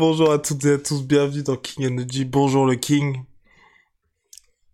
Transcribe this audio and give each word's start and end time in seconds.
Bonjour 0.00 0.32
à 0.32 0.38
toutes 0.38 0.64
et 0.64 0.72
à 0.72 0.78
tous, 0.78 1.02
bienvenue 1.02 1.42
dans 1.42 1.56
King 1.56 1.86
Energy. 1.86 2.24
Bonjour 2.24 2.64
le 2.64 2.74
King. 2.74 3.22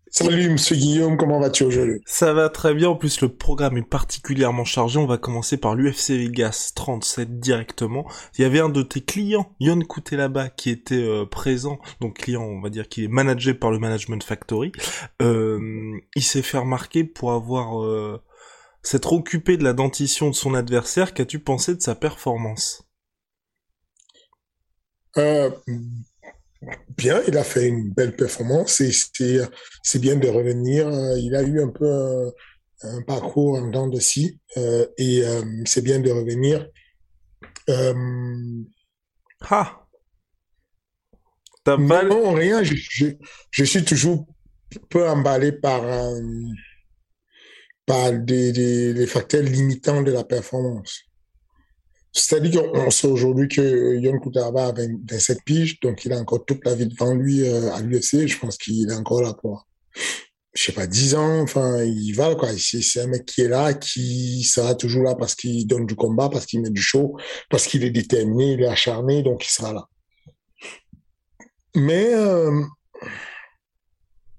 Salut 0.08 0.50
Monsieur 0.50 0.76
Guillaume, 0.76 1.16
comment 1.16 1.40
vas-tu 1.40 1.64
aujourd'hui? 1.64 2.00
Ça 2.06 2.32
va 2.32 2.48
très 2.48 2.74
bien, 2.74 2.90
en 2.90 2.94
plus 2.94 3.20
le 3.20 3.28
programme 3.28 3.76
est 3.76 3.82
particulièrement 3.82 4.62
chargé. 4.62 5.00
On 5.00 5.06
va 5.06 5.18
commencer 5.18 5.56
par 5.56 5.74
l'UFC 5.74 6.10
Vegas 6.10 6.70
37 6.76 7.40
directement. 7.40 8.08
Il 8.38 8.42
y 8.42 8.44
avait 8.44 8.60
un 8.60 8.68
de 8.68 8.82
tes 8.82 9.00
clients, 9.00 9.50
Yon 9.58 9.80
là-bas, 10.12 10.48
qui 10.50 10.70
était 10.70 10.94
euh, 10.94 11.26
présent. 11.26 11.80
Donc 12.00 12.18
client, 12.18 12.44
on 12.44 12.60
va 12.60 12.70
dire 12.70 12.88
qu'il 12.88 13.02
est 13.02 13.08
managé 13.08 13.52
par 13.52 13.72
le 13.72 13.80
Management 13.80 14.22
Factory. 14.22 14.70
Euh, 15.22 15.98
il 16.14 16.22
s'est 16.22 16.42
fait 16.42 16.58
remarquer 16.58 17.02
pour 17.02 17.32
avoir 17.32 17.82
euh, 17.82 18.22
s'être 18.84 19.12
occupé 19.12 19.56
de 19.56 19.64
la 19.64 19.72
dentition 19.72 20.30
de 20.30 20.36
son 20.36 20.54
adversaire. 20.54 21.14
Qu'as-tu 21.14 21.40
pensé 21.40 21.74
de 21.74 21.82
sa 21.82 21.96
performance? 21.96 22.85
Euh, 25.18 25.50
bien, 26.96 27.22
il 27.26 27.36
a 27.36 27.44
fait 27.44 27.66
une 27.66 27.90
belle 27.90 28.14
performance 28.16 28.80
et 28.80 28.90
c'est 29.82 29.98
bien 29.98 30.16
de 30.16 30.28
revenir. 30.28 30.88
Il 31.18 31.34
a 31.34 31.42
eu 31.42 31.62
un 31.62 31.68
peu 31.68 32.32
un, 32.82 33.02
parcours 33.02 33.56
en 33.56 33.68
dents 33.68 33.88
de 33.88 34.00
scie 34.00 34.38
euh, 34.56 34.86
et 34.98 35.24
euh, 35.24 35.42
c'est 35.64 35.82
bien 35.82 36.00
de 36.00 36.10
revenir. 36.10 36.68
Ah 39.48 39.86
Non, 41.66 42.32
rien. 42.32 42.62
Je, 42.62 42.74
je, 42.76 43.06
je, 43.50 43.64
suis 43.64 43.84
toujours 43.84 44.26
peu 44.88 45.08
emballé 45.08 45.52
par, 45.52 45.82
par 47.86 48.12
des, 48.12 48.52
des, 48.52 48.94
des 48.94 49.06
facteurs 49.06 49.42
limitants 49.42 50.02
de 50.02 50.12
la 50.12 50.24
performance. 50.24 51.05
C'est-à-dire 52.16 52.72
qu'on 52.72 52.90
sait 52.90 53.06
aujourd'hui 53.06 53.46
que 53.46 53.98
Yon 53.98 54.18
Kutaraba 54.18 54.68
a 54.68 54.72
27 54.72 55.44
piges, 55.44 55.80
donc 55.80 56.04
il 56.06 56.12
a 56.14 56.18
encore 56.18 56.46
toute 56.46 56.64
la 56.64 56.74
vie 56.74 56.86
devant 56.86 57.14
lui 57.14 57.46
euh, 57.46 57.70
à 57.74 57.82
l'UFC. 57.82 58.26
Je 58.26 58.38
pense 58.38 58.56
qu'il 58.56 58.90
est 58.90 58.94
encore 58.94 59.20
là 59.20 59.34
pour, 59.34 59.66
je 60.54 60.62
sais 60.62 60.72
pas, 60.72 60.86
10 60.86 61.14
ans. 61.14 61.42
Enfin, 61.42 61.82
il 61.82 62.12
va, 62.12 62.34
quoi. 62.34 62.48
C'est 62.56 63.02
un 63.02 63.08
mec 63.08 63.26
qui 63.26 63.42
est 63.42 63.48
là, 63.48 63.74
qui 63.74 64.44
sera 64.44 64.74
toujours 64.74 65.02
là 65.02 65.14
parce 65.14 65.34
qu'il 65.34 65.66
donne 65.66 65.84
du 65.84 65.94
combat, 65.94 66.30
parce 66.30 66.46
qu'il 66.46 66.62
met 66.62 66.70
du 66.70 66.80
show, 66.80 67.18
parce 67.50 67.66
qu'il 67.66 67.84
est 67.84 67.90
déterminé, 67.90 68.52
il 68.52 68.62
est 68.62 68.68
acharné, 68.68 69.22
donc 69.22 69.44
il 69.44 69.50
sera 69.50 69.74
là. 69.74 69.86
Mais 71.74 72.14
euh, 72.14 72.62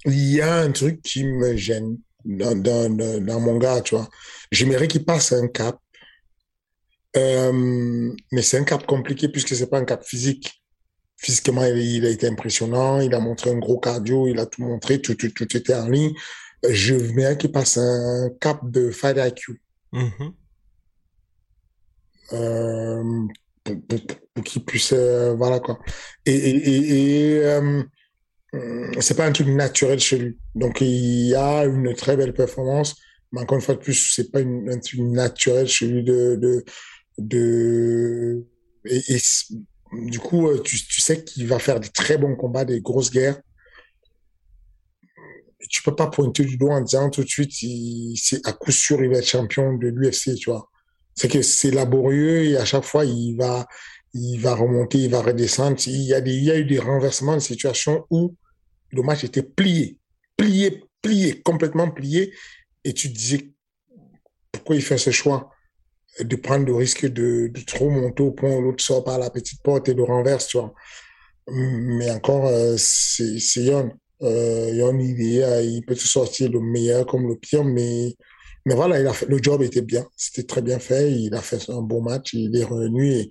il 0.06 0.34
y 0.34 0.42
a 0.42 0.56
un 0.56 0.72
truc 0.72 1.04
qui 1.04 1.26
me 1.26 1.56
gêne 1.56 2.00
dans, 2.26 2.60
dans, 2.60 2.90
dans 3.24 3.40
mon 3.40 3.60
gars, 3.60 3.82
tu 3.82 3.94
vois. 3.94 4.10
J'aimerais 4.52 4.88
qu'il 4.88 5.06
passe 5.06 5.32
un 5.32 5.48
cap 5.48 5.78
euh, 7.16 8.14
mais 8.32 8.42
c'est 8.42 8.58
un 8.58 8.64
cap 8.64 8.86
compliqué 8.86 9.30
puisque 9.30 9.56
c'est 9.56 9.70
pas 9.70 9.80
un 9.80 9.86
cap 9.86 10.04
physique. 10.04 10.64
Physiquement, 11.18 11.64
il, 11.66 12.06
a 12.06 12.10
été 12.10 12.28
impressionnant. 12.28 13.00
Il 13.00 13.14
a 13.14 13.20
montré 13.20 13.50
un 13.50 13.58
gros 13.58 13.80
cardio. 13.80 14.28
Il 14.28 14.40
a 14.40 14.46
tout 14.46 14.62
montré. 14.62 15.02
Tout, 15.02 15.16
tout, 15.16 15.30
tout 15.30 15.58
était 15.58 15.74
en 15.74 15.88
ligne. 15.90 16.14
Je 16.68 16.94
veux 16.94 17.36
qu'il 17.36 17.52
passe 17.52 17.78
un 17.78 18.30
cap 18.40 18.60
de 18.64 18.92
fight 18.92 19.18
IQ. 19.18 19.62
Mm-hmm. 19.94 20.34
euh, 22.34 23.28
pour, 23.64 23.82
pour, 23.88 24.00
pour 24.34 24.44
qu'il 24.44 24.66
puisse, 24.66 24.92
euh, 24.94 25.34
voilà 25.34 25.60
quoi. 25.60 25.80
Et, 26.26 26.34
et, 26.36 27.40
et, 27.40 27.42
c'est 29.00 29.16
pas 29.16 29.26
un 29.26 29.32
truc 29.32 29.48
naturel 29.48 30.00
chez 30.00 30.18
lui. 30.18 30.38
Donc 30.56 30.82
il 30.82 31.28
y 31.28 31.36
a 31.36 31.64
une 31.66 31.94
très 31.94 32.18
belle 32.18 32.34
performance, 32.34 32.96
mais 33.32 33.42
encore 33.42 33.58
une 33.58 33.64
fois 33.64 33.76
de 33.76 33.80
plus, 33.80 34.14
c'est 34.14 34.32
pas 34.32 34.42
une, 34.42 34.70
un 34.70 34.80
truc 34.80 35.00
naturel 35.00 35.68
chez 35.68 35.88
lui 35.88 36.04
de, 36.04 36.36
de 36.36 36.66
de 37.18 38.46
et, 38.86 39.18
du 39.94 40.20
coup 40.20 40.48
euh, 40.48 40.62
tu, 40.62 40.78
tu 40.78 41.02
sais 41.02 41.24
qu'il 41.24 41.48
va 41.48 41.60
faire 41.60 41.80
des 41.80 41.90
très 41.90 42.18
bons 42.18 42.36
combats, 42.36 42.66
des 42.66 42.82
grosses 42.82 43.12
guerres. 43.12 43.40
Et 45.60 45.68
tu 45.68 45.82
peux 45.82 45.96
pas 45.96 46.08
pointer 46.08 46.46
du 46.46 46.58
doigt 46.58 46.76
en 46.76 46.82
disant 46.82 47.10
tout 47.10 47.24
de 47.24 47.30
suite 47.30 47.52
c'est 48.16 48.46
à 48.46 48.54
coup 48.54 48.72
sûr 48.72 49.02
il 49.04 49.10
va 49.10 49.18
être 49.18 49.28
champion 49.28 49.74
de 49.74 49.88
l'UFC, 49.88 50.36
tu 50.36 50.50
vois. 50.50 50.70
C'est 51.16 51.30
que 51.30 51.42
c'est 51.42 51.72
laborieux 51.72 52.46
et 52.46 52.58
à 52.58 52.66
chaque 52.66 52.84
fois 52.84 53.06
il 53.06 53.36
va 53.36 53.68
il 54.14 54.40
va 54.40 54.56
remonter, 54.56 55.00
il 55.00 55.12
va 55.12 55.22
redescendre. 55.22 55.78
Il 55.88 56.04
y 56.04 56.14
a 56.14 56.22
des 56.22 56.34
il 56.34 56.44
y 56.44 56.52
a 56.52 56.58
eu 56.58 56.66
des 56.66 56.80
renversements 56.80 57.36
de 57.36 57.42
situation 57.42 58.06
où 58.10 58.36
le 58.92 59.02
match 59.02 59.24
était 59.24 59.44
plié, 59.44 59.98
plié, 60.38 60.84
plié, 61.02 61.42
complètement 61.42 61.90
plié 61.90 62.34
et 62.84 62.94
tu 62.94 63.10
te 63.12 63.18
disais 63.18 63.52
pourquoi 64.52 64.76
il 64.76 64.82
fait 64.82 64.98
ce 64.98 65.12
choix? 65.12 65.52
De 66.20 66.36
prendre 66.36 66.66
le 66.66 66.76
risque 66.76 67.06
de, 67.06 67.52
trop 67.66 67.90
monter 67.90 68.24
au 68.24 68.32
point 68.32 68.56
où 68.56 68.62
l'autre 68.62 68.84
sort 68.84 69.04
par 69.04 69.20
la 69.20 69.30
petite 69.30 69.62
porte 69.62 69.90
et 69.90 69.94
le 69.94 70.04
renverse. 70.04 70.56
Mais 71.50 72.10
encore, 72.12 72.48
euh, 72.48 72.76
c'est 72.78 73.62
Yon. 73.62 73.92
Euh, 74.24 74.74
Yon, 74.74 75.00
il, 75.00 75.22
est, 75.22 75.66
il 75.68 75.84
peut 75.86 75.96
te 75.96 76.08
sortir 76.08 76.50
le 76.52 76.60
meilleur 76.60 77.06
comme 77.06 77.28
le 77.28 77.36
pire, 77.36 77.64
mais, 77.64 78.16
mais 78.66 78.76
voilà, 78.76 79.14
le 79.28 79.38
job 79.42 79.62
était 79.62 79.82
bien. 79.82 80.06
C'était 80.18 80.44
très 80.44 80.62
bien 80.62 80.80
fait. 80.80 81.12
Il 81.12 81.34
a 81.36 81.42
fait 81.42 81.70
un 81.70 81.82
bon 81.82 82.02
match. 82.02 82.34
Il 82.34 82.56
est 82.58 82.64
revenu 82.64 83.12
et 83.12 83.30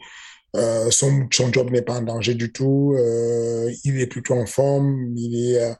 euh, 0.56 0.90
son, 0.90 1.26
son 1.30 1.52
job 1.52 1.70
n'est 1.70 1.82
pas 1.82 1.98
en 1.98 2.02
danger 2.02 2.34
du 2.34 2.52
tout. 2.52 2.94
Euh, 2.96 3.70
il 3.84 4.00
est 4.00 4.06
plutôt 4.06 4.34
en 4.34 4.46
forme. 4.46 5.12
Il 5.16 5.52
est, 5.52 5.60
euh, 5.60 5.74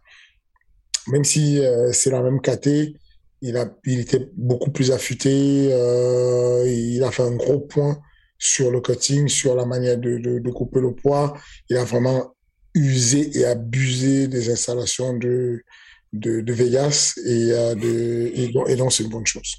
même 1.08 1.24
si 1.24 1.64
euh, 1.64 1.92
c'est 1.92 2.10
la 2.10 2.22
même 2.22 2.40
caté, 2.40 2.94
il, 3.46 4.00
était 4.00 4.28
beaucoup 4.36 4.70
plus 4.70 4.90
affûté. 4.90 5.68
Euh, 5.72 6.64
il 6.66 7.02
a 7.02 7.10
fait 7.10 7.22
un 7.22 7.34
gros 7.34 7.60
point 7.60 7.98
sur 8.38 8.70
le 8.70 8.80
cutting, 8.80 9.28
sur 9.28 9.54
la 9.54 9.64
manière 9.64 9.98
de, 9.98 10.50
couper 10.50 10.80
le 10.80 10.94
poids. 10.94 11.36
Il 11.70 11.76
a 11.76 11.84
vraiment 11.84 12.34
usé 12.74 13.38
et 13.38 13.46
abusé 13.46 14.28
des 14.28 14.50
installations 14.50 15.14
de, 15.14 15.62
de, 16.12 16.52
Vegas 16.52 17.14
et, 17.24 17.52
euh, 17.52 17.74
de, 17.74 18.32
et 18.34 18.76
donc 18.76 18.92
c'est 18.92 19.04
une 19.04 19.10
bonne 19.10 19.26
chose. 19.26 19.56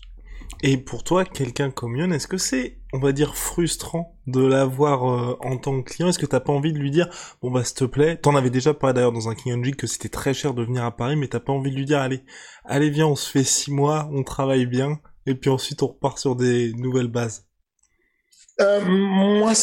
Et 0.63 0.77
pour 0.77 1.03
toi, 1.03 1.23
quelqu'un 1.23 1.69
comme 1.69 1.95
Yon, 1.97 2.11
est-ce 2.11 2.27
que 2.27 2.37
c'est, 2.37 2.79
on 2.91 2.99
va 2.99 3.11
dire, 3.11 3.35
frustrant 3.37 4.17
de 4.25 4.43
l'avoir 4.43 5.05
euh, 5.05 5.37
en 5.41 5.57
tant 5.57 5.81
que 5.81 5.91
client? 5.91 6.09
Est-ce 6.09 6.17
que 6.17 6.25
t'as 6.25 6.39
pas 6.39 6.51
envie 6.51 6.73
de 6.73 6.79
lui 6.79 6.89
dire, 6.89 7.09
bon 7.41 7.51
bah 7.51 7.63
s'il 7.63 7.75
te 7.75 7.83
plaît, 7.85 8.17
t'en 8.17 8.35
avais 8.35 8.49
déjà 8.49 8.73
parlé 8.73 8.95
d'ailleurs 8.95 9.11
dans 9.11 9.29
un 9.29 9.35
G 9.35 9.71
que 9.73 9.85
c'était 9.85 10.09
très 10.09 10.33
cher 10.33 10.55
de 10.55 10.63
venir 10.63 10.83
à 10.83 10.95
Paris, 10.95 11.15
mais 11.15 11.27
t'as 11.27 11.39
pas 11.39 11.53
envie 11.53 11.69
de 11.69 11.75
lui 11.75 11.85
dire, 11.85 11.99
allez, 11.99 12.23
allez 12.65 12.89
viens, 12.89 13.07
on 13.07 13.15
se 13.15 13.29
fait 13.29 13.43
six 13.43 13.71
mois, 13.71 14.09
on 14.11 14.23
travaille 14.23 14.65
bien, 14.65 14.99
et 15.27 15.35
puis 15.35 15.51
ensuite 15.51 15.83
on 15.83 15.87
repart 15.87 16.17
sur 16.17 16.35
des 16.35 16.73
nouvelles 16.73 17.07
bases. 17.07 17.45
Euh, 18.59 18.83
moi, 18.83 19.53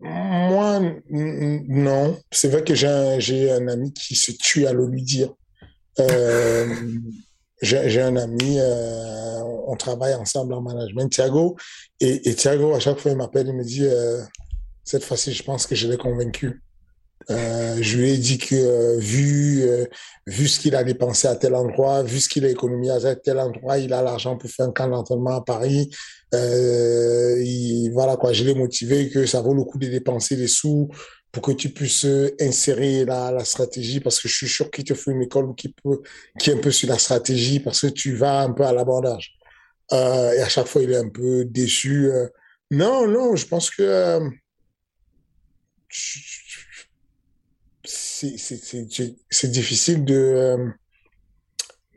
moi, 0.00 0.80
non. 1.10 2.18
C'est 2.32 2.48
vrai 2.48 2.64
que 2.64 2.74
j'ai 2.74 2.88
un, 2.88 3.18
j'ai 3.20 3.52
un 3.52 3.68
ami 3.68 3.92
qui 3.92 4.16
se 4.16 4.32
tue 4.32 4.66
à 4.66 4.72
le 4.72 4.86
lui 4.86 5.02
dire. 5.02 5.32
Euh, 6.00 6.74
j'ai 7.62 8.00
un 8.00 8.16
ami, 8.16 8.58
euh, 8.58 9.42
on 9.66 9.76
travaille 9.76 10.14
ensemble 10.14 10.54
en 10.54 10.62
management, 10.62 11.08
Thiago, 11.08 11.56
et, 12.00 12.28
et 12.28 12.34
Thiago, 12.34 12.74
à 12.74 12.80
chaque 12.80 12.98
fois, 12.98 13.10
il 13.10 13.16
m'appelle, 13.16 13.48
il 13.48 13.54
me 13.54 13.64
dit, 13.64 13.84
euh, 13.84 14.22
cette 14.84 15.04
fois-ci, 15.04 15.32
je 15.32 15.42
pense 15.42 15.66
que 15.66 15.74
je 15.74 15.88
l'ai 15.88 15.96
convaincu. 15.98 16.62
Euh, 17.30 17.76
je 17.80 17.98
lui 17.98 18.10
ai 18.10 18.16
dit 18.16 18.38
que 18.38 18.54
euh, 18.54 18.96
vu 18.98 19.62
euh, 19.62 19.84
vu 20.26 20.48
ce 20.48 20.58
qu'il 20.58 20.74
a 20.74 20.82
dépensé 20.82 21.28
à 21.28 21.36
tel 21.36 21.54
endroit, 21.54 22.02
vu 22.02 22.18
ce 22.18 22.28
qu'il 22.28 22.46
a 22.46 22.48
économisé 22.48 23.08
à 23.08 23.14
tel 23.14 23.38
endroit, 23.38 23.78
il 23.78 23.92
a 23.92 24.02
l'argent 24.02 24.36
pour 24.36 24.48
faire 24.50 24.66
un 24.66 24.72
camp 24.72 24.88
d'entraînement 24.88 25.36
à 25.36 25.42
Paris. 25.42 25.90
Il, 26.32 27.90
voilà 27.92 28.16
quoi, 28.16 28.32
je 28.32 28.44
l'ai 28.44 28.54
motivé 28.54 29.10
que 29.10 29.26
ça 29.26 29.42
vaut 29.42 29.54
le 29.54 29.64
coup 29.64 29.78
de 29.78 29.86
dépenser 29.86 30.36
des 30.36 30.48
sous 30.48 30.88
pour 31.32 31.42
que 31.42 31.52
tu 31.52 31.70
puisses 31.70 32.06
insérer 32.40 33.04
la, 33.04 33.44
stratégie 33.44 34.00
parce 34.00 34.20
que 34.20 34.28
je 34.28 34.34
suis 34.34 34.48
sûr 34.48 34.70
qu'il 34.70 34.84
te 34.84 34.94
faut 34.94 35.12
une 35.12 35.22
école 35.22 35.54
qui 35.54 35.68
peut 35.68 36.02
qui 36.38 36.50
est 36.50 36.54
un 36.54 36.58
peu 36.58 36.72
sur 36.72 36.88
la 36.88 36.98
stratégie 36.98 37.60
parce 37.60 37.80
que 37.82 37.86
tu 37.86 38.16
vas 38.16 38.40
un 38.40 38.52
peu 38.52 38.64
à 38.64 38.72
l'abordage. 38.72 39.38
Euh, 39.92 40.32
et 40.32 40.40
à 40.40 40.48
chaque 40.48 40.66
fois, 40.66 40.82
il 40.82 40.90
est 40.92 40.96
un 40.96 41.08
peu 41.08 41.44
déçu. 41.44 42.10
Euh. 42.10 42.28
Non, 42.70 43.06
non, 43.08 43.34
je 43.34 43.46
pense 43.46 43.70
que 43.70 43.82
euh, 43.82 44.30
c'est 47.80 49.50
difficile 49.50 50.04
de... 50.04 50.14
euh, 50.14 50.68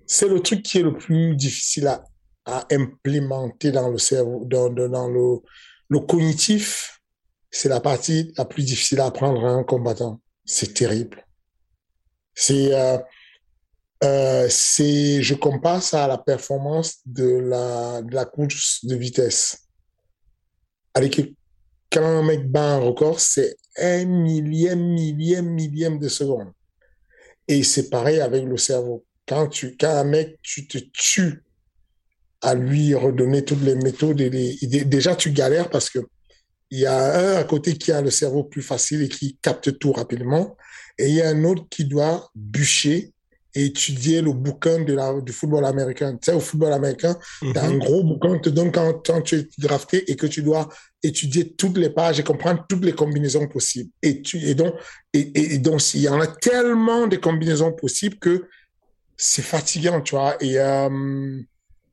c'est 0.07 0.27
le 0.27 0.39
truc 0.39 0.63
qui 0.63 0.79
est 0.79 0.83
le 0.83 0.97
plus 0.97 1.35
difficile 1.35 1.87
à, 1.87 2.03
à 2.45 2.65
implémenter 2.71 3.71
dans 3.71 3.89
le 3.89 3.97
cerveau, 3.97 4.43
dans, 4.45 4.69
dans 4.69 5.07
le, 5.07 5.39
le 5.89 5.99
cognitif. 5.99 6.92
C'est 7.55 7.69
la 7.69 7.79
partie 7.79 8.33
la 8.35 8.45
plus 8.45 8.63
difficile 8.63 8.99
à 8.99 9.05
apprendre 9.05 9.45
à 9.45 9.51
un 9.51 9.63
combattant. 9.63 10.19
C'est 10.43 10.73
terrible. 10.73 11.23
C'est, 12.33 12.73
euh, 12.73 12.97
euh, 14.03 14.47
c'est, 14.49 15.21
je 15.21 15.35
compare 15.35 15.83
ça 15.83 16.05
à 16.05 16.07
la 16.07 16.17
performance 16.17 16.95
de 17.05 17.27
la, 17.27 18.01
de 18.01 18.15
la 18.15 18.25
course 18.25 18.83
de 18.85 18.95
vitesse. 18.95 19.67
Quand 21.91 22.03
un 22.03 22.23
mec 22.23 22.49
bat 22.49 22.73
un 22.73 22.79
record, 22.79 23.19
c'est 23.19 23.55
un 23.77 24.03
millième, 24.05 24.83
millième, 24.83 25.49
millième 25.51 25.99
de 25.99 26.07
seconde. 26.07 26.51
Et 27.47 27.61
c'est 27.61 27.91
pareil 27.91 28.19
avec 28.19 28.45
le 28.45 28.57
cerveau. 28.57 29.05
Quand 29.27 29.47
tu, 29.47 29.77
quand 29.77 29.95
un 29.95 30.05
mec, 30.05 30.39
tu 30.41 30.67
te 30.67 30.79
tues 30.79 31.43
à 32.41 32.55
lui 32.55 32.95
redonner 32.95 33.45
toutes 33.45 33.61
les 33.61 33.75
méthodes 33.75 34.17
déjà 34.17 35.15
tu 35.15 35.31
galères 35.31 35.69
parce 35.69 35.91
que 35.91 35.99
il 36.71 36.79
y 36.79 36.85
a 36.85 37.19
un 37.19 37.35
à 37.37 37.43
côté 37.43 37.77
qui 37.77 37.91
a 37.91 38.01
le 38.01 38.09
cerveau 38.11 38.43
plus 38.43 38.61
facile 38.63 39.01
et 39.03 39.09
qui 39.09 39.37
capte 39.41 39.77
tout 39.79 39.91
rapidement. 39.91 40.57
Et 40.97 41.07
il 41.09 41.15
y 41.15 41.21
a 41.21 41.29
un 41.29 41.43
autre 41.43 41.65
qui 41.69 41.85
doit 41.85 42.29
bûcher 42.35 43.11
et 43.55 43.65
étudier 43.65 44.21
le 44.21 44.31
bouquin 44.31 44.79
de 44.83 44.93
la, 44.93 45.13
du 45.21 45.31
football 45.31 45.65
américain. 45.65 46.13
Tu 46.13 46.19
sais, 46.25 46.33
au 46.33 46.39
football 46.39 46.73
américain, 46.73 47.15
Mhm. 47.43 47.53
tu 47.53 47.59
as 47.59 47.63
un 47.65 47.77
gros 47.77 48.03
bouquin, 48.03 48.39
te 48.39 48.49
donne 48.49 48.71
quand, 48.71 49.05
quand 49.05 49.21
tu 49.21 49.35
es 49.35 49.47
drafté 49.59 50.09
et 50.11 50.15
que 50.15 50.25
tu 50.25 50.41
dois 50.41 50.67
étudier 51.03 51.53
toutes 51.53 51.77
les 51.77 51.91
pages 51.91 52.19
et 52.19 52.23
comprendre 52.23 52.65
toutes 52.67 52.83
les 52.85 52.93
combinaisons 52.93 53.47
possibles. 53.47 53.91
Et, 54.01 54.21
tu, 54.23 54.39
et 54.39 54.55
donc, 54.55 54.73
et, 55.13 55.19
et, 55.19 55.53
et 55.55 55.57
donc, 55.59 55.93
il 55.93 56.01
y 56.01 56.09
en 56.09 56.19
a 56.19 56.25
tellement 56.27 57.05
de 57.05 57.17
combinaisons 57.17 57.73
possibles 57.73 58.17
que 58.17 58.47
c'est 59.17 59.43
fatigant, 59.43 60.01
tu 60.01 60.15
vois. 60.15 60.35
Et, 60.43 60.57
euh, 60.59 60.89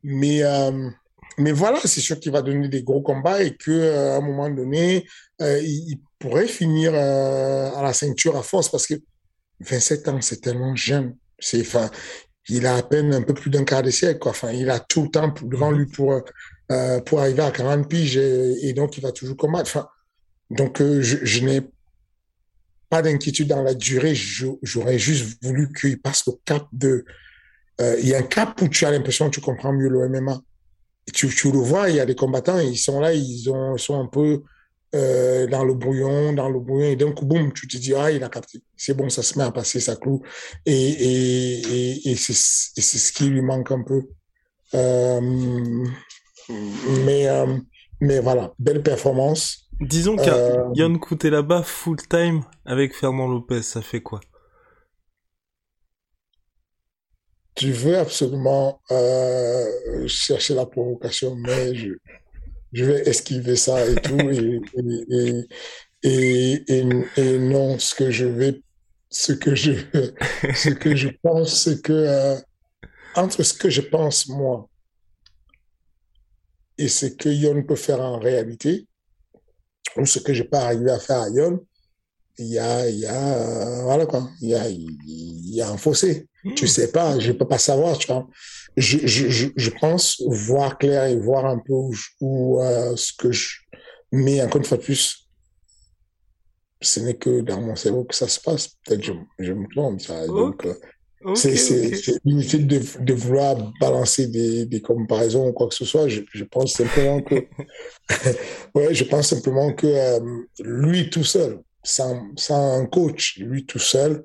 mais, 0.03 0.43
euh, 0.43 0.89
mais 1.39 1.53
voilà, 1.53 1.81
c'est 1.85 2.01
sûr 2.01 2.19
qu'il 2.19 2.33
va 2.33 2.43
donner 2.43 2.69
des 2.69 2.83
gros 2.83 3.03
combats 3.03 3.43
et 3.43 3.57
que 3.57 3.71
euh, 3.71 4.15
à 4.15 4.17
un 4.17 4.21
moment 4.21 4.51
donné, 4.51 5.07
euh, 5.41 5.61
il, 5.63 5.99
pourrait 6.19 6.49
finir 6.49 6.93
euh, 6.95 7.71
à 7.75 7.83
la 7.83 7.95
ceinture 7.95 8.37
à 8.37 8.43
force 8.43 8.69
parce 8.69 8.87
que 8.87 8.95
27 9.61 10.09
ans, 10.09 10.21
c'est 10.21 10.43
tellement 10.43 10.77
jeune. 10.77 11.17
C'est, 11.39 11.63
enfin, 11.63 11.91
il 12.51 12.67
a 12.67 12.77
à 12.77 12.83
peine 12.83 13.15
un 13.15 13.23
peu 13.23 13.33
plus 13.33 13.49
d'un 13.49 13.65
quart 13.65 13.83
de 13.83 13.91
siècle. 13.91 14.29
Enfin, 14.29 14.51
il 14.53 14.69
a 14.69 14.81
tout 14.81 15.05
le 15.05 15.09
temps 15.09 15.33
devant 15.43 15.71
lui 15.71 15.87
pour, 15.87 16.21
euh, 16.71 17.01
pour 17.01 17.21
arriver 17.21 17.43
à 17.43 17.51
40 17.51 17.89
piges 17.89 18.19
et, 18.19 18.73
donc 18.75 18.99
il 18.99 19.03
va 19.03 19.13
toujours 19.13 19.37
combattre. 19.37 19.71
Enfin, 19.71 19.89
donc, 20.51 20.83
je, 20.83 21.45
n'ai 21.45 21.63
pas 22.91 23.01
d'inquiétude 23.01 23.49
dans 23.49 23.63
la 23.63 23.73
durée. 23.73 24.15
J'aurais 24.15 24.99
juste 24.99 25.43
voulu 25.43 25.73
qu'il 25.73 26.03
passe 26.03 26.27
le 26.27 26.35
cap 26.45 26.67
de. 26.73 27.07
il 27.79 28.07
y 28.07 28.15
a 28.15 28.19
un 28.19 28.23
cap 28.23 28.61
où 28.61 28.69
tu 28.69 28.85
as 28.85 28.91
l'impression 28.91 29.31
que 29.31 29.37
tu 29.37 29.41
comprends 29.41 29.73
mieux 29.73 29.89
le 29.89 30.07
MMA. 30.09 30.39
Tu, 31.13 31.29
tu 31.29 31.51
le 31.53 31.59
vois, 31.59 31.91
il 31.91 31.97
y 31.97 32.01
a 32.01 32.07
des 32.07 32.15
combattants, 32.15 32.59
ils 32.59 32.79
sont 32.79 33.01
là, 33.01 33.13
ils, 33.15 33.49
ont, 33.51 33.77
sont 33.77 34.01
un 34.01 34.07
peu 34.07 34.43
euh, 34.95 35.47
dans 35.47 35.65
le 35.65 35.75
brouillon, 35.75 36.33
dans 36.33 36.49
le 36.49 36.59
brouillon, 36.61 36.89
et 36.91 36.97
d'un 36.97 37.13
coup, 37.13 37.25
boum, 37.25 37.53
tu 37.53 37.69
te 37.69 37.77
dis, 37.77 37.95
ah, 37.95 38.11
il 38.11 38.23
a 38.25 38.29
capté. 38.29 38.63
C'est 38.77 38.95
bon, 38.95 39.09
ça 39.09 39.23
se 39.23 39.39
met 39.39 39.45
à 39.45 39.53
passer, 39.53 39.81
ça 39.81 39.97
cloue. 39.97 40.23
Et, 40.67 40.73
et, 40.73 41.61
et, 41.61 42.11
et 42.13 42.17
c'est 42.17 42.33
ce 42.99 43.13
qui 43.13 43.25
lui 43.25 43.43
manque 43.43 43.71
un 43.71 43.83
peu. 43.83 44.03
Euh, 44.75 45.21
mais, 47.05 47.29
euh, 47.29 47.57
mais 48.01 48.21
voilà, 48.21 48.53
belle 48.59 48.83
performance. 48.83 49.69
Disons 49.81 50.17
qu'il 50.17 50.27
y 50.27 50.31
a 50.31 50.35
Euh, 50.37 50.65
Yann 50.75 50.99
Couté 50.99 51.31
là-bas 51.31 51.63
full 51.63 51.97
time 52.09 52.43
avec 52.65 52.95
Fernand 52.95 53.29
Lopez, 53.29 53.63
ça 53.63 53.83
fait 53.83 54.01
quoi? 54.03 54.21
Tu 57.61 57.73
veux 57.73 57.99
absolument 57.99 58.81
euh, 58.91 60.09
chercher 60.09 60.55
la 60.55 60.65
provocation, 60.65 61.35
mais 61.35 61.75
je, 61.75 61.91
je 62.73 62.85
vais 62.87 63.07
esquiver 63.07 63.55
ça 63.55 63.87
et 63.87 63.97
tout. 63.97 64.19
Et, 64.19 65.47
et, 66.03 66.65
et, 67.19 67.39
non, 67.39 67.79
ce 67.79 67.95
que 67.95 68.11
je 68.11 68.25
vais, 68.25 68.63
ce 69.11 69.35
que 69.35 69.55
je, 69.55 69.73
ce 70.55 70.71
que 70.71 70.97
je 70.97 71.09
pense, 71.23 71.65
c'est 71.65 71.83
que 71.83 71.93
euh, 71.93 72.37
entre 73.15 73.43
ce 73.43 73.53
que 73.53 73.69
je 73.69 73.83
pense 73.83 74.27
moi 74.29 74.67
et 76.79 76.89
ce 76.89 77.05
que 77.05 77.29
Yon 77.29 77.63
peut 77.65 77.77
faire 77.77 78.01
en 78.01 78.19
réalité, 78.19 78.89
ou 79.99 80.07
ce 80.07 80.19
que 80.19 80.33
je 80.33 80.45
peux 80.45 80.57
arriver 80.57 80.93
à 80.93 80.99
faire 80.99 81.21
à 81.21 81.29
Yon, 81.29 81.61
il 82.39 82.47
y 82.47 82.59
a, 82.59 82.89
il 82.89 83.01
y 83.01 83.07
euh, 83.07 83.83
voilà 83.83 84.07
quoi, 84.07 84.31
il 84.41 84.49
y 84.49 84.55
a, 84.55 84.67
il 84.67 85.55
y 85.55 85.61
a 85.61 85.69
un 85.69 85.77
fossé. 85.77 86.30
Tu 86.57 86.67
sais 86.67 86.91
pas, 86.91 87.19
je 87.19 87.33
peux 87.33 87.47
pas 87.47 87.59
savoir, 87.59 87.99
tu 87.99 88.07
vois. 88.07 88.27
Je, 88.77 88.99
je, 89.05 89.29
je, 89.29 89.49
je 89.55 89.71
pense 89.71 90.23
voir 90.27 90.79
clair 90.79 91.05
et 91.05 91.17
voir 91.17 91.45
un 91.45 91.59
peu 91.59 91.73
où, 91.73 91.93
où 92.21 92.63
euh, 92.63 92.95
ce 92.97 93.13
que 93.13 93.31
je. 93.33 93.59
Mais 94.13 94.41
encore 94.43 94.59
une 94.59 94.65
fois 94.65 94.79
plus, 94.79 95.29
ce 96.81 97.01
n'est 97.01 97.15
que 97.17 97.41
dans 97.41 97.61
mon 97.61 97.77
cerveau 97.77 98.05
que 98.05 98.15
ça 98.15 98.29
se 98.29 98.41
passe. 98.41 98.69
Peut-être 98.87 99.05
je, 99.05 99.13
je 99.39 99.53
me 99.53 99.67
trompe. 99.75 100.01
Ça. 100.01 100.27
Donc, 100.27 100.65
euh, 100.65 100.75
c'est 101.35 101.55
inutile 102.25 102.67
de, 102.67 102.81
de 103.01 103.13
vouloir 103.13 103.57
balancer 103.81 104.27
des, 104.29 104.65
des 104.65 104.81
comparaisons 104.81 105.49
ou 105.49 105.53
quoi 105.53 105.69
que 105.69 105.75
ce 105.75 105.85
soit. 105.85 106.09
Je, 106.09 106.23
je 106.33 106.45
pense 106.45 106.73
simplement 106.73 107.21
que, 107.21 107.35
ouais, 108.75 108.95
je 108.95 109.05
pense 109.05 109.29
simplement 109.29 109.73
que 109.75 109.87
euh, 109.87 110.21
lui 110.61 111.11
tout 111.11 111.25
seul, 111.25 111.61
sans, 111.83 112.23
sans 112.37 112.81
un 112.81 112.87
coach, 112.87 113.37
lui 113.39 113.67
tout 113.67 113.79
seul, 113.79 114.23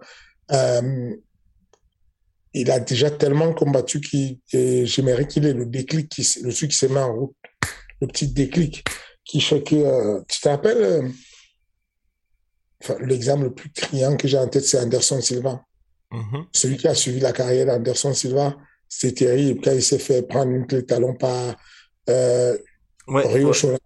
euh, 0.52 1.16
il 2.62 2.72
a 2.72 2.80
déjà 2.80 3.12
tellement 3.12 3.54
combattu 3.54 4.02
qu'il, 4.02 4.40
j'aimerais 4.86 5.28
qu'il 5.28 5.46
ait 5.46 5.54
le 5.54 5.66
déclic, 5.66 6.10
qui, 6.10 6.28
le 6.42 6.54
truc 6.54 6.72
qui 6.72 6.78
se 6.78 6.86
met 6.86 7.00
en 7.00 7.14
route, 7.14 7.36
le 8.02 8.08
petit 8.08 8.28
déclic 8.28 8.84
qui 9.24 9.42
fait 9.42 9.64
que, 9.64 9.76
euh, 9.76 10.22
tu 10.30 10.40
te 10.40 10.48
rappelles, 10.50 10.78
euh, 10.84 11.10
enfin, 12.84 12.96
l'exemple 13.02 13.46
le 13.46 13.54
plus 13.54 13.72
criant 13.72 14.16
que 14.16 14.28
j'ai 14.28 14.38
en 14.38 14.48
tête, 14.48 14.66
c'est 14.66 14.80
Anderson 14.80 15.22
Silva 15.22 15.62
Mhm. 16.12 16.46
celui 16.54 16.78
qui 16.78 16.88
a 16.88 16.94
suivi 16.96 17.20
la 17.20 17.34
carrière 17.34 17.66
d'Anderson 17.66 18.14
Silva, 18.14 18.56
c'est 18.88 19.14
terrible. 19.14 19.60
Quand 19.62 19.72
il 19.72 19.82
s'est 19.84 20.00
fait 20.00 20.22
prendre 20.22 20.52
une 20.52 20.66
clé 20.68 20.82
de 20.82 20.86
talon 20.86 21.16
par 21.16 21.56
euh, 22.10 22.58
Ouais, 23.08 23.28
Ryo 23.28 23.52
ouais. 23.52 23.80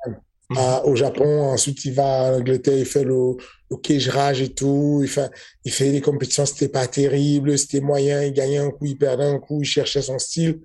À- 0.56 0.86
au 0.86 0.96
Japon, 0.96 1.44
ensuite 1.52 1.84
il 1.86 1.94
va 1.94 2.32
en 2.34 2.36
Angleterre, 2.40 2.78
il 2.78 2.86
fait 2.86 3.04
le, 3.04 3.36
le 3.72 3.78
cage 3.78 4.10
rage 4.10 4.42
et 4.42 4.54
tout, 4.54 5.00
il 5.04 5.10
fait, 5.10 5.30
il 5.66 5.72
fait 5.72 5.92
des 5.92 6.02
compétitions, 6.02 6.46
c'était 6.46 6.70
pas 6.70 6.88
terrible, 6.88 7.58
c'était 7.58 7.82
moyen, 7.82 8.24
il 8.24 8.34
gagnait 8.34 8.58
un 8.58 8.72
coup, 8.72 8.86
il 8.86 8.98
perdait 8.98 9.26
un 9.26 9.40
coup, 9.40 9.62
il 9.62 9.66
cherchait 9.66 10.02
son 10.02 10.20
style. 10.20 10.60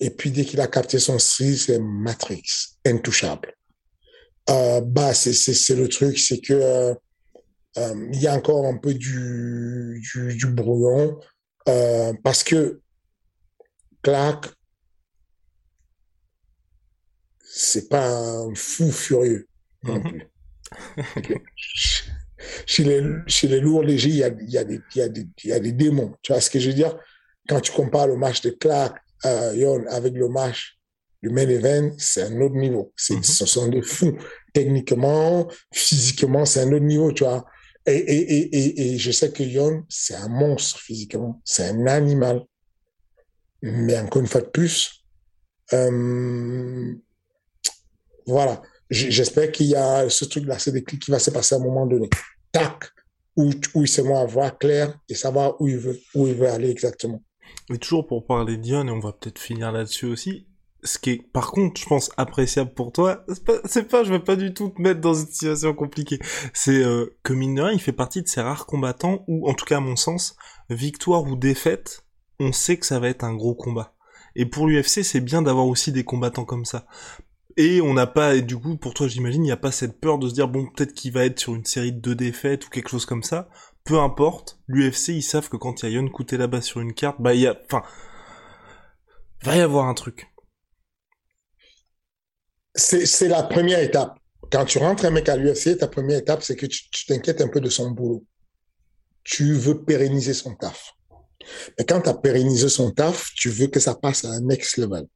Et 0.00 0.10
puis 0.10 0.30
dès 0.30 0.44
qu'il 0.44 0.60
a 0.60 0.66
capté 0.66 0.98
son 0.98 1.18
style, 1.18 1.58
c'est 1.58 1.78
Matrix, 1.78 2.42
intouchable. 2.86 3.54
Euh, 4.50 4.80
bah, 4.82 5.14
c'est, 5.14 5.32
c'est, 5.32 5.54
c'est 5.54 5.74
le 5.76 5.88
truc, 5.88 6.18
c'est 6.18 6.40
que 6.40 6.52
euh, 6.52 6.94
euh, 7.78 8.08
il 8.12 8.20
y 8.20 8.26
a 8.26 8.34
encore 8.34 8.66
un 8.66 8.76
peu 8.76 8.94
du, 8.94 10.02
du, 10.12 10.36
du 10.36 10.46
brouillon. 10.46 11.18
Euh, 11.68 12.12
parce 12.22 12.44
que 12.44 12.80
Clark, 14.02 14.52
c'est 17.56 17.88
pas 17.88 18.08
un 18.08 18.52
fou 18.54 18.90
furieux 18.90 19.46
non 19.84 19.96
Mhm. 19.96 20.02
plus. 20.10 20.22
Chez, 22.66 22.84
les, 22.84 23.02
chez 23.26 23.48
les 23.48 23.60
lourds 23.60 23.82
légers, 23.84 24.08
il 24.10 24.16
y 24.16 24.24
a, 24.24 24.28
y, 24.28 24.58
a 24.58 24.62
y, 24.62 25.28
y 25.44 25.52
a 25.52 25.60
des 25.60 25.72
démons. 25.72 26.14
Tu 26.22 26.32
vois 26.32 26.40
ce 26.40 26.50
que 26.50 26.58
je 26.58 26.68
veux 26.68 26.74
dire? 26.74 26.98
Quand 27.48 27.60
tu 27.60 27.70
compares 27.72 28.08
le 28.08 28.16
match 28.16 28.40
de 28.42 28.50
Clark 28.50 28.96
euh, 29.24 29.54
Yon 29.54 29.84
avec 29.88 30.14
le 30.14 30.28
match 30.28 30.78
du 31.22 31.30
main 31.30 31.48
event, 31.48 31.92
c'est 31.96 32.22
un 32.22 32.40
autre 32.40 32.56
niveau. 32.56 32.92
C'est, 32.96 33.14
Mhm. 33.14 33.22
Ce 33.22 33.46
sont 33.46 33.68
des 33.68 33.82
fous. 33.82 34.16
Techniquement, 34.52 35.48
physiquement, 35.72 36.44
c'est 36.44 36.60
un 36.62 36.72
autre 36.72 36.84
niveau, 36.84 37.12
tu 37.12 37.24
vois. 37.24 37.44
Et, 37.86 37.92
et, 37.96 38.34
et, 38.34 38.56
et, 38.56 38.94
et 38.94 38.98
je 38.98 39.10
sais 39.12 39.30
que 39.30 39.42
Yon, 39.42 39.84
c'est 39.88 40.14
un 40.16 40.28
monstre 40.28 40.80
physiquement. 40.80 41.40
C'est 41.44 41.68
un 41.68 41.86
animal. 41.86 42.42
Mais 43.62 43.98
encore 43.98 44.20
une 44.22 44.28
fois 44.28 44.40
de 44.42 44.48
plus, 44.48 45.04
euh, 45.72 46.94
voilà. 48.26 48.62
J'espère 48.90 49.50
qu'il 49.50 49.66
y 49.66 49.76
a 49.76 50.08
ce 50.08 50.24
truc-là, 50.24 50.58
ce 50.58 50.70
déclic 50.70 51.02
qui 51.02 51.10
va 51.10 51.18
se 51.18 51.30
passer 51.30 51.54
à 51.54 51.58
un 51.58 51.62
moment 51.62 51.86
donné. 51.86 52.08
Tac, 52.52 52.90
où, 53.36 53.50
où 53.74 53.84
il 53.84 54.04
met 54.04 54.14
à 54.14 54.26
voir 54.26 54.58
clair 54.58 54.98
et 55.08 55.14
savoir 55.14 55.60
où 55.60 55.68
il 55.68 55.76
veut, 55.78 56.48
aller 56.48 56.70
exactement. 56.70 57.22
Et 57.72 57.78
toujours 57.78 58.06
pour 58.06 58.26
parler 58.26 58.56
d'Ion, 58.56 58.86
et 58.86 58.90
on 58.90 59.00
va 59.00 59.12
peut-être 59.12 59.38
finir 59.38 59.72
là-dessus 59.72 60.06
aussi, 60.06 60.46
ce 60.82 60.98
qui 60.98 61.10
est, 61.10 61.32
par 61.32 61.50
contre, 61.50 61.80
je 61.80 61.86
pense, 61.86 62.10
appréciable 62.16 62.74
pour 62.74 62.92
toi, 62.92 63.24
c'est 63.64 63.88
pas, 63.88 64.04
je 64.04 64.12
veux 64.12 64.22
pas 64.22 64.36
du 64.36 64.52
tout 64.52 64.68
te 64.68 64.82
mettre 64.82 65.00
dans 65.00 65.14
une 65.14 65.26
situation 65.26 65.72
compliquée, 65.72 66.18
c'est 66.52 66.84
euh, 66.84 67.16
que 67.22 67.32
mine 67.32 67.54
de 67.54 67.62
rien, 67.62 67.72
il 67.72 67.80
fait 67.80 67.92
partie 67.92 68.22
de 68.22 68.28
ces 68.28 68.42
rares 68.42 68.66
combattants 68.66 69.24
où, 69.26 69.48
en 69.48 69.54
tout 69.54 69.64
cas 69.64 69.78
à 69.78 69.80
mon 69.80 69.96
sens, 69.96 70.36
victoire 70.68 71.24
ou 71.24 71.36
défaite, 71.36 72.04
on 72.38 72.52
sait 72.52 72.76
que 72.76 72.86
ça 72.86 73.00
va 73.00 73.08
être 73.08 73.24
un 73.24 73.34
gros 73.34 73.54
combat. 73.54 73.94
Et 74.36 74.46
pour 74.46 74.66
l'UFC, 74.66 75.02
c'est 75.02 75.20
bien 75.20 75.42
d'avoir 75.42 75.66
aussi 75.66 75.92
des 75.92 76.04
combattants 76.04 76.44
comme 76.44 76.64
ça. 76.64 76.86
Et 77.56 77.80
on 77.80 77.94
n'a 77.94 78.06
pas, 78.06 78.38
du 78.40 78.56
coup, 78.56 78.76
pour 78.76 78.94
toi, 78.94 79.06
j'imagine, 79.06 79.42
il 79.42 79.46
n'y 79.46 79.52
a 79.52 79.56
pas 79.56 79.70
cette 79.70 80.00
peur 80.00 80.18
de 80.18 80.28
se 80.28 80.34
dire, 80.34 80.48
bon, 80.48 80.66
peut-être 80.66 80.92
qu'il 80.92 81.12
va 81.12 81.24
être 81.24 81.38
sur 81.38 81.54
une 81.54 81.64
série 81.64 81.92
de 81.92 82.00
deux 82.00 82.14
défaites 82.14 82.66
ou 82.66 82.70
quelque 82.70 82.88
chose 82.88 83.06
comme 83.06 83.22
ça. 83.22 83.48
Peu 83.84 84.00
importe, 84.00 84.58
l'UFC, 84.66 85.08
ils 85.08 85.22
savent 85.22 85.48
que 85.48 85.56
quand 85.56 85.82
il 85.82 85.90
y 85.90 85.92
a 85.92 86.00
Yon 86.00 86.08
Couté 86.08 86.36
là-bas 86.36 86.62
sur 86.62 86.80
une 86.80 86.94
carte, 86.94 87.20
bah, 87.20 87.34
il 87.34 87.42
y 87.42 87.46
a, 87.46 87.56
enfin, 87.66 87.82
va 89.42 89.56
y 89.56 89.60
avoir 89.60 89.86
un 89.86 89.94
truc. 89.94 90.26
C'est 92.74 93.28
la 93.28 93.44
première 93.44 93.78
étape. 93.78 94.18
Quand 94.50 94.64
tu 94.64 94.78
rentres 94.78 95.04
un 95.04 95.10
mec 95.10 95.28
à 95.28 95.36
l'UFC, 95.36 95.78
ta 95.78 95.86
première 95.86 96.18
étape, 96.18 96.42
c'est 96.42 96.56
que 96.56 96.66
tu 96.66 97.06
t'inquiètes 97.06 97.40
un 97.40 97.48
peu 97.48 97.60
de 97.60 97.68
son 97.68 97.90
boulot. 97.90 98.24
Tu 99.22 99.54
veux 99.54 99.84
pérenniser 99.84 100.34
son 100.34 100.54
taf. 100.54 100.92
Mais 101.78 101.84
quand 101.84 102.00
tu 102.00 102.08
as 102.08 102.14
pérennisé 102.14 102.68
son 102.68 102.90
taf, 102.90 103.30
tu 103.36 103.48
veux 103.48 103.68
que 103.68 103.80
ça 103.80 103.94
passe 103.94 104.24
à 104.24 104.30
un 104.30 104.40
next 104.40 104.76
level. 104.76 105.06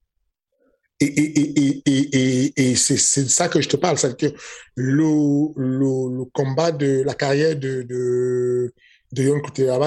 Et, 1.00 1.06
et, 1.06 1.82
et, 1.86 1.90
et, 1.90 2.70
et, 2.70 2.74
c'est 2.74 2.96
ça 2.96 3.48
que 3.48 3.60
je 3.60 3.68
te 3.68 3.76
parle, 3.76 3.98
c'est 3.98 4.16
que 4.16 4.26
le, 4.74 5.52
le, 5.56 6.18
le, 6.18 6.24
combat 6.32 6.72
de 6.72 7.02
la 7.04 7.14
carrière 7.14 7.54
de, 7.54 7.82
de, 7.82 8.74
de 9.12 9.22
Yon 9.22 9.40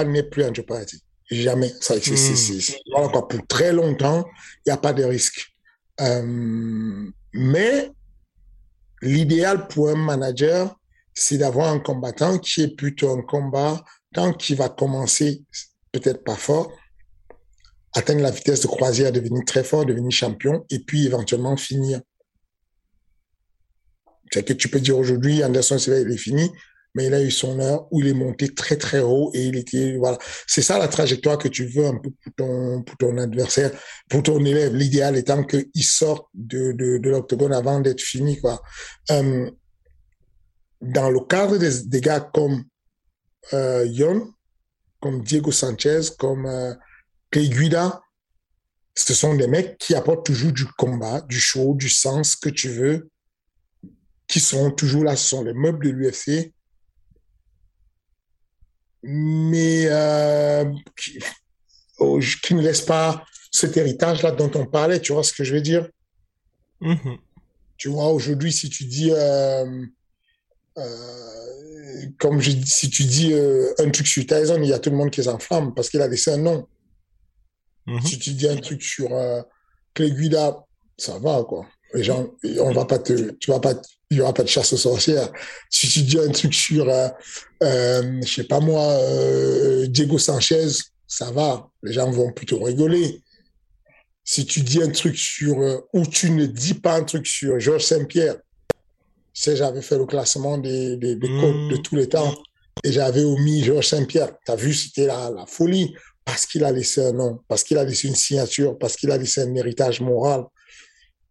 n'est 0.06 0.22
plus 0.22 0.42
un 0.42 0.52
party. 0.52 1.02
Jamais. 1.30 1.72
Ça, 1.80 1.94
c'est, 2.00 2.76
voilà, 2.90 3.08
quoi. 3.08 3.28
Pour 3.28 3.46
très 3.46 3.72
longtemps, 3.72 4.24
il 4.64 4.70
n'y 4.70 4.72
a 4.72 4.78
pas 4.78 4.92
de 4.92 5.04
risque. 5.04 5.52
Euh, 6.00 7.10
mais 7.34 7.90
l'idéal 9.02 9.68
pour 9.68 9.90
un 9.90 9.96
manager, 9.96 10.74
c'est 11.14 11.38
d'avoir 11.38 11.72
un 11.72 11.78
combattant 11.78 12.38
qui 12.38 12.62
est 12.62 12.76
plutôt 12.76 13.10
un 13.10 13.22
combat 13.22 13.84
quand 14.14 14.32
qui 14.32 14.54
va 14.54 14.68
commencer 14.68 15.42
peut-être 15.92 16.24
pas 16.24 16.36
fort, 16.36 16.72
atteindre 17.94 18.22
la 18.22 18.30
vitesse 18.30 18.60
de 18.60 18.66
croisière, 18.66 19.12
devenir 19.12 19.44
très 19.44 19.64
fort, 19.64 19.84
devenir 19.84 20.10
champion, 20.10 20.64
et 20.70 20.78
puis 20.80 21.06
éventuellement 21.06 21.56
finir. 21.56 22.00
C'est 24.32 24.44
que 24.44 24.54
tu 24.54 24.68
peux 24.68 24.80
dire 24.80 24.98
aujourd'hui, 24.98 25.44
Anderson 25.44 25.78
Silva, 25.78 26.00
il 26.00 26.10
est 26.10 26.16
fini, 26.16 26.50
mais 26.94 27.06
il 27.06 27.14
a 27.14 27.22
eu 27.22 27.30
son 27.30 27.58
heure 27.60 27.86
où 27.90 28.00
il 28.00 28.08
est 28.08 28.14
monté 28.14 28.54
très 28.54 28.76
très 28.76 29.00
haut 29.00 29.30
et 29.34 29.44
il 29.44 29.56
était 29.56 29.96
voilà. 29.96 30.18
C'est 30.46 30.62
ça 30.62 30.78
la 30.78 30.88
trajectoire 30.88 31.38
que 31.38 31.48
tu 31.48 31.66
veux 31.66 31.86
un 31.86 31.96
peu 31.98 32.10
pour 32.10 32.32
ton 32.36 32.82
pour 32.82 32.96
ton 32.96 33.18
adversaire, 33.18 33.70
pour 34.08 34.22
ton 34.22 34.44
élève. 34.44 34.74
L'idéal 34.74 35.16
étant 35.16 35.44
qu'il 35.44 35.84
sorte 35.84 36.26
de 36.34 36.72
de, 36.72 36.98
de 36.98 37.10
l'octogone 37.10 37.52
avant 37.52 37.80
d'être 37.80 38.00
fini 38.00 38.40
quoi. 38.40 38.62
Euh, 39.10 39.50
dans 40.82 41.10
le 41.10 41.20
cadre 41.20 41.58
des, 41.58 42.00
gars 42.00 42.20
comme 42.20 42.64
euh, 43.52 43.86
Yon, 43.86 44.32
comme 45.00 45.22
Diego 45.22 45.52
Sanchez, 45.52 46.00
comme 46.18 46.46
euh, 46.46 46.74
Guida, 47.40 48.02
ce 48.94 49.14
sont 49.14 49.34
des 49.34 49.46
mecs 49.46 49.78
qui 49.78 49.94
apportent 49.94 50.26
toujours 50.26 50.52
du 50.52 50.66
combat, 50.66 51.20
du 51.22 51.40
show, 51.40 51.74
du 51.74 51.88
sens 51.88 52.36
que 52.36 52.48
tu 52.48 52.68
veux, 52.68 53.10
qui 54.26 54.40
sont 54.40 54.70
toujours 54.70 55.04
là, 55.04 55.16
ce 55.16 55.28
sont 55.28 55.42
les 55.42 55.54
meubles 55.54 55.84
de 55.86 55.90
l'UFC, 55.90 56.52
mais 59.02 59.86
euh, 59.86 60.64
oh, 61.98 62.20
qui, 62.42 62.54
ne 62.54 62.62
laissent 62.62 62.82
pas 62.82 63.24
cet 63.50 63.76
héritage-là 63.76 64.30
dont 64.30 64.50
on 64.54 64.66
parlait, 64.66 65.00
tu 65.00 65.12
vois 65.12 65.24
ce 65.24 65.32
que 65.32 65.44
je 65.44 65.54
veux 65.54 65.60
dire? 65.60 65.88
Mm-hmm. 66.80 67.18
Tu 67.76 67.88
vois, 67.88 68.08
aujourd'hui, 68.08 68.52
si 68.52 68.68
tu 68.68 68.84
dis... 68.84 69.10
Euh, 69.12 69.84
euh, 70.78 70.86
comme 72.18 72.40
je, 72.40 72.52
si 72.64 72.88
tu 72.88 73.04
dis 73.04 73.34
un 73.78 73.90
truc 73.90 74.06
sur 74.06 74.24
Tyson, 74.24 74.60
il 74.62 74.68
y 74.68 74.72
a 74.72 74.78
tout 74.78 74.90
le 74.90 74.96
monde 74.96 75.10
qui 75.10 75.22
s'enflamme 75.22 75.74
parce 75.74 75.90
qu'il 75.90 76.00
a 76.00 76.08
laissé 76.08 76.32
un 76.32 76.38
nom. 76.38 76.66
Mm-hmm. 77.86 78.06
Si 78.06 78.18
tu 78.18 78.30
dis 78.32 78.48
un 78.48 78.56
truc 78.56 78.82
sur 78.82 79.12
euh, 79.12 79.42
Guida, 79.98 80.64
ça 80.96 81.18
va, 81.18 81.44
quoi. 81.44 81.66
Les 81.94 82.02
gens, 82.02 82.30
on 82.60 82.72
va 82.72 82.84
pas 82.86 82.98
te, 82.98 83.32
tu 83.32 83.50
vas 83.50 83.60
pas, 83.60 83.74
il 84.10 84.16
y 84.16 84.20
aura 84.20 84.32
pas 84.32 84.44
de 84.44 84.48
chasse 84.48 84.72
aux 84.72 84.78
sorcières. 84.78 85.30
Si 85.68 85.88
tu 85.88 86.02
dis 86.02 86.18
un 86.18 86.30
truc 86.30 86.54
sur, 86.54 86.88
euh, 86.88 87.08
euh, 87.62 88.20
je 88.24 88.32
sais 88.32 88.44
pas 88.44 88.60
moi, 88.60 88.82
euh, 88.82 89.86
Diego 89.88 90.18
Sanchez, 90.18 90.68
ça 91.06 91.30
va. 91.30 91.68
Les 91.82 91.92
gens 91.92 92.10
vont 92.10 92.32
plutôt 92.32 92.62
rigoler. 92.62 93.22
Si 94.24 94.46
tu 94.46 94.60
dis 94.60 94.82
un 94.82 94.90
truc 94.90 95.18
sur, 95.18 95.56
ou 95.92 96.06
tu 96.06 96.30
ne 96.30 96.46
dis 96.46 96.74
pas 96.74 96.96
un 96.96 97.04
truc 97.04 97.26
sur 97.26 97.60
Georges 97.60 97.84
Saint-Pierre, 97.84 98.36
sais, 99.34 99.56
j'avais 99.56 99.82
fait 99.82 99.98
le 99.98 100.06
classement 100.06 100.58
des, 100.58 100.96
des, 100.96 101.16
des 101.16 101.28
codes 101.28 101.68
de 101.70 101.76
tous 101.76 101.96
les 101.96 102.08
temps 102.08 102.34
et 102.84 102.92
j'avais 102.92 103.24
omis 103.24 103.64
Georges 103.64 103.88
Saint-Pierre. 103.88 104.32
Tu 104.44 104.52
as 104.52 104.56
vu, 104.56 104.74
c'était 104.74 105.06
la, 105.06 105.30
la 105.30 105.46
folie 105.46 105.94
parce 106.24 106.46
qu'il 106.46 106.64
a 106.64 106.72
laissé 106.72 107.04
un 107.04 107.12
nom, 107.12 107.40
parce 107.48 107.64
qu'il 107.64 107.78
a 107.78 107.84
laissé 107.84 108.08
une 108.08 108.14
signature, 108.14 108.78
parce 108.78 108.96
qu'il 108.96 109.10
a 109.10 109.16
laissé 109.16 109.42
un 109.42 109.54
héritage 109.54 110.00
moral. 110.00 110.44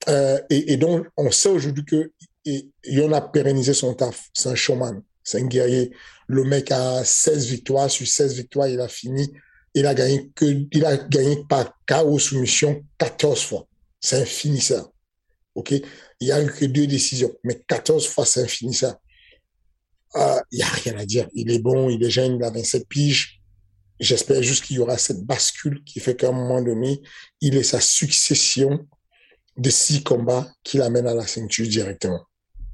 Euh, 0.10 0.40
et, 0.50 0.74
et, 0.74 0.78
donc, 0.78 1.08
on 1.16 1.30
sait 1.32 1.50
aujourd'hui 1.50 1.86
que 1.86 2.12
en 3.00 3.12
a 3.12 3.22
pérennisé 3.22 3.74
son 3.74 3.94
taf. 3.94 4.30
C'est 4.34 4.50
un 4.50 4.56
showman, 4.56 5.02
c'est 5.24 5.40
un 5.40 5.46
guerrier. 5.46 5.92
Le 6.28 6.44
mec 6.44 6.72
a 6.72 7.04
16 7.04 7.48
victoires. 7.48 7.90
Sur 7.90 8.08
16 8.08 8.36
victoires, 8.36 8.68
il 8.68 8.80
a 8.80 8.88
fini. 8.88 9.32
Il 9.74 9.86
a 9.86 9.94
gagné 9.94 10.32
il 10.42 10.86
a 10.86 10.98
gagné 10.98 11.44
par 11.48 11.74
KO 11.88 12.20
soumission 12.20 12.84
14 12.98 13.42
fois. 13.42 13.68
C'est 14.00 14.22
un 14.22 14.26
finisseur. 14.26 14.92
OK? 15.56 15.72
Il 15.72 16.28
n'y 16.28 16.32
a 16.32 16.42
eu 16.42 16.52
que 16.52 16.66
deux 16.66 16.88
décisions, 16.88 17.32
mais 17.44 17.62
14 17.68 18.08
fois, 18.08 18.26
c'est 18.26 18.44
infini 18.44 18.74
ça. 18.74 19.00
Euh, 20.16 20.40
il 20.52 20.58
n'y 20.58 20.64
a 20.64 20.68
rien 20.68 20.98
à 20.98 21.06
dire. 21.06 21.28
Il 21.34 21.52
est 21.52 21.60
bon, 21.60 21.90
il 21.90 22.04
est 22.04 22.10
jeune, 22.10 22.36
il 22.36 22.44
a 22.44 22.50
27 22.50 22.88
piges. 22.88 23.41
J'espère 24.02 24.42
juste 24.42 24.66
qu'il 24.66 24.78
y 24.78 24.80
aura 24.80 24.98
cette 24.98 25.24
bascule 25.26 25.84
qui 25.84 26.00
fait 26.00 26.16
qu'à 26.16 26.30
un 26.30 26.34
moment 26.34 26.62
donné, 26.62 27.02
il 27.40 27.56
ait 27.56 27.64
sa 27.64 27.80
succession 27.80 28.88
de 29.58 29.70
six 29.70 30.04
combats 30.04 30.52
qui 30.64 30.78
l'amène 30.78 31.08
à 31.08 31.14
la 31.14 31.28
ceinture 31.28 31.68
directement. 31.68 32.26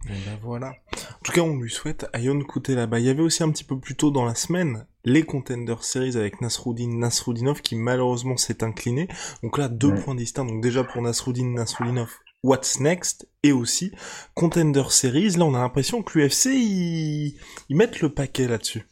Et 0.06 0.14
ben 0.26 0.40
voilà. 0.42 0.70
En 0.70 1.24
tout 1.24 1.34
cas, 1.34 1.42
on 1.42 1.58
lui 1.58 1.70
souhaite 1.70 2.06
Ayon 2.14 2.40
Kouté 2.44 2.76
là-bas. 2.76 3.00
Il 3.00 3.06
y 3.06 3.10
avait 3.10 3.22
aussi 3.22 3.44
un 3.44 3.52
petit 3.52 3.66
peu 3.66 3.78
plus 3.78 3.96
tôt 3.96 4.10
dans 4.10 4.24
la 4.24 4.36
semaine 4.36 4.86
les 5.04 5.24
Contender 5.24 5.76
Series 5.82 6.16
avec 6.16 6.40
Nasruddin 6.40 6.98
Nasruddinov 6.98 7.62
qui 7.62 7.76
malheureusement 7.76 8.38
s'est 8.38 8.64
incliné. 8.64 9.10
Donc 9.44 9.58
là, 9.58 9.68
deux 9.68 9.96
points 9.96 10.16
distincts. 10.16 10.46
Donc 10.46 10.64
déjà 10.64 10.86
pour 10.86 11.02
Nasruddin 11.02 11.48
Nasruddinov, 11.48 12.10
What's 12.44 12.80
Next? 12.80 13.28
Et 13.44 13.52
aussi 13.52 13.92
Contender 14.34 14.84
Series. 14.90 15.32
Là, 15.32 15.44
on 15.44 15.56
a 15.56 15.60
l'impression 15.60 16.04
que 16.04 16.18
l'UFC, 16.18 16.46
ils... 16.48 17.36
mettent 17.70 18.00
le 18.00 18.14
paquet 18.14 18.48
là-dessus. 18.48 18.88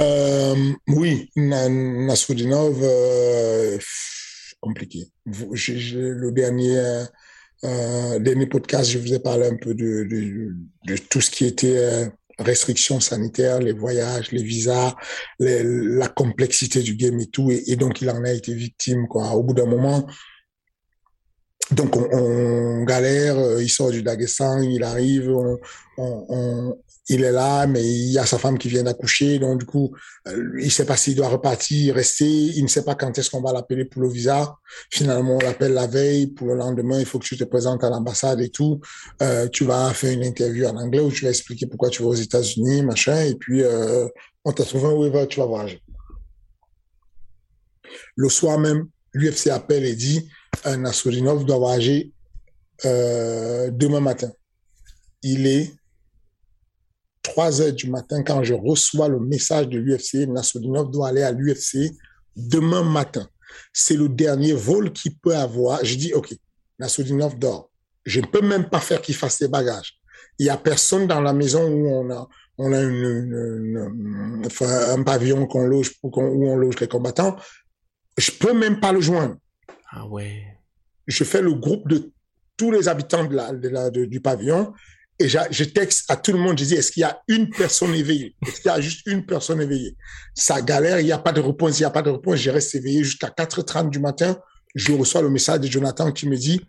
Euh, 0.00 0.72
oui, 0.88 1.30
Nasrudinov, 1.36 2.80
euh, 2.82 3.78
compliqué. 4.60 5.08
le 5.24 6.30
dernier, 6.30 7.04
euh, 7.64 8.18
dernier 8.18 8.46
podcast, 8.46 8.90
je 8.90 8.98
vous 8.98 9.14
ai 9.14 9.20
parlé 9.20 9.46
un 9.46 9.56
peu 9.56 9.74
de, 9.74 10.04
de, 10.86 10.96
tout 10.96 11.20
ce 11.20 11.30
qui 11.30 11.46
était 11.46 11.76
euh, 11.76 12.06
restrictions 12.38 13.00
sanitaires, 13.00 13.60
les 13.60 13.72
voyages, 13.72 14.32
les 14.32 14.42
visas, 14.42 14.94
la 15.38 16.08
complexité 16.08 16.82
du 16.82 16.96
game 16.96 17.20
et 17.20 17.26
tout. 17.26 17.50
Et, 17.50 17.76
donc, 17.76 18.00
il 18.00 18.10
en 18.10 18.24
a 18.24 18.32
été 18.32 18.52
victime. 18.52 19.06
Quoi. 19.06 19.30
Au 19.30 19.42
bout 19.42 19.54
d'un 19.54 19.66
moment, 19.66 20.06
donc 21.70 21.96
on, 21.96 22.84
galère, 22.84 23.38
euh, 23.38 23.62
il 23.62 23.70
sort 23.70 23.90
du 23.90 24.02
Daghestan, 24.02 24.60
il 24.60 24.82
arrive, 24.82 25.34
on, 25.96 26.76
il 27.08 27.22
est 27.22 27.32
là, 27.32 27.66
mais 27.66 27.84
il 27.84 28.12
y 28.12 28.18
a 28.18 28.26
sa 28.26 28.38
femme 28.38 28.58
qui 28.58 28.68
vient 28.68 28.82
d'accoucher, 28.82 29.38
donc 29.38 29.60
du 29.60 29.66
coup, 29.66 29.94
euh, 30.26 30.52
il 30.60 30.72
sait 30.72 30.86
pas 30.86 30.96
s'il 30.96 31.14
doit 31.14 31.28
repartir, 31.28 31.94
rester, 31.94 32.24
il 32.24 32.62
ne 32.62 32.68
sait 32.68 32.84
pas 32.84 32.94
quand 32.94 33.16
est-ce 33.18 33.30
qu'on 33.30 33.42
va 33.42 33.52
l'appeler 33.52 33.84
pour 33.84 34.02
le 34.02 34.08
visa. 34.08 34.56
Finalement, 34.90 35.36
on 35.36 35.38
l'appelle 35.38 35.74
la 35.74 35.86
veille, 35.86 36.28
pour 36.28 36.48
le 36.48 36.54
lendemain, 36.54 36.98
il 36.98 37.06
faut 37.06 37.18
que 37.18 37.26
tu 37.26 37.36
te 37.36 37.44
présentes 37.44 37.84
à 37.84 37.90
l'ambassade 37.90 38.40
et 38.40 38.48
tout. 38.48 38.80
Euh, 39.22 39.48
tu 39.48 39.64
vas 39.64 39.92
faire 39.92 40.12
une 40.12 40.24
interview 40.24 40.66
en 40.66 40.76
anglais 40.76 41.00
où 41.00 41.10
tu 41.10 41.24
vas 41.24 41.30
expliquer 41.30 41.66
pourquoi 41.66 41.90
tu 41.90 42.02
vas 42.02 42.08
aux 42.08 42.14
États-Unis, 42.14 42.82
machin, 42.82 43.20
et 43.22 43.34
puis 43.34 43.62
on 44.44 44.52
t'a 44.52 44.64
trouvé 44.64 44.86
un 44.86 44.92
waiver, 44.92 45.26
tu 45.28 45.40
vas 45.40 45.46
voyager. 45.46 45.80
Le 48.16 48.28
soir 48.28 48.58
même, 48.58 48.88
l'UFC 49.12 49.48
appelle 49.48 49.84
et 49.84 49.94
dit, 49.94 50.28
un 50.64 50.78
Nassoudinov 50.78 51.44
doit 51.44 51.58
voyager 51.58 52.12
euh, 52.84 53.70
demain 53.70 54.00
matin. 54.00 54.30
Il 55.22 55.46
est 55.46 55.72
3 57.24 57.62
heures 57.62 57.72
du 57.72 57.90
matin 57.90 58.22
quand 58.22 58.44
je 58.44 58.54
reçois 58.54 59.08
le 59.08 59.18
message 59.18 59.68
de 59.68 59.78
l'UFC. 59.78 60.28
Nassoudinov 60.28 60.90
doit 60.90 61.08
aller 61.08 61.22
à 61.22 61.32
l'UFC 61.32 61.90
demain 62.36 62.84
matin. 62.84 63.26
C'est 63.72 63.96
le 63.96 64.08
dernier 64.08 64.52
vol 64.52 64.92
qu'il 64.92 65.16
peut 65.18 65.34
avoir. 65.34 65.84
Je 65.84 65.96
dis, 65.96 66.12
OK, 66.14 66.32
Nassoudinov 66.78 67.38
dort. 67.38 67.70
Je 68.04 68.20
ne 68.20 68.26
peux 68.26 68.42
même 68.42 68.68
pas 68.68 68.80
faire 68.80 69.00
qu'il 69.00 69.14
fasse 69.14 69.38
ses 69.38 69.48
bagages. 69.48 69.98
Il 70.38 70.46
y 70.46 70.50
a 70.50 70.56
personne 70.56 71.06
dans 71.06 71.20
la 71.20 71.32
maison 71.32 71.64
où 71.66 71.88
on 71.88 72.10
a, 72.10 72.28
on 72.58 72.72
a 72.72 72.80
une, 72.80 74.50
un 74.60 75.02
pavillon 75.02 75.46
qu'on 75.46 75.66
loge, 75.66 75.92
où 76.02 76.10
on 76.48 76.56
loge 76.56 76.78
les 76.80 76.88
combattants. 76.88 77.36
Je 78.18 78.30
peux 78.32 78.52
même 78.52 78.80
pas 78.80 78.92
le 78.92 79.00
joindre. 79.00 79.36
Ah 79.90 80.06
ouais. 80.06 80.42
Je 81.06 81.24
fais 81.24 81.40
le 81.40 81.54
groupe 81.54 81.88
de 81.88 82.12
tous 82.56 82.70
les 82.70 82.88
habitants 82.88 83.24
de 83.24 83.34
la, 83.34 83.52
de 83.52 83.68
la, 83.68 83.90
du 83.90 84.20
pavillon 84.20 84.72
Et 85.20 85.28
je 85.28 85.64
texte 85.64 86.10
à 86.10 86.16
tout 86.16 86.32
le 86.32 86.38
monde, 86.38 86.58
je 86.58 86.64
dis, 86.64 86.74
est-ce 86.74 86.90
qu'il 86.90 87.02
y 87.02 87.04
a 87.04 87.20
une 87.28 87.48
personne 87.48 87.94
éveillée? 87.94 88.34
Est-ce 88.46 88.60
qu'il 88.60 88.70
y 88.70 88.74
a 88.74 88.80
juste 88.80 89.06
une 89.06 89.24
personne 89.24 89.60
éveillée? 89.60 89.96
Ça 90.34 90.60
galère, 90.60 90.98
il 90.98 91.06
n'y 91.06 91.12
a 91.12 91.18
pas 91.18 91.30
de 91.30 91.40
réponse, 91.40 91.78
il 91.78 91.82
n'y 91.82 91.86
a 91.86 91.90
pas 91.90 92.02
de 92.02 92.10
réponse. 92.10 92.36
Je 92.36 92.50
reste 92.50 92.74
éveillé 92.74 93.04
jusqu'à 93.04 93.28
4h30 93.28 93.90
du 93.90 94.00
matin. 94.00 94.36
Je 94.74 94.92
reçois 94.92 95.22
le 95.22 95.30
message 95.30 95.60
de 95.60 95.68
Jonathan 95.68 96.10
qui 96.10 96.28
me 96.28 96.36
dit, 96.36 96.60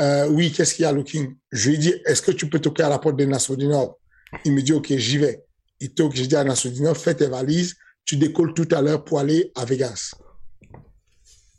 euh, 0.00 0.28
oui, 0.28 0.52
qu'est-ce 0.52 0.74
qu'il 0.74 0.84
y 0.84 0.86
a, 0.86 0.92
Looking? 0.92 1.34
Je 1.50 1.70
lui 1.70 1.78
dis, 1.78 1.94
est-ce 2.06 2.22
que 2.22 2.30
tu 2.30 2.48
peux 2.48 2.60
toquer 2.60 2.84
à 2.84 2.88
la 2.88 3.00
porte 3.00 3.16
des 3.16 3.26
Nations 3.26 3.54
du 3.54 3.66
Nord 3.66 3.98
Il 4.44 4.52
me 4.52 4.62
dit, 4.62 4.72
OK, 4.72 4.92
j'y 4.96 5.18
vais. 5.18 5.42
Il 5.80 5.92
toque, 5.92 6.14
je 6.14 6.24
dis 6.24 6.36
à 6.36 6.44
Nations 6.44 6.70
du 6.70 6.82
Nord, 6.82 6.96
fais 6.96 7.14
tes 7.14 7.26
valises, 7.26 7.74
tu 8.04 8.16
décolles 8.16 8.54
tout 8.54 8.68
à 8.70 8.80
l'heure 8.80 9.04
pour 9.04 9.18
aller 9.18 9.50
à 9.56 9.64
Vegas. 9.64 10.14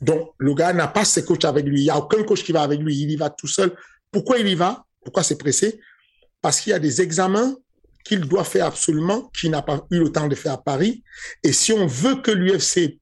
Donc, 0.00 0.30
le 0.38 0.54
gars 0.54 0.72
n'a 0.72 0.88
pas 0.88 1.04
ses 1.04 1.24
coachs 1.24 1.44
avec 1.44 1.66
lui. 1.66 1.80
Il 1.80 1.84
n'y 1.84 1.90
a 1.90 1.98
aucun 1.98 2.22
coach 2.22 2.42
qui 2.42 2.52
va 2.52 2.62
avec 2.62 2.80
lui. 2.80 2.96
Il 2.98 3.10
y 3.10 3.16
va 3.16 3.28
tout 3.28 3.46
seul. 3.46 3.76
Pourquoi 4.10 4.38
il 4.38 4.48
y 4.48 4.54
va? 4.54 4.84
Pourquoi 5.04 5.22
c'est 5.22 5.36
pressé? 5.36 5.78
Parce 6.42 6.60
qu'il 6.60 6.70
y 6.70 6.74
a 6.74 6.78
des 6.78 7.00
examens 7.00 7.54
qu'il 8.04 8.20
doit 8.20 8.44
faire 8.44 8.66
absolument, 8.66 9.30
qu'il 9.38 9.50
n'a 9.50 9.62
pas 9.62 9.86
eu 9.90 9.98
le 9.98 10.10
temps 10.10 10.28
de 10.28 10.34
faire 10.34 10.54
à 10.54 10.62
Paris. 10.62 11.02
Et 11.42 11.52
si 11.52 11.72
on 11.72 11.86
veut 11.86 12.16
que 12.16 12.30
l'UFC 12.30 12.98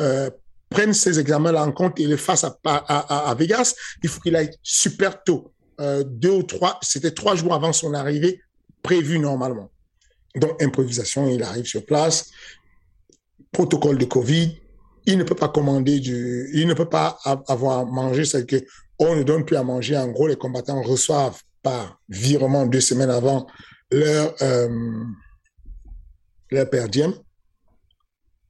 euh, 0.00 0.30
prenne 0.70 0.94
ces 0.94 1.20
examens-là 1.20 1.62
en 1.64 1.72
compte 1.72 2.00
et 2.00 2.06
les 2.06 2.16
fasse 2.16 2.44
à, 2.44 3.34
Vegas, 3.38 3.74
il 4.02 4.08
faut 4.08 4.20
qu'il 4.20 4.34
aille 4.34 4.50
super 4.62 5.22
tôt. 5.22 5.52
Euh, 5.80 6.02
deux 6.04 6.30
ou 6.30 6.42
trois, 6.42 6.78
c'était 6.82 7.10
trois 7.10 7.34
jours 7.34 7.54
avant 7.54 7.72
son 7.72 7.92
arrivée, 7.94 8.40
prévu 8.82 9.18
normalement. 9.18 9.70
Donc, 10.34 10.62
improvisation, 10.62 11.28
il 11.28 11.42
arrive 11.42 11.66
sur 11.66 11.84
place. 11.84 12.30
Protocole 13.52 13.98
de 13.98 14.06
Covid, 14.06 14.58
il 15.04 15.18
ne 15.18 15.24
peut 15.24 15.34
pas 15.34 15.48
commander 15.48 16.00
du, 16.00 16.50
il 16.54 16.66
ne 16.66 16.74
peut 16.74 16.88
pas 16.88 17.18
avoir 17.48 17.84
mangé, 17.86 18.24
c'est 18.24 18.46
que 18.46 18.64
on 18.98 19.16
ne 19.16 19.22
donne 19.22 19.44
plus 19.44 19.56
à 19.56 19.62
manger. 19.62 19.96
En 19.96 20.08
gros, 20.08 20.26
les 20.28 20.36
combattants 20.36 20.80
reçoivent 20.80 21.40
par 21.62 22.00
virement 22.08 22.66
deux 22.66 22.80
semaines 22.80 23.10
avant 23.10 23.46
leur, 23.90 24.34
euh, 24.42 25.04
leur 26.50 26.70
per 26.70 26.88
diem. 26.88 27.12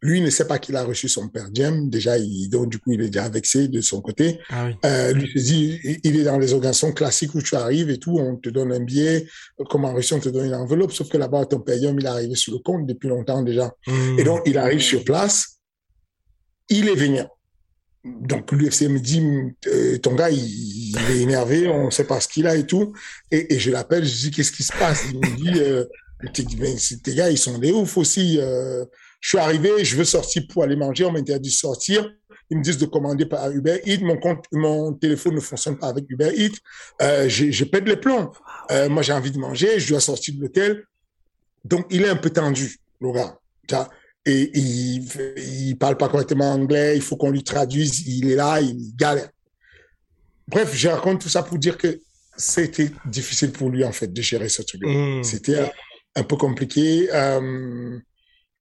Lui 0.04 0.20
ne 0.20 0.30
sait 0.30 0.48
pas 0.48 0.58
qu'il 0.58 0.74
a 0.74 0.82
reçu 0.82 1.08
son 1.08 1.28
per 1.28 1.44
diem. 1.50 1.88
Déjà, 1.88 2.18
il, 2.18 2.48
donc, 2.48 2.70
du 2.70 2.78
coup, 2.80 2.92
il 2.92 3.00
est 3.02 3.08
déjà 3.08 3.28
vexé 3.28 3.68
de 3.68 3.80
son 3.80 4.00
côté. 4.00 4.40
Ah 4.48 4.66
oui. 4.66 4.74
euh, 4.84 5.12
lui 5.12 5.28
se 5.28 5.38
dit, 5.38 5.78
il 6.02 6.16
est 6.16 6.24
dans 6.24 6.38
les 6.38 6.52
organisations 6.54 6.90
classiques 6.90 7.36
où 7.36 7.40
tu 7.40 7.54
arrives 7.54 7.88
et 7.88 7.98
tout, 7.98 8.18
on 8.18 8.36
te 8.36 8.48
donne 8.48 8.72
un 8.72 8.80
billet. 8.80 9.28
Comme 9.70 9.84
en 9.84 9.94
Russie, 9.94 10.14
on 10.14 10.18
te 10.18 10.28
donne 10.28 10.46
une 10.46 10.56
enveloppe. 10.56 10.92
Sauf 10.92 11.08
que 11.08 11.18
là-bas, 11.18 11.46
ton 11.46 11.60
per 11.60 11.78
diem, 11.78 11.96
il 12.00 12.04
est 12.04 12.08
arrivé 12.08 12.34
sur 12.34 12.52
le 12.52 12.58
compte 12.58 12.84
depuis 12.84 13.08
longtemps 13.08 13.42
déjà. 13.42 13.70
Mmh. 13.86 14.18
Et 14.18 14.24
donc, 14.24 14.42
il 14.46 14.58
arrive 14.58 14.80
sur 14.80 15.04
place 15.04 15.60
il 16.68 16.88
est 16.88 16.94
venu. 16.94 17.20
Donc 18.04 18.50
l'UFC 18.50 18.82
me 18.88 18.98
dit, 18.98 19.22
euh, 19.68 19.98
ton 19.98 20.14
gars, 20.14 20.30
il, 20.30 20.96
est 21.10 21.20
énervé, 21.20 21.68
on 21.68 21.86
ne 21.86 21.90
sait 21.90 22.04
pas 22.04 22.20
ce 22.20 22.26
qu'il 22.26 22.46
a 22.46 22.56
et 22.56 22.66
tout. 22.66 22.92
Et, 23.30 23.58
je 23.58 23.70
l'appelle, 23.70 24.04
je 24.04 24.12
dis, 24.12 24.30
qu'est-ce 24.30 24.50
qui 24.50 24.64
se 24.64 24.72
passe? 24.72 25.04
Il 25.12 25.18
me 25.18 25.36
dit, 25.36 25.60
euh, 25.60 25.84
ben, 26.22 26.32
tes 26.32 27.14
gars, 27.14 27.30
ils 27.30 27.38
sont 27.38 27.58
des 27.58 27.70
ouf 27.70 27.96
aussi. 27.96 28.38
Euh, 28.40 28.84
je 29.20 29.28
suis 29.28 29.38
arrivé, 29.38 29.84
je 29.84 29.96
veux 29.96 30.04
sortir 30.04 30.42
pour 30.48 30.64
aller 30.64 30.74
manger, 30.74 31.04
on 31.04 31.12
m'interdit 31.12 31.50
de 31.50 31.54
sortir. 31.54 32.10
Ils 32.50 32.58
me 32.58 32.62
disent 32.62 32.78
de 32.78 32.86
commander 32.86 33.24
par 33.24 33.50
Uber 33.50 33.80
Eats. 33.86 34.00
Mon 34.52 34.92
téléphone 34.94 35.36
ne 35.36 35.40
fonctionne 35.40 35.78
pas 35.78 35.88
avec 35.88 36.04
Uber 36.10 36.32
Eats. 36.36 36.58
Euh, 37.00 37.28
je 37.28 37.64
pète 37.64 37.88
les 37.88 37.96
plombs. 37.96 38.32
Moi, 38.90 39.02
j'ai 39.02 39.12
envie 39.12 39.30
de 39.30 39.38
manger, 39.38 39.78
je 39.78 39.90
dois 39.90 40.00
sortir 40.00 40.34
de 40.34 40.40
l'hôtel. 40.40 40.84
Donc, 41.64 41.86
il 41.90 42.02
est 42.02 42.08
un 42.08 42.16
peu 42.16 42.30
tendu, 42.30 42.78
le 43.00 43.12
gars 43.12 43.38
et 44.24 44.50
il, 44.56 45.06
il 45.36 45.76
parle 45.76 45.96
pas 45.96 46.08
correctement 46.08 46.52
anglais, 46.52 46.96
il 46.96 47.02
faut 47.02 47.16
qu'on 47.16 47.30
lui 47.30 47.42
traduise, 47.42 48.06
il 48.06 48.30
est 48.30 48.36
là, 48.36 48.60
il 48.60 48.94
galère. 48.94 49.28
Bref, 50.48 50.72
je 50.74 50.88
raconte 50.88 51.20
tout 51.20 51.28
ça 51.28 51.42
pour 51.42 51.58
dire 51.58 51.76
que 51.76 52.00
c'était 52.36 52.90
difficile 53.06 53.52
pour 53.52 53.70
lui, 53.70 53.84
en 53.84 53.92
fait, 53.92 54.12
de 54.12 54.22
gérer 54.22 54.48
ce 54.48 54.62
truc. 54.62 54.82
Mmh. 54.84 55.22
C'était 55.22 55.70
un 56.14 56.22
peu 56.22 56.36
compliqué. 56.36 57.08
Euh, 57.12 57.98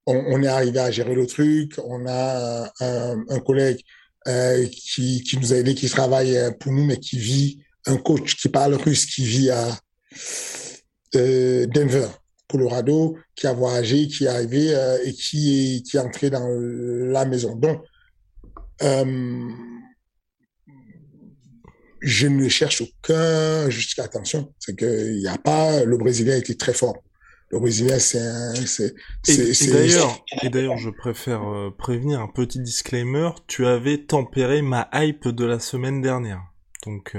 on, 0.05 0.15
on, 0.15 0.41
est 0.41 0.47
arrivé 0.47 0.79
à 0.79 0.91
gérer 0.91 1.15
le 1.15 1.27
truc. 1.27 1.73
On 1.85 2.05
a 2.07 2.71
un, 2.79 3.23
un 3.29 3.39
collègue 3.39 3.81
euh, 4.27 4.67
qui, 4.67 5.23
qui 5.23 5.37
nous 5.37 5.53
a 5.53 5.57
aidé, 5.57 5.75
qui 5.75 5.89
travaille 5.89 6.37
pour 6.59 6.71
nous, 6.71 6.85
mais 6.85 6.97
qui 6.97 7.17
vit, 7.17 7.63
un 7.85 7.97
coach 7.97 8.35
qui 8.35 8.49
parle 8.49 8.75
russe, 8.75 9.05
qui 9.05 9.25
vit 9.25 9.49
à 9.49 9.77
euh, 11.15 11.65
Denver. 11.67 12.07
Colorado, 12.51 13.18
qui 13.35 13.48
a 13.48 13.53
voyagé, 13.53 14.07
qui 14.07 14.25
est 14.25 14.27
arrivé 14.27 14.75
euh, 14.75 14.98
et 15.05 15.14
qui 15.14 15.77
est, 15.77 15.81
qui 15.81 15.98
est 15.98 16.00
entré 16.00 16.29
dans 16.29 16.48
la 16.48 17.25
maison. 17.25 17.55
Donc, 17.55 17.81
euh, 18.83 19.50
je 22.01 22.27
ne 22.27 22.50
cherche 22.50 22.81
aucun 22.81 23.70
jusqu'à 23.70 24.03
attention. 24.03 24.53
C'est 24.59 24.75
qu'il 24.75 25.20
n'y 25.20 25.27
a 25.27 25.37
pas, 25.37 25.85
le 25.85 25.98
Brésilien 25.98 26.35
était 26.35 26.55
très 26.55 26.74
fort. 26.74 26.98
Le 27.51 27.59
Brésilien, 27.59 28.00
c'est 28.00 28.20
c'est, 28.66 28.94
et, 29.27 29.72
d'ailleurs, 29.72 30.25
et 30.42 30.50
d'ailleurs, 30.50 30.77
je 30.77 30.90
préfère 30.90 31.44
euh, 31.44 31.70
prévenir 31.77 32.22
un 32.22 32.27
petit 32.27 32.59
disclaimer. 32.59 33.29
Tu 33.48 33.66
avais 33.66 33.98
tempéré 34.05 34.61
ma 34.61 34.90
hype 34.94 35.27
de 35.27 35.46
la 35.46 35.59
semaine 35.59 36.01
dernière. 36.01 36.42
Donc, 36.85 37.16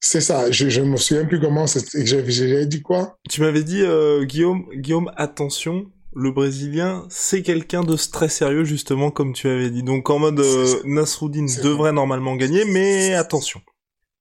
c'est 0.00 0.20
ça, 0.22 0.50
je, 0.50 0.68
je 0.68 0.80
me 0.80 0.96
souviens 0.96 1.26
plus 1.26 1.40
comment 1.40 1.66
j'avais 1.66 2.66
dit 2.66 2.82
quoi? 2.82 3.18
Tu 3.28 3.42
m'avais 3.42 3.62
dit 3.62 3.82
euh, 3.82 4.24
Guillaume, 4.24 4.66
Guillaume, 4.74 5.12
attention, 5.16 5.92
le 6.14 6.32
Brésilien, 6.32 7.06
c'est 7.10 7.42
quelqu'un 7.42 7.84
de 7.84 7.94
très 7.96 8.28
sérieux 8.28 8.64
justement 8.64 9.10
comme 9.10 9.32
tu 9.34 9.48
avais 9.48 9.70
dit. 9.70 9.82
Donc 9.82 10.08
en 10.10 10.18
mode 10.18 10.40
euh, 10.40 10.80
Nasruddin 10.84 11.46
devrait 11.62 11.92
normalement 11.92 12.34
gagner, 12.36 12.64
mais 12.64 13.14
attention. 13.14 13.60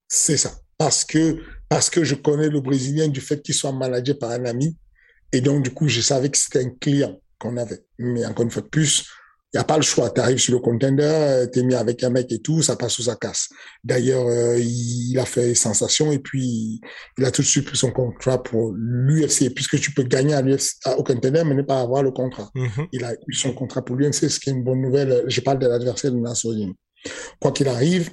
C'est 0.08 0.38
ça, 0.38 0.52
parce 0.78 1.06
que 1.06 1.42
parce 1.70 1.90
que 1.90 2.04
je 2.04 2.16
connais 2.16 2.50
le 2.50 2.62
Brésilien 2.62 3.08
du 3.08 3.22
fait 3.22 3.42
qu'il 3.42 3.56
soit 3.56 3.72
managé 3.72 4.14
par 4.16 4.32
un 4.32 4.46
ami, 4.46 4.78
et 5.32 5.40
donc 5.40 5.64
du 5.64 5.72
coup 5.72 5.88
je 5.88 6.02
savais 6.02 6.30
que 6.30 6.38
c'était 6.38 6.64
un 6.66 6.72
client 6.72 7.20
qu'on 7.40 7.56
avait. 7.58 7.86
Mais 7.98 8.26
encore 8.26 8.44
une 8.44 8.52
fois 8.52 8.64
de 8.64 8.68
plus, 8.68 9.08
il 9.52 9.58
n'y 9.58 9.62
a 9.62 9.64
pas 9.64 9.78
le 9.78 9.82
choix. 9.82 10.12
Tu 10.12 10.22
arrives 10.22 10.38
sur 10.38 10.54
le 10.54 10.60
contender, 10.60 11.04
euh, 11.04 11.48
tu 11.52 11.60
es 11.60 11.64
mis 11.64 11.74
avec 11.74 12.04
un 12.04 12.12
mec 12.12 12.32
et 12.32 12.40
tout, 12.40 12.62
ça 12.62 12.76
passe 12.76 13.00
ou 13.00 13.04
ça 13.04 13.16
casse. 13.16 13.50
D'ailleurs, 13.84 14.28
euh, 14.28 14.60
il 14.60 15.18
a 15.18 15.26
fait 15.26 15.56
sensation 15.56 16.12
et 16.12 16.20
puis 16.20 16.80
il 17.18 17.26
a 17.26 17.32
tout 17.32 17.42
de 17.42 17.48
suite 17.48 17.66
pris 17.66 17.78
son 17.78 17.92
contrat 17.92 18.44
pour 18.44 18.74
l'UFC, 18.76 19.50
puisque 19.54 19.80
tu 19.80 19.92
peux 19.92 20.04
gagner 20.04 20.36
à 20.36 20.42
l'UFC, 20.44 20.78
au 20.98 21.04
contender, 21.04 21.44
mais 21.46 21.56
ne 21.56 21.64
pas 21.64 21.82
avoir 21.82 22.04
le 22.04 22.12
contrat. 22.12 22.50
Mm-hmm. 22.56 22.88
Il 22.92 23.04
a 23.04 23.14
eu 23.28 23.34
son 23.34 23.54
contrat 23.54 23.84
pour 23.84 23.96
l'UFC, 23.96 24.30
ce 24.30 24.40
qui 24.40 24.52
est 24.52 24.54
une 24.54 24.64
bonne 24.64 24.82
nouvelle. 24.82 25.24
Je 25.28 25.42
parle 25.42 25.58
de 25.58 25.68
l'adversaire 25.68 26.12
de 26.12 26.18
Nassoudine. 26.18 26.74
Quoi 27.40 27.52
qu'il 27.52 27.68
arrive, 27.70 28.12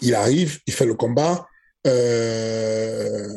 il 0.00 0.14
arrive, 0.14 0.58
il 0.66 0.72
fait 0.72 0.86
le 0.86 0.94
combat. 0.94 1.46
Euh, 1.86 3.28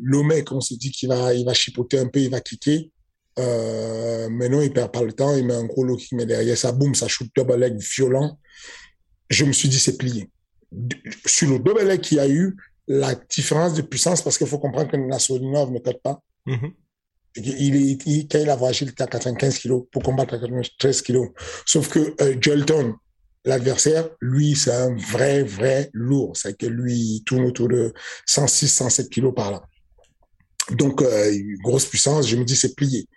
le 0.00 0.22
mec, 0.22 0.52
on 0.52 0.60
se 0.60 0.74
dit 0.74 0.90
qu'il 0.90 1.08
va, 1.08 1.34
il 1.34 1.44
va 1.44 1.54
chipoter 1.54 1.98
un 1.98 2.06
peu, 2.06 2.20
il 2.20 2.30
va 2.30 2.40
kicker. 2.40 2.90
Euh, 3.38 4.28
mais 4.30 4.48
non, 4.48 4.62
il 4.62 4.72
perd 4.72 4.92
pas 4.92 5.02
le 5.02 5.12
temps, 5.12 5.34
il 5.36 5.46
met 5.46 5.54
un 5.54 5.64
gros 5.64 5.84
low 5.84 5.96
kick, 5.96 6.12
mais 6.12 6.26
derrière 6.26 6.56
ça, 6.56 6.72
boum, 6.72 6.94
ça 6.94 7.08
shoot 7.08 7.28
double 7.36 7.56
leg 7.56 7.78
violent. 7.78 8.38
Je 9.28 9.44
me 9.44 9.52
suis 9.52 9.68
dit, 9.68 9.78
c'est 9.78 9.98
plié. 9.98 10.30
Sur 11.26 11.50
le 11.50 11.58
double 11.58 11.84
leg 11.86 12.00
qu'il 12.00 12.16
y 12.18 12.20
a 12.20 12.28
eu, 12.28 12.56
la 12.88 13.14
différence 13.14 13.74
de 13.74 13.82
puissance, 13.82 14.22
parce 14.22 14.38
qu'il 14.38 14.46
faut 14.46 14.58
comprendre 14.58 14.90
que 14.90 14.96
Nassolinov 14.96 15.70
ne 15.70 15.80
cote 15.80 16.00
pas. 16.02 16.20
Mm-hmm. 16.46 16.72
il, 17.36 17.76
est, 17.76 18.30
quand 18.30 18.38
il 18.38 18.48
a 18.48 18.56
voyagé, 18.56 18.84
il 18.84 18.90
était 18.90 19.02
à 19.02 19.08
95 19.08 19.58
kilos 19.58 19.84
pour 19.90 20.02
combattre 20.02 20.34
à 20.34 20.38
93 20.38 21.02
kilos. 21.02 21.28
Sauf 21.66 21.88
que 21.88 22.14
euh, 22.20 22.36
Jolton, 22.40 22.94
l'adversaire, 23.44 24.08
lui, 24.20 24.54
c'est 24.54 24.72
un 24.72 24.94
vrai, 24.94 25.42
vrai 25.42 25.90
lourd. 25.92 26.36
C'est 26.36 26.56
que 26.56 26.66
lui, 26.66 26.94
il 26.94 27.24
tourne 27.24 27.44
autour 27.44 27.68
de 27.68 27.92
106, 28.26 28.68
107 28.68 29.10
kilos 29.10 29.34
par 29.34 29.50
là. 29.50 29.62
Donc, 30.72 31.02
euh, 31.02 31.32
grosse 31.62 31.86
puissance, 31.86 32.28
je 32.28 32.36
me 32.36 32.44
dis 32.44 32.56
c'est 32.56 32.74
plié. 32.74 33.08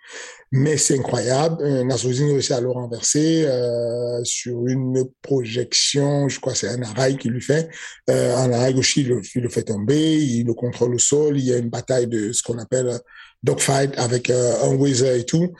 Mais 0.52 0.76
c'est 0.76 0.98
incroyable. 0.98 1.62
Euh, 1.62 1.84
Nassoudine 1.84 2.32
réussit 2.32 2.52
à 2.52 2.60
le 2.60 2.70
renverser 2.70 3.44
euh, 3.46 4.22
sur 4.24 4.66
une 4.66 5.04
projection, 5.22 6.28
je 6.28 6.40
crois 6.40 6.56
c'est 6.56 6.68
un 6.68 6.82
arrail 6.82 7.16
qui 7.18 7.28
lui 7.28 7.40
fait. 7.40 7.68
Euh, 8.08 8.36
un 8.36 8.52
arrail 8.52 8.74
gauche, 8.74 8.96
il 8.96 9.08
le, 9.08 9.48
fait 9.48 9.62
tomber, 9.62 10.16
il 10.16 10.46
le 10.46 10.54
contrôle 10.54 10.94
au 10.94 10.98
sol, 10.98 11.38
il 11.38 11.44
y 11.44 11.54
a 11.54 11.58
une 11.58 11.70
bataille 11.70 12.08
de 12.08 12.32
ce 12.32 12.42
qu'on 12.42 12.58
appelle 12.58 12.98
dogfight 13.44 13.96
avec 13.96 14.28
euh, 14.30 14.64
un 14.64 14.74
Weezer 14.74 15.14
et 15.14 15.24
tout. 15.24 15.52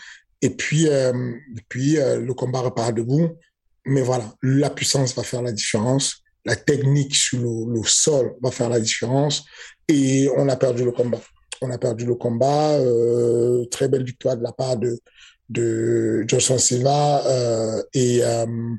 Et 0.43 0.51
puis, 0.51 0.89
euh, 0.89 1.13
puis 1.69 1.95
le 1.97 2.33
combat 2.33 2.61
repart 2.61 2.95
debout. 2.95 3.31
Mais 3.85 4.03
voilà, 4.03 4.33
la 4.43 4.71
puissance 4.71 5.15
va 5.15 5.23
faire 5.23 5.43
la 5.43 5.53
différence. 5.53 6.23
La 6.45 6.57
technique 6.57 7.15
sur 7.15 7.67
le 7.67 7.83
sol 7.85 8.35
va 8.43 8.51
faire 8.51 8.71
la 8.71 8.81
différence. 8.81 9.45
Et 9.87 10.29
on 10.37 10.49
a 10.49 10.57
perdu 10.57 10.85
le 10.85 10.93
combat 10.93 11.21
on 11.61 11.71
a 11.71 11.79
perdu 11.79 12.07
le 12.07 12.15
combat. 12.15 12.73
Euh, 12.73 13.65
très 13.67 13.89
belle 13.89 14.05
victoire 14.05 14.37
de 14.37 14.43
la 14.43 14.53
part 14.53 14.77
de, 14.77 14.99
de 15.49 16.25
Johnson 16.27 16.59
Silva. 16.59 17.27
Euh, 17.27 17.83
et, 17.95 18.21
euh, 18.23 18.75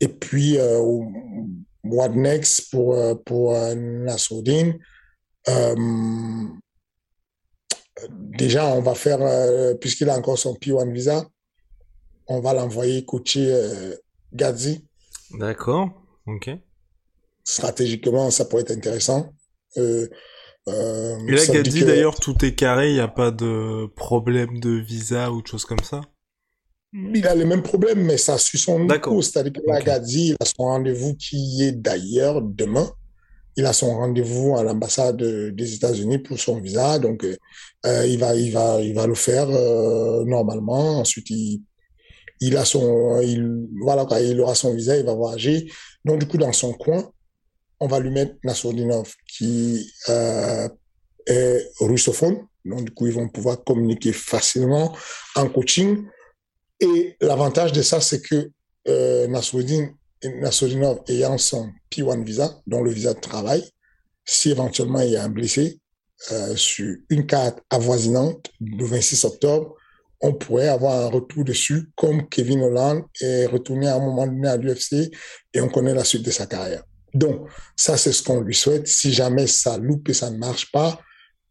et 0.00 0.08
puis, 0.08 0.58
euh, 0.58 0.80
what 1.84 2.10
next 2.10 2.70
pour, 2.70 2.96
pour 3.24 3.54
Nassoudine 3.74 4.78
Déjà, 8.08 8.66
on 8.66 8.80
va 8.80 8.94
faire, 8.94 9.18
puisqu'il 9.78 10.08
a 10.08 10.16
encore 10.16 10.38
son 10.38 10.54
P1 10.54 10.90
visa, 10.90 11.26
on 12.28 12.40
va 12.40 12.54
l'envoyer 12.54 13.04
coacher 13.04 13.54
Gazi. 14.32 14.86
D'accord, 15.32 15.90
ok. 16.26 16.50
Stratégiquement, 17.44 18.30
ça 18.30 18.44
pourrait 18.44 18.62
être 18.62 18.70
intéressant. 18.70 19.32
Euh, 19.76 20.08
Euh, 20.72 21.18
Et 21.28 21.32
là, 21.32 21.46
que- 21.46 21.84
d'ailleurs, 21.84 22.18
tout 22.20 22.44
est 22.44 22.54
carré, 22.54 22.90
il 22.90 22.94
n'y 22.94 23.00
a 23.00 23.08
pas 23.08 23.30
de 23.30 23.86
problème 23.96 24.58
de 24.60 24.70
visa 24.70 25.30
ou 25.32 25.42
de 25.42 25.46
choses 25.46 25.64
comme 25.64 25.82
ça 25.82 26.00
Il 26.92 27.26
a 27.26 27.34
les 27.34 27.44
mêmes 27.44 27.62
problèmes, 27.62 28.02
mais 28.02 28.16
ça 28.16 28.36
suit 28.38 28.58
son 28.58 28.84
D'accord. 28.84 29.12
cours. 29.12 29.24
C'est-à-dire 29.24 29.52
que 29.52 29.60
là, 29.66 29.80
il 29.80 30.36
a 30.40 30.44
son 30.44 30.64
rendez-vous 30.64 31.14
qui 31.14 31.62
est 31.62 31.72
d'ailleurs 31.72 32.42
demain. 32.42 32.90
Il 33.56 33.66
a 33.66 33.72
son 33.72 33.94
rendez-vous 33.96 34.56
à 34.56 34.62
l'ambassade 34.64 35.22
des 35.54 35.74
États-Unis 35.74 36.18
pour 36.18 36.38
son 36.38 36.60
visa. 36.60 36.98
Donc, 36.98 37.24
euh, 37.24 37.36
euh, 37.86 38.06
il 38.06 38.18
va, 38.18 38.34
il 38.34 38.52
va, 38.52 38.80
il 38.80 38.94
va 38.94 39.06
le 39.06 39.14
faire 39.14 39.48
euh, 39.50 40.24
normalement. 40.24 41.00
Ensuite, 41.00 41.30
il, 41.30 41.62
il 42.40 42.56
a 42.56 42.64
son, 42.64 43.20
il, 43.22 43.68
voilà 43.82 44.06
il 44.20 44.40
aura 44.40 44.54
son 44.54 44.74
visa, 44.74 44.96
il 44.96 45.04
va 45.04 45.14
voyager. 45.14 45.70
Donc, 46.04 46.20
du 46.20 46.26
coup, 46.26 46.38
dans 46.38 46.52
son 46.52 46.72
coin, 46.72 47.10
on 47.80 47.86
va 47.86 47.98
lui 47.98 48.10
mettre 48.10 48.34
Nassourdinov, 48.44 49.14
qui 49.26 49.90
euh, 50.08 50.68
est 51.26 51.66
russophone. 51.80 52.46
Donc, 52.64 52.84
du 52.84 52.90
coup, 52.92 53.06
ils 53.06 53.14
vont 53.14 53.28
pouvoir 53.28 53.64
communiquer 53.64 54.12
facilement 54.12 54.94
en 55.34 55.48
coaching. 55.48 56.04
Et 56.78 57.16
l'avantage 57.20 57.72
de 57.72 57.82
ça, 57.82 58.00
c'est 58.00 58.20
que 58.20 58.50
euh, 58.88 59.26
Nassourdinov 59.28 61.00
ayant 61.08 61.38
son 61.38 61.70
P1 61.90 62.22
visa, 62.22 62.60
dont 62.66 62.82
le 62.82 62.90
visa 62.90 63.14
de 63.14 63.20
travail, 63.20 63.64
si 64.26 64.50
éventuellement 64.50 65.00
il 65.00 65.10
y 65.10 65.16
a 65.16 65.24
un 65.24 65.30
blessé, 65.30 65.80
euh, 66.32 66.54
sur 66.54 66.96
une 67.08 67.26
carte 67.26 67.60
avoisinante 67.70 68.50
le 68.60 68.84
26 68.84 69.24
octobre, 69.24 69.74
on 70.20 70.34
pourrait 70.34 70.68
avoir 70.68 71.06
un 71.06 71.08
retour 71.08 71.44
dessus, 71.44 71.90
comme 71.96 72.28
Kevin 72.28 72.60
Holland 72.62 73.04
est 73.22 73.46
retourné 73.46 73.88
à 73.88 73.96
un 73.96 74.00
moment 74.00 74.26
donné 74.26 74.48
à 74.48 74.58
l'UFC 74.58 75.10
et 75.54 75.60
on 75.62 75.68
connaît 75.68 75.94
la 75.94 76.04
suite 76.04 76.22
de 76.22 76.30
sa 76.30 76.44
carrière. 76.44 76.84
Donc, 77.14 77.48
ça, 77.76 77.96
c'est 77.96 78.12
ce 78.12 78.22
qu'on 78.22 78.40
lui 78.40 78.54
souhaite. 78.54 78.86
Si 78.86 79.12
jamais 79.12 79.46
ça 79.46 79.78
loupe 79.78 80.08
et 80.08 80.14
ça 80.14 80.30
ne 80.30 80.38
marche 80.38 80.70
pas, 80.70 81.00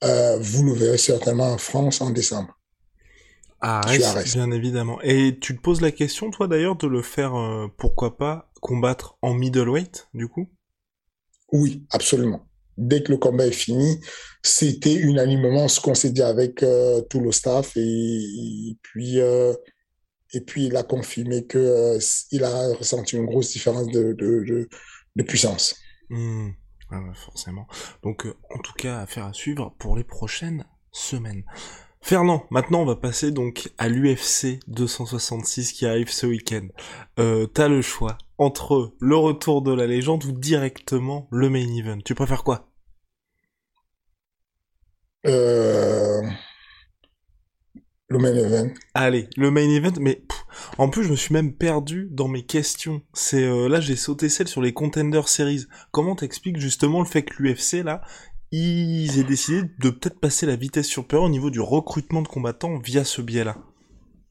euh, 0.04 0.38
vous 0.40 0.64
le 0.64 0.74
verrez 0.74 0.98
certainement 0.98 1.52
en 1.52 1.58
France 1.58 2.02
en 2.02 2.10
décembre. 2.10 2.58
Ah, 3.62 3.82
bien 4.34 4.52
évidemment. 4.52 5.02
Et 5.02 5.38
tu 5.40 5.58
te 5.58 5.62
poses 5.62 5.82
la 5.82 5.92
question, 5.92 6.32
toi, 6.32 6.48
d'ailleurs, 6.48 6.78
de 6.78 6.88
le 6.88 7.02
faire, 7.02 7.36
euh, 7.36 7.68
pourquoi 7.78 8.18
pas, 8.18 8.50
combattre 8.62 9.18
en 9.22 9.34
middleweight, 9.34 10.08
du 10.14 10.28
coup? 10.30 10.50
Oui, 11.52 11.86
absolument. 11.92 12.48
Dès 12.78 13.04
que 13.04 13.12
le 13.12 13.18
combat 13.18 13.48
est 13.48 13.52
fini, 13.52 14.00
c'était 14.42 14.94
unanimement 14.94 15.68
ce 15.68 15.82
qu'on 15.82 15.96
s'est 15.96 16.12
dit 16.12 16.22
avec 16.22 16.64
euh, 16.64 17.02
tout 17.02 17.20
le 17.20 17.34
staff 17.34 17.76
et, 17.76 17.82
et 17.82 18.78
puis 18.82 19.20
et 20.34 20.42
puis 20.42 20.66
il 20.66 20.76
a 20.76 20.84
confirmé 20.84 21.46
euh, 21.56 22.00
il 22.32 22.44
a 22.44 22.74
ressenti 22.74 23.16
une 23.16 23.26
grosse 23.26 23.52
différence 23.52 23.88
de 23.88 24.14
de, 24.14 24.44
de, 24.44 24.70
de 25.16 25.24
puissance. 25.24 25.76
Hmm. 26.10 26.50
Ah 26.92 27.02
ouais, 27.02 27.14
forcément. 27.14 27.68
Donc, 28.04 28.26
euh, 28.26 28.34
en 28.54 28.60
tout 28.60 28.74
cas, 28.74 29.00
affaire 29.00 29.26
à 29.26 29.34
suivre 29.34 29.76
pour 29.78 29.96
les 29.96 30.04
prochaines 30.04 30.66
semaines. 30.92 31.44
Fernand, 32.02 32.46
maintenant 32.50 32.82
on 32.82 32.86
va 32.86 32.96
passer 32.96 33.32
donc 33.32 33.72
à 33.78 33.90
l'UFC 33.90 34.60
266 34.68 35.74
qui 35.74 35.86
arrive 35.86 36.10
ce 36.10 36.26
week-end. 36.26 36.68
Euh, 37.20 37.46
T'as 37.46 37.68
le 37.68 37.82
choix 37.82 38.18
entre 38.38 38.96
le 39.00 39.16
retour 39.18 39.62
de 39.62 39.74
la 39.74 39.86
légende 39.86 40.24
ou 40.24 40.32
directement 40.32 41.28
le 41.30 41.50
main 41.50 41.68
event. 41.78 42.00
Tu 42.04 42.16
préfères 42.16 42.44
quoi? 42.44 42.70
Euh, 45.28 46.22
le 48.10 48.18
main 48.18 48.36
event. 48.36 48.70
Allez, 48.96 49.30
le 49.38 49.52
main 49.52 49.70
event, 49.70 49.94
mais 50.00 50.16
pff, 50.16 50.46
en 50.78 50.90
plus 50.90 51.04
je 51.04 51.12
me 51.12 51.16
suis 51.16 51.34
même 51.34 51.54
perdu 51.54 52.08
dans 52.12 52.28
mes 52.28 52.44
questions. 52.44 53.02
C'est 53.14 53.44
euh, 53.44 53.70
là 53.70 53.80
j'ai 53.80 53.96
sauté 53.96 54.30
celle 54.30 54.48
sur 54.48 54.62
les 54.62 54.74
contender 54.74 55.22
series. 55.28 55.68
Comment 55.92 56.16
t'expliques 56.16 56.60
justement 56.60 57.00
le 57.00 57.06
fait 57.06 57.24
que 57.24 57.42
l'UFC 57.42 57.84
là, 57.84 58.02
ils 58.52 59.20
aient 59.20 59.24
décidé 59.24 59.62
de 59.80 59.90
peut-être 59.92 60.20
passer 60.20 60.48
la 60.48 60.56
vitesse 60.56 60.88
supérieure 60.88 61.28
au 61.28 61.30
niveau 61.30 61.52
du 61.52 61.62
recrutement 61.62 62.24
de 62.24 62.28
combattants 62.28 62.80
via 62.80 63.04
ce 63.04 63.22
biais-là, 63.22 63.58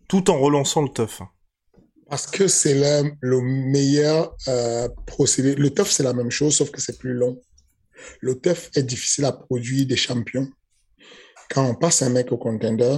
tout 0.09 0.29
en 0.29 0.39
relançant 0.39 0.83
le 0.83 0.89
tough. 0.89 1.23
Parce 2.11 2.27
que 2.27 2.49
c'est 2.49 2.75
le, 2.75 3.13
le 3.21 3.41
meilleur 3.43 4.35
euh, 4.49 4.89
procédé. 5.07 5.55
Le 5.55 5.71
TUF, 5.71 5.91
c'est 5.91 6.03
la 6.03 6.15
même 6.15 6.31
chose, 6.31 6.57
sauf 6.57 6.71
que 6.71 6.81
c'est 6.81 6.99
plus 6.99 7.13
long. 7.13 7.39
Le 8.21 8.41
TUF 8.41 8.71
est 8.75 8.83
difficile 8.83 9.27
à 9.27 9.33
produire 9.33 9.87
des 9.87 9.97
champions. 9.97 10.49
Quand 11.51 11.69
on 11.69 11.75
passe 11.75 12.03
un 12.03 12.09
mec 12.09 12.33
au 12.33 12.39
contender, 12.39 12.97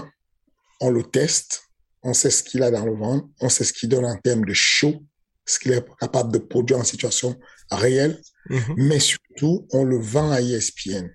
on 0.80 0.90
le 0.90 1.02
teste, 1.02 1.62
on 2.02 2.14
sait 2.14 2.30
ce 2.30 2.42
qu'il 2.42 2.62
a 2.62 2.70
dans 2.70 2.84
le 2.86 2.94
ventre, 2.94 3.26
on 3.40 3.48
sait 3.48 3.64
ce 3.64 3.72
qu'il 3.72 3.88
donne 3.88 4.06
en 4.06 4.16
termes 4.16 4.44
de 4.44 4.54
show, 4.54 5.02
ce 5.46 5.58
qu'il 5.58 5.72
est 5.72 5.84
capable 5.98 6.32
de 6.32 6.38
produire 6.38 6.78
en 6.78 6.84
situation 6.84 7.38
réelle, 7.70 8.20
Mhm. 8.48 8.74
mais 8.78 8.98
surtout, 8.98 9.66
on 9.72 9.84
le 9.84 9.98
vend 9.98 10.30
à 10.30 10.40
ESPN. 10.40 11.08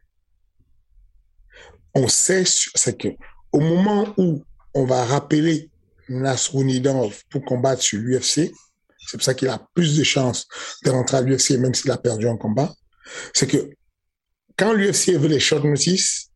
On 1.94 2.08
sait, 2.08 2.44
c'est 2.46 2.98
que 2.98 3.08
au 3.52 3.60
moment 3.60 4.14
où 4.18 4.44
on 4.74 4.86
va 4.86 5.06
rappeler 5.06 5.70
Nasrounidov 6.10 7.24
pour 7.30 7.44
combattre 7.46 7.82
sur 7.82 8.00
l'UFC, 8.00 8.52
c'est 9.08 9.18
pour 9.18 9.24
ça 9.24 9.34
qu'il 9.34 9.48
a 9.48 9.66
plus 9.74 9.98
de 9.98 10.04
chances 10.04 10.48
de 10.84 10.90
rentrer 10.92 11.18
à 11.18 11.22
l'UFC 11.22 11.52
même 11.58 11.74
s'il 11.74 11.90
a 11.92 11.98
perdu 11.98 12.28
un 12.28 12.38
combat, 12.38 12.74
c'est 13.34 13.48
que 13.48 13.70
quand 14.58 14.74
l'UFC 14.74 15.18
veut 15.18 15.28
les 15.28 15.40
short 15.40 15.64
notice, 15.64 16.30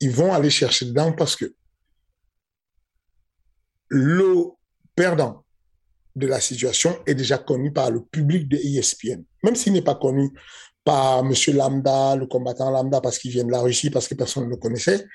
ils 0.00 0.10
vont 0.10 0.32
aller 0.32 0.50
chercher 0.50 0.86
dedans 0.86 1.12
parce 1.12 1.36
que 1.36 1.54
le 3.88 4.44
perdant 4.94 5.44
de 6.14 6.26
la 6.26 6.40
situation 6.40 6.98
est 7.06 7.14
déjà 7.14 7.38
connu 7.38 7.72
par 7.72 7.90
le 7.90 8.02
public 8.02 8.48
de 8.48 8.56
ESPN. 8.56 9.22
Même 9.42 9.56
s'il 9.56 9.74
n'est 9.74 9.82
pas 9.82 9.94
connu 9.94 10.30
par 10.84 11.22
Monsieur 11.24 11.52
Lambda, 11.52 12.16
le 12.16 12.26
combattant 12.26 12.70
Lambda, 12.70 13.00
parce 13.00 13.18
qu'il 13.18 13.32
vient 13.32 13.44
de 13.44 13.50
la 13.50 13.60
Russie, 13.60 13.90
parce 13.90 14.08
que 14.08 14.14
personne 14.14 14.44
ne 14.44 14.50
le 14.50 14.56
connaissait, 14.56 15.06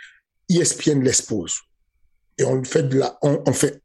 ESPN 0.50 1.02
l'expose. 1.02 1.56
Et 2.38 2.44
on 2.46 2.64
fait 2.64 3.82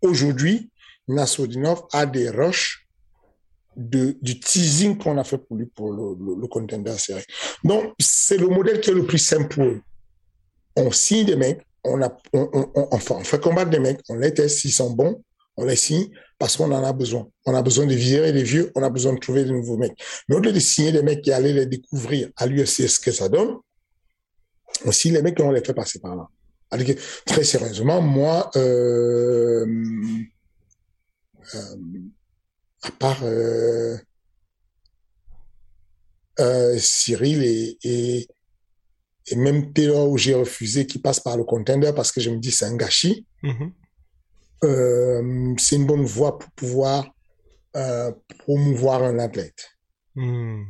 aujourd'hui, 0.00 0.70
Nassourdinov 1.08 1.84
a 1.92 2.06
des 2.06 2.30
rushs 2.30 2.86
de, 3.76 4.16
du 4.22 4.38
teasing 4.38 4.96
qu'on 4.96 5.18
a 5.18 5.24
fait 5.24 5.38
pour 5.38 5.56
lui 5.56 5.66
pour 5.66 5.92
le, 5.92 6.14
le, 6.24 6.40
le 6.40 6.46
contender 6.46 6.96
série. 6.98 7.24
Donc, 7.62 7.92
c'est 7.98 8.38
le 8.38 8.46
modèle 8.46 8.80
qui 8.80 8.90
est 8.90 8.94
le 8.94 9.04
plus 9.06 9.18
simple 9.18 9.48
pour 9.48 9.64
eux. 9.64 9.82
On 10.76 10.90
signe 10.90 11.26
des 11.26 11.36
mecs, 11.36 11.66
on, 11.84 12.02
a, 12.02 12.16
on, 12.32 12.72
enfin, 12.90 13.16
on 13.20 13.24
fait 13.24 13.40
combattre 13.40 13.70
des 13.70 13.78
mecs, 13.78 14.00
on 14.08 14.16
les 14.16 14.32
teste, 14.32 14.58
s'ils 14.58 14.72
sont 14.72 14.90
bons, 14.90 15.22
on 15.56 15.64
les 15.64 15.76
signe 15.76 16.08
parce 16.38 16.56
qu'on 16.56 16.72
en 16.72 16.84
a 16.84 16.92
besoin. 16.92 17.28
On 17.46 17.54
a 17.54 17.62
besoin 17.62 17.86
de 17.86 17.94
virer 17.94 18.32
les 18.32 18.42
vieux, 18.42 18.72
on 18.74 18.82
a 18.82 18.90
besoin 18.90 19.12
de 19.12 19.18
trouver 19.18 19.44
de 19.44 19.52
nouveaux 19.52 19.76
mecs. 19.76 19.96
Mais 20.28 20.36
au 20.36 20.40
lieu 20.40 20.52
de 20.52 20.58
signer 20.58 20.92
des 20.92 21.02
mecs 21.02 21.22
qui 21.22 21.32
allaient 21.32 21.52
les 21.52 21.66
découvrir 21.66 22.30
à 22.36 22.46
l'UFC 22.46 22.88
ce 22.88 22.98
que 22.98 23.12
ça 23.12 23.28
donne, 23.28 23.56
on 24.84 24.92
signe 24.92 25.14
les 25.14 25.22
mecs 25.22 25.38
et 25.38 25.42
on 25.42 25.52
les 25.52 25.64
fait 25.64 25.74
passer 25.74 26.00
par 26.00 26.16
là. 26.16 26.28
Alors 26.70 26.86
très 27.26 27.44
sérieusement, 27.44 28.00
moi, 28.00 28.50
euh, 28.56 29.64
euh, 31.54 31.76
à 32.82 32.90
part 32.90 33.20
euh, 33.22 33.96
Cyril 36.78 37.44
et, 37.44 37.78
et, 37.84 38.28
et 39.30 39.36
même 39.36 39.72
Taylor 39.72 40.08
où 40.08 40.18
j'ai 40.18 40.34
refusé 40.34 40.86
qui 40.86 40.98
passe 40.98 41.20
par 41.20 41.36
le 41.36 41.44
contender 41.44 41.92
parce 41.94 42.12
que 42.12 42.20
je 42.20 42.30
me 42.30 42.38
dis 42.38 42.50
c'est 42.50 42.66
un 42.66 42.76
gâchis. 42.76 43.26
Mhm. 43.42 43.72
Euh, 44.64 45.54
c'est 45.58 45.76
une 45.76 45.86
bonne 45.86 46.04
voie 46.04 46.38
pour 46.38 46.50
pouvoir 46.52 47.14
euh, 47.76 48.12
promouvoir 48.38 49.02
un 49.02 49.18
athlète. 49.18 49.70
Hmm. 50.14 50.62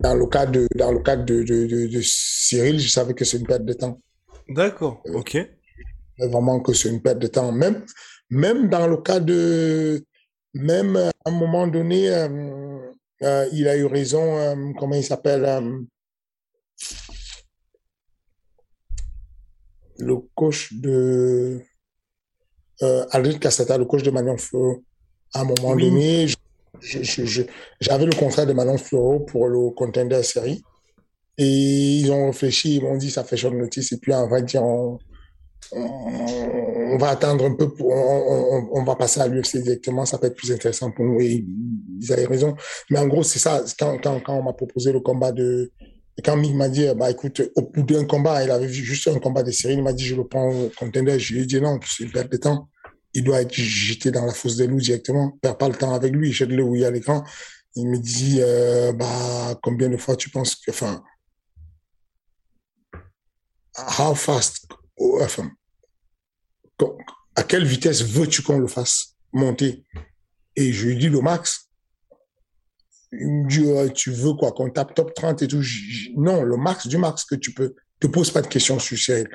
Dans, 0.00 0.14
le 0.14 0.26
cas 0.26 0.46
de 0.46 0.66
dans 0.74 0.92
le 0.92 0.98
cas 0.98 1.16
de, 1.16 1.42
de, 1.42 1.66
de, 1.66 1.86
de 1.86 2.00
Cyril, 2.02 2.78
je 2.80 2.88
savais 2.88 3.14
que 3.14 3.24
c'est 3.24 3.38
une 3.38 3.46
perte 3.46 3.64
de 3.64 3.72
temps. 3.72 3.98
D'accord, 4.48 5.00
ok. 5.14 5.38
Vraiment 6.18 6.60
que 6.60 6.74
c'est 6.74 6.90
une 6.90 7.00
perte 7.00 7.18
de 7.18 7.28
temps. 7.28 7.52
Même 7.52 7.84
même 8.28 8.68
dans 8.68 8.86
le 8.86 8.98
cas 8.98 9.20
de 9.20 10.04
même 10.54 10.96
à 10.96 11.10
un 11.24 11.30
moment 11.30 11.66
donné, 11.66 12.10
euh, 12.10 12.78
euh, 13.22 13.48
il 13.52 13.68
a 13.68 13.76
eu 13.76 13.86
raison. 13.86 14.38
euh, 14.38 14.72
comment 14.78 14.96
il 14.96 15.04
s'appelle 15.04 15.44
le 20.00 20.16
coach 20.34 20.72
de 20.74 21.60
euh, 22.82 23.04
Aldrid 23.10 23.38
Cassata, 23.38 23.76
le 23.78 23.84
coach 23.84 24.02
de 24.02 24.10
Manon 24.10 24.36
Fleureau. 24.38 24.82
À 25.34 25.40
un 25.42 25.44
moment 25.44 25.72
Oui. 25.72 25.90
donné, 25.90 26.26
j'avais 27.80 28.06
le 28.06 28.16
contrat 28.16 28.46
de 28.46 28.52
Manon 28.52 28.78
Fleureau 28.78 29.20
pour 29.20 29.48
le 29.48 29.70
contender 29.70 30.22
série. 30.22 30.62
Et 31.38 31.46
ils 32.00 32.10
ont 32.10 32.26
réfléchi, 32.26 32.76
ils 32.76 32.82
m'ont 32.82 32.96
dit 32.96 33.10
ça 33.10 33.24
fait 33.24 33.36
short 33.36 33.54
notice. 33.54 33.92
Et 33.92 33.98
puis 33.98 34.12
on 34.12 34.28
va 34.28 34.40
dire 34.42 34.62
on, 34.62 34.98
on, 35.72 35.80
on 36.92 36.98
va 36.98 37.10
attendre 37.10 37.44
un 37.44 37.54
peu, 37.54 37.72
pour, 37.72 37.88
on, 37.90 38.68
on, 38.72 38.80
on 38.80 38.84
va 38.84 38.96
passer 38.96 39.20
à 39.20 39.28
l'UFC 39.28 39.58
directement, 39.62 40.04
ça 40.04 40.18
peut 40.18 40.26
être 40.26 40.36
plus 40.36 40.52
intéressant 40.52 40.90
pour 40.90 41.04
nous. 41.04 41.20
Et 41.20 41.44
ils 42.00 42.12
avaient 42.12 42.26
raison. 42.26 42.56
Mais 42.90 42.98
en 42.98 43.06
gros, 43.06 43.22
c'est 43.22 43.38
ça. 43.38 43.62
Quand, 43.78 43.98
quand, 44.02 44.20
quand 44.20 44.34
on 44.38 44.42
m'a 44.42 44.52
proposé 44.52 44.92
le 44.92 45.00
combat 45.00 45.32
de. 45.32 45.70
Et 46.16 46.22
Quand 46.22 46.36
Mick 46.36 46.54
m'a 46.54 46.68
dit, 46.68 46.86
bah 46.96 47.10
écoute, 47.10 47.40
au 47.56 47.62
bout 47.62 47.82
d'un 47.82 48.04
combat, 48.04 48.44
il 48.44 48.50
avait 48.50 48.66
vu 48.66 48.84
juste 48.84 49.08
un 49.08 49.18
combat 49.18 49.42
de 49.42 49.50
série, 49.50 49.74
il 49.74 49.82
m'a 49.82 49.92
dit, 49.92 50.04
je 50.04 50.16
le 50.16 50.26
prends 50.26 50.50
au 50.50 50.70
contender. 50.76 51.18
Je 51.18 51.34
lui 51.34 51.42
ai 51.42 51.46
dit 51.46 51.60
non, 51.60 51.78
c'est 51.86 52.04
une 52.04 52.12
perte 52.12 52.30
de 52.30 52.36
temps. 52.36 52.68
Il 53.14 53.24
doit 53.24 53.40
être 53.40 53.54
jeté 53.54 54.10
dans 54.10 54.26
la 54.26 54.34
fosse 54.34 54.56
des 54.56 54.66
loups 54.66 54.80
directement. 54.80 55.38
Perds 55.40 55.58
pas 55.58 55.68
le 55.68 55.74
temps 55.74 55.94
avec 55.94 56.12
lui, 56.12 56.32
jette-le 56.32 56.62
où 56.62 56.74
il 56.74 56.82
y 56.82 56.84
a 56.84 56.90
l'écran. 56.90 57.24
Il 57.76 57.88
me 57.88 57.98
dit, 57.98 58.38
euh, 58.40 58.92
bah, 58.92 59.58
combien 59.62 59.88
de 59.88 59.96
fois 59.96 60.16
tu 60.16 60.30
penses 60.30 60.56
que, 60.56 60.70
enfin, 60.70 61.02
how 63.98 64.14
fast, 64.14 64.66
enfin, 65.20 65.50
à 67.34 67.42
quelle 67.42 67.64
vitesse 67.64 68.02
veux-tu 68.02 68.42
qu'on 68.42 68.58
le 68.58 68.66
fasse 68.66 69.16
monter? 69.32 69.84
Et 70.56 70.72
je 70.72 70.86
lui 70.86 70.98
dis 70.98 71.08
le 71.08 71.20
max. 71.20 71.69
Il 73.12 73.26
me 73.26 73.48
dit, 73.48 73.92
tu 73.92 74.10
veux 74.10 74.34
quoi, 74.34 74.52
qu'on 74.52 74.70
tape 74.70 74.94
top 74.94 75.14
30 75.14 75.42
et 75.42 75.48
tout 75.48 75.62
Non, 76.16 76.42
le 76.42 76.56
max 76.56 76.86
du 76.86 76.96
max 76.96 77.24
que 77.24 77.34
tu 77.34 77.52
peux. 77.52 77.74
Te 77.98 78.06
pose 78.06 78.30
pas 78.30 78.40
de 78.40 78.46
questions 78.46 78.78
sur 78.78 78.96
Cyril. 78.96 79.28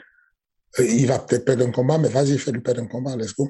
Euh, 0.79 0.85
il 0.85 1.07
va 1.07 1.19
peut-être 1.19 1.45
perdre 1.45 1.65
un 1.65 1.71
combat, 1.71 1.97
mais 1.97 2.09
vas-y, 2.09 2.37
fais-lui 2.37 2.61
perdre 2.61 2.81
un 2.81 2.87
combat, 2.87 3.15
let's 3.15 3.33
go. 3.35 3.49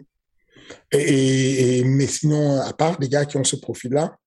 Et, 0.91 1.83
mais 1.85 2.07
sinon, 2.07 2.59
à 2.59 2.73
part 2.73 2.97
des 2.97 3.07
gars 3.07 3.25
qui 3.25 3.37
ont 3.37 3.43
ce 3.43 3.55
profil-là, 3.55 4.17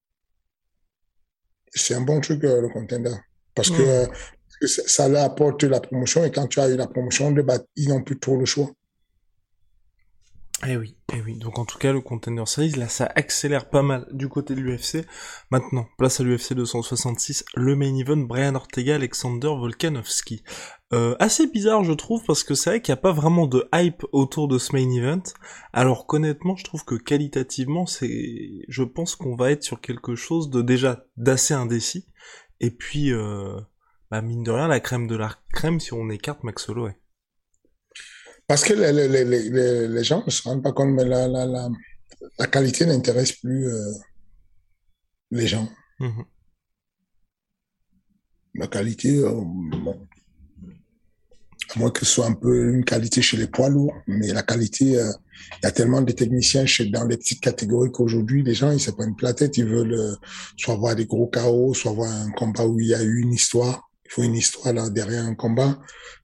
c'est 1.73 1.93
un 1.93 2.01
bon 2.01 2.19
truc, 2.19 2.43
euh, 2.43 2.61
le 2.61 2.69
contender. 2.69 3.13
Parce 3.53 3.69
que, 3.69 3.81
euh, 3.81 4.07
ça 4.65 5.07
leur 5.07 5.23
apporte 5.23 5.63
la 5.63 5.79
promotion 5.79 6.25
et 6.25 6.31
quand 6.31 6.47
tu 6.47 6.59
as 6.59 6.69
eu 6.69 6.75
la 6.75 6.87
promotion, 6.87 7.33
ils 7.75 7.89
n'ont 7.89 8.03
plus 8.03 8.19
trop 8.19 8.37
le 8.37 8.45
choix. 8.45 8.69
Eh 10.67 10.75
oui, 10.75 10.97
eh 11.13 11.21
oui. 11.21 11.37
Donc 11.37 11.57
en 11.57 11.63
tout 11.63 11.77
cas, 11.77 11.93
le 11.93 12.01
Contender 12.01 12.43
Series, 12.45 12.71
là, 12.71 12.89
ça 12.89 13.09
accélère 13.15 13.69
pas 13.69 13.81
mal 13.81 14.05
du 14.11 14.27
côté 14.27 14.55
de 14.55 14.59
l'UFC. 14.59 15.05
Maintenant, 15.51 15.87
place 15.97 16.19
à 16.19 16.23
l'UFC 16.23 16.53
266, 16.53 17.45
le 17.55 17.77
main 17.77 17.95
event, 17.95 18.17
Brian 18.17 18.55
Ortega, 18.55 18.95
Alexander 18.95 19.47
Volkanovski. 19.47 20.43
Euh, 20.91 21.15
assez 21.19 21.47
bizarre, 21.47 21.85
je 21.85 21.93
trouve, 21.93 22.23
parce 22.25 22.43
que 22.43 22.55
c'est 22.55 22.71
vrai 22.71 22.81
qu'il 22.81 22.91
n'y 22.91 22.99
a 22.99 23.01
pas 23.01 23.13
vraiment 23.13 23.47
de 23.47 23.69
hype 23.73 24.03
autour 24.11 24.49
de 24.49 24.57
ce 24.57 24.73
main 24.73 24.91
event. 24.91 25.23
Alors 25.71 26.07
qu'honnêtement, 26.07 26.57
je 26.57 26.65
trouve 26.65 26.83
que 26.83 26.95
qualitativement, 26.95 27.85
c'est, 27.85 28.65
je 28.67 28.83
pense 28.83 29.15
qu'on 29.15 29.35
va 29.35 29.51
être 29.51 29.63
sur 29.63 29.79
quelque 29.79 30.15
chose 30.15 30.49
de 30.49 30.61
déjà 30.61 31.05
d'assez 31.15 31.53
indécis. 31.53 32.05
Et 32.59 32.71
puis, 32.71 33.13
euh, 33.13 33.57
bah 34.11 34.21
mine 34.21 34.43
de 34.43 34.51
rien, 34.51 34.67
la 34.67 34.81
crème 34.81 35.07
de 35.07 35.15
la 35.15 35.35
crème 35.53 35.79
si 35.79 35.93
on 35.93 36.09
écarte 36.09 36.43
Max 36.43 36.67
Holloway. 36.67 36.97
Parce 38.49 38.63
que 38.63 38.73
les, 38.73 38.91
les, 38.91 39.25
les, 39.25 39.87
les, 39.87 40.03
gens 40.03 40.23
ne 40.25 40.31
se 40.31 40.41
rendent 40.41 40.63
pas 40.63 40.71
compte, 40.71 40.89
mais 40.89 41.05
la, 41.05 41.27
la, 41.27 41.45
la, 41.45 41.69
la 42.39 42.47
qualité 42.47 42.83
n'intéresse 42.87 43.33
plus 43.33 43.67
euh, 43.67 43.93
les 45.29 45.45
gens. 45.45 45.69
Mm-hmm. 45.99 46.25
La 48.55 48.65
qualité, 48.65 49.19
euh, 49.19 49.29
bon, 49.35 50.07
à 51.75 51.77
moins 51.77 51.91
que 51.91 52.03
ce 52.03 52.11
soit 52.11 52.25
un 52.25 52.33
peu 52.33 52.73
une 52.73 52.83
qualité 52.83 53.21
chez 53.21 53.37
les 53.37 53.45
poids 53.45 53.69
lourds, 53.69 53.93
mais 54.07 54.33
la 54.33 54.41
qualité, 54.41 54.97
euh, 54.97 55.11
il 55.61 55.65
y 55.65 55.67
a 55.67 55.71
tellement 55.71 56.01
de 56.01 56.11
techniciens 56.11 56.65
chez, 56.65 56.87
dans 56.87 57.05
les 57.05 57.17
petites 57.17 57.41
catégories 57.41 57.91
qu'aujourd'hui, 57.91 58.41
les 58.41 58.55
gens, 58.55 58.71
ils 58.71 58.79
se 58.79 58.89
prennent 58.89 59.15
la 59.21 59.35
tête, 59.35 59.59
ils 59.59 59.67
veulent 59.67 60.17
soit 60.57 60.75
voir 60.75 60.95
des 60.95 61.05
gros 61.05 61.27
chaos, 61.27 61.75
soit 61.75 61.91
voir 61.91 62.11
un 62.11 62.31
combat 62.31 62.65
où 62.65 62.79
il 62.79 62.87
y 62.87 62.95
a 62.95 63.03
eu 63.03 63.19
une 63.19 63.33
histoire. 63.33 63.91
Il 64.05 64.11
faut 64.11 64.23
une 64.23 64.33
histoire 64.33 64.73
là 64.73 64.89
derrière 64.89 65.23
un 65.23 65.35
combat. 65.35 65.77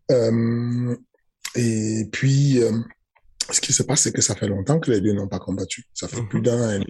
Euh, 0.09 0.97
et 1.55 2.07
puis, 2.11 2.61
euh, 2.61 2.71
ce 3.51 3.61
qui 3.61 3.73
se 3.73 3.83
passe, 3.83 4.01
c'est 4.01 4.11
que 4.11 4.21
ça 4.21 4.35
fait 4.35 4.47
longtemps 4.47 4.79
que 4.79 4.91
les 4.91 5.01
deux 5.01 5.13
n'ont 5.13 5.27
pas 5.27 5.39
combattu. 5.39 5.85
Ça 5.93 6.07
fait 6.07 6.23
plus 6.23 6.39
mhm. 6.39 6.45
d'un 6.45 6.81
an. 6.81 6.83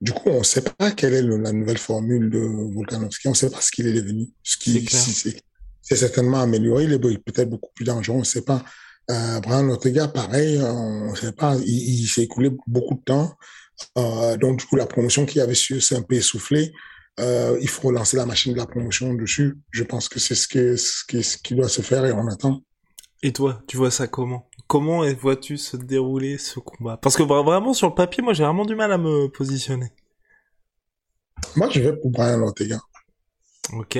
Du 0.00 0.12
coup, 0.12 0.30
on 0.30 0.40
ne 0.40 0.44
sait 0.44 0.62
pas 0.62 0.90
quelle 0.90 1.14
est 1.14 1.22
la 1.22 1.52
nouvelle 1.52 1.78
formule 1.78 2.28
de 2.28 2.38
Volkanovski. 2.38 3.28
On 3.28 3.30
ne 3.30 3.36
sait 3.36 3.50
pas 3.50 3.60
ce 3.60 3.70
qu'il 3.70 3.86
est 3.86 3.92
devenu. 3.92 4.28
Ce 4.42 4.56
qui, 4.56 4.86
c'est 4.88 5.96
certainement 5.96 6.40
amélioré. 6.40 6.84
Il 6.84 6.92
est 6.92 6.98
peut-être 6.98 7.48
beaucoup 7.48 7.70
plus 7.74 7.84
dangereux. 7.84 8.16
On 8.16 8.20
ne 8.20 8.24
sait 8.24 8.42
pas. 8.42 8.64
Euh, 9.10 9.40
Brian 9.40 9.68
Ortega, 9.68 10.08
pareil, 10.08 10.60
on 10.60 11.10
ne 11.10 11.16
sait 11.16 11.32
pas. 11.32 11.56
Il, 11.64 12.06
s'est 12.06 12.22
écoulé 12.22 12.50
beaucoup 12.66 12.94
de 12.94 13.02
temps. 13.02 13.36
Euh, 13.96 14.36
donc, 14.36 14.58
du 14.58 14.66
coup, 14.66 14.76
la 14.76 14.86
promotion 14.86 15.24
qui 15.24 15.40
avait 15.40 15.54
su, 15.54 15.80
c'est 15.80 15.96
un 15.96 16.02
peu 16.02 16.16
essoufflé. 16.16 16.72
Euh, 17.18 17.58
il 17.60 17.68
faut 17.68 17.88
relancer 17.88 18.16
la 18.16 18.26
machine 18.26 18.52
de 18.52 18.58
la 18.58 18.66
promotion 18.66 19.14
dessus. 19.14 19.56
Je 19.70 19.84
pense 19.84 20.08
que 20.08 20.18
c'est 20.18 20.34
ce, 20.34 20.48
que, 20.48 20.76
ce, 20.76 21.22
ce 21.22 21.36
qui 21.38 21.54
doit 21.54 21.68
se 21.68 21.82
faire 21.82 22.04
et 22.04 22.12
on 22.12 22.26
attend. 22.28 22.62
Et 23.22 23.32
toi, 23.32 23.62
tu 23.66 23.76
vois 23.76 23.90
ça 23.90 24.06
comment? 24.06 24.48
Comment 24.66 25.02
vois-tu 25.14 25.58
se 25.58 25.76
dérouler 25.76 26.38
ce 26.38 26.58
combat? 26.58 26.96
Parce 26.96 27.16
que 27.16 27.22
vraiment 27.22 27.74
sur 27.74 27.88
le 27.88 27.94
papier, 27.94 28.22
moi 28.22 28.32
j'ai 28.32 28.44
vraiment 28.44 28.64
du 28.64 28.74
mal 28.74 28.92
à 28.92 28.98
me 28.98 29.28
positionner. 29.28 29.92
Moi 31.56 31.68
je 31.70 31.80
vais 31.80 31.96
pour 31.96 32.10
Brian 32.10 32.40
Ortega. 32.40 32.80
Ok. 33.74 33.98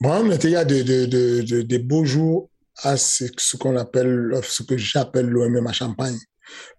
Brian 0.00 0.30
Ortega 0.30 0.64
de, 0.64 0.82
de, 0.82 1.42
de, 1.42 1.62
des 1.62 1.78
beaux 1.78 2.04
jours 2.04 2.50
à 2.82 2.96
ce, 2.96 3.56
qu'on 3.56 3.76
appelle, 3.76 4.38
ce 4.42 4.62
que 4.62 4.76
j'appelle 4.76 5.26
l'OMMA 5.26 5.72
Champagne. 5.72 6.18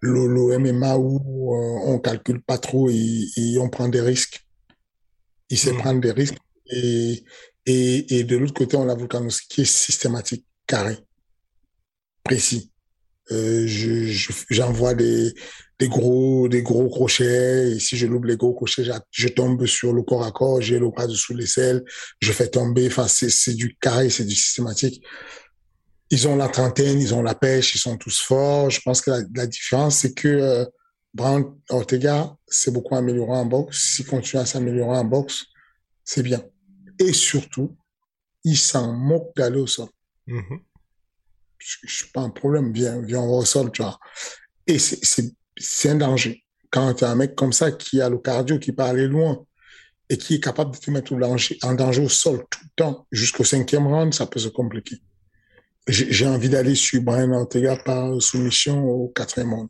L'OMMA 0.00 0.96
où 0.96 1.54
euh, 1.54 1.80
on 1.86 1.98
calcule 1.98 2.40
pas 2.40 2.58
trop 2.58 2.88
et, 2.88 3.58
on 3.60 3.68
prend 3.68 3.88
des 3.88 4.00
risques. 4.00 4.46
Il 5.50 5.58
sait 5.58 5.72
hmm. 5.72 5.78
prendre 5.78 6.00
des 6.00 6.12
risques. 6.12 6.38
Et, 6.70 7.24
et, 7.66 8.18
et 8.18 8.24
de 8.24 8.36
l'autre 8.36 8.54
côté, 8.54 8.76
on 8.76 8.88
a 8.88 8.94
Volkanovski 8.94 9.48
qui 9.48 9.60
est 9.62 9.64
systématique 9.64 10.46
carré, 10.66 10.98
précis. 12.24 12.70
Euh, 13.32 13.66
j'envoie 14.50 14.94
des, 14.94 15.34
des 15.78 15.88
gros 15.88 16.48
des 16.48 16.62
gros 16.62 16.88
crochets 16.88 17.72
et 17.72 17.78
si 17.80 17.96
je 17.96 18.06
loupe 18.06 18.24
les 18.24 18.36
gros 18.36 18.54
crochets 18.54 18.84
je, 19.10 19.28
tombe 19.28 19.66
sur 19.66 19.92
le 19.92 20.02
corps 20.02 20.24
à 20.24 20.30
corps 20.30 20.62
j'ai 20.62 20.78
le 20.78 20.88
bras 20.88 21.06
dessous 21.06 21.34
l'aisselle 21.34 21.84
je 22.20 22.32
fais 22.32 22.48
tomber 22.48 22.86
enfin 22.86 23.08
c'est 23.08 23.54
du 23.54 23.76
carré 23.76 24.10
c'est 24.10 24.24
du 24.24 24.34
systématique. 24.34 25.02
Ils 26.10 26.28
ont 26.28 26.36
la 26.36 26.48
trentaine 26.48 27.00
ils 27.00 27.14
ont 27.14 27.22
la 27.22 27.34
pêche 27.34 27.74
ils 27.74 27.78
sont 27.78 27.96
tous 27.96 28.20
forts. 28.20 28.70
Je 28.70 28.80
pense 28.80 29.00
que 29.00 29.10
la, 29.34 29.46
différence 29.46 29.98
c'est 29.98 30.14
que 30.14 30.28
euh, 30.28 30.64
Brown 31.12 31.44
Ortega 31.68 32.32
s'est 32.46 32.70
beaucoup 32.70 32.94
amélioré 32.94 33.32
en 33.32 33.46
boxe. 33.46 33.94
S'il 33.94 34.06
continue 34.06 34.40
à 34.40 34.46
s'améliorer 34.46 34.98
en 34.98 35.04
boxe 35.04 35.46
c'est 36.04 36.22
bien. 36.22 36.44
Et 37.00 37.12
surtout 37.12 37.76
il 38.44 38.56
s'en 38.56 38.92
moque 38.92 39.34
d'aller 39.36 39.58
au 39.58 39.66
sol 39.66 39.88
Mm-hmm. 40.28 40.60
Je, 41.58 41.76
suis 41.86 42.10
pas 42.12 42.20
un 42.20 42.30
problème, 42.30 42.72
viens, 42.72 43.00
viens, 43.00 43.22
au 43.22 43.44
sol, 43.44 43.70
tu 43.72 43.82
vois. 43.82 43.98
Et 44.66 44.78
c'est 44.78 45.88
un 45.88 45.94
danger. 45.94 46.44
Quand 46.70 46.94
tu 46.94 47.04
as 47.04 47.10
un 47.10 47.14
mec 47.14 47.34
comme 47.34 47.52
ça 47.52 47.72
qui 47.72 48.00
a 48.00 48.08
le 48.08 48.18
cardio, 48.18 48.58
qui 48.58 48.72
peut 48.72 48.82
aller 48.82 49.06
loin 49.06 49.44
et 50.08 50.18
qui 50.18 50.34
est 50.34 50.40
capable 50.40 50.72
de 50.72 50.78
te 50.78 50.90
mettre 50.90 51.12
en 51.62 51.74
danger 51.74 52.02
au 52.02 52.08
sol 52.08 52.44
tout 52.50 52.60
le 52.62 52.70
temps, 52.76 53.06
jusqu'au 53.10 53.44
cinquième 53.44 53.86
round, 53.86 54.12
ça 54.12 54.26
peut 54.26 54.38
se 54.38 54.48
compliquer. 54.48 55.00
J'ai 55.88 56.26
envie 56.26 56.48
d'aller 56.48 56.74
sur 56.74 57.00
Brian 57.00 57.32
Ortega 57.32 57.76
par 57.76 58.20
soumission 58.20 58.84
au 58.84 59.08
quatrième 59.08 59.54
round. 59.54 59.68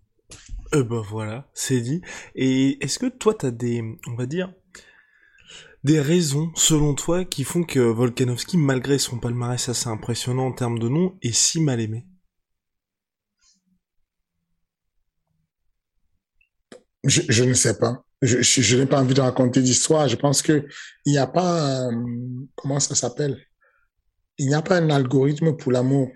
Euh 0.75 0.83
ben 0.83 1.01
voilà, 1.01 1.49
c'est 1.55 1.81
dit. 1.81 2.01
Et 2.35 2.83
est-ce 2.83 2.99
que 2.99 3.07
toi, 3.07 3.35
tu 3.35 3.47
as 3.47 3.51
des, 3.51 3.83
on 4.09 4.15
va 4.15 4.27
dire, 4.27 4.53
des 5.87 6.01
raisons, 6.01 6.51
selon 6.57 6.95
toi, 6.95 7.25
qui 7.25 7.45
font 7.45 7.63
que 7.63 7.79
Volkanovski, 7.79 8.57
malgré 8.59 8.99
son 8.99 9.21
palmarès 9.21 9.69
assez 9.69 9.89
impressionnant 9.89 10.47
en 10.47 10.53
termes 10.53 10.81
de 10.81 10.89
nom, 10.89 11.17
est 11.23 11.33
si 11.33 11.61
mal 11.61 11.81
aimé? 11.81 12.05
Je, 17.05 17.45
ne 17.45 17.55
sais 17.55 17.79
pas. 17.79 18.05
Je, 18.21 18.77
n'ai 18.77 18.87
pas 18.87 19.01
envie 19.01 19.15
de 19.15 19.21
raconter 19.21 19.63
d'histoire. 19.63 20.09
Je 20.09 20.17
pense 20.17 20.43
que 20.43 20.67
il 21.05 21.13
n'y 21.13 21.19
a 21.19 21.29
pas, 21.29 21.89
comment 22.57 22.81
ça 22.81 22.97
s'appelle? 22.97 23.41
Il 24.39 24.49
n'y 24.49 24.55
a 24.55 24.63
pas 24.63 24.79
un 24.79 24.91
algorithme 24.91 25.57
pour 25.57 25.71
l'amour. 25.71 26.11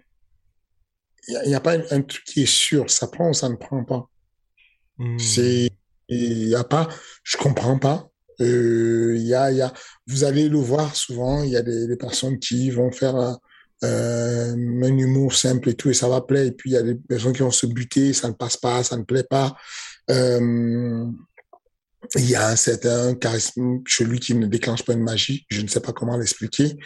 Il 1.28 1.42
n'y 1.46 1.54
a, 1.54 1.60
pas 1.60 1.76
un, 1.92 2.02
truc 2.02 2.24
qui 2.24 2.42
est 2.42 2.52
sûr. 2.52 2.90
Ça 2.90 3.06
prend 3.06 3.30
ou 3.30 3.34
ça 3.34 3.48
ne 3.48 3.54
prend 3.54 3.84
pas? 3.84 4.10
Hmm. 4.98 5.16
C'est, 5.16 5.70
il 6.08 6.48
n'y 6.48 6.56
a 6.56 6.64
pas, 6.64 6.88
je 7.22 7.36
comprends 7.36 7.78
pas. 7.78 8.09
Euh, 8.40 9.16
y 9.18 9.34
a, 9.34 9.52
y 9.52 9.60
a, 9.60 9.72
vous 10.06 10.24
allez 10.24 10.48
le 10.48 10.58
voir 10.58 10.96
souvent, 10.96 11.42
il 11.42 11.50
y 11.50 11.56
a 11.56 11.62
des, 11.62 11.96
personnes 11.96 12.38
qui 12.38 12.70
vont 12.70 12.90
faire 12.90 13.38
euh, 13.84 14.52
un 14.52 14.98
humour 14.98 15.34
simple 15.34 15.70
et 15.70 15.74
tout, 15.74 15.90
et 15.90 15.94
ça 15.94 16.08
va 16.08 16.20
plaire. 16.20 16.44
Et 16.44 16.52
puis 16.52 16.70
il 16.70 16.72
y 16.74 16.76
a 16.76 16.82
des 16.82 16.94
personnes 16.94 17.32
qui 17.32 17.42
vont 17.42 17.50
se 17.50 17.66
buter, 17.66 18.12
ça 18.12 18.28
ne 18.28 18.34
passe 18.34 18.56
pas, 18.56 18.82
ça 18.82 18.96
ne 18.96 19.04
plaît 19.04 19.26
pas. 19.28 19.56
Euh, 20.10 21.06
il 22.16 22.28
y 22.28 22.34
a 22.34 22.48
un 22.48 22.56
certain 22.56 23.14
charisme 23.14 23.80
chez 23.86 24.04
lui 24.04 24.18
qui 24.18 24.34
ne 24.34 24.46
déclenche 24.46 24.84
pas 24.84 24.94
une 24.94 25.02
magie. 25.02 25.46
Je 25.48 25.60
ne 25.60 25.68
sais 25.68 25.80
pas 25.80 25.92
comment 25.92 26.16
l'expliquer. 26.16 26.76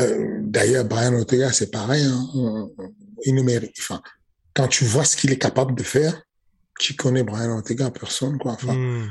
Euh, 0.00 0.38
D'ailleurs, 0.40 0.84
Brian 0.84 1.14
Ortega, 1.14 1.52
c'est 1.52 1.70
pareil. 1.70 2.04
Hein, 2.04 2.68
il 3.24 3.34
ne 3.34 3.42
mérite. 3.42 3.76
Quand 4.54 4.68
tu 4.68 4.84
vois 4.84 5.04
ce 5.04 5.16
qu'il 5.16 5.30
est 5.30 5.38
capable 5.38 5.74
de 5.74 5.82
faire, 5.82 6.22
qui 6.80 6.96
connaît 6.96 7.22
Brian 7.22 7.52
Ortega 7.52 7.90
Personne, 7.90 8.38
quoi. 8.38 8.56
Hmm 8.62 9.06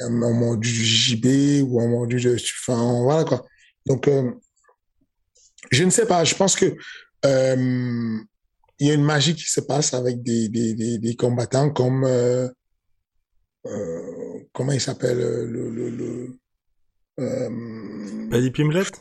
un 0.00 0.10
moment 0.10 0.56
du 0.56 0.68
JB 0.68 1.62
ou 1.68 1.80
un 1.80 1.88
moment 1.88 2.06
du 2.06 2.16
enfin 2.68 3.02
voilà 3.02 3.24
quoi. 3.24 3.46
Donc 3.86 4.08
euh, 4.08 4.32
je 5.70 5.84
ne 5.84 5.90
sais 5.90 6.06
pas. 6.06 6.24
Je 6.24 6.34
pense 6.34 6.56
que 6.56 6.74
euh, 7.26 8.18
il 8.78 8.86
y 8.86 8.90
a 8.90 8.94
une 8.94 9.04
magie 9.04 9.34
qui 9.34 9.44
se 9.44 9.60
passe 9.60 9.94
avec 9.94 10.22
des, 10.22 10.48
des, 10.48 10.74
des, 10.74 10.98
des 10.98 11.16
combattants 11.16 11.70
comme 11.70 12.04
euh, 12.04 12.48
comment 14.52 14.72
il 14.72 14.80
s'appelle 14.80 15.18
le, 15.18 15.70
le, 15.70 15.90
le 15.90 16.38
Paddy 18.30 18.50
Pimblett? 18.50 18.92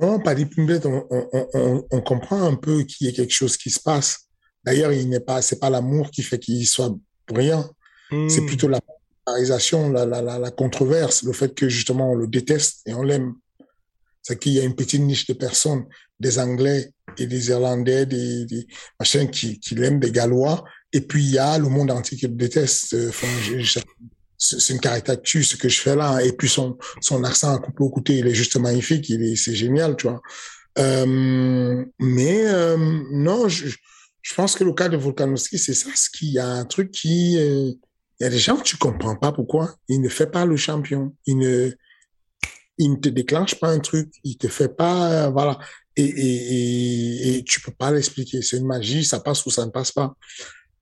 Non 0.00 0.18
Paddy 0.18 0.46
Pimblett 0.46 0.86
on, 0.86 1.06
on, 1.10 1.48
on, 1.52 1.86
on, 1.90 2.00
comprend 2.00 2.42
un 2.42 2.54
peu 2.56 2.84
qu'il 2.84 3.06
y 3.06 3.10
a 3.10 3.12
quelque 3.12 3.34
chose 3.34 3.58
qui 3.58 3.70
se 3.70 3.80
passe. 3.80 4.30
D'ailleurs 4.64 4.92
il 4.92 5.08
n'est 5.10 5.20
pas 5.20 5.42
c'est 5.42 5.58
pas 5.58 5.68
l'amour 5.68 6.10
qui 6.10 6.22
fait 6.22 6.38
qu'il 6.38 6.66
soit 6.66 6.96
brillant 7.28 7.68
c'est 8.28 8.40
hmm. 8.40 8.46
plutôt 8.46 8.68
la 8.68 8.80
polarisation, 9.24 9.90
la, 9.90 10.04
la, 10.06 10.22
la, 10.22 10.50
controverse, 10.50 11.22
le 11.22 11.32
fait 11.32 11.54
que 11.54 11.68
justement 11.68 12.12
on 12.12 12.14
le 12.14 12.26
déteste 12.26 12.82
et 12.86 12.94
on 12.94 13.02
l'aime. 13.02 13.34
C'est 14.22 14.38
qu'il 14.38 14.52
y 14.52 14.60
a 14.60 14.64
une 14.64 14.74
petite 14.74 15.02
niche 15.02 15.26
de 15.26 15.34
personnes, 15.34 15.84
des 16.18 16.38
Anglais 16.38 16.92
et 17.18 17.26
des 17.26 17.50
Irlandais, 17.50 18.06
des, 18.06 18.46
des 18.46 18.66
machins 18.98 19.30
qui, 19.30 19.60
qui 19.60 19.74
l'aiment, 19.74 20.00
des 20.00 20.10
Gallois. 20.10 20.64
Et 20.92 21.00
puis, 21.00 21.22
il 21.24 21.30
y 21.30 21.38
a 21.38 21.58
le 21.58 21.68
monde 21.68 21.90
entier 21.90 22.16
qui 22.16 22.26
le 22.26 22.34
déteste. 22.34 22.96
Enfin, 23.08 23.26
c'est 24.38 24.72
une 24.72 24.80
caricature, 24.80 25.44
ce 25.44 25.56
que 25.56 25.68
je 25.68 25.80
fais 25.80 25.96
là. 25.96 26.20
Et 26.20 26.32
puis, 26.32 26.48
son, 26.48 26.78
son 27.00 27.22
accent 27.24 27.54
à 27.54 27.58
couper 27.58 27.82
au 27.82 27.90
côté, 27.90 28.18
il 28.18 28.26
est 28.26 28.34
juste 28.34 28.56
magnifique. 28.56 29.08
Il 29.10 29.22
est, 29.22 29.36
c'est 29.36 29.54
génial, 29.54 29.96
tu 29.96 30.08
vois. 30.08 30.22
Euh, 30.78 31.84
mais, 31.98 32.46
euh, 32.46 32.76
non, 33.10 33.48
je, 33.48 33.68
je 34.22 34.34
pense 34.34 34.54
que 34.56 34.64
le 34.64 34.72
cas 34.72 34.88
de 34.88 34.96
Volkanovski, 34.96 35.58
c'est 35.58 35.74
ça, 35.74 35.90
ce 35.94 36.08
qu'il 36.10 36.30
y 36.30 36.38
a 36.38 36.46
un 36.46 36.64
truc 36.64 36.90
qui, 36.90 37.36
euh, 37.38 37.72
il 38.18 38.24
y 38.24 38.26
a 38.26 38.30
des 38.30 38.38
gens 38.38 38.56
que 38.56 38.62
tu 38.62 38.76
comprends 38.76 39.16
pas 39.16 39.32
pourquoi. 39.32 39.76
Il 39.88 40.00
ne 40.00 40.08
fait 40.08 40.30
pas 40.30 40.44
le 40.44 40.56
champion. 40.56 41.16
Il 41.26 41.38
ne, 41.38 41.72
il 42.78 42.92
ne 42.92 42.96
te 42.96 43.08
déclenche 43.08 43.56
pas 43.56 43.68
un 43.68 43.80
truc. 43.80 44.12
Il 44.22 44.36
te 44.36 44.48
fait 44.48 44.68
pas, 44.68 45.30
voilà. 45.30 45.58
Et, 45.96 46.04
et, 46.04 46.54
et, 46.54 47.36
et 47.36 47.44
tu 47.44 47.60
peux 47.60 47.72
pas 47.72 47.90
l'expliquer. 47.90 48.42
C'est 48.42 48.58
une 48.58 48.66
magie. 48.66 49.04
Ça 49.04 49.20
passe 49.20 49.44
ou 49.46 49.50
ça 49.50 49.66
ne 49.66 49.70
passe 49.70 49.92
pas. 49.92 50.16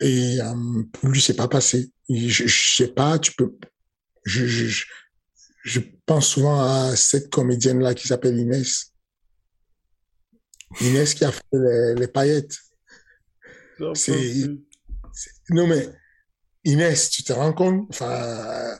Et 0.00 0.40
euh, 0.40 0.82
pour 0.92 1.08
lui, 1.08 1.20
c'est 1.20 1.36
pas 1.36 1.48
passé. 1.48 1.90
Je, 2.08 2.46
je 2.46 2.76
sais 2.76 2.88
pas. 2.88 3.18
Tu 3.18 3.32
peux. 3.32 3.54
Je, 4.24 4.46
je, 4.46 4.84
je 5.64 5.80
pense 6.06 6.28
souvent 6.28 6.60
à 6.60 6.96
cette 6.96 7.30
comédienne 7.30 7.80
là 7.80 7.94
qui 7.94 8.08
s'appelle 8.08 8.38
Inès. 8.38 8.92
Inès 10.80 11.14
qui 11.14 11.24
a 11.24 11.32
fait 11.32 11.42
les, 11.52 11.94
les 11.94 12.08
paillettes. 12.08 12.56
Non 15.50 15.66
mais 15.66 15.88
Inès, 16.64 17.10
tu 17.10 17.22
te 17.24 17.32
rends 17.32 17.52
compte, 17.52 17.86
enfin, 17.90 18.78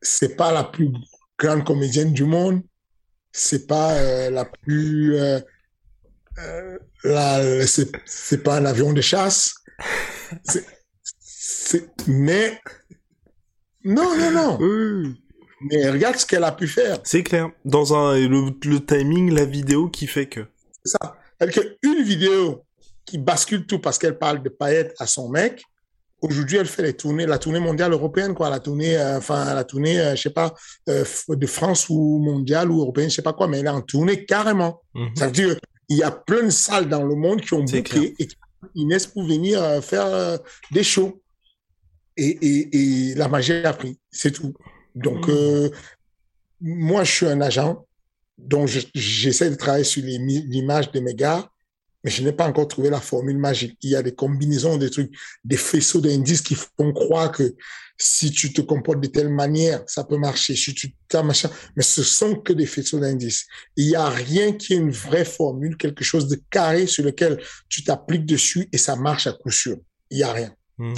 c'est 0.00 0.36
pas 0.36 0.52
la 0.52 0.64
plus 0.64 0.92
grande 1.38 1.64
comédienne 1.64 2.12
du 2.12 2.24
monde, 2.24 2.62
c'est 3.32 3.66
pas 3.66 3.94
euh, 3.94 4.30
la 4.30 4.44
plus, 4.44 5.16
euh, 5.16 5.40
euh, 6.38 7.66
c'est 7.66 8.42
pas 8.42 8.58
un 8.58 8.64
avion 8.64 8.92
de 8.92 9.00
chasse, 9.00 9.54
mais 12.06 12.60
non, 13.84 14.16
non, 14.16 14.30
non. 14.30 14.58
Oui. 14.60 15.20
Mais 15.60 15.90
regarde 15.90 16.16
ce 16.16 16.26
qu'elle 16.26 16.44
a 16.44 16.52
pu 16.52 16.66
faire. 16.66 16.98
C'est 17.04 17.22
clair. 17.22 17.50
Dans 17.64 17.94
un 17.94 18.18
le, 18.18 18.50
le 18.64 18.84
timing, 18.84 19.32
la 19.32 19.44
vidéo 19.44 19.88
qui 19.88 20.06
fait 20.06 20.26
que. 20.26 20.46
C'est 20.84 20.92
ça. 20.92 21.18
Elle 21.38 21.52
une 21.82 22.02
vidéo 22.02 22.64
qui 23.04 23.18
bascule 23.18 23.66
tout 23.66 23.78
parce 23.78 23.98
qu'elle 23.98 24.18
parle 24.18 24.42
de 24.42 24.48
paillettes 24.48 24.94
à 24.98 25.06
son 25.06 25.28
mec. 25.28 25.62
Aujourd'hui, 26.26 26.56
elle 26.56 26.66
fait 26.66 26.82
les 26.82 26.94
tournées, 26.94 27.26
la 27.26 27.38
tournée 27.38 27.60
mondiale 27.60 27.92
européenne, 27.92 28.34
quoi, 28.34 28.48
la 28.48 28.58
tournée, 28.58 28.96
euh, 28.96 29.18
enfin, 29.18 29.52
la 29.54 29.62
tournée, 29.64 30.00
euh, 30.00 30.16
je 30.16 30.22
sais 30.22 30.30
pas, 30.30 30.54
euh, 30.88 31.04
de 31.28 31.46
France 31.46 31.88
ou 31.90 32.18
mondiale 32.18 32.70
ou 32.70 32.80
européenne, 32.80 33.10
je 33.10 33.16
sais 33.16 33.22
pas 33.22 33.34
quoi, 33.34 33.46
mais 33.46 33.58
elle 33.60 33.66
est 33.66 33.68
en 33.80 33.82
tournée 33.82 34.24
carrément. 34.24 34.80
Mhm. 34.94 35.10
Ça 35.16 35.26
veut 35.26 35.32
dire, 35.32 35.54
il 35.90 35.98
y 35.98 36.02
a 36.02 36.10
plein 36.10 36.44
de 36.44 36.50
salles 36.50 36.88
dans 36.88 37.02
le 37.04 37.14
monde 37.14 37.42
qui 37.42 37.52
ont 37.52 37.62
booké 37.62 38.14
et 38.18 38.26
qui 38.26 38.36
Inès 38.76 39.06
pour 39.06 39.24
venir 39.24 39.60
faire 39.84 40.38
des 40.72 40.82
shows. 40.82 41.20
Et, 42.16 42.30
et, 42.40 43.10
et 43.10 43.14
la 43.14 43.28
magie 43.28 43.52
a 43.52 43.74
pris, 43.74 43.98
c'est 44.10 44.30
tout. 44.30 44.54
Donc, 44.94 45.28
Mhm. 45.28 45.70
moi, 46.62 47.04
je 47.04 47.12
suis 47.12 47.26
un 47.26 47.40
agent, 47.42 47.84
donc 48.38 48.68
je- 48.68 48.86
j'essaie 48.94 49.50
de 49.50 49.56
travailler 49.56 49.84
sur 49.84 50.02
l'image 50.02 50.90
de 50.92 51.00
mes 51.00 51.14
gars, 51.14 51.46
mais 52.04 52.10
je 52.10 52.22
n'ai 52.22 52.32
pas 52.32 52.46
encore 52.46 52.68
trouvé 52.68 52.90
la 52.90 53.00
formule 53.00 53.38
magique. 53.38 53.78
Il 53.82 53.90
y 53.90 53.96
a 53.96 54.02
des 54.02 54.14
combinaisons, 54.14 54.76
des 54.76 54.90
trucs, 54.90 55.10
des 55.42 55.56
faisceaux 55.56 56.02
d'indices 56.02 56.42
qui 56.42 56.54
font 56.54 56.92
croire 56.92 57.32
que 57.32 57.56
si 57.96 58.30
tu 58.30 58.52
te 58.52 58.60
comportes 58.60 59.00
de 59.00 59.06
telle 59.06 59.30
manière, 59.30 59.82
ça 59.86 60.04
peut 60.04 60.18
marcher. 60.18 60.54
Si 60.54 60.74
tu 60.74 60.94
t'as 61.08 61.22
machin, 61.22 61.50
mais 61.76 61.82
ce 61.82 62.02
sont 62.02 62.36
que 62.36 62.52
des 62.52 62.66
faisceaux 62.66 62.98
d'indices. 62.98 63.46
Il 63.76 63.86
y 63.86 63.96
a 63.96 64.08
rien 64.08 64.52
qui 64.52 64.74
est 64.74 64.76
une 64.76 64.90
vraie 64.90 65.24
formule, 65.24 65.76
quelque 65.76 66.04
chose 66.04 66.28
de 66.28 66.40
carré 66.50 66.86
sur 66.86 67.04
lequel 67.04 67.42
tu 67.68 67.84
t'appliques 67.84 68.26
dessus 68.26 68.68
et 68.72 68.78
ça 68.78 68.96
marche 68.96 69.26
à 69.26 69.32
coup 69.32 69.50
sûr. 69.50 69.78
Il 70.10 70.18
y 70.18 70.22
a 70.22 70.32
rien. 70.32 70.54
Hmm. 70.78 70.94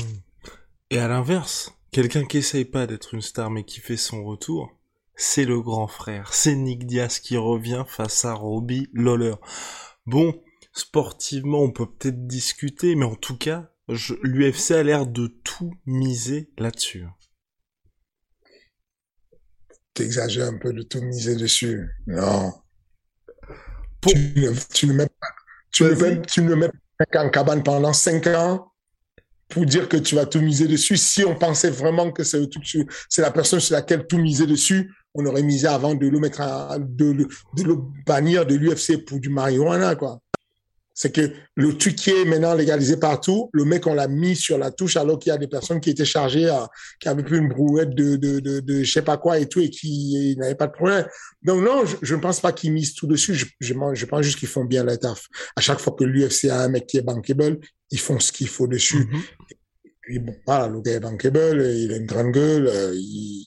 Et 0.90 0.98
à 0.98 1.06
l'inverse, 1.06 1.72
quelqu'un 1.92 2.24
qui 2.24 2.38
essaye 2.38 2.64
pas 2.64 2.86
d'être 2.86 3.14
une 3.14 3.22
star 3.22 3.50
mais 3.50 3.64
qui 3.64 3.80
fait 3.80 3.96
son 3.96 4.24
retour, 4.24 4.72
c'est 5.14 5.44
le 5.44 5.60
grand 5.60 5.88
frère. 5.88 6.32
C'est 6.32 6.54
Nick 6.54 6.86
Diaz 6.86 7.20
qui 7.20 7.36
revient 7.36 7.84
face 7.86 8.24
à 8.24 8.32
Robbie 8.32 8.88
Lawler. 8.92 9.34
Bon, 10.06 10.34
sportivement, 10.76 11.60
on 11.62 11.70
peut 11.70 11.86
peut-être 11.86 12.26
discuter, 12.26 12.94
mais 12.96 13.06
en 13.06 13.14
tout 13.14 13.36
cas, 13.36 13.70
je- 13.88 14.14
l'UFC 14.22 14.72
a 14.72 14.82
l'air 14.82 15.06
de 15.06 15.26
tout 15.44 15.72
miser 15.86 16.50
là-dessus. 16.58 17.06
T'exagères 19.94 20.48
un 20.48 20.58
peu 20.58 20.72
de 20.72 20.82
tout 20.82 21.00
miser 21.00 21.36
dessus. 21.36 21.88
Non. 22.06 22.52
Pour- 24.00 24.12
Tu, 24.12 24.18
ne, 24.36 24.50
tu 24.74 24.86
ne 24.86 24.92
mets 24.92 25.06
pas, 25.06 25.28
tu 25.72 25.84
ne 25.84 25.88
Vas-y. 25.90 26.16
mets, 26.18 26.22
tu 26.26 26.42
ne 26.42 26.54
mets 26.54 26.70
pas 27.10 27.24
en 27.24 27.30
cabane 27.30 27.62
pendant 27.62 27.92
cinq 27.94 28.26
ans 28.26 28.72
pour 29.48 29.64
dire 29.64 29.88
que 29.88 29.96
tu 29.96 30.14
vas 30.14 30.26
tout 30.26 30.40
miser 30.40 30.68
dessus. 30.68 30.96
Si 30.98 31.24
on 31.24 31.34
pensait 31.36 31.70
vraiment 31.70 32.12
que 32.12 32.22
c'est 32.24 32.42
la 33.18 33.30
personne 33.30 33.60
sur 33.60 33.74
laquelle 33.74 34.06
tout 34.06 34.18
miser 34.18 34.46
dessus, 34.46 34.92
on 35.14 35.24
aurait 35.24 35.42
misé 35.42 35.66
avant 35.66 35.94
de 35.94 36.06
le 36.06 36.18
mettre 36.20 36.42
à, 36.42 36.78
de, 36.78 37.12
de 37.12 37.62
le 37.62 37.76
bannir 38.06 38.44
de 38.44 38.54
l'UFC 38.54 38.98
pour 39.06 39.18
du 39.18 39.30
marijuana, 39.30 39.94
quoi. 39.96 40.20
C'est 40.98 41.12
que 41.12 41.30
le 41.56 41.76
truc 41.76 41.94
qui 41.94 42.08
est 42.08 42.24
maintenant 42.24 42.54
légalisé 42.54 42.96
partout, 42.96 43.50
le 43.52 43.66
mec, 43.66 43.86
on 43.86 43.92
l'a 43.92 44.08
mis 44.08 44.34
sur 44.34 44.56
la 44.56 44.70
touche 44.70 44.96
alors 44.96 45.18
qu'il 45.18 45.28
y 45.28 45.34
a 45.34 45.36
des 45.36 45.46
personnes 45.46 45.78
qui 45.78 45.90
étaient 45.90 46.06
chargées, 46.06 46.48
à, 46.48 46.70
qui 46.98 47.08
avaient 47.08 47.22
plus 47.22 47.36
une 47.36 47.50
brouette 47.50 47.90
de, 47.90 48.16
de, 48.16 48.40
de, 48.40 48.60
de 48.60 48.82
je 48.82 48.90
sais 48.90 49.02
pas 49.02 49.18
quoi 49.18 49.38
et 49.38 49.46
tout 49.46 49.60
et 49.60 49.68
qui 49.68 50.34
n'avaient 50.38 50.54
pas 50.54 50.68
de 50.68 50.72
problème. 50.72 51.06
Donc 51.42 51.62
non, 51.62 51.84
je, 51.84 51.96
je 52.00 52.14
ne 52.14 52.20
pense 52.22 52.40
pas 52.40 52.52
qu'ils 52.52 52.72
misent 52.72 52.94
tout 52.94 53.06
dessus. 53.06 53.34
Je, 53.34 53.44
je, 53.60 53.74
je 53.92 54.06
pense 54.06 54.22
juste 54.22 54.38
qu'ils 54.38 54.48
font 54.48 54.64
bien 54.64 54.84
leur 54.84 54.98
taf. 54.98 55.26
À 55.54 55.60
chaque 55.60 55.80
fois 55.80 55.94
que 55.98 56.04
l'UFC 56.04 56.46
a 56.46 56.62
un 56.62 56.68
mec 56.68 56.86
qui 56.86 56.96
est 56.96 57.02
bankable, 57.02 57.58
ils 57.90 58.00
font 58.00 58.18
ce 58.18 58.32
qu'il 58.32 58.48
faut 58.48 58.66
dessus. 58.66 59.04
Mhm. 59.04 59.22
Puis 60.00 60.18
bon, 60.18 60.34
voilà, 60.46 60.68
le 60.68 60.80
gars 60.80 60.94
est 60.94 61.00
bankable, 61.00 61.60
il 61.74 61.92
a 61.92 61.96
une 61.96 62.06
grande 62.06 62.32
gueule, 62.32 62.68
euh, 62.68 62.94
il... 62.94 63.46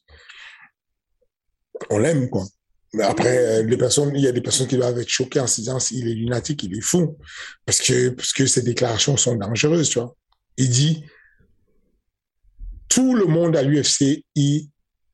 on 1.89 1.97
l'aime, 1.97 2.29
quoi. 2.29 2.45
Mais 2.93 3.03
après, 3.03 3.37
euh, 3.37 3.63
les 3.63 3.77
personnes, 3.77 4.11
il 4.15 4.21
y 4.21 4.27
a 4.27 4.31
des 4.31 4.41
personnes 4.41 4.67
qui 4.67 4.75
doivent 4.75 4.97
être 4.97 5.09
choquées 5.09 5.39
en 5.39 5.47
se 5.47 5.61
disant 5.61 5.79
s'il 5.79 6.07
est 6.07 6.13
lunatique, 6.13 6.63
il 6.63 6.75
est 6.75 6.81
fou. 6.81 7.17
Parce 7.65 7.79
que, 7.81 8.09
parce 8.09 8.33
que 8.33 8.45
ces 8.47 8.63
déclarations 8.63 9.15
sont 9.15 9.35
dangereuses, 9.35 9.89
tu 9.89 9.99
vois. 9.99 10.15
Il 10.57 10.69
dit, 10.69 11.03
tout 12.87 13.13
le 13.13 13.25
monde 13.25 13.55
à 13.55 13.61
l'UFC 13.61 14.25
est 14.35 14.67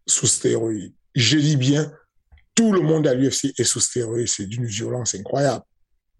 sous 0.07 0.27
stéroïdes. 0.27 0.93
Je 1.13 1.37
dis 1.37 1.57
bien, 1.57 1.91
tout 2.55 2.71
le 2.71 2.79
monde 2.79 3.07
à 3.07 3.13
l'UFC 3.13 3.53
est 3.57 3.65
sous 3.65 3.81
stéroïdes. 3.81 4.29
C'est 4.29 4.45
d'une 4.45 4.65
violence 4.65 5.13
incroyable. 5.15 5.63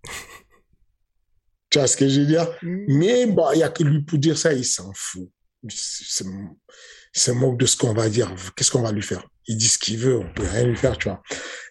tu 1.69 1.79
vois 1.79 1.87
ce 1.87 1.95
que 1.95 2.07
je 2.07 2.19
veux 2.19 2.27
dire? 2.27 2.47
Mais 2.61 3.25
bon, 3.27 3.51
il 3.53 3.59
y 3.59 3.63
a 3.63 3.69
que 3.69 3.83
lui 3.83 4.01
pour 4.01 4.19
dire 4.19 4.37
ça, 4.37 4.53
il 4.53 4.65
s'en 4.65 4.91
fout. 4.93 5.29
Il 5.63 5.71
il 5.71 7.21
se 7.21 7.31
moque 7.31 7.57
de 7.57 7.65
ce 7.65 7.77
qu'on 7.77 7.93
va 7.93 8.09
dire. 8.09 8.35
Qu'est-ce 8.55 8.71
qu'on 8.71 8.81
va 8.81 8.91
lui 8.91 9.01
faire? 9.01 9.25
Il 9.47 9.58
dit 9.58 9.67
ce 9.67 9.77
qu'il 9.77 9.97
veut, 9.97 10.17
on 10.17 10.34
peut 10.34 10.43
rien 10.47 10.63
lui 10.63 10.75
faire, 10.77 10.97
tu 10.97 11.08
vois. 11.10 11.21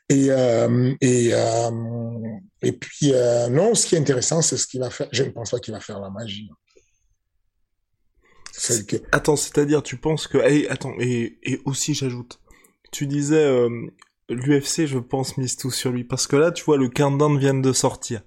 Et, 0.09 0.27
euh, 0.31 0.95
et, 1.01 1.31
euh, 1.33 1.71
et 2.63 2.73
puis, 2.73 3.13
euh, 3.13 3.49
non, 3.49 3.75
ce 3.75 3.87
qui 3.87 3.95
est 3.95 3.99
intéressant, 3.99 4.43
c'est 4.43 4.57
ce 4.57 4.67
qu'il 4.67 4.81
va 4.81 4.91
faire. 4.91 5.09
Je 5.13 5.23
ne 5.25 5.31
pense 5.31 5.51
pas 5.51 5.59
qu'il 5.59 5.73
va 5.75 5.81
faire 5.81 5.99
la 6.01 6.11
magie. 6.11 6.51
Attends, 9.13 9.37
c'est-à-dire, 9.37 9.83
tu 9.83 9.97
penses 9.97 10.29
que... 10.29 10.39
Attends, 10.71 10.95
et, 11.01 11.39
et 11.43 11.61
aussi 11.65 11.95
j'ajoute, 11.95 12.41
tu 12.93 13.07
disais, 13.07 13.67
l'UFC, 14.29 14.87
je 14.87 14.99
pense, 14.99 15.37
mise 15.37 15.57
tout 15.57 15.71
sur 15.73 15.91
lui, 15.91 16.05
parce 16.05 16.27
que 16.27 16.37
là, 16.37 16.53
tu 16.53 16.63
vois, 16.65 16.77
le 16.77 16.89
countdown 16.89 17.39
vient 17.39 17.55
de 17.55 17.73
sortir. 17.73 18.23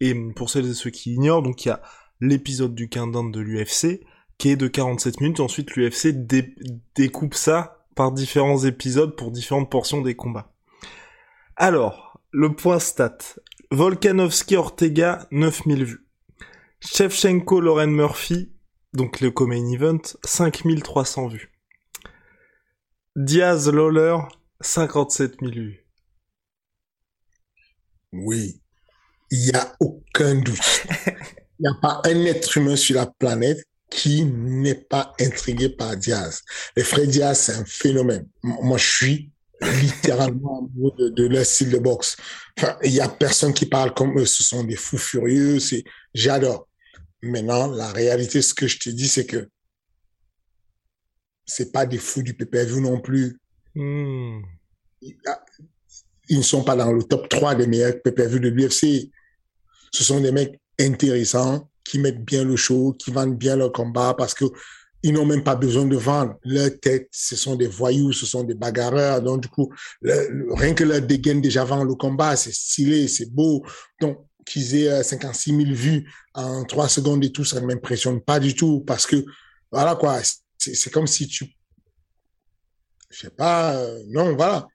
Et 0.00 0.14
pour 0.36 0.50
celles 0.50 0.68
et 0.68 0.74
ceux 0.74 0.90
qui 0.90 1.14
ignorent, 1.14 1.42
donc 1.42 1.64
il 1.64 1.68
y 1.68 1.70
a 1.72 1.80
l'épisode 2.20 2.74
du 2.74 2.88
countdown 2.90 3.30
de 3.30 3.40
l'UFC, 3.40 4.00
qui 4.36 4.50
est 4.50 4.56
de 4.56 4.68
47 4.68 5.20
minutes, 5.20 5.40
ensuite 5.40 5.74
l'UFC 5.76 6.08
dé- 6.12 6.54
découpe 6.94 7.34
ça 7.34 7.79
par 8.00 8.12
différents 8.12 8.64
épisodes 8.64 9.14
pour 9.14 9.30
différentes 9.30 9.70
portions 9.70 10.00
des 10.00 10.16
combats. 10.16 10.54
Alors, 11.54 12.18
le 12.30 12.56
point 12.56 12.78
stat. 12.78 13.18
Volkanovski 13.70 14.56
Ortega, 14.56 15.28
9000 15.32 15.84
vues. 15.84 16.08
Shevchenko 16.80 17.60
Lauren 17.60 17.88
Murphy, 17.88 18.54
donc 18.94 19.20
le 19.20 19.30
co-main 19.30 19.70
event, 19.70 20.00
5300 20.24 21.28
vues. 21.28 21.52
Diaz 23.16 23.68
Lawler, 23.70 24.16
57 24.62 25.34
000 25.42 25.52
vues. 25.52 25.86
oui, 28.12 28.62
il 29.30 29.40
n'y 29.40 29.52
a 29.52 29.76
aucun 29.78 30.36
doute. 30.36 30.86
Il 31.58 31.64
n'y 31.64 31.68
a 31.68 31.74
pas 31.82 32.00
un 32.06 32.24
être 32.24 32.56
humain 32.56 32.76
sur 32.76 32.96
la 32.96 33.04
planète 33.04 33.62
qui 33.90 34.24
n'est 34.24 34.76
pas 34.76 35.12
intrigué 35.20 35.68
par 35.68 35.96
Diaz. 35.96 36.42
Les 36.76 36.84
frères 36.84 37.06
Diaz, 37.06 37.38
c'est 37.40 37.54
un 37.54 37.64
phénomène. 37.64 38.26
Moi, 38.42 38.78
je 38.78 38.86
suis 38.86 39.32
littéralement 39.82 40.60
amoureux 40.60 40.94
de, 40.96 41.08
de 41.10 41.26
leur 41.26 41.44
style 41.44 41.70
de 41.70 41.78
boxe. 41.78 42.16
Enfin, 42.56 42.78
il 42.82 42.92
y 42.92 43.00
a 43.00 43.08
personne 43.08 43.52
qui 43.52 43.66
parle 43.66 43.92
comme 43.92 44.18
eux. 44.18 44.26
Ce 44.26 44.42
sont 44.42 44.64
des 44.64 44.76
fous 44.76 44.98
furieux. 44.98 45.58
C'est, 45.58 45.84
j'adore. 46.14 46.68
Maintenant, 47.22 47.66
la 47.66 47.92
réalité, 47.92 48.40
ce 48.40 48.54
que 48.54 48.66
je 48.66 48.78
te 48.78 48.88
dis, 48.88 49.08
c'est 49.08 49.26
que 49.26 49.48
c'est 51.44 51.72
pas 51.72 51.84
des 51.84 51.98
fous 51.98 52.22
du 52.22 52.34
PPV 52.34 52.80
non 52.80 53.00
plus. 53.00 53.38
Hmm. 53.74 54.40
Ils 55.02 56.38
ne 56.38 56.42
sont 56.42 56.62
pas 56.62 56.76
dans 56.76 56.92
le 56.92 57.02
top 57.02 57.28
3 57.28 57.56
des 57.56 57.66
meilleurs 57.66 58.00
PPV 58.02 58.38
de 58.38 58.48
l'UFC. 58.48 59.10
Ce 59.92 60.04
sont 60.04 60.20
des 60.20 60.32
mecs 60.32 60.60
intéressants 60.78 61.68
qui 61.90 61.98
mettent 61.98 62.24
bien 62.24 62.44
le 62.44 62.54
show, 62.54 62.94
qui 62.96 63.10
vendent 63.10 63.36
bien 63.36 63.56
leur 63.56 63.72
combat 63.72 64.14
parce 64.16 64.32
que 64.32 64.44
ils 65.02 65.12
n'ont 65.12 65.26
même 65.26 65.42
pas 65.42 65.56
besoin 65.56 65.86
de 65.86 65.96
vendre. 65.96 66.36
Leur 66.44 66.78
tête, 66.78 67.08
ce 67.10 67.34
sont 67.34 67.56
des 67.56 67.66
voyous, 67.66 68.12
ce 68.12 68.26
sont 68.26 68.44
des 68.44 68.54
bagarreurs. 68.54 69.22
Donc, 69.22 69.40
du 69.40 69.48
coup, 69.48 69.72
rien 70.02 70.74
que 70.74 70.84
leur 70.84 71.00
dégaine 71.00 71.40
déjà 71.40 71.62
avant 71.62 71.84
le 71.84 71.94
combat, 71.94 72.36
c'est 72.36 72.52
stylé, 72.52 73.08
c'est 73.08 73.32
beau. 73.32 73.64
Donc, 74.00 74.18
qu'ils 74.44 74.76
aient 74.76 75.02
56 75.02 75.56
000 75.56 75.72
vues 75.72 76.12
en 76.34 76.64
3 76.64 76.88
secondes 76.88 77.24
et 77.24 77.32
tout, 77.32 77.44
ça 77.44 77.60
ne 77.60 77.66
m'impressionne 77.66 78.20
pas 78.20 78.38
du 78.38 78.54
tout 78.54 78.80
parce 78.86 79.06
que, 79.06 79.24
voilà 79.72 79.94
quoi, 79.96 80.20
c'est 80.58 80.92
comme 80.92 81.06
si 81.06 81.26
tu... 81.26 81.46
Je 83.08 83.20
sais 83.20 83.30
pas, 83.30 83.76
euh, 83.76 84.02
non, 84.08 84.36
voilà. 84.36 84.68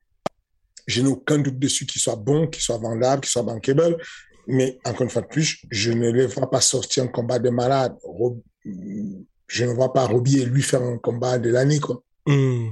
Je 0.87 1.01
n'ai 1.01 1.07
aucun 1.07 1.37
doute 1.37 1.59
dessus 1.59 1.85
qu'il 1.85 2.01
soit 2.01 2.15
bon, 2.15 2.47
qu'il 2.47 2.61
soit 2.61 2.77
vendable, 2.77 3.21
qu'il 3.21 3.31
soit 3.31 3.43
bankable. 3.43 3.97
Mais 4.47 4.79
encore 4.85 5.03
une 5.03 5.09
fois 5.09 5.21
de 5.21 5.27
plus, 5.27 5.65
je 5.71 5.91
ne 5.91 6.11
les 6.11 6.27
vois 6.27 6.49
pas 6.49 6.61
sortir 6.61 7.03
un 7.03 7.07
combat 7.07 7.39
de 7.39 7.49
malade. 7.49 7.95
Je 9.47 9.65
ne 9.65 9.73
vois 9.73 9.93
pas 9.93 10.05
Robbie 10.05 10.41
et 10.41 10.45
lui 10.45 10.61
faire 10.61 10.81
un 10.81 10.97
combat 10.97 11.37
de 11.39 11.49
l'année, 11.49 11.79
quoi. 11.79 12.01
Hmm. 12.27 12.69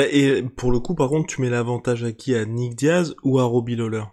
et 0.00 0.42
pour 0.42 0.72
le 0.72 0.80
coup, 0.80 0.94
par 0.94 1.08
contre, 1.08 1.28
tu 1.28 1.40
mets 1.40 1.50
l'avantage 1.50 2.02
à 2.02 2.12
qui? 2.12 2.34
À 2.34 2.44
Nick 2.44 2.74
Diaz 2.74 3.14
ou 3.22 3.38
à 3.38 3.44
Robbie 3.44 3.76
Lawler? 3.76 4.04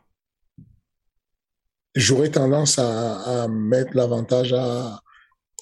J'aurais 1.95 2.29
tendance 2.29 2.77
à, 2.77 3.47
mettre 3.47 3.95
l'avantage 3.95 4.53
à, 4.53 5.01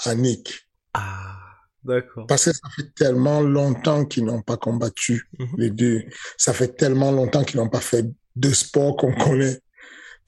à 0.06 0.16
Nick. 0.16 0.68
Ah, 0.94 1.38
d'accord. 1.84 2.28
Parce 2.28 2.46
que 2.46 2.52
ça 2.52 2.68
fait 2.76 2.94
tellement 2.96 3.40
longtemps 3.40 4.04
qu'ils 4.06 4.26
n'ont 4.26 4.42
pas 4.42 4.58
combattu, 4.58 5.30
mhm. 5.40 5.48
les 5.58 5.70
deux. 5.70 6.04
Ça 6.38 6.54
fait 6.54 6.76
tellement 6.76 7.12
longtemps 7.12 7.46
qu'ils 7.46 7.60
n'ont 7.60 7.70
pas 7.70 7.80
fait 7.80 8.06
de 8.36 8.50
sport 8.52 8.98
qu'on 8.98 9.14
connaît 9.14 9.62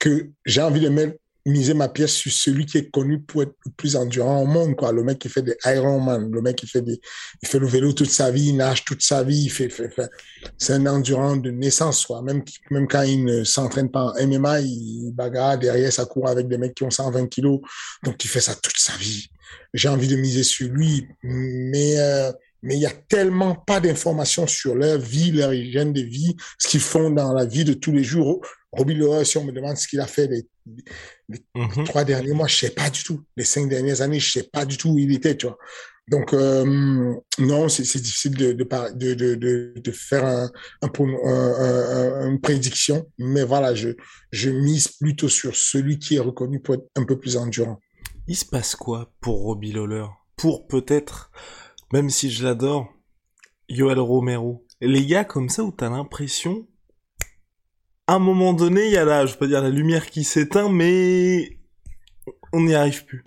que 0.00 0.30
j'ai 0.44 0.62
envie 0.62 0.80
de 0.80 0.88
mettre, 0.88 1.16
miser 1.46 1.74
ma 1.74 1.88
pièce 1.88 2.12
sur 2.12 2.32
celui 2.32 2.66
qui 2.66 2.78
est 2.78 2.90
connu 2.90 3.20
pour 3.20 3.42
être 3.42 3.54
le 3.64 3.70
plus 3.72 3.96
endurant 3.96 4.42
au 4.42 4.46
monde, 4.46 4.76
quoi. 4.76 4.92
Le 4.92 5.02
mec 5.02 5.18
qui 5.18 5.28
fait 5.28 5.42
des 5.42 5.56
Ironman, 5.64 6.30
le 6.30 6.42
mec 6.42 6.56
qui 6.56 6.66
fait 6.66 6.82
des, 6.82 7.00
il 7.42 7.48
fait 7.48 7.58
le 7.58 7.66
vélo 7.66 7.92
toute 7.92 8.10
sa 8.10 8.30
vie, 8.30 8.48
il 8.48 8.56
nage 8.56 8.84
toute 8.84 9.02
sa 9.02 9.22
vie, 9.22 9.44
il 9.44 9.50
fait, 9.50 9.70
fait, 9.70 9.90
c'est 10.58 10.74
un 10.74 10.86
endurant 10.86 11.36
de 11.36 11.50
naissance, 11.50 12.04
quoi. 12.04 12.22
Même, 12.22 12.42
même 12.70 12.86
quand 12.88 13.02
il 13.02 13.24
ne 13.24 13.44
s'entraîne 13.44 13.90
pas 13.90 14.12
en 14.12 14.26
MMA, 14.26 14.60
il 14.60 15.12
bagarre 15.14 15.58
derrière, 15.58 15.92
ça 15.92 16.04
court 16.04 16.28
avec 16.28 16.48
des 16.48 16.58
mecs 16.58 16.74
qui 16.74 16.84
ont 16.84 16.90
120 16.90 17.26
kilos. 17.28 17.60
Donc, 18.02 18.22
il 18.24 18.28
fait 18.28 18.40
ça 18.40 18.54
toute 18.54 18.78
sa 18.78 18.94
vie. 18.96 19.28
J'ai 19.72 19.88
envie 19.88 20.08
de 20.08 20.16
miser 20.16 20.42
sur 20.42 20.68
lui, 20.68 21.06
mais, 21.22 21.98
euh, 21.98 22.32
mais 22.62 22.76
il 22.76 22.80
y 22.80 22.86
a 22.86 22.92
tellement 23.08 23.54
pas 23.54 23.80
d'informations 23.80 24.46
sur 24.46 24.74
leur 24.74 24.98
vie, 24.98 25.30
leur 25.30 25.52
hygiène 25.52 25.92
de 25.92 26.02
vie, 26.02 26.36
ce 26.58 26.68
qu'ils 26.68 26.80
font 26.80 27.10
dans 27.10 27.32
la 27.32 27.44
vie 27.44 27.64
de 27.64 27.72
tous 27.72 27.92
les 27.92 28.04
jours. 28.04 28.40
Robbie 28.72 28.94
Lawler, 28.94 29.24
si 29.24 29.38
on 29.38 29.44
me 29.44 29.52
demande 29.52 29.76
ce 29.76 29.88
qu'il 29.88 30.00
a 30.00 30.06
fait 30.06 30.28
les, 30.28 30.46
mhm. 31.54 31.84
trois 31.84 32.04
derniers 32.04 32.32
mois, 32.32 32.46
je 32.46 32.56
sais 32.56 32.70
pas 32.70 32.90
du 32.90 33.02
tout. 33.02 33.22
Les 33.36 33.44
cinq 33.44 33.68
dernières 33.68 34.00
années, 34.00 34.20
je 34.20 34.32
sais 34.32 34.48
pas 34.52 34.64
du 34.64 34.76
tout 34.76 34.90
où 34.90 34.98
il 34.98 35.12
était, 35.12 35.36
tu 35.36 35.46
vois. 35.46 35.58
Donc, 36.08 36.34
euh, 36.34 37.14
non, 37.38 37.68
c'est 37.68 37.82
difficile 37.82 38.34
de, 38.36 38.52
de, 38.52 38.64
de, 39.14 39.34
de, 39.36 39.72
de 39.76 39.92
faire 39.92 40.24
un, 40.24 40.50
un, 40.82 42.28
une 42.28 42.40
prédiction, 42.40 43.06
mais 43.18 43.44
voilà, 43.44 43.74
je, 43.76 43.90
je 44.32 44.50
mise 44.50 44.88
plutôt 44.88 45.28
sur 45.28 45.54
celui 45.54 46.00
qui 46.00 46.16
est 46.16 46.20
reconnu 46.20 46.60
pour 46.60 46.74
être 46.74 46.86
un 46.96 47.04
peu 47.04 47.18
plus 47.18 47.36
endurant. 47.36 47.78
Il 48.26 48.36
se 48.36 48.44
passe 48.44 48.74
quoi 48.74 49.12
pour 49.20 49.42
Robbie 49.42 49.72
Lawler? 49.72 50.06
Pour 50.36 50.66
peut-être, 50.66 51.30
même 51.92 52.10
si 52.10 52.30
je 52.30 52.44
l'adore, 52.44 52.92
Yoel 53.68 53.98
Romero 53.98 54.66
Les 54.80 55.06
gars 55.06 55.24
comme 55.24 55.48
ça 55.48 55.62
où 55.62 55.72
t'as 55.72 55.90
l'impression 55.90 56.66
à 58.10 58.14
un 58.14 58.18
moment 58.18 58.52
donné, 58.52 58.86
il 58.86 58.92
y 58.92 58.96
a 58.96 59.04
la, 59.04 59.24
je 59.24 59.36
peux 59.36 59.46
dire, 59.46 59.62
la 59.62 59.70
lumière 59.70 60.10
qui 60.10 60.24
s'éteint, 60.24 60.68
mais 60.68 61.60
on 62.52 62.62
n'y 62.62 62.74
arrive 62.74 63.04
plus. 63.04 63.22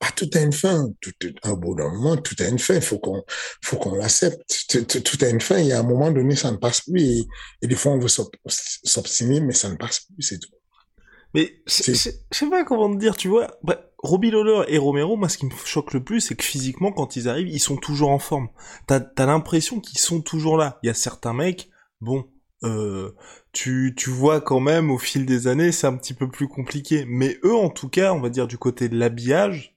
Ah, 0.00 0.10
tout 0.16 0.28
a 0.34 0.40
une 0.40 0.52
fin. 0.52 0.88
Tout, 1.00 1.12
à 1.44 1.54
bout 1.54 1.76
d'un 1.76 1.88
moment, 1.90 2.16
tout 2.16 2.34
a 2.40 2.48
une 2.48 2.58
fin. 2.58 2.74
Il 2.74 2.82
faut 2.82 2.98
qu'on, 2.98 3.22
faut 3.62 3.76
qu'on 3.76 3.94
l'accepte. 3.94 4.42
Tout, 4.68 5.24
a 5.24 5.28
une 5.28 5.40
fin. 5.40 5.58
Et 5.58 5.70
à 5.70 5.78
un 5.78 5.84
moment 5.84 6.10
donné, 6.10 6.34
ça 6.34 6.50
ne 6.50 6.56
passe 6.56 6.80
plus. 6.80 7.24
Et, 7.62 7.68
des 7.68 7.76
fois, 7.76 7.92
on 7.92 8.00
veut 8.00 8.08
s'obstiner, 8.08 9.40
mais 9.40 9.52
ça 9.52 9.70
ne 9.70 9.76
passe 9.76 10.00
plus, 10.00 10.22
c'est 10.22 10.40
tout. 10.40 10.50
Mais 11.34 11.62
je 11.68 11.92
sais 11.92 12.50
pas 12.50 12.64
comment 12.64 12.92
te 12.92 12.98
dire, 12.98 13.16
tu 13.16 13.28
vois. 13.28 13.46
Bah, 13.62 13.80
Robbie 14.06 14.30
Lawler 14.30 14.64
et 14.68 14.78
Romero, 14.78 15.16
moi, 15.16 15.28
ce 15.28 15.36
qui 15.36 15.46
me 15.46 15.50
choque 15.64 15.92
le 15.92 16.02
plus, 16.02 16.20
c'est 16.20 16.36
que 16.36 16.44
physiquement, 16.44 16.92
quand 16.92 17.16
ils 17.16 17.28
arrivent, 17.28 17.48
ils 17.48 17.60
sont 17.60 17.76
toujours 17.76 18.10
en 18.10 18.18
forme. 18.18 18.48
T'as 18.86 19.00
as, 19.16 19.26
l'impression 19.26 19.80
qu'ils 19.80 19.98
sont 19.98 20.22
toujours 20.22 20.56
là. 20.56 20.78
Il 20.82 20.86
y 20.86 20.90
a 20.90 20.94
certains 20.94 21.34
mecs, 21.34 21.68
bon, 22.00 22.24
euh, 22.64 23.12
tu, 23.52 23.94
tu 23.96 24.10
vois 24.10 24.40
quand 24.40 24.60
même 24.60 24.90
au 24.90 24.98
fil 24.98 25.26
des 25.26 25.46
années, 25.46 25.72
c'est 25.72 25.86
un 25.86 25.96
petit 25.96 26.14
peu 26.14 26.30
plus 26.30 26.48
compliqué. 26.48 27.04
Mais 27.06 27.38
eux, 27.44 27.54
en 27.54 27.68
tout 27.68 27.88
cas, 27.88 28.12
on 28.12 28.20
va 28.20 28.30
dire 28.30 28.46
du 28.46 28.58
côté 28.58 28.88
de 28.88 28.96
l'habillage. 28.96 29.76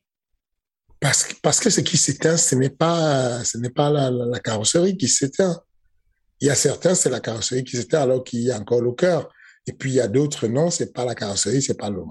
Parce 0.99 1.23
que, 1.23 1.33
parce 1.41 1.59
que 1.59 1.69
ce 1.69 1.81
qui 1.81 1.97
s'éteint, 1.97 2.37
ce 2.37 2.55
n'est 2.55 2.69
pas, 2.69 3.43
ce 3.43 3.57
n'est 3.57 3.69
pas 3.69 3.89
la, 3.89 4.11
la, 4.11 4.39
carrosserie 4.39 4.97
qui 4.97 5.07
s'éteint. 5.07 5.61
Il 6.41 6.47
y 6.47 6.51
a 6.51 6.55
certains, 6.55 6.93
c'est 6.93 7.09
la 7.09 7.19
carrosserie 7.19 7.63
qui 7.63 7.77
s'éteint 7.77 8.01
alors 8.01 8.23
qu'il 8.23 8.41
y 8.41 8.51
a 8.51 8.59
encore 8.59 8.81
le 8.81 8.91
cœur. 8.91 9.29
Et 9.69 9.73
puis 9.73 9.91
il 9.91 9.95
y 9.97 9.99
a 9.99 10.07
d'autres, 10.07 10.47
non, 10.47 10.71
c'est 10.71 10.93
pas 10.93 11.05
la 11.05 11.13
carrosserie, 11.13 11.61
c'est 11.61 11.77
pas 11.77 11.91
le, 11.91 12.01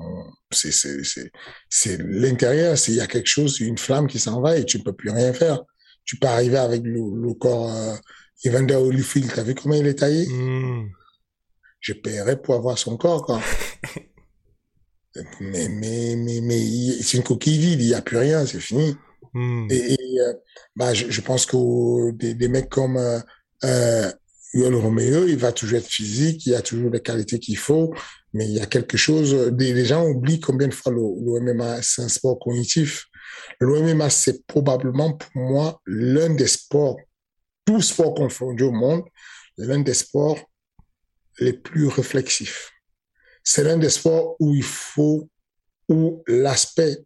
c'est, 0.52 0.70
c'est, 0.70 1.02
c'est, 1.02 1.32
c'est 1.68 2.00
l'intérieur. 2.00 2.78
S'il 2.78 2.94
y 2.94 3.00
a 3.00 3.08
quelque 3.08 3.26
chose, 3.26 3.58
une 3.58 3.76
flamme 3.76 4.06
qui 4.06 4.20
s'en 4.20 4.40
va 4.40 4.56
et 4.56 4.64
tu 4.64 4.78
ne 4.78 4.84
peux 4.84 4.92
plus 4.92 5.10
rien 5.10 5.32
faire. 5.32 5.64
Tu 6.04 6.16
peux 6.20 6.28
arriver 6.28 6.58
avec 6.58 6.84
le, 6.84 7.00
le 7.20 7.34
corps, 7.34 7.68
euh, 7.68 7.96
Evander 8.44 8.76
Holyfield, 8.76 9.32
t'as 9.34 9.42
vu 9.42 9.56
comment 9.56 9.74
il 9.74 9.88
est 9.88 9.98
taillé? 9.98 10.28
Hmm. 10.28 10.88
Je 11.80 11.94
paierais 11.94 12.40
pour 12.40 12.54
avoir 12.54 12.78
son 12.78 12.96
corps, 12.96 13.24
quoi. 13.26 13.40
mais, 15.40 15.68
mais, 15.68 16.14
mais, 16.16 16.40
mais 16.40 17.02
c'est 17.02 17.16
une 17.16 17.24
coquille 17.24 17.58
vide, 17.58 17.80
il 17.80 17.88
n'y 17.88 17.94
a 17.94 18.02
plus 18.02 18.18
rien, 18.18 18.46
c'est 18.46 18.60
fini. 18.60 18.94
Hmm. 19.34 19.66
Et, 19.68 19.96
euh, 20.20 20.32
bah, 20.76 20.94
je, 20.94 21.10
je, 21.10 21.20
pense 21.22 21.44
que 21.44 22.12
des, 22.12 22.34
des, 22.34 22.48
mecs 22.48 22.68
comme 22.68 22.98
euh, 22.98 23.18
euh, 23.64 24.12
Il 24.54 25.36
va 25.36 25.52
toujours 25.52 25.78
être 25.78 25.86
physique, 25.86 26.46
il 26.46 26.54
a 26.54 26.62
toujours 26.62 26.90
les 26.90 27.00
qualités 27.00 27.38
qu'il 27.38 27.58
faut, 27.58 27.94
mais 28.32 28.46
il 28.46 28.52
y 28.52 28.60
a 28.60 28.66
quelque 28.66 28.96
chose, 28.96 29.34
les 29.34 29.84
gens 29.84 30.06
oublient 30.06 30.40
combien 30.40 30.68
de 30.68 30.74
fois 30.74 30.92
le, 30.92 31.00
le 31.00 31.82
c'est 31.82 32.02
un 32.02 32.08
sport 32.08 32.38
cognitif. 32.38 33.06
Le 33.60 33.80
MMA, 33.82 34.08
c'est 34.08 34.46
probablement 34.46 35.12
pour 35.12 35.30
moi 35.34 35.80
l'un 35.86 36.34
des 36.34 36.46
sports 36.46 36.96
tout 37.68 37.82
sport 37.82 38.14
confondu 38.14 38.62
au 38.62 38.72
monde, 38.72 39.04
l'un 39.58 39.80
des 39.80 39.92
sports 39.92 40.38
les 41.38 41.52
plus 41.52 41.86
réflexifs. 41.86 42.70
C'est 43.44 43.62
l'un 43.62 43.76
des 43.76 43.90
sports 43.90 44.36
où 44.40 44.54
il 44.54 44.64
faut, 44.64 45.28
où 45.90 46.22
l'aspect 46.26 46.96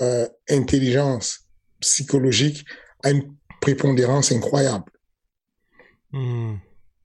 euh, 0.00 0.28
intelligence 0.50 1.46
psychologique 1.78 2.64
a 3.04 3.10
une 3.10 3.36
prépondérance 3.60 4.32
incroyable. 4.32 4.91
Hmm. 6.12 6.56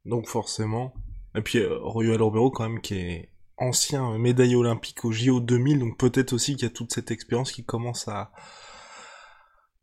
Donc 0.05 0.27
forcément. 0.27 0.93
Et 1.35 1.41
puis 1.41 1.59
euh, 1.59 1.77
Royal 1.79 2.21
Romero 2.21 2.51
quand 2.51 2.67
même 2.67 2.81
qui 2.81 2.95
est 2.95 3.29
ancien 3.57 4.17
médaillé 4.17 4.55
olympique 4.55 5.03
au 5.03 5.11
JO 5.11 5.39
2000, 5.39 5.79
donc 5.79 5.97
peut-être 5.97 6.33
aussi 6.33 6.55
qu'il 6.55 6.67
y 6.67 6.71
a 6.71 6.73
toute 6.73 6.93
cette 6.93 7.11
expérience 7.11 7.51
qui 7.51 7.65
commence 7.65 8.07
à... 8.07 8.31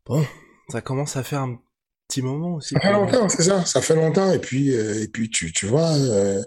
Bon, 0.05 0.25
ça 0.69 0.81
commence 0.81 1.17
à 1.17 1.23
faire 1.23 1.41
un 1.41 1.59
petit 2.07 2.21
moment 2.21 2.55
aussi. 2.55 2.73
Ça 2.75 2.79
fait 2.79 2.91
longtemps, 2.91 3.29
c'est 3.29 3.43
ça. 3.43 3.65
Ça 3.65 3.81
fait 3.81 3.95
longtemps. 3.95 4.31
Et 4.31 4.39
puis, 4.39 4.75
euh, 4.75 5.03
et 5.03 5.07
puis 5.07 5.29
tu, 5.29 5.51
tu 5.51 5.65
vois, 5.65 5.93
euh, 5.93 6.41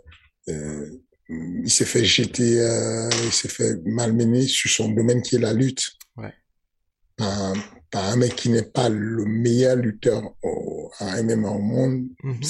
euh, 0.48 1.02
il 1.28 1.70
s'est 1.70 1.84
fait 1.84 2.04
jeter, 2.04 2.52
il 3.24 3.32
s'est 3.32 3.48
fait 3.48 3.74
malmener 3.84 4.46
sur 4.46 4.70
son 4.70 4.88
domaine 4.88 5.20
qui 5.22 5.36
est 5.36 5.40
la 5.40 5.52
lutte. 5.52 5.92
Ouais. 6.16 6.32
Par, 7.16 7.52
par 7.90 8.04
un 8.04 8.16
mec 8.16 8.34
qui 8.34 8.48
n'est 8.48 8.62
pas 8.62 8.88
le 8.88 9.24
meilleur 9.26 9.76
lutteur 9.76 10.22
au, 10.42 10.77
à 10.98 11.22
MMA 11.22 11.48
au 11.48 11.58
monde. 11.58 12.08
Mm 12.22 12.40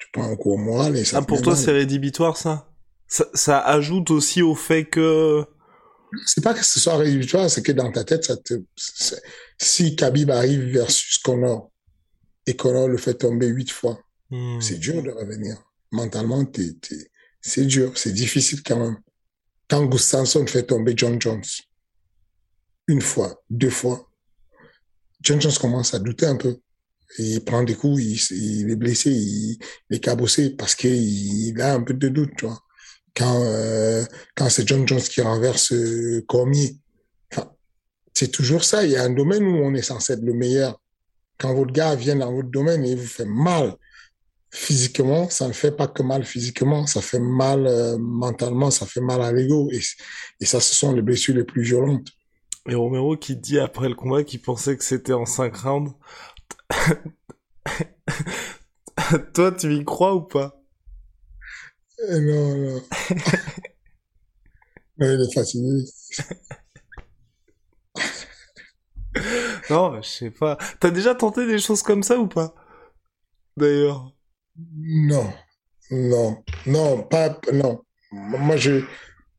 tu 0.00 0.06
prends 0.14 0.30
un 0.30 0.34
coup 0.34 0.52
au 0.52 0.56
moral 0.56 0.96
et 0.96 1.04
ça. 1.04 1.18
Ah, 1.18 1.22
pour 1.22 1.42
toi, 1.42 1.54
c'est 1.54 1.72
rédhibitoire, 1.72 2.38
ça? 2.38 2.72
ça 3.06 3.26
Ça 3.34 3.58
ajoute 3.58 4.10
aussi 4.10 4.40
au 4.40 4.54
fait 4.54 4.86
que 4.86 5.44
c'est 6.24 6.42
pas 6.42 6.54
que 6.54 6.64
ce 6.64 6.80
soit 6.80 6.96
rédhibitoire, 6.96 7.50
c'est 7.50 7.62
que 7.62 7.72
dans 7.72 7.92
ta 7.92 8.02
tête, 8.02 8.24
ça 8.24 8.36
te, 8.38 8.54
si 9.58 9.96
Khabib 9.96 10.30
arrive 10.30 10.72
versus 10.72 11.18
Connor, 11.18 11.70
et 12.46 12.56
qu'on 12.56 12.86
le 12.86 12.96
fait 12.96 13.14
tomber 13.14 13.46
huit 13.46 13.70
fois. 13.70 14.00
Hmm. 14.30 14.60
C'est 14.60 14.78
dur 14.78 15.02
de 15.02 15.10
revenir. 15.10 15.62
Mentalement, 15.92 16.44
c'est 17.40 17.66
dur, 17.66 17.96
c'est 17.96 18.12
difficile 18.12 18.62
quand 18.62 18.78
même. 18.78 18.98
Quand 19.68 19.84
Gustafsson 19.86 20.46
fait 20.46 20.64
tomber 20.64 20.94
John 20.96 21.20
Jones, 21.20 21.44
une 22.88 23.02
fois, 23.02 23.42
deux 23.50 23.70
fois, 23.70 24.10
John 25.20 25.40
Jones 25.40 25.52
commence 25.60 25.94
à 25.94 25.98
douter 25.98 26.26
un 26.26 26.36
peu. 26.36 26.58
Il 27.18 27.44
prend 27.44 27.62
des 27.62 27.74
coups, 27.74 28.02
il, 28.30 28.70
est 28.70 28.76
blessé, 28.76 29.10
il, 29.10 29.58
est 29.90 30.00
cabossé 30.00 30.50
parce 30.50 30.74
qu'il 30.74 31.60
a 31.60 31.74
un 31.74 31.82
peu 31.82 31.94
de 31.94 32.08
doute, 32.08 32.30
tu. 32.36 32.46
Quand, 33.16 33.42
euh, 33.42 34.04
quand 34.36 34.48
c'est 34.48 34.66
John 34.66 34.86
Jones 34.86 35.00
qui 35.00 35.20
renverse 35.20 35.72
euh, 35.72 36.24
Cormier, 36.28 36.76
c'est 38.14 38.30
toujours 38.30 38.62
ça. 38.62 38.84
Il 38.84 38.92
y 38.92 38.96
a 38.96 39.02
un 39.02 39.10
domaine 39.10 39.42
où 39.44 39.56
on 39.56 39.74
est 39.74 39.82
censé 39.82 40.12
être 40.12 40.22
le 40.22 40.34
meilleur 40.34 40.80
quand 41.40 41.54
votre 41.54 41.72
gars 41.72 41.94
vient 41.94 42.16
dans 42.16 42.32
votre 42.32 42.50
domaine 42.50 42.84
et 42.84 42.94
vous 42.94 43.06
fait 43.06 43.24
mal, 43.24 43.74
physiquement, 44.50 45.28
ça 45.30 45.48
ne 45.48 45.52
fait 45.52 45.72
pas 45.72 45.88
que 45.88 46.02
mal 46.02 46.24
physiquement, 46.24 46.86
ça 46.86 47.00
fait 47.00 47.18
mal 47.18 47.66
euh, 47.66 47.96
mentalement, 47.98 48.70
ça 48.70 48.86
fait 48.86 49.00
mal 49.00 49.22
à 49.22 49.32
l'ego. 49.32 49.70
Et, 49.72 49.80
et 50.40 50.44
ça, 50.44 50.60
ce 50.60 50.74
sont 50.74 50.92
les 50.92 51.02
blessures 51.02 51.34
les 51.34 51.44
plus 51.44 51.62
violentes. 51.62 52.08
Et 52.68 52.74
Romero 52.74 53.16
qui 53.16 53.36
dit 53.36 53.58
après 53.58 53.88
le 53.88 53.94
combat 53.94 54.22
qu'il 54.22 54.42
pensait 54.42 54.76
que 54.76 54.84
c'était 54.84 55.14
en 55.14 55.24
5 55.24 55.56
rounds. 55.56 55.92
Toi, 59.34 59.52
tu 59.52 59.74
y 59.74 59.84
crois 59.84 60.14
ou 60.14 60.22
pas? 60.22 60.54
Eh 62.08 62.20
Non, 62.20 62.56
non. 62.56 62.82
Mais 64.98 65.14
il 65.14 65.20
est 65.22 65.34
fatigué. 65.34 65.84
Non, 69.70 70.00
je 70.02 70.08
sais 70.08 70.30
pas. 70.30 70.56
T'as 70.80 70.90
déjà 70.90 71.14
tenté 71.14 71.46
des 71.46 71.58
choses 71.58 71.82
comme 71.82 72.02
ça 72.02 72.18
ou 72.18 72.26
pas? 72.26 72.54
D'ailleurs. 73.56 74.12
Non, 74.76 75.32
non, 75.90 76.44
non, 76.66 77.02
pas, 77.04 77.40
non. 77.52 77.80
Moi, 78.12 78.56
je, 78.56 78.84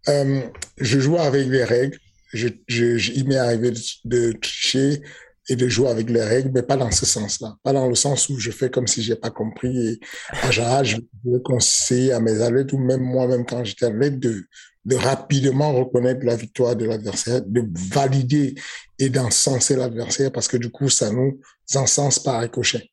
euh, 0.10 0.42
je 0.78 1.00
joue 1.00 1.18
avec 1.18 1.48
les 1.48 1.64
règles. 1.66 1.98
Je, 2.34 2.48
je, 2.68 2.98
je- 2.98 3.12
il 3.14 3.28
m'est 3.28 3.38
arrivé 3.38 3.72
de, 3.72 3.80
de 4.06 4.32
tricher 4.34 5.02
et 5.50 5.56
de 5.56 5.68
jouer 5.68 5.90
avec 5.90 6.10
les 6.10 6.22
règles, 6.22 6.52
mais 6.54 6.62
pas 6.62 6.78
dans 6.78 6.92
ce 6.92 7.06
sens-là. 7.06 7.56
Pas 7.64 7.74
dans 7.74 7.88
le 7.88 7.96
sens 7.96 8.30
où 8.30 8.40
je 8.40 8.52
fais 8.52 8.70
comme 8.70 8.88
si 8.88 9.02
j'ai 9.02 9.16
pas 9.16 9.32
compris. 9.32 9.76
Et 9.88 10.00
en 10.44 10.52
général, 10.52 10.86
je 10.86 10.98
vais 10.98 11.42
conseiller 11.44 12.14
à 12.14 12.20
mes 12.20 12.42
athlètes 12.42 12.74
ou 12.74 12.78
même 12.78 13.02
moi-même 13.02 13.46
quand 13.46 13.64
j'étais 13.64 13.86
athlète 13.86 14.20
de, 14.20 14.46
de 14.86 14.96
rapidement 14.96 15.74
reconnaître 15.74 16.26
la 16.26 16.36
victoire 16.36 16.76
de 16.76 16.86
l'adversaire, 16.86 17.42
de 17.42 17.64
valider 17.92 18.56
et 19.00 19.10
d'encenser 19.10 19.76
l'adversaire 19.76 20.32
parce 20.32 20.48
que 20.48 20.58
du 20.58 20.70
coup, 20.70 20.90
ça 20.90 21.12
nous 21.12 21.40
encense 21.76 22.20
par 22.20 22.42
ricochet. 22.42 22.90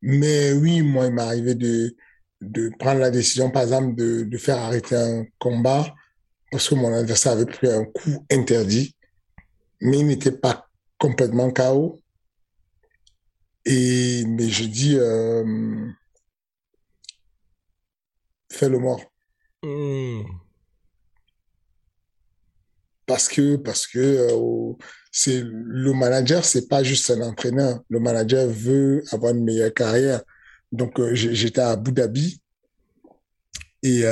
Mais 0.00 0.52
oui, 0.52 0.82
moi, 0.82 1.06
il 1.06 1.12
m'est 1.12 1.22
arrivé 1.22 1.54
de, 1.56 1.96
de 2.40 2.70
prendre 2.78 3.00
la 3.00 3.10
décision, 3.10 3.50
par 3.50 3.62
exemple, 3.62 3.96
de, 3.96 4.22
de 4.22 4.38
faire 4.38 4.58
arrêter 4.58 4.94
un 4.94 5.24
combat 5.38 5.92
parce 6.50 6.68
que 6.68 6.76
mon 6.76 6.94
adversaire 6.94 7.32
avait 7.32 7.46
pris 7.46 7.68
un 7.68 7.84
coup 7.84 8.24
interdit, 8.30 8.94
mais 9.80 9.98
il 9.98 10.06
n'était 10.06 10.32
pas 10.32 10.67
complètement 10.98 11.50
KO. 11.50 11.98
Et, 13.64 14.24
mais 14.26 14.48
je 14.48 14.64
dis, 14.64 14.96
euh, 14.96 15.86
fais 18.50 18.68
le 18.68 18.78
mort. 18.78 19.02
Hmm. 19.62 20.22
Parce 23.06 23.28
que, 23.28 23.56
parce 23.56 23.86
que 23.86 23.98
euh, 23.98 24.72
c'est 25.10 25.42
le 25.42 25.92
manager, 25.92 26.44
c'est 26.44 26.68
pas 26.68 26.82
juste 26.82 27.10
un 27.10 27.22
entraîneur. 27.22 27.80
Le 27.88 28.00
manager 28.00 28.46
veut 28.46 29.02
avoir 29.12 29.32
une 29.32 29.44
meilleure 29.44 29.72
carrière. 29.72 30.22
Donc, 30.72 30.98
euh, 31.00 31.14
j'étais 31.14 31.60
à 31.60 31.70
Abu 31.70 31.92
Dhabi 31.92 32.40
et 33.82 34.02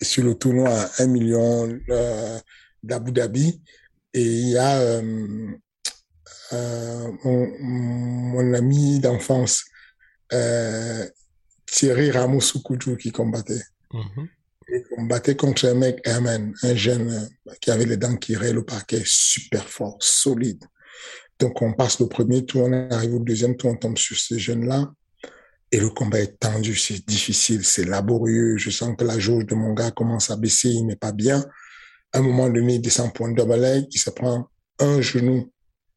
sur 0.00 0.22
le 0.22 0.34
tournoi 0.34 0.68
à 0.68 1.02
1 1.02 1.06
million 1.06 1.66
d'Abu 2.82 3.10
Dhabi. 3.10 3.60
Et 4.14 4.22
il 4.22 4.48
y 4.50 4.58
a 4.58 5.00
mon, 6.52 7.58
mon 7.60 8.54
ami 8.54 9.00
d'enfance, 9.00 9.64
euh, 10.32 11.06
Thierry 11.66 12.10
Ramos-Soukoutou, 12.10 12.96
qui 12.96 13.12
combattait. 13.12 13.62
Mhm. 13.92 14.28
Il 14.68 14.84
combattait 14.94 15.36
contre 15.36 15.66
un 15.66 15.74
mec, 15.74 16.00
Herman, 16.04 16.54
un 16.62 16.74
jeune 16.74 17.10
euh, 17.10 17.52
qui 17.60 17.70
avait 17.70 17.84
les 17.84 17.96
dents 17.96 18.16
qui 18.16 18.36
raient 18.36 18.52
le 18.52 18.64
parquet, 18.64 19.02
super 19.04 19.68
fort, 19.68 19.96
solide. 20.00 20.64
Donc, 21.38 21.60
on 21.60 21.72
passe 21.72 22.00
le 22.00 22.08
premier 22.08 22.44
tour, 22.44 22.64
on 22.66 22.90
arrive 22.90 23.14
au 23.14 23.18
deuxième 23.18 23.56
tour, 23.56 23.70
on 23.70 23.76
tombe 23.76 23.98
sur 23.98 24.16
ce 24.16 24.38
jeune-là. 24.38 24.92
Et 25.72 25.80
le 25.80 25.88
combat 25.88 26.20
est 26.20 26.38
tendu, 26.38 26.76
c'est 26.76 27.04
difficile, 27.06 27.64
c'est 27.64 27.84
laborieux. 27.84 28.58
Je 28.58 28.70
sens 28.70 28.94
que 28.96 29.04
la 29.04 29.18
jauge 29.18 29.46
de 29.46 29.54
mon 29.54 29.72
gars 29.72 29.90
commence 29.90 30.30
à 30.30 30.36
baisser, 30.36 30.68
il 30.68 30.86
n'est 30.86 30.96
pas 30.96 31.12
bien. 31.12 31.44
À 32.12 32.18
un 32.18 32.22
moment 32.22 32.48
donné, 32.48 32.74
il 32.74 32.82
descend 32.82 33.12
pour 33.12 33.26
un 33.26 33.32
double 33.32 33.56
leg, 33.56 33.86
il 33.90 33.98
se 33.98 34.10
prend 34.10 34.48
un 34.78 35.00
genou 35.00 35.50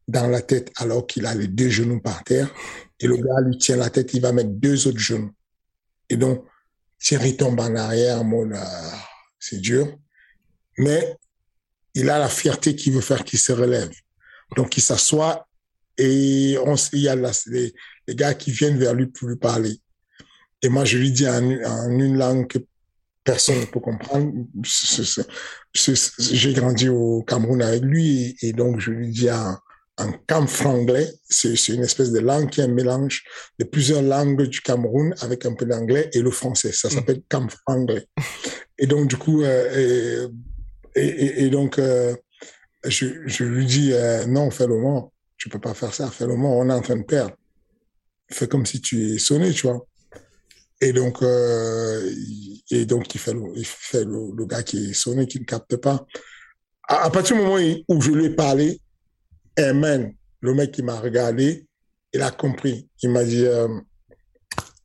dans 0.08 0.28
la 0.28 0.42
tête 0.42 0.72
alors 0.78 1.08
qu'il 1.08 1.26
a 1.26 1.34
les 1.34 1.48
deux 1.48 1.70
genoux 1.70 2.00
par 2.00 2.24
terre. 2.24 2.54
Et 3.00 3.08
le 3.08 3.18
gars 3.18 3.42
lui 3.42 3.58
tient 3.58 3.78
la 3.78 3.90
tête, 3.90 4.14
il 4.14 4.22
va 4.22 4.32
mettre 4.32 4.52
deux 4.52 4.88
autres 4.88 5.00
genoux. 5.00 5.32
Et 6.10 6.18
donc, 6.18 6.46
Thierry 7.00 7.36
tombe 7.36 7.60
en 7.60 7.76
arrière 7.76 8.22
en 8.22 8.24
mode, 8.24 8.54
ah, 8.56 9.08
c'est 9.40 9.60
dur. 9.60 9.98
Mais 10.78 11.18
il 11.94 12.10
a 12.10 12.20
la 12.20 12.30
fierté 12.30 12.76
qu'il 12.76 12.94
veut 12.94 13.02
faire 13.02 13.24
qu'il 13.24 13.40
se 13.40 13.52
relève. 13.52 13.92
Donc, 14.56 14.78
il 14.78 14.82
s'assoit 14.82 15.48
et 15.98 16.58
on, 16.66 16.76
il 16.94 17.00
y 17.00 17.10
a 17.10 17.16
les, 17.16 17.74
les 18.08 18.16
gars 18.16 18.34
qui 18.34 18.52
viennent 18.52 18.78
vers 18.78 18.94
lui 18.94 19.08
pour 19.08 19.28
lui 19.28 19.38
parler. 19.38 19.80
Et 20.62 20.70
moi, 20.70 20.86
je 20.86 20.98
lui 20.98 21.12
dis 21.12 21.28
en, 21.28 21.42
une 21.42 22.18
langue 22.18 22.48
que 22.48 22.60
personne 23.24 23.60
ne 23.60 23.66
peut 23.66 23.80
comprendre. 23.80 24.32
J'ai 25.74 26.54
grandi 26.54 26.90
au 26.90 27.24
Cameroun 27.24 27.62
avec 27.62 27.84
lui 27.84 28.36
et, 28.42 28.50
et 28.50 28.54
donc 28.54 28.80
je 28.80 28.92
lui 28.92 29.10
dis 29.10 29.32
en, 29.32 29.58
en 29.98 30.12
cam 30.28 30.48
franglais, 30.48 31.10
c'est 31.30 31.56
une 31.70 31.84
espèce 31.84 32.12
de 32.12 32.20
langue 32.20 32.50
qui 32.50 32.60
est 32.60 32.66
un 32.66 32.68
mélange 32.68 33.24
de 33.60 33.64
plusieurs 33.66 34.02
langues 34.02 34.44
du 34.44 34.60
Cameroun 34.62 35.14
avec 35.22 35.46
un 35.46 35.54
peu 35.54 35.66
d'anglais 35.66 36.10
et 36.14 36.22
le 36.22 36.32
français. 36.32 36.72
Ça 36.74 36.90
s'appelle 36.90 37.22
cam 37.30 37.48
franglais. 37.50 38.06
Et 38.78 38.88
donc, 38.88 39.08
du 39.08 39.16
coup, 39.18 39.44
euh, 39.44 40.30
et, 40.96 41.02
et, 41.02 41.08
et- 41.08 41.44
et 41.46 41.50
donc, 41.50 41.80
euh, 41.80 42.14
je, 42.86 43.06
je 43.26 43.44
lui 43.46 43.66
dis, 43.66 43.94
euh, 43.94 44.26
non, 44.26 44.52
fais 44.52 44.68
le 44.68 44.78
mort. 44.78 45.12
Tu 45.38 45.48
peux 45.50 45.60
pas 45.60 45.74
faire 45.74 45.94
ça, 45.94 46.10
fais 46.12 46.28
le 46.28 46.36
mort, 46.36 46.58
on 46.58 46.70
est 46.70 46.74
en 46.74 46.82
train 46.82 46.98
de 46.98 47.04
perdre. 47.04 47.36
Fais 48.32 48.48
comme 48.48 48.66
si 48.66 48.82
tu 48.82 49.14
es 49.14 49.18
sonné, 49.18 49.52
tu 49.52 49.68
vois. 49.68 49.86
Et 50.82 50.92
donc, 50.92 51.20
il- 51.22 52.62
et 52.72 52.86
donc, 52.86 53.14
il 53.16 53.20
fait 53.20 53.34
le, 53.34 53.44
il 53.56 53.66
fait 53.66 54.04
le, 54.04 54.32
le 54.36 54.46
gars 54.46 54.64
qui 54.64 54.90
est 54.90 54.94
sonné, 54.94 55.26
qui 55.26 55.40
ne 55.40 55.46
capte 55.46 55.78
pas. 55.78 56.06
À, 56.88 57.06
à 57.06 57.10
partir 57.10 57.38
du 57.38 57.44
moment 57.44 57.58
où 57.88 58.02
je 58.02 58.12
lui 58.12 58.26
ai 58.26 58.30
parlé, 58.32 58.82
Amen, 59.58 60.14
le 60.42 60.54
mec 60.54 60.72
qui 60.72 60.84
m'a 60.84 61.00
regardé, 61.00 61.66
il 62.14 62.22
a 62.22 62.32
compris. 62.32 62.90
Il 63.02 63.10
m'a 63.12 63.24
dit, 63.24 63.46
euh, 63.46 63.68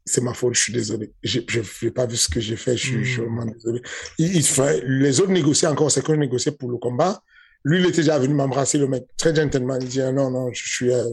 c'est 0.05 0.21
ma 0.21 0.35
faute, 0.35 0.55
je 0.55 0.61
suis 0.62 0.73
désolé. 0.73 1.12
J'ai- 1.23 1.45
j'ai 1.49 1.91
pas 1.91 2.07
vu 2.07 2.16
ce 2.16 2.29
que 2.29 2.41
j'ai 2.41 2.57
fait, 2.57 2.77
je 2.77 2.87
suis, 2.87 3.05
je 3.05 3.12
suis 3.12 3.21
vraiment 3.21 3.45
désolé. 3.47 3.83
Il, 4.18 4.35
il 4.37 4.43
fait- 4.45 4.83
les 4.87 5.21
autres 5.21 5.33
négociaient 5.33 5.66
encore, 5.68 5.91
c'est 5.91 6.03
qu'on 6.05 6.16
négociait 6.16 6.53
pour 6.53 6.71
le 6.71 6.79
combat. 6.79 7.23
Lui, 7.64 7.79
il 7.81 7.87
était 7.87 7.99
déjà 7.99 8.18
venu 8.18 8.35
m'embrasser, 8.35 8.79
le 8.79 8.89
mec, 8.89 9.05
très 9.16 9.35
gentleman. 9.35 9.79
Il 9.83 9.89
dit, 9.89 10.01
ah, 10.01 10.12
non, 10.12 10.31
non, 10.31 10.51
je 10.53 10.66
suis, 10.66 10.93
euh, 10.93 11.05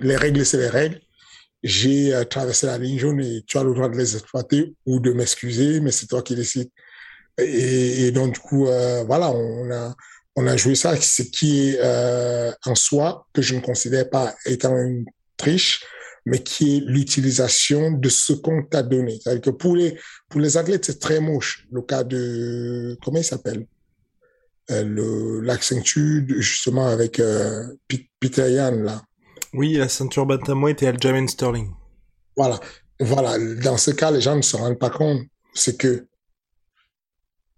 les 0.00 0.16
règles, 0.16 0.44
c'est 0.46 0.56
les 0.56 0.68
règles. 0.68 1.00
J'ai 1.62 2.14
euh, 2.14 2.24
traversé 2.24 2.66
la 2.66 2.78
ligne 2.78 2.98
jaune 2.98 3.20
et 3.20 3.42
tu 3.46 3.58
as 3.58 3.64
le 3.64 3.74
droit 3.74 3.88
de 3.90 3.96
les 3.96 4.16
exploiter 4.16 4.74
ou 4.86 4.98
de 4.98 5.12
m'excuser, 5.12 5.80
mais 5.80 5.90
c'est 5.90 6.06
toi 6.06 6.22
qui 6.22 6.34
décides. 6.34 6.70
Et, 7.38 8.06
et 8.06 8.10
donc, 8.12 8.34
du 8.34 8.40
coup, 8.40 8.66
euh, 8.66 9.04
voilà, 9.04 9.30
on 9.30 9.70
a, 9.70 9.94
on 10.40 10.46
a 10.46 10.56
joué 10.56 10.74
ça, 10.74 10.96
ce 11.00 11.22
qui 11.22 11.68
est 11.68 11.78
euh, 11.80 12.50
en 12.64 12.74
soi, 12.74 13.26
que 13.34 13.42
je 13.42 13.54
ne 13.54 13.60
considère 13.60 14.08
pas 14.08 14.34
étant 14.46 14.76
une 14.76 15.04
triche, 15.36 15.84
mais 16.24 16.42
qui 16.42 16.76
est 16.76 16.80
l'utilisation 16.80 17.92
de 17.92 18.08
ce 18.08 18.32
qu'on 18.32 18.62
t'a 18.62 18.82
donné. 18.82 19.18
C'est-à-dire 19.18 19.42
que 19.42 19.50
pour 19.50 19.74
les, 19.76 19.98
pour 20.28 20.40
les 20.40 20.56
athlètes, 20.56 20.84
c'est 20.86 20.98
très 20.98 21.20
moche. 21.20 21.66
Le 21.70 21.82
cas 21.82 22.04
de, 22.04 22.96
comment 23.02 23.18
il 23.18 23.24
s'appelle? 23.24 23.66
Euh, 24.70 24.84
le 24.84 25.40
l'Accenture, 25.40 26.22
justement, 26.38 26.86
avec 26.86 27.18
euh, 27.18 27.66
Pete- 27.88 28.10
Peter 28.20 28.50
Yan, 28.52 28.76
là. 28.82 29.02
Oui, 29.52 29.74
la 29.74 29.88
ceinture 29.88 30.26
bantamweight 30.26 30.82
et 30.82 30.88
Aljamain 30.88 31.26
Sterling. 31.26 31.70
Voilà. 32.36 32.60
Voilà. 33.00 33.36
Dans 33.56 33.76
ce 33.76 33.90
cas, 33.90 34.10
les 34.10 34.20
gens 34.20 34.36
ne 34.36 34.42
se 34.42 34.56
rendent 34.56 34.78
pas 34.78 34.90
compte. 34.90 35.22
C'est 35.54 35.76
que 35.76 36.06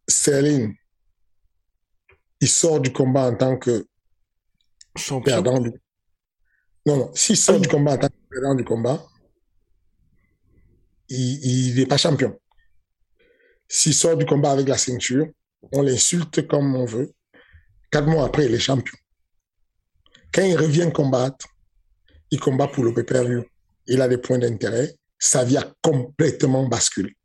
Sterling, 0.08 0.74
il 2.42 2.48
sort 2.48 2.80
du 2.80 2.92
combat 2.92 3.30
en 3.30 3.36
tant 3.36 3.56
que 3.56 3.86
Champion. 4.96 5.22
perdant 5.22 5.60
du... 5.60 5.70
Non, 6.84 6.96
non. 6.96 7.10
S'il 7.14 7.36
sort 7.36 7.60
du 7.60 7.68
combat 7.68 7.92
en 7.92 7.98
tant 7.98 8.08
que 8.08 8.28
perdant 8.28 8.56
du 8.56 8.64
combat, 8.64 9.06
il 11.08 11.74
n'est 11.76 11.86
pas 11.86 11.96
champion. 11.96 12.36
S'il 13.68 13.94
sort 13.94 14.16
du 14.16 14.26
combat 14.26 14.50
avec 14.50 14.66
la 14.66 14.76
ceinture, 14.76 15.28
on 15.70 15.82
l'insulte 15.82 16.48
comme 16.48 16.74
on 16.74 16.84
veut. 16.84 17.14
Quatre 17.92 18.08
mois 18.08 18.26
après, 18.26 18.46
il 18.46 18.54
est 18.54 18.58
champion. 18.58 18.98
Quand 20.34 20.42
il 20.42 20.56
revient 20.56 20.90
combattre, 20.92 21.46
il 22.32 22.40
combat 22.40 22.66
pour 22.66 22.82
le 22.82 22.92
pay-per-view. 22.92 23.44
Il 23.86 24.00
a 24.00 24.08
des 24.08 24.18
points 24.18 24.38
d'intérêt. 24.38 24.96
Sa 25.16 25.44
vie 25.44 25.58
a 25.58 25.72
complètement 25.80 26.66
basculé. 26.66 27.16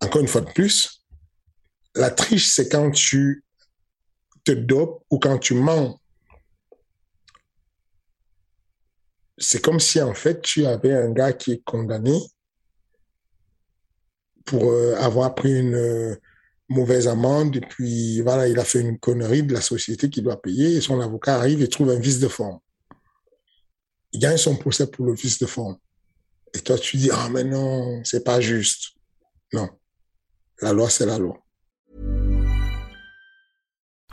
Encore 0.00 0.22
une 0.22 0.28
fois 0.28 0.40
de 0.40 0.50
plus, 0.52 1.04
la 1.94 2.10
triche, 2.10 2.46
c'est 2.46 2.70
quand 2.70 2.90
tu 2.90 3.44
te 4.44 4.52
dopes 4.52 5.02
ou 5.10 5.18
quand 5.18 5.38
tu 5.38 5.54
mens. 5.54 5.98
C'est 9.36 9.60
comme 9.60 9.80
si, 9.80 10.00
en 10.00 10.14
fait, 10.14 10.42
tu 10.42 10.64
avais 10.66 10.92
un 10.92 11.10
gars 11.10 11.32
qui 11.32 11.52
est 11.52 11.64
condamné 11.64 12.18
pour 14.44 14.70
euh, 14.70 14.94
avoir 14.96 15.34
pris 15.34 15.58
une 15.58 15.74
euh, 15.74 16.16
mauvaise 16.68 17.08
amende 17.08 17.56
et 17.56 17.60
puis, 17.60 18.20
voilà, 18.20 18.46
il 18.46 18.58
a 18.58 18.64
fait 18.64 18.80
une 18.80 18.98
connerie 18.98 19.42
de 19.42 19.52
la 19.52 19.60
société 19.60 20.08
qui 20.08 20.22
doit 20.22 20.40
payer 20.40 20.76
et 20.76 20.80
son 20.80 21.00
avocat 21.00 21.36
arrive 21.36 21.62
et 21.62 21.68
trouve 21.68 21.90
un 21.90 21.98
vice 21.98 22.20
de 22.20 22.28
forme. 22.28 22.60
Il 24.12 24.20
gagne 24.20 24.36
son 24.36 24.56
procès 24.56 24.86
pour 24.86 25.06
le 25.06 25.14
vice 25.14 25.38
de 25.40 25.46
forme. 25.46 25.76
Et 26.54 26.60
toi, 26.60 26.78
tu 26.78 26.96
dis, 26.96 27.10
ah, 27.12 27.28
mais 27.30 27.42
non, 27.42 28.02
c'est 28.04 28.22
pas 28.22 28.40
juste. 28.40 28.92
Non. 29.52 29.68
La 30.60 30.72
loi, 30.72 30.88
c'est 30.88 31.06
la 31.06 31.18
loi. 31.18 31.43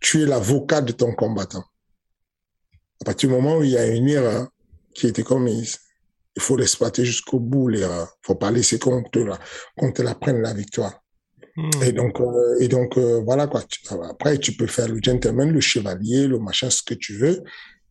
Tu 0.00 0.22
es 0.22 0.26
l'avocat 0.26 0.80
de 0.80 0.92
ton 0.92 1.14
combattant. 1.14 1.64
À 3.00 3.04
partir 3.04 3.28
du 3.28 3.34
moment 3.34 3.58
où 3.58 3.62
il 3.64 3.70
y 3.70 3.76
a 3.76 3.86
une 3.86 4.08
erreur 4.08 4.48
qui 4.94 5.06
a 5.06 5.08
été 5.08 5.22
commise, 5.22 5.78
il 6.36 6.42
faut 6.42 6.56
l'exploiter 6.56 7.04
jusqu'au 7.04 7.40
bout, 7.40 7.68
l'erreur. 7.68 8.08
Il 8.22 8.26
faut 8.26 8.34
pas 8.36 8.50
laisser 8.50 8.78
qu'on 8.78 9.02
te, 9.02 9.18
la, 9.18 9.38
qu'on 9.76 9.92
te 9.92 10.02
la 10.02 10.14
prenne 10.14 10.40
la 10.40 10.52
victoire. 10.54 11.00
Hmm. 11.56 11.70
Et 11.82 11.92
donc, 11.92 12.20
euh, 12.20 12.56
et 12.60 12.68
donc 12.68 12.96
euh, 12.96 13.20
voilà 13.24 13.48
quoi. 13.48 13.64
Après, 14.08 14.38
tu 14.38 14.52
peux 14.52 14.68
faire 14.68 14.88
le 14.88 15.00
gentleman, 15.02 15.50
le 15.50 15.60
chevalier, 15.60 16.28
le 16.28 16.38
machin, 16.38 16.70
ce 16.70 16.82
que 16.82 16.94
tu 16.94 17.16
veux. 17.16 17.42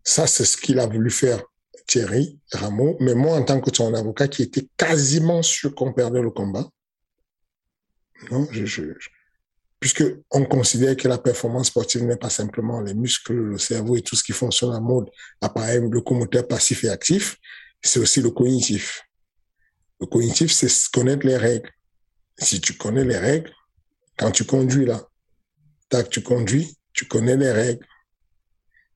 Ça, 0.03 0.28
c'est 0.28 0.45
ce 0.45 0.55
qu'il 0.55 0.80
a 0.80 0.88
voulu 0.88 1.10
faire 1.10 1.43
Thierry 1.86 2.39
Rameau. 2.53 2.95
Mais 3.01 3.14
moi, 3.14 3.36
en 3.38 3.43
tant 3.43 3.60
que 3.60 3.74
son 3.76 3.93
avocat, 3.93 4.30
qui 4.30 4.43
était 4.43 4.70
quasiment 4.78 5.41
sûr 5.41 5.76
qu'on 5.76 5.91
perdait 5.91 6.22
le 6.22 6.32
combat, 6.32 6.70
non, 8.32 8.47
je, 8.51 8.66
je, 8.66 8.84
je- 8.97 9.10
puisque 9.80 10.03
on 10.32 10.45
considère 10.45 10.95
que 10.95 11.07
la 11.07 11.17
performance 11.17 11.67
sportive 11.67 12.03
n'est 12.03 12.17
pas 12.17 12.30
simplement 12.30 12.82
les 12.82 12.93
muscles, 12.93 13.34
le 13.34 13.57
cerveau 13.57 13.95
et 13.95 14.01
tout 14.01 14.15
ce 14.15 14.23
qui 14.23 14.34
fonctionne 14.34 14.73
en 14.73 14.82
mode 14.82 15.09
appareil 15.41 15.82
locomoteur 15.89 16.47
passif 16.47 16.84
et 16.84 16.89
actif, 16.89 17.38
c'est 17.82 17.99
aussi 17.99 18.21
le 18.21 18.32
cognitif. 18.32 19.03
Le 19.99 20.07
cognitif, 20.07 20.51
c'est 20.51 20.69
connaître 20.91 21.25
les 21.25 21.38
règles. 21.38 21.69
Si 22.38 22.59
tu 22.61 22.73
connais 22.73 23.03
les 23.03 23.17
règles, 23.17 23.51
quand 24.17 24.32
tu 24.32 24.45
conduis 24.45 24.86
là, 24.86 25.01
tac, 25.89 26.09
tu 26.09 26.21
conduis, 26.21 26.78
tu 26.93 27.05
connais 27.05 27.38
les 27.38 27.51
règles. 27.51 27.86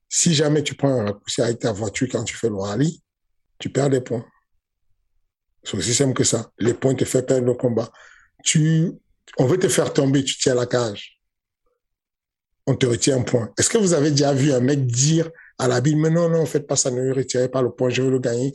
Si 0.10 0.34
jamais 0.34 0.64
tu 0.64 0.76
prends 0.76 1.00
un 1.00 1.06
raccourci 1.06 1.42
avec 1.42 1.60
ta 1.60 1.72
voiture 1.72 2.08
quand 2.12 2.24
tu 2.24 2.36
fais 2.36 2.50
le 2.50 2.56
rallye, 2.56 3.02
tu 3.60 3.70
perds 3.70 3.90
des 3.90 4.02
points. 4.02 4.26
C'est 5.64 5.78
aussi 5.78 5.94
simple 5.94 6.14
que 6.14 6.24
ça. 6.24 6.52
Les 6.58 6.74
points 6.74 6.96
te 6.96 7.06
font 7.06 7.22
perdre 7.22 7.46
le 7.46 7.54
combat. 7.54 7.92
Tu, 8.44 8.92
on 9.38 9.46
veut 9.46 9.58
te 9.58 9.68
faire 9.68 9.94
tomber, 9.94 10.24
tu 10.24 10.38
tiens 10.38 10.56
la 10.56 10.66
cage. 10.66 11.20
On 12.68 12.76
te 12.76 12.86
retient 12.86 13.18
un 13.18 13.24
point. 13.24 13.52
Est-ce 13.58 13.70
que 13.70 13.78
vous 13.78 13.94
avez 13.94 14.12
déjà 14.12 14.34
vu 14.34 14.52
un 14.52 14.60
mec 14.60 14.86
dire 14.86 15.30
à 15.58 15.68
la 15.68 15.82
bille, 15.82 15.96
mais 15.96 16.10
non, 16.10 16.30
non, 16.30 16.46
faites 16.46 16.68
pas 16.68 16.76
ça, 16.76 16.92
ne 16.92 17.02
lui 17.02 17.12
retirez 17.12 17.50
pas 17.50 17.62
le 17.62 17.72
point, 17.72 17.90
je 17.90 18.02
vais 18.02 18.10
le 18.10 18.20
gagner 18.20 18.54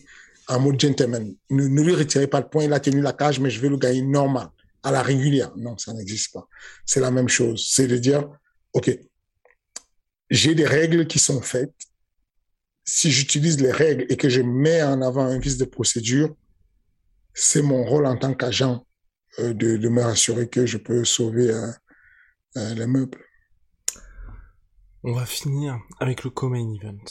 en 0.48 0.60
mode 0.60 0.80
gentleman. 0.80 1.34
Ne, 1.50 1.66
ne 1.66 1.82
lui 1.82 1.94
retirez 1.94 2.26
pas 2.26 2.40
le 2.40 2.48
point, 2.48 2.64
il 2.64 2.72
a 2.72 2.80
tenu 2.80 3.00
la 3.00 3.12
cage, 3.12 3.40
mais 3.40 3.50
je 3.50 3.60
vais 3.60 3.68
le 3.68 3.76
gagner 3.76 4.02
normal, 4.02 4.48
à 4.82 4.90
la 4.90 5.02
régulière. 5.02 5.52
Non, 5.56 5.76
ça 5.76 5.92
n'existe 5.92 6.32
pas. 6.32 6.46
C'est 6.84 7.00
la 7.00 7.10
même 7.10 7.28
chose. 7.28 7.66
C'est 7.68 7.88
de 7.88 7.96
dire, 7.96 8.28
OK, 8.72 8.96
j'ai 10.30 10.54
des 10.54 10.66
règles 10.66 11.06
qui 11.06 11.18
sont 11.18 11.40
faites. 11.40 11.74
Si 12.84 13.10
j'utilise 13.10 13.60
les 13.60 13.72
règles 13.72 14.06
et 14.08 14.16
que 14.16 14.28
je 14.28 14.42
mets 14.42 14.82
en 14.82 15.02
avant 15.02 15.24
un 15.24 15.38
vice 15.38 15.58
de 15.58 15.64
procédure, 15.64 16.34
c'est 17.34 17.62
mon 17.62 17.84
rôle 17.84 18.06
en 18.06 18.16
tant 18.16 18.32
qu'agent 18.32 18.85
de, 19.38 19.76
de 19.76 19.88
me 19.88 20.02
rassurer 20.02 20.48
que 20.48 20.66
je 20.66 20.78
peux 20.78 21.04
sauver 21.04 21.50
euh, 21.50 21.70
euh, 22.56 22.74
les 22.74 22.86
meubles. 22.86 23.18
On 25.02 25.12
va 25.12 25.26
finir 25.26 25.78
avec 26.00 26.24
le 26.24 26.30
co-main 26.30 26.74
event. 26.74 27.04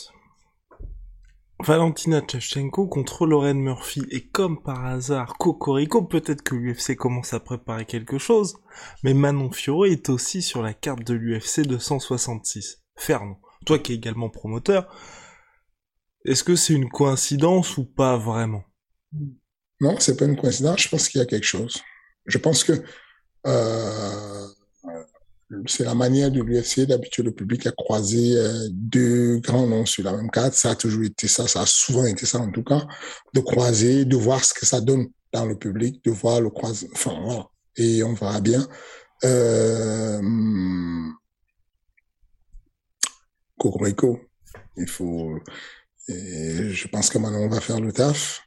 Valentina 1.64 2.20
Shevchenko 2.20 2.86
contre 2.86 3.26
Lauren 3.26 3.54
Murphy 3.54 4.02
et 4.10 4.28
comme 4.28 4.62
par 4.62 4.84
hasard 4.84 5.38
Cocorico, 5.38 6.02
peut-être 6.02 6.42
que 6.42 6.54
l'UFC 6.54 6.96
commence 6.96 7.32
à 7.32 7.40
préparer 7.40 7.86
quelque 7.86 8.18
chose, 8.18 8.58
mais 9.02 9.14
Manon 9.14 9.50
Fiorot 9.50 9.86
est 9.86 10.10
aussi 10.10 10.42
sur 10.42 10.62
la 10.62 10.74
carte 10.74 11.04
de 11.04 11.14
l'UFC 11.14 11.66
266. 11.66 12.82
Fernand, 12.96 13.40
toi 13.64 13.78
qui 13.78 13.92
es 13.92 13.94
également 13.94 14.28
promoteur, 14.28 14.94
est-ce 16.26 16.44
que 16.44 16.56
c'est 16.56 16.74
une 16.74 16.90
coïncidence 16.90 17.78
ou 17.78 17.86
pas 17.86 18.18
vraiment? 18.18 18.64
Non, 19.80 19.96
c'est 19.98 20.16
pas 20.16 20.26
une 20.26 20.36
coïncidence. 20.36 20.82
Je 20.82 20.88
pense 20.88 21.08
qu'il 21.08 21.20
y 21.20 21.22
a 21.22 21.26
quelque 21.26 21.44
chose. 21.44 21.82
Je 22.26 22.38
pense 22.38 22.64
que 22.64 22.72
euh, 23.46 24.46
c'est 25.66 25.84
la 25.84 25.94
manière 25.94 26.30
de 26.30 26.42
l'UFC. 26.42 26.86
D'habitude, 26.86 27.26
le 27.26 27.32
public 27.32 27.66
a 27.66 27.72
croisé 27.72 28.36
euh, 28.36 28.68
deux 28.70 29.38
grands 29.38 29.66
noms 29.66 29.86
sur 29.86 30.04
la 30.04 30.12
même 30.12 30.30
carte. 30.30 30.54
Ça 30.54 30.70
a 30.70 30.74
toujours 30.74 31.04
été 31.04 31.28
ça. 31.28 31.46
Ça 31.46 31.62
a 31.62 31.66
souvent 31.66 32.04
été 32.04 32.26
ça, 32.26 32.38
en 32.38 32.50
tout 32.50 32.64
cas, 32.64 32.86
de 33.34 33.40
croiser, 33.40 34.04
de 34.04 34.16
voir 34.16 34.44
ce 34.44 34.54
que 34.54 34.66
ça 34.66 34.80
donne 34.80 35.06
dans 35.32 35.46
le 35.46 35.56
public, 35.56 36.04
de 36.04 36.10
voir 36.10 36.40
le 36.40 36.50
croisement. 36.50 36.90
Enfin, 36.94 37.18
voilà. 37.22 37.46
Et 37.76 38.02
on 38.02 38.14
verra 38.14 38.40
bien. 38.40 38.66
Euh, 39.24 40.20
il 44.76 44.88
faut. 44.88 45.38
Je 46.08 46.88
pense 46.88 47.10
que 47.10 47.18
maintenant 47.18 47.40
on 47.40 47.48
va 47.48 47.60
faire 47.60 47.80
le 47.80 47.92
taf, 47.92 48.42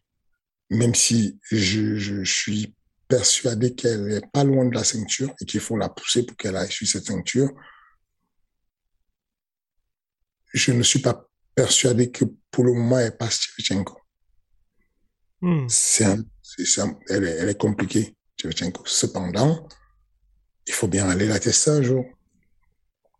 même 0.70 0.96
si 0.96 1.40
je 1.52 2.24
suis 2.24 2.74
persuadé 3.10 3.74
qu'elle 3.74 4.12
est 4.12 4.32
pas 4.32 4.46
loin 4.46 4.66
de 4.66 4.76
la 4.76 4.84
ceinture 4.84 5.34
et 5.42 5.46
qu'il 5.46 5.60
faut 5.60 5.76
la 5.76 5.90
pousser 5.90 6.26
pour 6.26 6.38
qu'elle 6.38 6.56
aille 6.56 6.72
sur 6.72 6.88
cette 6.88 7.08
ceinture. 7.08 7.50
Je 10.54 10.72
ne 10.72 10.84
suis 10.84 11.00
pas 11.00 11.28
persuadé 11.56 12.12
que 12.12 12.26
pour 12.52 12.64
le 12.64 12.74
moment 12.74 13.00
elle 13.00 13.18
passe 13.18 13.42
Shevchenko. 13.42 14.00
Hmm. 15.42 15.68
C'est 15.68 16.06
elle, 17.10 17.24
est, 17.24 17.38
elle 17.38 17.50
est 17.50 17.60
compliquée, 17.60 18.16
Shevchenko. 18.40 18.84
Cependant, 18.86 19.68
il 20.68 20.74
faut 20.74 20.88
bien 20.88 21.10
aller 21.10 21.28
la 21.28 21.40
tester 21.40 21.72
un 21.72 21.82
jour. 21.82 22.06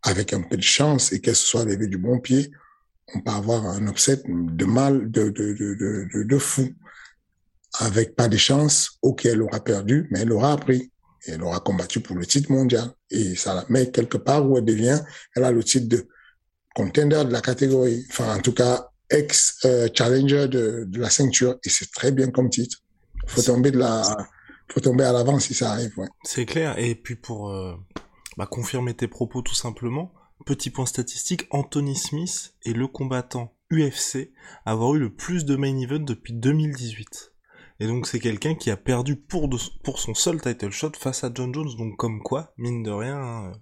Avec 0.02 0.32
un 0.32 0.42
peu 0.42 0.56
de 0.56 0.62
chance 0.62 1.12
et 1.12 1.20
qu'elle 1.20 1.36
se 1.36 1.46
soit 1.46 1.64
levée 1.64 1.88
du 1.88 1.98
bon 1.98 2.20
pied, 2.20 2.50
on 3.12 3.20
peut 3.20 3.32
avoir 3.32 3.66
un 3.66 3.86
upset 3.88 4.22
de 4.26 4.64
mal, 4.64 5.10
de, 5.10 5.28
de, 5.30 5.52
de, 5.52 6.22
de 6.22 6.38
fou. 6.38 6.74
Avec 7.78 8.16
pas 8.16 8.28
de 8.28 8.36
chance, 8.36 8.98
ok, 9.02 9.26
elle 9.26 9.42
aura 9.42 9.60
perdu, 9.60 10.08
mais 10.10 10.20
elle 10.20 10.32
aura 10.32 10.52
appris. 10.52 10.90
Et 11.26 11.32
elle 11.32 11.42
aura 11.42 11.60
combattu 11.60 12.00
pour 12.00 12.16
le 12.16 12.26
titre 12.26 12.50
mondial. 12.50 12.90
Et 13.10 13.36
ça 13.36 13.54
la 13.54 13.64
met 13.68 13.90
quelque 13.90 14.16
part 14.16 14.48
où 14.48 14.56
elle 14.56 14.64
devient, 14.64 15.00
elle 15.36 15.44
a 15.44 15.52
le 15.52 15.62
titre 15.62 15.88
de 15.88 16.08
contender 16.74 17.24
de 17.24 17.32
la 17.32 17.40
catégorie. 17.40 18.04
Enfin, 18.10 18.36
en 18.36 18.40
tout 18.40 18.54
cas, 18.54 18.88
ex-challenger 19.10 20.48
de, 20.48 20.84
de 20.86 20.98
la 20.98 21.10
ceinture. 21.10 21.58
Et 21.64 21.68
c'est 21.68 21.90
très 21.92 22.12
bien 22.12 22.30
comme 22.30 22.48
titre. 22.48 22.78
Faut 23.26 23.42
tomber 23.42 23.70
de 23.70 23.78
la, 23.78 24.02
faut 24.72 24.80
tomber 24.80 25.04
à 25.04 25.12
l'avant 25.12 25.38
si 25.38 25.54
ça 25.54 25.72
arrive. 25.72 25.92
C'est 26.24 26.46
clair. 26.46 26.78
Et 26.78 26.94
puis 26.94 27.16
pour 27.16 27.50
euh, 27.50 27.74
bah, 28.36 28.46
confirmer 28.46 28.94
tes 28.94 29.08
propos 29.08 29.42
tout 29.42 29.54
simplement, 29.54 30.12
petit 30.46 30.70
point 30.70 30.86
statistique, 30.86 31.46
Anthony 31.50 31.96
Smith 31.96 32.54
est 32.64 32.72
le 32.72 32.86
combattant 32.86 33.54
UFC 33.72 34.32
à 34.64 34.72
avoir 34.72 34.94
eu 34.94 34.98
le 34.98 35.14
plus 35.14 35.44
de 35.44 35.56
main 35.56 35.76
event 35.78 36.00
depuis 36.00 36.32
2018. 36.32 37.29
Et 37.80 37.86
donc 37.86 38.06
c'est 38.06 38.20
quelqu'un 38.20 38.54
qui 38.54 38.70
a 38.70 38.76
perdu 38.76 39.16
pour, 39.16 39.48
de- 39.48 39.56
pour 39.82 39.98
son 39.98 40.14
seul 40.14 40.40
title 40.40 40.70
shot 40.70 40.92
face 40.98 41.24
à 41.24 41.30
John 41.34 41.52
Jones. 41.54 41.74
Donc 41.78 41.96
comme 41.96 42.22
quoi, 42.22 42.52
mine 42.58 42.82
de 42.82 42.90
rien, 42.90 43.16
hein, 43.18 43.52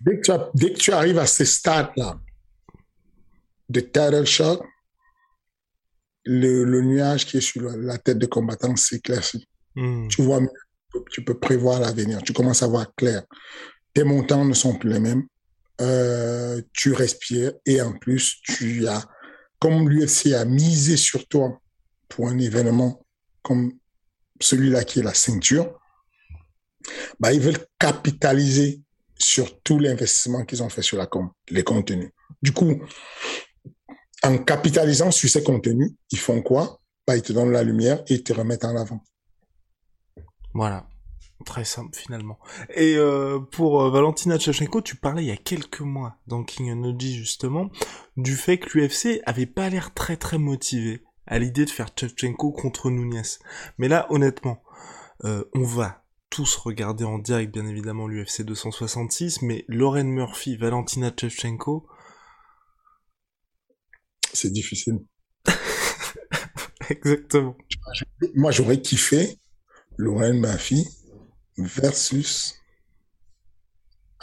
Dès 0.00 0.16
que 0.16 0.22
tu, 0.22 0.30
as- 0.32 0.50
dès 0.54 0.72
que 0.72 0.78
tu 0.78 0.92
arrives 0.92 1.18
à 1.18 1.26
ces 1.26 1.44
stades-là 1.44 2.18
de 3.68 3.80
title 3.80 4.24
shot, 4.24 4.62
le, 6.24 6.64
le 6.64 6.80
nuage 6.82 7.26
qui 7.26 7.36
est 7.38 7.40
sur 7.42 7.62
la, 7.62 7.76
la 7.76 7.98
tête 7.98 8.18
de 8.18 8.26
combattant 8.26 8.74
s'éclaircit. 8.76 9.46
hmm, 9.76 10.08
Tu 10.08 10.22
vois, 10.22 10.40
mieux, 10.40 10.48
tu 11.10 11.22
peux 11.24 11.38
prévoir 11.38 11.80
l'avenir. 11.80 12.22
Tu 12.22 12.32
commences 12.32 12.62
à 12.62 12.66
voir 12.66 12.94
clair. 12.94 13.22
Tes 13.92 14.04
montants 14.04 14.44
ne 14.44 14.54
sont 14.54 14.74
plus 14.78 14.90
les 14.90 15.00
mêmes. 15.00 15.24
Euh, 15.80 16.62
tu 16.72 16.92
respires 16.92 17.52
et 17.66 17.80
en 17.82 17.92
plus, 17.92 18.40
tu 18.42 18.86
as, 18.86 19.04
comme 19.58 19.88
l'UFC 19.88 20.32
a 20.34 20.44
misé 20.44 20.96
sur 20.96 21.26
toi 21.28 21.60
pour 22.14 22.28
un 22.28 22.38
événement 22.38 23.04
comme 23.42 23.72
celui-là 24.40 24.84
qui 24.84 25.00
est 25.00 25.02
la 25.02 25.14
ceinture, 25.14 25.80
bah, 27.18 27.32
ils 27.32 27.40
veulent 27.40 27.66
capitaliser 27.78 28.82
sur 29.18 29.60
tout 29.62 29.80
l'investissement 29.80 30.44
qu'ils 30.44 30.62
ont 30.62 30.68
fait 30.68 30.82
sur 30.82 30.96
la 30.96 31.06
com, 31.06 31.30
les 31.50 31.64
contenus. 31.64 32.10
Du 32.40 32.52
coup, 32.52 32.80
en 34.22 34.38
capitalisant 34.38 35.10
sur 35.10 35.28
ces 35.28 35.42
contenus, 35.42 35.90
ils 36.12 36.18
font 36.18 36.40
quoi? 36.40 36.80
Bah, 37.04 37.16
Ils 37.16 37.22
te 37.22 37.32
donnent 37.32 37.50
la 37.50 37.64
lumière 37.64 38.04
et 38.06 38.14
ils 38.14 38.22
te 38.22 38.32
remettent 38.32 38.64
en 38.64 38.76
avant. 38.76 39.02
voilà. 40.52 40.86
Très 41.44 41.64
simple 41.64 41.98
finalement. 41.98 42.38
Et 42.74 42.94
euh, 42.96 43.40
pour 43.40 43.82
euh, 43.82 43.90
Valentina 43.90 44.38
Tchevchenko, 44.38 44.80
tu 44.80 44.96
parlais 44.96 45.24
il 45.24 45.28
y 45.28 45.32
a 45.32 45.36
quelques 45.36 45.80
mois 45.80 46.16
dans 46.28 46.44
King 46.44 46.70
Energy 46.70 47.12
justement 47.16 47.70
du 48.16 48.36
fait 48.36 48.56
que 48.58 48.78
l'UFC 48.78 49.20
avait 49.26 49.44
pas 49.44 49.68
l'air 49.68 49.92
très 49.92 50.16
très 50.16 50.38
motivé 50.38 51.02
à 51.26 51.38
l'idée 51.38 51.64
de 51.64 51.70
faire 51.70 51.88
Tchevchenko 51.88 52.52
contre 52.52 52.90
Nunez. 52.90 53.38
Mais 53.78 53.88
là, 53.88 54.06
honnêtement, 54.10 54.62
euh, 55.24 55.44
on 55.54 55.64
va 55.64 56.04
tous 56.30 56.56
regarder 56.56 57.04
en 57.04 57.18
direct 57.18 57.52
bien 57.52 57.66
évidemment 57.66 58.08
l'UFC 58.08 58.42
266, 58.42 59.42
mais 59.42 59.64
Lauren 59.68 60.04
Murphy, 60.04 60.56
Valentina 60.56 61.10
Tchevchenko, 61.10 61.86
C'est 64.34 64.50
difficile. 64.50 64.98
exactement. 66.90 67.56
Moi, 68.34 68.50
j'aurais 68.50 68.80
kiffé 68.80 69.38
Lorraine 69.96 70.40
Murphy 70.40 70.84
versus 71.56 72.56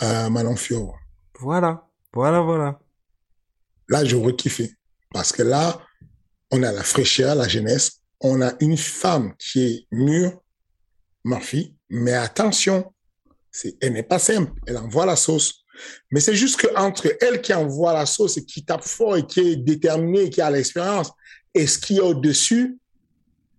euh, 0.02 0.30
Manon 0.30 0.58
Fior. 0.58 0.98
Voilà, 1.40 1.90
voilà, 2.12 2.42
voilà. 2.42 2.82
Là, 3.88 4.04
j'aurais 4.04 4.36
kiffé. 4.36 4.70
Parce 5.14 5.32
que 5.32 5.44
là, 5.44 5.82
on 6.52 6.64
a 6.64 6.72
la 6.72 6.84
fraîcheur, 6.84 7.36
la 7.36 7.48
jeunesse. 7.48 8.00
On 8.20 8.42
a 8.42 8.54
une 8.60 8.78
femme 8.78 9.34
qui 9.38 9.64
est 9.64 9.88
mûre, 9.92 10.40
Murphy. 11.24 11.76
Mais 11.90 12.14
attention, 12.14 12.94
elle 13.82 13.94
n'est 13.94 14.04
pas 14.04 14.20
simple. 14.20 14.52
Elle 14.68 14.78
envoie 14.78 15.06
la 15.06 15.16
sauce. 15.16 15.66
Mais 16.12 16.20
c'est 16.20 16.36
juste 16.36 16.60
que 16.60 16.68
entre 16.76 17.16
elle 17.22 17.42
qui 17.42 17.54
envoie 17.54 17.94
la 17.94 18.06
sauce 18.06 18.38
et 18.38 18.46
qui 18.46 18.64
tape 18.64 18.84
fort 18.84 19.18
et 19.18 19.26
qui 19.26 19.40
est 19.40 19.56
déterminée 19.56 20.30
qui 20.30 20.42
a 20.42 20.52
l'expérience 20.52 21.12
et 21.54 21.66
ce 21.66 21.80
qui 21.80 21.98
est 21.98 22.02
au-dessus, 22.02 22.78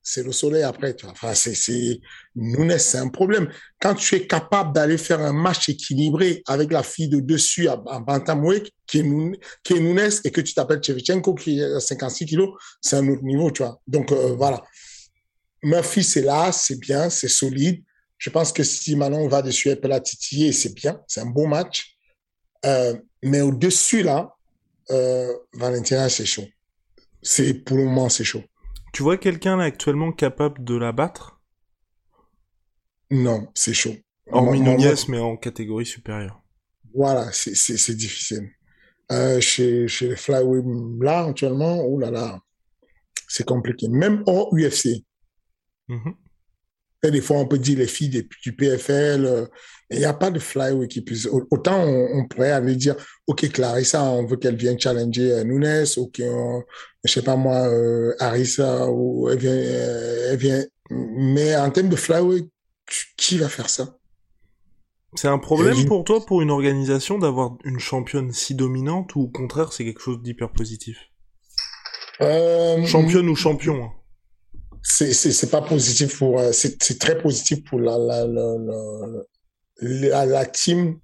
c'est 0.03 0.25
le 0.25 0.33
soleil 0.33 0.63
après. 0.63 0.95
Tu 0.95 1.07
vois. 1.07 1.13
Enfin, 1.13 1.35
c'est, 1.35 2.01
Nunes, 2.35 2.79
c'est 2.79 2.99
un 2.99 3.09
problème. 3.09 3.49
Quand 3.81 3.95
tu 3.95 4.17
es 4.17 4.27
capable 4.27 4.73
d'aller 4.73 4.99
faire 4.99 5.21
un 5.21 5.33
match 5.33 5.69
équilibré 5.69 6.43
avec 6.47 6.73
la 6.73 6.83
fille 6.83 7.09
de 7.09 7.21
dessus 7.21 7.69
à, 7.69 7.81
à 7.87 8.01
Bantamweight, 8.01 8.71
qui 8.87 8.99
est, 8.99 9.03
Nunes, 9.03 9.37
qui 9.63 9.75
est 9.75 10.27
et 10.27 10.31
que 10.31 10.41
tu 10.41 10.55
t'appelles 10.55 10.83
Chevchenko, 10.83 11.35
qui 11.35 11.61
est 11.61 11.75
à 11.75 11.81
56 11.81 12.27
kilos, 12.27 12.51
c'est 12.81 12.97
un 12.97 13.09
autre 13.09 13.23
niveau, 13.23 13.51
tu 13.51 13.63
vois. 13.63 13.81
Donc, 13.87 14.13
euh, 14.13 14.35
voilà. 14.37 14.63
Murphy, 15.63 16.03
c'est 16.03 16.23
là, 16.23 16.51
c'est 16.51 16.79
bien, 16.81 17.09
c'est 17.09 17.29
solide. 17.29 17.83
Je 18.19 18.31
pense 18.31 18.53
que 18.53 18.63
si 18.63 18.97
Manon 18.97 19.29
va 19.29 19.43
dessus, 19.43 19.69
elle 19.69 19.81
peut 19.81 19.89
la 19.89 20.01
titiller, 20.01 20.53
c'est 20.53 20.75
bien, 20.75 21.01
c'est 21.07 21.21
un 21.21 21.27
beau 21.27 21.47
match. 21.47 21.97
Euh, 22.65 22.95
mais 23.23 23.41
au-dessus, 23.41 24.03
là, 24.03 24.35
euh, 24.91 25.33
Valentina, 25.55 26.09
c'est 26.09 26.27
chaud. 26.27 26.47
C'est, 27.21 27.55
pour 27.55 27.77
le 27.77 27.85
moment, 27.85 28.09
c'est 28.09 28.25
chaud. 28.25 28.43
Tu 28.93 29.03
vois 29.03 29.17
quelqu'un 29.17 29.57
là 29.57 29.65
actuellement 29.65 30.13
capable 30.13 30.63
de 30.65 30.77
la 30.77 30.93
battre? 30.93 31.41
Non, 33.11 33.49
c'est 33.55 33.75
chaud. 33.75 33.95
Hormis 34.31 34.61
Nunez, 34.61 34.95
mais 35.09 35.19
en 35.19 35.37
catégorie 35.37 35.87
supérieure. 35.87 36.43
Voilà, 36.95 37.31
c'est, 37.33 37.97
difficile. 37.97 38.51
Euh, 39.11 39.41
chez, 39.41 39.89
chez 39.89 40.09
les 40.09 40.17
flyweight, 40.17 40.65
là, 41.01 41.25
actuellement, 41.25 41.81
oh 41.83 41.99
là 41.99 42.11
là, 42.11 42.39
c'est 43.29 43.45
compliqué. 43.45 43.89
Même 43.89 44.23
hors 44.27 44.55
UFC. 44.55 45.05
Mhm. 45.89 46.15
Des 47.11 47.21
fois, 47.21 47.39
on 47.39 47.47
peut 47.47 47.59
dire 47.59 47.79
les 47.79 47.87
filles 47.87 48.11
des- 48.11 48.29
du 48.43 48.55
PFL, 48.55 49.25
euh, 49.27 49.47
il 49.91 49.99
n'y 49.99 50.05
a 50.05 50.13
pas 50.15 50.31
de 50.31 50.39
flyweight 50.39 50.91
qui 50.91 51.01
puisse. 51.03 51.27
au- 51.27 51.47
Autant 51.51 51.83
on, 51.85 52.09
on 52.21 52.29
pourrait 52.29 52.53
aller 52.53 52.77
dire, 52.77 52.97
OK, 53.27 53.49
Clarissa, 53.51 54.03
on 54.05 54.25
veut 54.25 54.37
qu'elle 54.37 54.57
vienne 54.57 54.79
challenger 54.79 55.33
euh, 55.33 55.45
Nunes, 55.45 55.85
ou 55.97 56.11
qu'on, 56.17 56.63
je 57.05 57.13
sais 57.13 57.23
pas 57.23 57.37
moi, 57.37 57.67
euh, 57.69 58.15
Arisa, 58.21 58.89
ou 58.91 59.29
elle 59.29 59.39
vient, 59.39 59.51
euh, 59.53 60.29
elle 60.33 60.39
vient. 60.39 60.65
Mais 60.91 61.57
en 61.57 61.71
termes 61.71 61.89
de 61.89 61.97
flyweight, 61.97 62.49
qui 63.17 63.39
va 63.39 63.49
faire 63.49 63.69
ça? 63.69 63.97
C'est 65.15 65.29
un 65.29 65.39
problème 65.39 65.77
Et- 65.79 65.87
pour 65.87 66.05
toi, 66.05 66.25
pour 66.25 66.41
une 66.41 66.51
organisation, 66.51 67.19
d'avoir 67.19 67.57
une 67.65 67.79
championne 67.79 68.33
si 68.33 68.55
dominante, 68.55 69.15
ou 69.17 69.23
au 69.23 69.29
contraire, 69.29 69.73
c'est 69.73 69.85
quelque 69.85 70.01
chose 70.01 70.23
d'hyper 70.23 70.51
positif? 70.53 70.97
Euh, 72.21 72.85
Championne 72.87 73.29
ou 73.29 73.35
champion 73.35 73.85
hein. 73.85 73.93
C'est 74.83 75.13
c'est 75.13 75.51
pas 75.51 75.63
positif 75.63 76.19
pour 76.19 76.39
euh, 76.41 76.53
c'est 76.53 76.83
c'est 76.83 76.99
très 76.99 77.17
positif 77.19 77.63
pour 77.65 77.79
la 77.81 77.97
la 77.99 78.27
la 78.27 78.57
la, 79.81 80.27
la, 80.27 80.47
team 80.47 80.99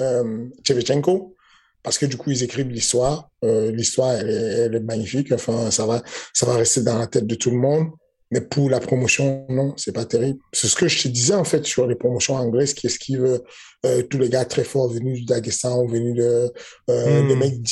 euh, 0.00 0.46
Shevchenko 0.66 1.34
parce 1.82 1.98
que 1.98 2.06
du 2.06 2.16
coup 2.16 2.30
ils 2.30 2.42
écrivent 2.42 2.68
l'histoire 2.68 3.30
euh, 3.44 3.70
l'histoire 3.70 4.12
elle, 4.12 4.30
est- 4.30 4.58
elle 4.66 4.74
est 4.74 4.80
magnifique. 4.80 5.32
Enfin 5.32 5.70
ça 5.70 5.86
va 5.86 6.02
ça 6.32 6.46
va 6.46 6.54
rester 6.56 6.82
dans 6.82 6.98
la 6.98 7.06
tête 7.06 7.26
de 7.26 7.34
tout 7.34 7.50
le 7.50 7.56
monde. 7.58 7.88
Mais 8.30 8.42
pour 8.42 8.68
la 8.68 8.78
promotion 8.80 9.46
non 9.48 9.72
c'est 9.78 9.92
pas 9.92 10.04
terrible. 10.04 10.38
C'est 10.52 10.68
ce 10.68 10.76
que 10.76 10.86
je 10.88 11.02
te 11.02 11.08
disais 11.08 11.34
en 11.34 11.44
fait 11.44 11.64
sur 11.66 11.86
les 11.86 11.94
promotions 11.96 12.34
anglaises 12.36 12.74
qui 12.74 12.86
esquivent 12.86 13.40
euh, 13.86 14.02
tous 14.02 14.18
les 14.18 14.28
gars 14.28 14.44
très 14.44 14.64
forts 14.64 14.90
venus 14.90 15.20
du 15.20 15.24
Daghestan 15.24 15.86
venus 15.86 16.14
de 16.16 16.52
euh, 16.90 17.22
Hmm. 17.22 17.28
des 17.28 17.36
mecs 17.36 17.62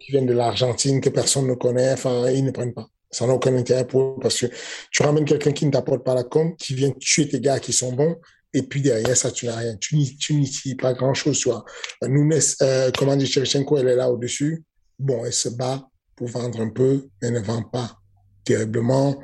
qui 0.00 0.12
viennent 0.12 0.26
de 0.26 0.32
l'Argentine 0.32 1.00
que 1.00 1.10
personne 1.10 1.46
ne 1.46 1.54
connaît. 1.54 1.92
Enfin 1.92 2.28
ils 2.30 2.44
ne 2.44 2.50
prennent 2.50 2.74
pas 2.74 2.88
ça 3.10 3.26
n'a 3.26 3.34
aucun 3.34 3.54
intérêt 3.56 3.86
pour 3.86 4.02
eux 4.02 4.16
parce 4.20 4.40
que 4.40 4.46
tu 4.90 5.02
ramènes 5.02 5.24
quelqu'un 5.24 5.52
qui 5.52 5.66
ne 5.66 5.70
t'apporte 5.70 6.04
pas 6.04 6.14
la 6.14 6.24
com, 6.24 6.54
qui 6.56 6.74
vient 6.74 6.92
tuer 6.98 7.28
tes 7.28 7.40
gars 7.40 7.58
qui 7.58 7.72
sont 7.72 7.92
bons, 7.92 8.16
et 8.52 8.62
puis 8.62 8.80
derrière 8.80 9.16
ça, 9.16 9.30
tu 9.30 9.46
n'as 9.46 9.56
rien. 9.56 9.76
Tu 9.76 9.96
tiens 10.18 10.74
pas 10.76 10.92
grand-chose, 10.94 11.38
tu 11.38 11.48
vois. 11.48 11.64
Nunes, 12.02 12.38
euh, 12.62 12.90
comment 12.96 13.16
dire, 13.16 13.28
Shevchenko, 13.28 13.78
elle 13.78 13.88
est 13.88 13.96
là 13.96 14.10
au-dessus. 14.10 14.64
Bon, 14.98 15.24
elle 15.24 15.32
se 15.32 15.48
bat 15.48 15.86
pour 16.16 16.28
vendre 16.28 16.60
un 16.60 16.68
peu, 16.70 17.06
mais 17.22 17.28
elle 17.28 17.34
ne 17.34 17.40
vend 17.40 17.62
pas 17.62 17.96
terriblement. 18.44 19.20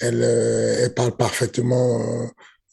Elle, 0.00 0.22
euh, 0.22 0.88
parle 0.90 1.16
parfaitement 1.16 2.00
euh, 2.00 2.26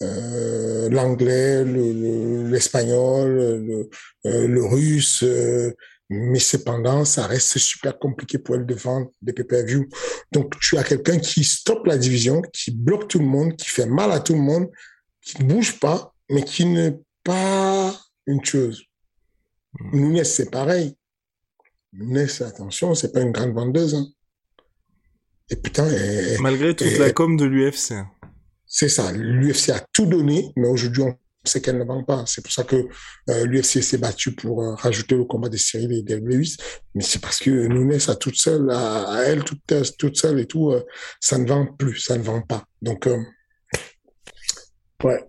euh, 0.03 0.89
l'anglais, 0.89 1.63
le- 1.63 1.91
le- 1.93 2.49
l'espagnol, 2.49 3.35
le, 3.35 3.89
euh, 4.25 4.67
russe, 4.67 5.23
euh, 5.23 5.73
mais 6.09 6.39
cependant, 6.39 7.03
ça 7.05 7.27
reste 7.27 7.57
super 7.57 7.97
compliqué 7.99 8.37
pour 8.37 8.55
elle 8.55 8.65
de 8.65 8.73
vendre 8.75 9.11
des 9.21 9.33
pay-per-view. 9.33 9.87
Donc, 10.31 10.57
tu 10.59 10.77
as 10.77 10.83
quelqu'un 10.83 11.19
qui 11.19 11.43
stoppe 11.43 11.85
la 11.85 11.97
division, 11.97 12.41
qui 12.53 12.71
bloque 12.71 13.07
tout 13.09 13.19
le 13.19 13.25
monde, 13.25 13.55
qui 13.57 13.67
fait 13.69 13.85
mal 13.85 14.11
à 14.11 14.19
tout 14.19 14.33
le 14.33 14.39
monde, 14.41 14.69
qui 15.21 15.43
ne 15.43 15.49
bouge 15.53 15.79
pas, 15.79 16.13
mais 16.29 16.43
qui 16.43 16.65
n'est 16.65 16.97
pas 17.23 17.99
une 18.25 18.43
chose. 18.45 18.83
Nunes, 19.91 20.23
c'est 20.23 20.49
pareil. 20.49 20.95
Nunes, 21.93 22.27
attention, 22.39 22.95
c'est 22.95 23.11
pas 23.11 23.21
une 23.21 23.31
grande 23.31 23.53
vendeuse. 23.53 23.95
hein. 23.95 24.07
Et 25.49 25.55
putain, 25.55 25.87
elle- 25.87 26.39
Malgré 26.41 26.75
toute 26.75 26.97
la 26.97 27.11
com 27.11 27.37
de 27.37 27.45
l'UFC. 27.45 27.93
c'est 28.65 28.89
ça. 28.89 29.11
L'UFC 29.13 29.69
a 29.71 29.85
tout 29.93 30.05
donné, 30.05 30.51
mais 30.55 30.67
aujourd'hui, 30.67 31.03
on 31.03 31.17
sait 31.47 31.61
qu'elle 31.61 31.77
ne 31.77 31.83
vend 31.83 32.03
pas. 32.03 32.23
C'est 32.25 32.41
pour 32.41 32.51
ça 32.51 32.63
que 32.63 32.87
euh, 33.29 33.45
l'UFC 33.45 33.81
s'est 33.81 33.97
battu 33.97 34.33
pour 34.33 34.63
euh, 34.63 34.75
rajouter 34.75 35.15
le 35.15 35.25
combat 35.25 35.49
des 35.49 35.57
séries 35.57 35.87
des 35.87 36.01
Del 36.01 36.23
Lewis. 36.23 36.57
Mais 36.93 37.03
c'est 37.03 37.19
parce 37.19 37.39
que 37.39 37.49
Nunes, 37.49 37.99
à 38.07 38.15
toute 38.15 38.35
seule, 38.35 38.69
à, 38.71 39.23
elle, 39.25 39.43
toute, 39.43 39.61
toute 39.97 40.17
seule 40.17 40.39
et 40.39 40.45
tout, 40.45 40.71
euh, 40.71 40.83
ça 41.19 41.37
ne 41.37 41.47
vend 41.47 41.65
plus, 41.65 41.99
ça 41.99 42.17
ne 42.17 42.23
vend 42.23 42.41
pas. 42.41 42.63
Donc, 42.81 43.07
euh, 43.07 43.17
ouais. 45.03 45.23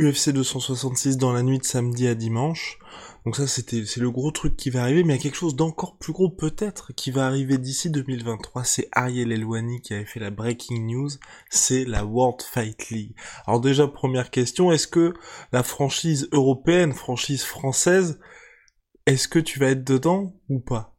UFC 0.00 0.30
266 0.30 1.16
dans 1.16 1.32
la 1.32 1.42
nuit 1.42 1.58
de 1.58 1.64
samedi 1.64 2.08
à 2.08 2.14
dimanche. 2.14 2.78
Donc 3.24 3.36
ça, 3.36 3.46
c'était, 3.46 3.86
c'est 3.86 4.00
le 4.00 4.10
gros 4.10 4.30
truc 4.30 4.54
qui 4.54 4.68
va 4.68 4.82
arriver, 4.82 5.02
mais 5.02 5.14
il 5.14 5.16
y 5.16 5.20
a 5.20 5.22
quelque 5.22 5.36
chose 5.36 5.56
d'encore 5.56 5.96
plus 5.96 6.12
gros 6.12 6.28
peut-être 6.28 6.92
qui 6.92 7.10
va 7.10 7.26
arriver 7.26 7.56
d'ici 7.56 7.88
2023. 7.90 8.64
C'est 8.64 8.88
Ariel 8.92 9.32
Elwani 9.32 9.80
qui 9.80 9.94
avait 9.94 10.04
fait 10.04 10.20
la 10.20 10.30
breaking 10.30 10.84
news. 10.86 11.08
C'est 11.48 11.86
la 11.86 12.04
World 12.04 12.42
Fight 12.42 12.90
League. 12.90 13.16
Alors 13.46 13.60
déjà, 13.60 13.88
première 13.88 14.30
question, 14.30 14.72
est-ce 14.72 14.86
que 14.86 15.14
la 15.52 15.62
franchise 15.62 16.28
européenne, 16.32 16.92
franchise 16.92 17.44
française, 17.44 18.20
est-ce 19.06 19.26
que 19.26 19.38
tu 19.38 19.58
vas 19.58 19.68
être 19.68 19.84
dedans 19.84 20.38
ou 20.50 20.60
pas? 20.60 20.94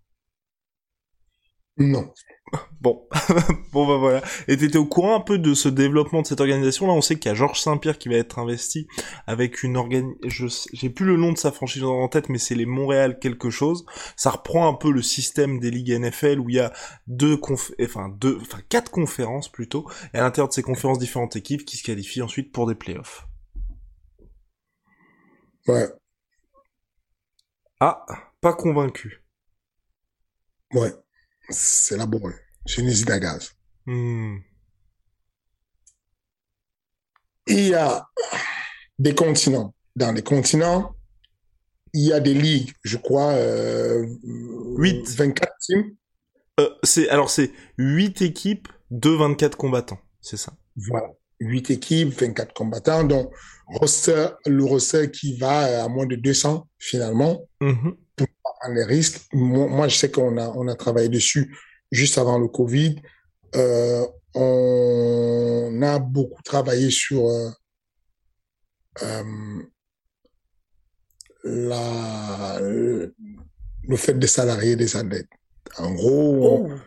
Non. 1.78 2.12
Bon, 2.82 3.08
bon 3.74 3.88
bah 3.88 3.98
voilà. 3.98 4.22
Et 4.48 4.58
t'étais 4.58 4.78
au 4.78 4.86
courant 4.86 5.16
un 5.16 5.20
peu 5.20 5.40
de 5.40 5.54
ce 5.56 5.70
développement 5.70 6.22
de 6.22 6.28
cette 6.28 6.40
organisation 6.40 6.86
Là, 6.88 6.94
on 6.94 7.02
sait 7.02 7.16
qu'il 7.18 7.30
y 7.30 7.32
a 7.32 7.36
Georges 7.36 7.60
Saint-Pierre 7.62 7.98
qui 7.98 8.10
va 8.10 8.16
être 8.16 8.38
investi 8.38 8.88
avec 9.26 9.64
une 9.64 9.76
organe. 9.78 10.14
Je 10.26 10.48
sais- 10.48 10.70
j'ai 10.74 10.90
plus 10.90 11.06
le 11.06 11.18
nom 11.18 11.32
de 11.32 11.38
sa 11.38 11.52
franchise 11.52 11.84
en 11.84 12.08
tête, 12.08 12.30
mais 12.30 12.38
c'est 12.38 12.54
les 12.56 12.66
Montréal 12.68 13.18
quelque 13.20 13.50
chose. 13.50 13.86
Ça 14.16 14.30
reprend 14.30 14.68
un 14.68 14.74
peu 14.76 14.92
le 14.92 15.02
système 15.02 15.60
des 15.60 15.72
ligues 15.72 15.92
NFL 15.92 16.40
où 16.40 16.50
il 16.50 16.56
y 16.56 16.60
a 16.60 16.72
deux 17.08 17.38
conf... 17.38 17.72
enfin 17.82 18.10
deux, 18.20 18.38
enfin 18.42 18.60
quatre 18.70 18.92
conférences 18.92 19.50
plutôt, 19.52 19.90
et 20.14 20.18
à 20.18 20.22
l'intérieur 20.22 20.50
de 20.50 20.54
ces 20.54 20.64
conférences 20.64 21.00
différentes 21.00 21.36
équipes 21.36 21.66
qui 21.66 21.78
se 21.78 21.84
qualifient 21.84 22.22
ensuite 22.22 22.52
pour 22.52 22.68
des 22.68 22.76
playoffs. 22.76 23.28
Ouais. 25.68 25.90
Ah, 27.80 28.06
pas 28.42 28.52
convaincu. 28.54 29.24
Ouais. 30.74 31.05
C'est 31.50 31.98
laborieux. 31.98 32.40
C'est 32.66 32.82
une 32.82 32.88
usine 32.88 33.12
à 33.12 33.20
gaz. 33.20 33.52
Hmm. 33.86 34.38
Il 37.48 37.68
y 37.68 37.76
a 37.76 38.08
des 38.98 39.14
continents. 39.14 39.74
Dans 39.96 40.12
les 40.12 40.24
continents, 40.24 40.96
il 41.94 42.08
y 42.08 42.14
a 42.14 42.20
des 42.20 42.34
ligues, 42.34 42.74
je 42.84 42.98
crois, 42.98 43.32
euh, 43.32 44.06
Huit. 44.78 45.08
24 45.08 45.54
teams. 45.62 45.96
Euh, 46.60 46.70
c'est 46.84 47.10
alors 47.10 47.30
c'est 47.30 47.52
8 47.78 48.22
équipes 48.22 48.68
de 48.90 49.10
24 49.10 49.58
combattants, 49.58 50.00
c'est 50.22 50.38
ça? 50.38 50.54
Voilà. 50.76 51.08
8 51.42 51.70
équipes, 51.72 52.10
24 52.10 52.54
combattants, 52.54 53.04
donc 53.04 53.34
roster, 53.68 54.28
le 54.46 54.64
roster 54.64 55.12
qui 55.12 55.38
va 55.38 55.84
à 55.84 55.88
moins 55.88 56.06
de 56.06 56.16
200 56.16 56.68
finalement, 56.80 57.48
prendre 57.60 57.98
les 58.74 58.84
risques. 58.84 59.22
Moi, 59.34 59.68
moi, 59.68 59.88
je 59.88 59.96
sais 59.96 60.12
qu'on 60.12 60.38
a, 60.38 60.48
on 60.50 60.68
a 60.68 60.76
travaillé 60.76 61.10
dessus 61.10 61.56
juste 61.92 62.18
avant 62.18 62.40
le 62.40 62.48
Covid. 62.48 62.96
Euh, 63.56 64.06
on 64.34 65.80
a 65.82 66.00
beaucoup 66.00 66.42
travaillé 66.44 66.90
sur 66.92 67.28
euh, 67.30 67.50
euh, 69.04 69.64
la, 71.44 72.60
le, 72.62 73.16
fait 73.96 74.14
de 74.14 74.28
salarier 74.28 74.76
des 74.76 74.96
athlètes. 74.96 75.30
En 75.78 75.94
gros, 75.94 76.58
on- 76.58 76.80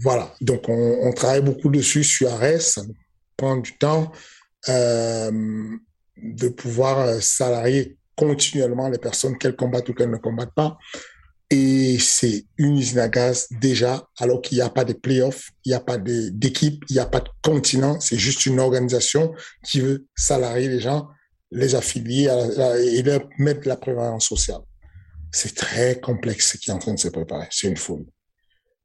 voilà. 0.00 0.32
Donc, 0.40 0.68
on, 0.68 0.98
on 1.02 1.12
travaille 1.12 1.42
beaucoup 1.42 1.70
dessus 1.70 2.04
sur 2.04 2.32
Ares. 2.32 2.60
Ça 2.60 2.82
prend 3.36 3.56
du 3.56 3.76
temps 3.78 4.12
de 4.66 6.48
pouvoir 6.48 7.20
salarier 7.22 7.97
continuellement 8.22 8.88
les 8.88 8.98
personnes 8.98 9.38
qu'elles 9.38 9.56
combattent 9.56 9.88
ou 9.88 9.94
qu'elles 9.94 10.10
ne 10.10 10.16
combattent 10.18 10.54
pas. 10.54 10.76
Et 11.50 11.98
c'est 11.98 12.44
une 12.58 12.76
usine 12.76 12.98
à 12.98 13.08
gaz 13.08 13.46
déjà, 13.50 14.06
alors 14.18 14.42
qu'il 14.42 14.58
n'y 14.58 14.62
a 14.62 14.68
pas 14.68 14.84
de 14.84 14.92
playoffs, 14.92 15.50
il 15.64 15.70
n'y 15.70 15.74
a 15.74 15.80
pas 15.80 15.96
d'équipe, 15.96 16.84
il 16.90 16.94
n'y 16.94 16.98
a 16.98 17.06
pas 17.06 17.20
de 17.20 17.28
continent. 17.42 17.98
C'est 18.00 18.18
juste 18.18 18.44
une 18.44 18.60
organisation 18.60 19.32
qui 19.64 19.80
veut 19.80 20.06
salarier 20.14 20.68
les 20.68 20.80
gens, 20.80 21.08
les 21.50 21.74
affilier 21.74 22.28
à 22.28 22.36
la- 22.48 22.78
et 22.78 23.02
leur 23.02 23.22
mettre 23.38 23.66
la 23.66 23.76
prévalence 23.76 24.26
sociale. 24.28 24.60
C'est 25.32 25.54
très 25.54 25.98
complexe 26.00 26.52
ce 26.52 26.56
qui 26.58 26.68
est 26.70 26.72
en 26.74 26.78
train 26.78 26.92
de 26.94 26.98
se 26.98 27.08
préparer. 27.08 27.46
C'est 27.50 27.68
une 27.68 27.76
folie. 27.78 28.08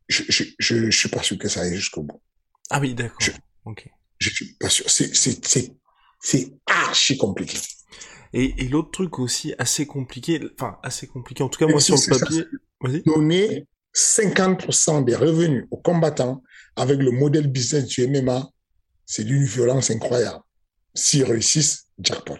Je, 0.08 0.24
je, 0.30 0.44
je, 0.60 0.90
je 0.92 0.98
suis 0.98 1.10
pas 1.10 1.24
sûr 1.24 1.38
que 1.38 1.50
ça 1.50 1.62
aille 1.62 1.76
jusqu'au 1.76 2.04
bout. 2.04 2.22
Ah 2.70 2.80
oui, 2.80 2.94
d'accord. 2.96 3.18
Je- 3.20 3.32
Ok. 3.66 3.90
Je 4.20 4.30
suis 4.30 4.54
pas 4.54 4.70
sûr. 4.70 4.86
C'est 4.90 6.54
archi 6.66 7.18
compliqué. 7.18 7.58
Et, 8.34 8.64
et 8.64 8.68
l'autre 8.68 8.92
truc 8.92 9.20
aussi 9.20 9.54
assez 9.60 9.86
compliqué, 9.86 10.42
enfin 10.60 10.78
assez 10.84 11.08
compliqué, 11.08 11.44
en 11.44 11.50
tout 11.50 11.60
cas 11.60 11.68
moi 11.68 11.80
sur 11.80 11.96
le 11.96 12.20
papier. 12.20 12.46
Donner 13.06 13.68
50% 13.96 15.06
des 15.06 15.16
revenus 15.16 15.68
aux 15.72 15.78
combattants 15.78 16.44
avec 16.76 17.00
le 17.00 17.12
modèle 17.12 17.48
business 17.48 17.86
du 17.86 18.08
MMA, 18.08 18.50
c'est 19.06 19.24
d'une 19.24 19.46
violence 19.46 19.92
incroyable. 19.92 20.42
S'ils 20.96 21.24
réussissent, 21.24 21.88
jackpot. 22.00 22.38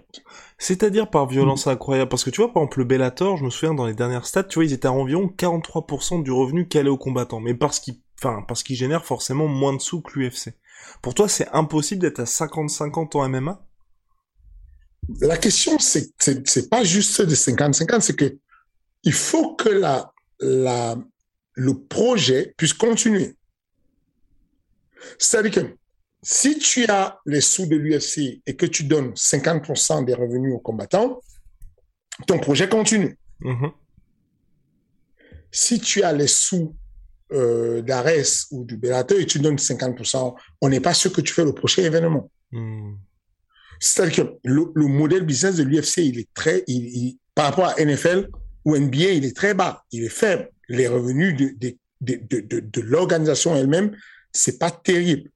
C'est-à-dire 0.58 1.10
par 1.10 1.28
Mm. 1.40 1.42
violence 1.42 1.68
incroyable, 1.68 2.10
parce 2.10 2.24
que 2.24 2.30
tu 2.30 2.42
vois, 2.42 2.52
par 2.54 2.64
exemple, 2.64 2.80
le 2.80 2.86
Bellator, 2.86 3.38
je 3.38 3.44
me 3.46 3.50
souviens 3.50 3.74
dans 3.74 3.86
les 3.86 3.94
dernières 3.94 4.26
stats, 4.26 4.44
tu 4.44 4.56
vois, 4.56 4.66
ils 4.66 4.74
étaient 4.74 4.88
à 4.88 4.92
environ 4.94 5.28
43% 5.28 6.20
du 6.24 6.32
revenu 6.32 6.68
qu'allait 6.68 6.90
aux 6.90 6.98
combattants, 6.98 7.40
mais 7.40 7.54
parce 7.54 7.80
qu'ils, 7.80 8.02
enfin, 8.20 8.44
parce 8.48 8.64
qu'ils 8.64 8.76
génèrent 8.76 9.06
forcément 9.06 9.48
moins 9.48 9.74
de 9.74 9.82
sous 9.82 10.02
que 10.02 10.20
l'UFC. 10.20 10.54
Pour 11.02 11.14
toi, 11.16 11.28
c'est 11.28 11.48
impossible 11.54 12.02
d'être 12.02 12.20
à 12.20 12.26
50-50 12.26 13.16
en 13.16 13.28
MMA 13.30 13.66
La 15.20 15.38
question, 15.38 15.80
c'est, 15.80 16.12
c'est, 16.18 16.48
c'est 16.48 16.70
pas 16.70 16.84
juste 16.84 17.22
de 17.22 17.36
50-50, 17.36 18.02
c'est 18.02 18.16
que 18.16 18.38
il 19.04 19.14
faut 19.14 19.56
que 19.56 19.70
la, 19.70 20.14
la, 20.40 20.96
le 21.54 21.80
projet 21.80 22.54
puisse 22.58 22.74
continuer. 22.74 23.36
C'est-à-dire 25.18 25.52
que 25.52 25.76
si 26.22 26.58
tu 26.58 26.86
as 26.86 27.20
les 27.26 27.42
sous 27.42 27.66
de 27.66 27.76
l'UFC 27.76 28.42
et 28.46 28.56
que 28.56 28.66
tu 28.66 28.86
donnes 28.86 29.12
50% 29.12 30.06
des 30.06 30.14
revenus 30.14 30.54
aux 30.54 30.60
combattants, 30.60 31.20
ton 32.28 32.40
projet 32.40 32.70
continue. 32.70 33.18
Mhm. 33.42 33.72
Si 35.52 35.80
tu 35.80 36.02
as 36.02 36.14
les 36.14 36.28
sous 36.28 36.76
euh, 37.34 37.82
d'Ares 37.82 38.48
ou 38.52 38.64
du 38.64 38.78
Bellator 38.78 39.20
et 39.20 39.26
tu 39.26 39.40
donnes 39.40 39.58
50%, 39.58 40.36
on 40.62 40.70
n'est 40.70 40.80
pas 40.80 40.94
sûr 40.94 41.12
que 41.12 41.22
tu 41.22 41.34
fais 41.34 41.44
le 41.44 41.54
prochain 41.54 41.84
événement. 41.84 42.30
Hmm. 42.52 42.94
C'est-à-dire 43.84 44.26
que 44.26 44.32
le, 44.46 44.72
le 44.76 44.88
modèle 44.88 45.26
business 45.26 45.58
de 45.58 45.64
l'UFC, 45.64 45.98
il 45.98 46.20
est 46.20 46.34
très, 46.34 46.64
par 47.36 47.48
rapport 47.48 47.66
à 47.68 47.84
NFL 47.84 48.30
ou 48.64 48.78
NBA, 48.78 49.12
il 49.12 49.26
est 49.26 49.36
très 49.36 49.54
bas, 49.54 49.84
il 49.92 50.06
est 50.06 50.10
faible. 50.10 50.50
Les 50.70 50.88
revenus 50.88 51.36
de, 51.36 52.82
l'organisation 52.82 53.54
elle-même, 53.58 53.94
c'est 54.32 54.58
pas 54.58 54.72
terrible. 54.72 55.30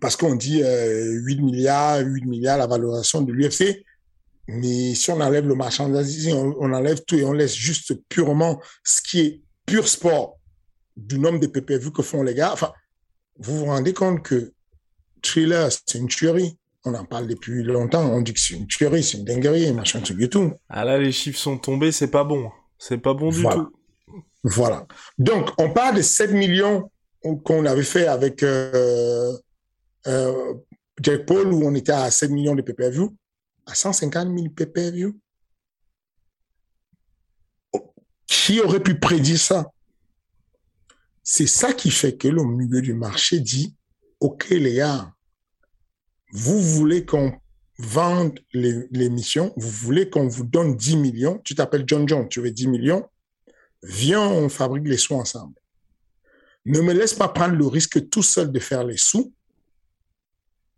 Parce 0.00 0.16
qu'on 0.16 0.34
dit 0.34 0.64
euh, 0.64 1.12
8 1.12 1.42
milliards, 1.42 2.00
8 2.00 2.24
milliards 2.24 2.58
la 2.58 2.66
valorisation 2.66 3.22
de 3.22 3.32
l'UFC. 3.32 3.84
Mais 4.48 4.96
si 4.96 5.12
on 5.12 5.20
enlève 5.20 5.46
le 5.46 5.54
marchandising, 5.54 6.34
on, 6.34 6.56
on 6.58 6.72
enlève 6.72 7.04
tout 7.04 7.14
et 7.14 7.24
on 7.24 7.32
laisse 7.32 7.54
juste 7.54 7.94
purement 8.08 8.60
ce 8.82 9.00
qui 9.00 9.20
est 9.20 9.40
pur 9.64 9.86
sport 9.86 10.40
du 10.96 11.20
nombre 11.20 11.38
de 11.38 11.46
PPV 11.46 11.92
que 11.92 12.02
font 12.02 12.24
les 12.24 12.34
gars. 12.34 12.52
Enfin, 12.52 12.72
vous 13.38 13.58
vous 13.58 13.66
rendez 13.66 13.92
compte 13.92 14.24
que 14.24 14.52
Thriller, 15.22 15.70
c'est 15.70 15.98
une 15.98 16.08
tuerie. 16.08 16.58
On 16.84 16.94
en 16.94 17.04
parle 17.04 17.28
depuis 17.28 17.62
longtemps. 17.62 18.04
On 18.10 18.20
dit 18.20 18.32
que 18.34 18.40
c'est 18.40 18.54
une 18.54 18.66
tuerie, 18.66 19.04
c'est 19.04 19.18
une 19.18 19.24
dinguerie, 19.24 19.72
machin, 19.72 20.00
truc 20.00 20.20
et 20.20 20.28
tout. 20.28 20.52
Ah 20.68 20.84
là, 20.84 20.98
les 20.98 21.12
chiffres 21.12 21.38
sont 21.38 21.56
tombés, 21.58 21.92
c'est 21.92 22.10
pas 22.10 22.24
bon. 22.24 22.50
C'est 22.78 22.98
pas 22.98 23.14
bon 23.14 23.30
du 23.30 23.40
Voilà. 23.40 23.56
tout. 23.56 23.72
Voilà. 24.42 24.86
Donc, 25.18 25.50
on 25.58 25.70
parle 25.72 25.96
de 25.96 26.02
7 26.02 26.32
millions 26.32 26.90
qu'on 27.44 27.64
avait 27.66 27.84
fait 27.84 28.08
avec 28.08 28.42
euh, 28.42 29.32
euh, 30.08 30.54
Jack 31.00 31.24
Paul, 31.26 31.52
où 31.52 31.64
on 31.64 31.74
était 31.76 31.92
à 31.92 32.10
7 32.10 32.30
millions 32.32 32.56
de 32.56 32.62
pay-per-view, 32.62 33.16
à 33.66 33.74
150 33.76 34.36
000 34.36 34.48
pay-per-view. 34.50 35.16
Qui 38.26 38.60
aurait 38.60 38.82
pu 38.82 38.98
prédire 38.98 39.38
ça? 39.38 39.70
C'est 41.22 41.46
ça 41.46 41.72
qui 41.72 41.90
fait 41.92 42.16
que 42.16 42.26
le 42.26 42.42
milieu 42.44 42.82
du 42.82 42.94
marché 42.94 43.38
dit, 43.38 43.76
OK 44.22 44.50
les 44.50 44.80
vous 46.32 46.62
voulez 46.62 47.04
qu'on 47.04 47.32
vende 47.78 48.38
l'émission, 48.52 49.52
vous 49.56 49.68
voulez 49.68 50.08
qu'on 50.08 50.28
vous 50.28 50.44
donne 50.44 50.76
10 50.76 50.96
millions, 50.96 51.40
tu 51.44 51.56
t'appelles 51.56 51.82
John 51.86 52.08
John, 52.08 52.28
tu 52.28 52.40
veux 52.40 52.52
10 52.52 52.68
millions, 52.68 53.04
viens, 53.82 54.22
on 54.22 54.48
fabrique 54.48 54.86
les 54.86 54.96
sous 54.96 55.14
ensemble. 55.14 55.54
Ne 56.64 56.80
me 56.80 56.92
laisse 56.92 57.14
pas 57.14 57.28
prendre 57.28 57.56
le 57.56 57.66
risque 57.66 58.08
tout 58.10 58.22
seul 58.22 58.52
de 58.52 58.60
faire 58.60 58.84
les 58.84 58.96
sous. 58.96 59.32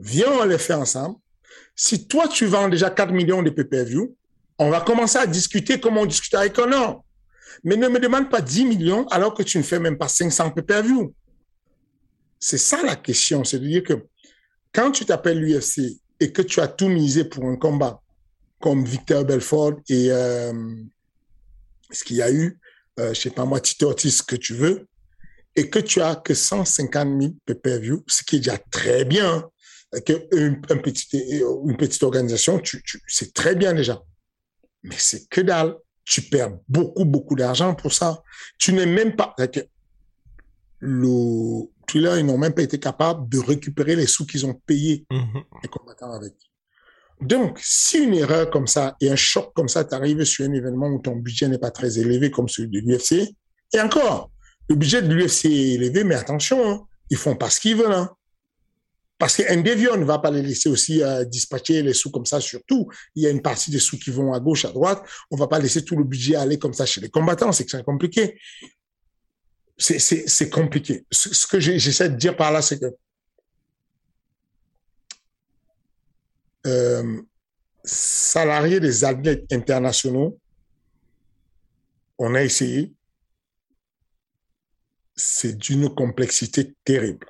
Viens, 0.01 0.33
on 0.41 0.45
les 0.47 0.57
fait 0.57 0.73
ensemble. 0.73 1.19
Si 1.77 2.09
toi, 2.09 2.27
tu 2.27 2.47
vends 2.47 2.71
déjà 2.71 2.89
4 2.89 3.13
millions 3.13 3.43
de 3.43 3.51
pay-per-view, 3.51 4.17
on 4.59 4.71
va 4.71 4.81
commencer 4.81 5.19
à 5.19 5.27
discuter 5.27 5.79
comme 5.79 5.99
on 5.99 6.07
discute 6.07 6.35
avec 6.35 6.59
Honor. 6.59 7.05
Mais 7.63 7.77
ne 7.77 7.89
me 7.89 8.01
demande 8.01 8.31
pas 8.31 8.41
10 8.41 8.65
millions 8.65 9.07
alors 9.09 9.35
que 9.35 9.43
tu 9.43 9.59
ne 9.59 9.63
fais 9.63 9.79
même 9.79 9.99
pas 9.99 10.09
500 10.09 10.53
pay-per-view. 10.53 11.15
C'est 12.47 12.59
ça 12.59 12.83
la 12.83 12.97
question. 12.97 13.43
C'est-à-dire 13.43 13.83
que 13.83 13.95
quand 14.71 14.91
tu 14.91 15.07
t'appelles 15.07 15.41
l'UFC 15.41 15.99
et 16.21 16.31
que 16.31 16.43
tu 16.43 16.61
as 16.61 16.69
tout 16.69 16.89
misé 16.89 17.25
pour 17.25 17.47
un 17.47 17.57
combat 17.57 18.03
comme 18.61 18.85
Victor 18.85 19.25
Belfort 19.25 19.77
et 19.89 20.13
euh, 20.13 20.53
ce 21.91 22.05
qu'il 22.05 22.17
y 22.17 22.23
a 22.23 22.31
eu, 22.31 22.61
euh, 23.01 23.15
je 23.15 23.21
sais 23.23 23.31
pas 23.31 23.47
moi, 23.47 23.61
Tito 23.61 23.87
Ortiz, 23.87 24.21
que 24.21 24.37
tu 24.37 24.53
veux, 24.55 24.87
et 25.57 25.71
que 25.71 25.79
tu 25.79 26.03
as 26.03 26.17
que 26.17 26.35
150 26.35 27.23
000 27.23 27.33
pay-per-view, 27.47 28.05
ce 28.07 28.23
qui 28.23 28.37
est 28.37 28.41
déjà 28.41 28.59
très 28.71 29.07
bien, 29.07 29.49
euh, 29.95 30.01
que 30.01 30.13
petit, 30.75 31.09
une 31.65 31.79
petite 31.79 32.03
organisation, 32.03 32.59
tu, 32.59 32.85
c'est 33.07 33.33
très 33.33 33.55
bien 33.55 33.73
déjà. 33.73 34.03
Mais 34.83 34.97
c'est 34.99 35.27
que 35.31 35.41
dalle. 35.41 35.77
Tu 36.07 36.21
perds 36.21 36.59
beaucoup, 36.69 37.07
beaucoup 37.07 37.35
d'argent 37.37 37.75
pour 37.75 37.95
ça. 37.95 38.23
Tu 38.59 38.75
n'es 38.75 38.85
même 38.85 39.17
pas, 39.17 39.35
le 40.87 41.67
Thriller, 41.87 42.19
ils 42.19 42.27
n'ont 42.27 42.39
même 42.39 42.53
pas 42.55 42.63
été 42.63 42.79
capables 42.79 43.29
de 43.29 43.39
récupérer 43.39 43.97
les 43.97 44.07
sous 44.07 44.27
qu'ils 44.27 44.45
ont 44.45 44.55
payés 44.67 45.07
Mhm. 45.11 45.43
les 45.63 45.69
combattants 45.69 46.13
avec. 46.13 46.35
Donc, 47.21 47.59
si 47.63 47.99
une 47.99 48.15
erreur 48.15 48.51
comme 48.51 48.67
ça 48.67 48.97
et 49.01 49.11
un 49.11 49.17
choc 49.17 49.53
comme 49.55 49.69
ça 49.69 49.85
t'arrive 49.85 50.25
sur 50.25 50.45
un 50.45 50.53
événement 50.53 50.89
où 50.89 50.99
ton 51.01 51.17
budget 51.17 51.49
n'est 51.49 51.59
pas 51.59 51.71
très 51.71 51.99
élevé 51.99 52.31
comme 52.31 52.49
celui 52.49 52.69
de 52.69 52.81
l'UFC, 52.81 53.35
et 53.73 53.81
encore, 53.81 54.31
le 54.69 54.77
budget 54.77 55.01
de 55.03 55.13
l'UFC 55.13 55.47
est 55.47 55.75
élevé, 55.75 56.05
mais 56.05 56.15
attention, 56.17 56.69
hein, 56.69 56.81
ils 57.11 57.17
font 57.17 57.37
pas 57.37 57.51
ce 57.51 57.61
qu'ils 57.61 57.77
veulent. 57.77 57.93
Hein. 57.93 58.11
Parce 59.19 59.37
qu'un 59.37 59.61
déviant 59.63 59.97
ne 59.97 60.05
va 60.05 60.19
pas 60.19 60.31
les 60.31 60.43
laisser 60.43 60.69
aussi 60.69 61.03
euh, 61.03 61.25
dispatcher 61.25 61.83
les 61.83 61.95
sous 61.95 62.11
comme 62.11 62.27
ça, 62.27 62.41
surtout. 62.41 62.89
Il 63.15 63.23
y 63.23 63.27
a 63.27 63.31
une 63.31 63.43
partie 63.43 63.71
des 63.71 63.79
sous 63.79 63.99
qui 63.99 64.11
vont 64.11 64.33
à 64.35 64.41
gauche, 64.41 64.65
à 64.65 64.73
droite. 64.73 65.03
On 65.31 65.37
va 65.37 65.47
pas 65.47 65.59
laisser 65.61 65.85
tout 65.85 65.97
le 65.97 66.05
budget 66.05 66.35
aller 66.35 66.59
comme 66.59 66.75
ça 66.75 66.85
chez 66.85 67.01
les 67.01 67.09
combattants. 67.09 67.53
C'est 67.53 67.65
que 67.65 67.71
c'est 67.71 67.85
compliqué. 67.85 68.39
C'est, 69.77 70.51
compliqué. 70.51 71.05
Ce, 71.11 71.47
que 71.47 71.59
j'essaie 71.59 72.09
de 72.09 72.17
dire 72.17 72.37
par 72.37 72.53
là, 72.53 72.63
c'est 72.63 72.79
que 72.79 72.95
euh, 76.67 77.23
salariés 77.83 78.81
des 78.81 79.05
athlètes 79.05 79.53
internationaux, 79.53 80.39
on 82.19 82.35
a 82.35 82.43
essayé. 82.43 82.95
C'est 85.17 85.57
d'une 85.59 85.93
complexité 85.95 86.75
terrible. 86.85 87.29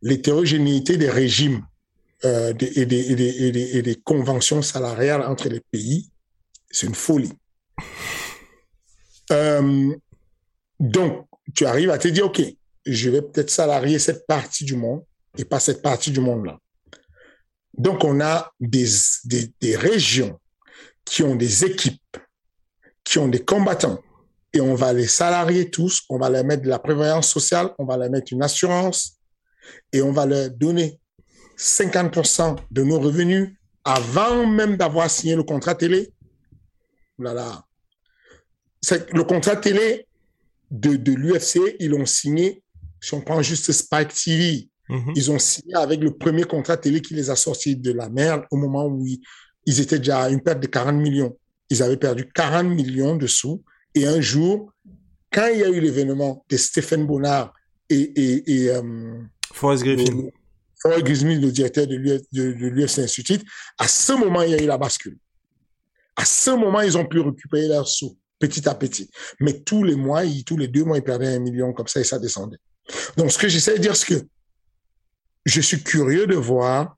L'hétérogénéité 0.00 0.96
des 0.96 1.10
régimes 1.10 1.64
euh, 2.24 2.52
et, 2.60 2.86
des, 2.86 3.82
des 3.82 3.96
conventions 3.96 4.62
salariales 4.62 5.22
entre 5.22 5.48
les 5.48 5.60
pays, 5.60 6.10
c'est 6.70 6.86
une 6.86 6.94
folie. 6.94 7.32
Euh, 9.30 9.94
donc, 10.80 11.26
tu 11.54 11.66
arrives 11.66 11.90
à 11.90 11.98
te 11.98 12.08
dire, 12.08 12.26
OK, 12.26 12.42
je 12.84 13.10
vais 13.10 13.22
peut-être 13.22 13.50
salarier 13.50 13.98
cette 13.98 14.26
partie 14.26 14.64
du 14.64 14.76
monde 14.76 15.04
et 15.38 15.44
pas 15.44 15.60
cette 15.60 15.82
partie 15.82 16.10
du 16.10 16.20
monde-là. 16.20 16.58
Donc, 17.74 18.04
on 18.04 18.20
a 18.20 18.52
des, 18.60 18.86
des, 19.24 19.50
des 19.60 19.76
régions 19.76 20.38
qui 21.04 21.22
ont 21.22 21.36
des 21.36 21.64
équipes, 21.64 22.16
qui 23.04 23.18
ont 23.18 23.28
des 23.28 23.44
combattants, 23.44 24.00
et 24.52 24.60
on 24.60 24.74
va 24.74 24.92
les 24.92 25.06
salarier 25.06 25.70
tous, 25.70 26.02
on 26.10 26.18
va 26.18 26.28
leur 26.28 26.44
mettre 26.44 26.62
de 26.62 26.68
la 26.68 26.78
prévoyance 26.78 27.28
sociale, 27.28 27.72
on 27.78 27.84
va 27.84 27.96
leur 27.96 28.10
mettre 28.10 28.32
une 28.32 28.42
assurance, 28.42 29.18
et 29.92 30.02
on 30.02 30.12
va 30.12 30.26
leur 30.26 30.50
donner 30.50 31.00
50% 31.56 32.58
de 32.70 32.82
nos 32.82 32.98
revenus 32.98 33.56
avant 33.84 34.46
même 34.46 34.76
d'avoir 34.76 35.10
signé 35.10 35.34
le 35.34 35.42
contrat 35.42 35.74
télé. 35.74 36.12
Voilà. 37.18 37.64
Le 38.90 39.22
contrat 39.22 39.56
télé 39.56 40.06
de, 40.72 40.96
de 40.96 41.12
l'UFC, 41.12 41.76
ils 41.78 41.90
l'ont 41.90 42.06
signé, 42.06 42.62
si 43.00 43.14
on 43.14 43.20
prend 43.20 43.40
juste 43.42 43.70
Spike 43.70 44.12
TV, 44.12 44.68
Mhm. 44.88 45.12
ils 45.14 45.30
ont 45.30 45.38
signé 45.38 45.74
avec 45.76 46.00
le 46.00 46.12
premier 46.12 46.42
contrat 46.42 46.76
télé 46.76 47.00
qui 47.00 47.14
les 47.14 47.30
a 47.30 47.36
sortis 47.36 47.76
de 47.76 47.92
la 47.92 48.10
merde 48.10 48.42
au 48.50 48.56
moment 48.56 48.84
où 48.86 49.06
ils, 49.06 49.20
ils 49.64 49.80
étaient 49.80 49.98
déjà 49.98 50.22
à 50.24 50.28
une 50.28 50.40
perte 50.42 50.60
de 50.60 50.66
40 50.66 50.96
millions. 50.96 51.34
Ils 51.70 51.82
avaient 51.82 51.96
perdu 51.96 52.28
40 52.34 52.66
millions 52.66 53.16
de 53.16 53.26
sous. 53.28 53.62
Et 53.94 54.06
un 54.06 54.20
jour, 54.20 54.72
quand 55.32 55.48
il 55.52 55.60
y 55.60 55.62
a 55.62 55.68
eu 55.68 55.80
l'événement 55.80 56.44
de 56.48 56.56
Stéphane 56.56 57.06
Bonnard 57.06 57.54
et, 57.88 58.00
et, 58.00 58.52
et 58.52 58.70
euh, 58.70 58.82
Forrest 59.54 59.84
Griffin. 59.84 60.24
Forrest 60.82 61.04
Griffin, 61.04 61.38
le 61.40 61.50
directeur 61.52 61.86
de 61.86 61.94
l'UFC 61.96 62.98
Institute, 62.98 63.42
à 63.78 63.86
ce 63.86 64.12
moment, 64.12 64.42
il 64.42 64.50
y 64.50 64.54
a 64.54 64.62
eu 64.62 64.66
la 64.66 64.76
bascule. 64.78 65.16
À 66.16 66.24
ce 66.24 66.50
moment, 66.50 66.80
ils 66.80 66.98
ont 66.98 67.06
pu 67.06 67.20
récupérer 67.20 67.68
leurs 67.68 67.88
sous 67.88 68.18
petit 68.42 68.68
à 68.68 68.74
petit. 68.74 69.08
Mais 69.38 69.60
tous 69.60 69.84
les 69.84 69.94
mois, 69.94 70.22
tous 70.44 70.56
les 70.56 70.66
deux 70.66 70.82
mois, 70.84 70.98
ils 70.98 71.04
perdaient 71.04 71.36
un 71.36 71.38
million 71.38 71.72
comme 71.72 71.86
ça 71.86 72.00
et 72.00 72.04
ça 72.04 72.18
descendait. 72.18 72.58
Donc, 73.16 73.30
ce 73.30 73.38
que 73.38 73.48
j'essaie 73.48 73.76
de 73.76 73.82
dire, 73.82 73.94
c'est 73.94 74.14
que 74.14 74.26
je 75.46 75.60
suis 75.60 75.80
curieux 75.82 76.26
de 76.26 76.34
voir 76.34 76.96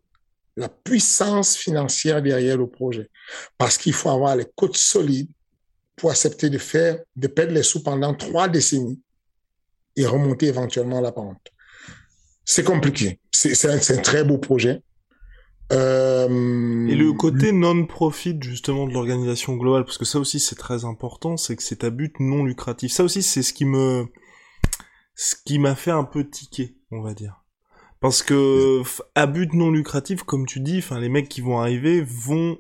la 0.57 0.71
puissance 0.71 1.55
financière 1.55 2.23
derrière 2.23 2.57
le 2.57 2.67
projet. 2.67 3.11
Parce 3.59 3.77
qu'il 3.77 3.93
faut 3.93 4.09
avoir 4.09 4.35
les 4.37 4.47
côtes 4.57 4.79
solides 4.79 5.29
pour 5.97 6.11
accepter 6.11 6.49
de 6.49 6.59
faire, 6.59 6.99
de 7.15 7.27
perdre 7.27 7.53
les 7.53 7.63
sous 7.63 7.83
pendant 7.83 8.15
trois 8.15 8.49
décennies 8.49 9.01
et 9.97 10.07
remonter 10.07 10.47
éventuellement 10.47 11.01
la 11.03 11.13
pente. 11.13 11.53
C'est 12.45 12.65
compliqué. 12.65 13.21
C'est 13.31 13.69
un 13.69 14.03
très 14.03 14.25
beau 14.25 14.39
projet. 14.39 14.83
Euh, 15.73 16.87
Et 16.89 16.95
le 16.95 17.13
côté 17.13 17.53
non-profit 17.53 18.37
justement 18.41 18.87
de 18.87 18.93
l'organisation 18.93 19.57
globale, 19.57 19.85
parce 19.85 19.99
que 19.99 20.05
ça 20.05 20.19
aussi 20.19 20.39
c'est 20.39 20.57
très 20.57 20.85
important, 20.85 21.37
c'est 21.37 21.57
que 21.57 21.63
c'est 21.63 21.85
à 21.85 21.91
but 21.91 22.15
non 22.21 22.45
lucratif. 22.45 22.93
Ça 22.93 23.05
aussi 23.05 23.23
c'est 23.23 23.43
ce 23.43 23.53
qui 23.53 23.65
me, 23.65 24.07
ce 25.15 25.35
qui 25.45 25.59
m'a 25.59 25.75
fait 25.75 25.91
un 25.91 26.05
peu 26.05 26.29
tiquer, 26.29 26.77
on 26.91 27.01
va 27.01 27.15
dire. 27.15 27.43
Parce 28.01 28.23
que 28.23 28.83
à 29.15 29.27
but 29.27 29.55
non 29.55 29.71
lucratif, 29.71 30.23
comme 30.23 30.47
tu 30.47 30.61
dis, 30.61 30.79
enfin 30.79 31.01
les 31.01 31.09
mecs 31.09 31.29
qui 31.29 31.41
vont 31.41 31.59
arriver 31.59 32.03
vont 32.03 32.59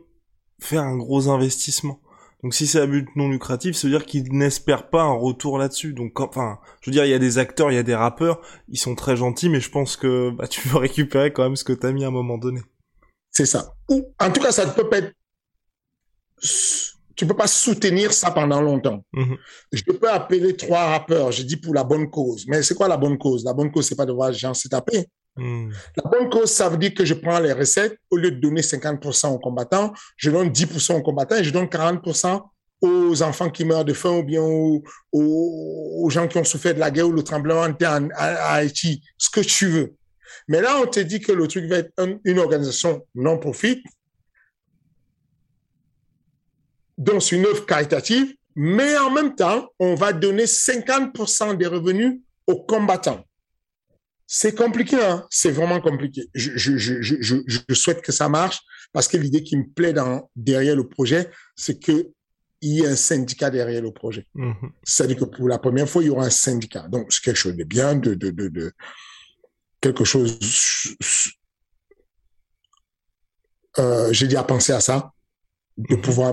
faire 0.58 0.82
un 0.82 0.96
gros 0.96 1.28
investissement. 1.28 2.00
Donc 2.42 2.54
si 2.54 2.66
c'est 2.66 2.80
à 2.80 2.86
but 2.86 3.08
non 3.16 3.28
lucratif, 3.28 3.74
ça 3.74 3.86
veut 3.86 3.92
dire 3.92 4.06
qu'ils 4.06 4.30
n'espèrent 4.32 4.88
pas 4.88 5.02
un 5.02 5.12
retour 5.12 5.58
là-dessus. 5.58 5.92
Donc 5.92 6.20
enfin, 6.20 6.58
je 6.80 6.90
veux 6.90 6.92
dire, 6.92 7.04
il 7.04 7.10
y 7.10 7.14
a 7.14 7.18
des 7.18 7.38
acteurs, 7.38 7.70
il 7.70 7.74
y 7.74 7.78
a 7.78 7.82
des 7.82 7.94
rappeurs, 7.94 8.40
ils 8.68 8.78
sont 8.78 8.94
très 8.94 9.16
gentils, 9.16 9.48
mais 9.48 9.60
je 9.60 9.70
pense 9.70 9.96
que 9.96 10.30
bah, 10.30 10.46
tu 10.46 10.66
veux 10.68 10.78
récupérer 10.78 11.32
quand 11.32 11.42
même 11.42 11.56
ce 11.56 11.64
que 11.64 11.72
t'as 11.72 11.92
mis 11.92 12.04
à 12.04 12.08
un 12.08 12.10
moment 12.10 12.38
donné. 12.38 12.60
C'est 13.34 13.46
ça. 13.46 13.74
Ou, 13.88 14.14
en 14.18 14.30
tout 14.30 14.40
cas, 14.40 14.52
ça 14.52 14.64
ne 14.64 14.70
peut 14.70 14.88
pas 14.88 14.98
être. 14.98 15.12
Tu 17.16 17.26
peux 17.26 17.36
pas 17.36 17.46
soutenir 17.46 18.12
ça 18.12 18.30
pendant 18.30 18.60
longtemps. 18.60 19.04
Mhm. 19.12 19.36
Je 19.72 19.82
peux 19.82 20.10
appeler 20.10 20.56
trois 20.56 20.86
rappeurs, 20.86 21.30
je 21.32 21.42
dis 21.42 21.56
pour 21.56 21.74
la 21.74 21.84
bonne 21.84 22.10
cause. 22.10 22.44
Mais 22.48 22.62
c'est 22.62 22.74
quoi 22.74 22.88
la 22.88 22.96
bonne 22.96 23.18
cause? 23.18 23.44
La 23.44 23.52
bonne 23.52 23.70
cause, 23.70 23.88
c'est 23.88 23.96
pas 23.96 24.06
de 24.06 24.12
voir 24.12 24.30
les 24.30 24.38
gens 24.38 24.54
se 24.54 24.68
taper. 24.68 25.08
Hmm. 25.36 25.70
La 25.96 26.08
bonne 26.08 26.30
cause, 26.30 26.50
ça 26.50 26.68
veut 26.68 26.76
dire 26.76 26.94
que 26.94 27.04
je 27.04 27.14
prends 27.14 27.40
les 27.40 27.52
recettes, 27.52 27.98
au 28.10 28.16
lieu 28.16 28.30
de 28.30 28.38
donner 28.38 28.60
50% 28.60 29.34
aux 29.34 29.38
combattants, 29.38 29.92
je 30.16 30.30
donne 30.30 30.48
10% 30.50 30.98
aux 30.98 31.02
combattants 31.02 31.36
et 31.36 31.44
je 31.44 31.50
donne 31.50 31.66
40% 31.66 32.40
aux 32.82 33.22
enfants 33.22 33.50
qui 33.50 33.64
meurent 33.64 33.84
de 33.84 33.94
faim 33.94 34.18
ou 34.18 34.22
bien 34.22 34.42
aux, 34.42 36.10
gens 36.10 36.28
qui 36.28 36.38
ont 36.38 36.44
souffert 36.44 36.74
de 36.74 36.78
la 36.78 36.90
guerre 36.90 37.08
ou 37.08 37.12
le 37.12 37.24
tremblement 37.24 37.68
de 37.68 37.72
terre 37.72 38.00
à 38.14 38.54
Haïti, 38.54 39.02
ce 39.18 39.30
que 39.30 39.40
tu 39.40 39.66
veux. 39.66 39.94
Mais 40.48 40.60
là, 40.60 40.78
on 40.82 40.86
te 40.86 41.00
dit 41.00 41.20
que 41.20 41.32
le 41.32 41.46
truc 41.48 41.64
va 41.66 41.78
être 41.78 41.92
un- 41.98 42.18
une 42.24 42.38
organisation 42.38 43.06
non-profit, 43.14 43.82
donc 46.98 47.22
c'est 47.22 47.36
une 47.36 47.46
œuvre 47.46 47.66
caritative, 47.66 48.34
mais 48.54 48.96
en 48.98 49.10
même 49.10 49.34
temps, 49.34 49.68
on 49.78 49.94
va 49.94 50.12
donner 50.12 50.46
50% 50.46 51.54
des 51.54 51.66
revenus 51.66 52.20
aux 52.46 52.62
combattants. 52.64 53.24
C'est 54.26 54.54
compliqué, 54.54 54.96
hein? 55.02 55.26
C'est 55.30 55.50
vraiment 55.50 55.80
compliqué. 55.80 56.28
Je, 56.34 56.52
je, 56.56 56.76
je, 56.78 57.02
je, 57.02 57.16
je, 57.20 57.36
je 57.68 57.74
souhaite 57.74 58.00
que 58.00 58.12
ça 58.12 58.28
marche 58.28 58.60
parce 58.92 59.08
que 59.08 59.16
l'idée 59.16 59.42
qui 59.42 59.56
me 59.56 59.64
plaît 59.68 59.92
dans, 59.92 60.30
derrière 60.36 60.76
le 60.76 60.88
projet, 60.88 61.30
c'est 61.56 61.78
que 61.82 62.08
il 62.62 62.76
y 62.76 62.80
ait 62.82 62.86
un 62.88 62.96
syndicat 62.96 63.50
derrière 63.50 63.82
le 63.82 63.92
projet. 63.92 64.26
Mhm. 64.34 64.54
C'est-à-dire 64.82 65.18
que 65.18 65.24
pour 65.26 65.48
la 65.48 65.58
première 65.58 65.86
fois, 65.88 66.02
il 66.02 66.06
y 66.06 66.10
aura 66.10 66.24
un 66.24 66.30
syndicat. 66.30 66.88
Donc, 66.88 67.12
c'est 67.12 67.22
quelque 67.22 67.36
chose 67.36 67.56
de 67.56 67.64
bien, 67.64 67.94
de, 67.94 68.14
de, 68.14 68.30
de, 68.30 68.48
de 68.48 68.72
quelque 69.84 70.04
chose. 70.12 70.28
Euh, 73.78 74.12
J'ai 74.12 74.26
dit 74.28 74.36
à 74.36 74.44
penser 74.44 74.72
à 74.72 74.80
ça, 74.80 74.96
de 75.76 75.96
Mhm. 75.96 76.02
pouvoir 76.02 76.30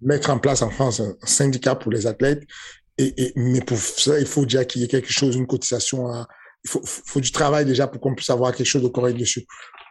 mettre 0.00 0.30
en 0.30 0.38
place 0.44 0.62
en 0.62 0.70
France 0.70 1.00
un 1.00 1.14
syndicat 1.40 1.74
pour 1.80 1.90
les 1.92 2.06
athlètes. 2.06 2.42
Et, 2.98 3.08
et, 3.22 3.32
mais 3.36 3.60
pour 3.68 3.78
ça, 3.78 4.18
il 4.18 4.26
faut 4.26 4.44
déjà 4.44 4.64
qu'il 4.64 4.80
y 4.82 4.84
ait 4.84 4.88
quelque 4.96 5.12
chose, 5.12 5.36
une 5.36 5.46
cotisation. 5.46 5.98
À, 6.08 6.26
il 6.64 6.70
faut, 6.70 6.82
faut 6.84 7.20
du 7.20 7.32
travail 7.32 7.64
déjà 7.64 7.86
pour 7.86 8.00
qu'on 8.00 8.14
puisse 8.14 8.30
avoir 8.30 8.54
quelque 8.54 8.66
chose 8.74 8.82
de 8.82 8.88
correct 8.88 9.16
dessus. 9.18 9.46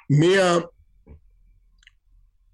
Mais 0.09 0.37
euh, 0.37 0.59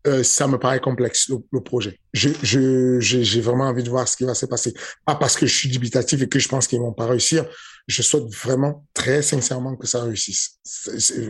euh, 0.08 0.24
ça 0.24 0.48
me 0.48 0.58
paraît 0.58 0.80
complexe, 0.80 1.28
le, 1.30 1.38
le 1.52 1.62
projet. 1.62 2.00
Je, 2.14 2.30
je, 2.44 3.00
j'ai 3.00 3.24
j'ai 3.24 3.42
vraiment 3.42 3.66
envie 3.72 3.84
de 3.84 3.90
voir 3.90 4.08
ce 4.08 4.16
qui 4.16 4.24
va 4.24 4.36
se 4.36 4.46
passer. 4.46 4.74
Pas 5.06 5.16
parce 5.16 5.36
que 5.36 5.46
je 5.46 5.56
suis 5.60 5.70
dubitatif 5.70 6.22
et 6.22 6.30
que 6.30 6.40
je 6.40 6.48
pense 6.48 6.68
qu'ils 6.68 6.80
vont 6.80 6.94
pas 6.94 7.08
réussir. 7.08 7.46
Je 7.88 8.02
souhaite 8.02 8.26
vraiment, 8.34 8.86
très 8.94 9.22
sincèrement, 9.22 9.76
que 9.78 9.88
ça 9.88 10.04
réussisse. 10.04 10.60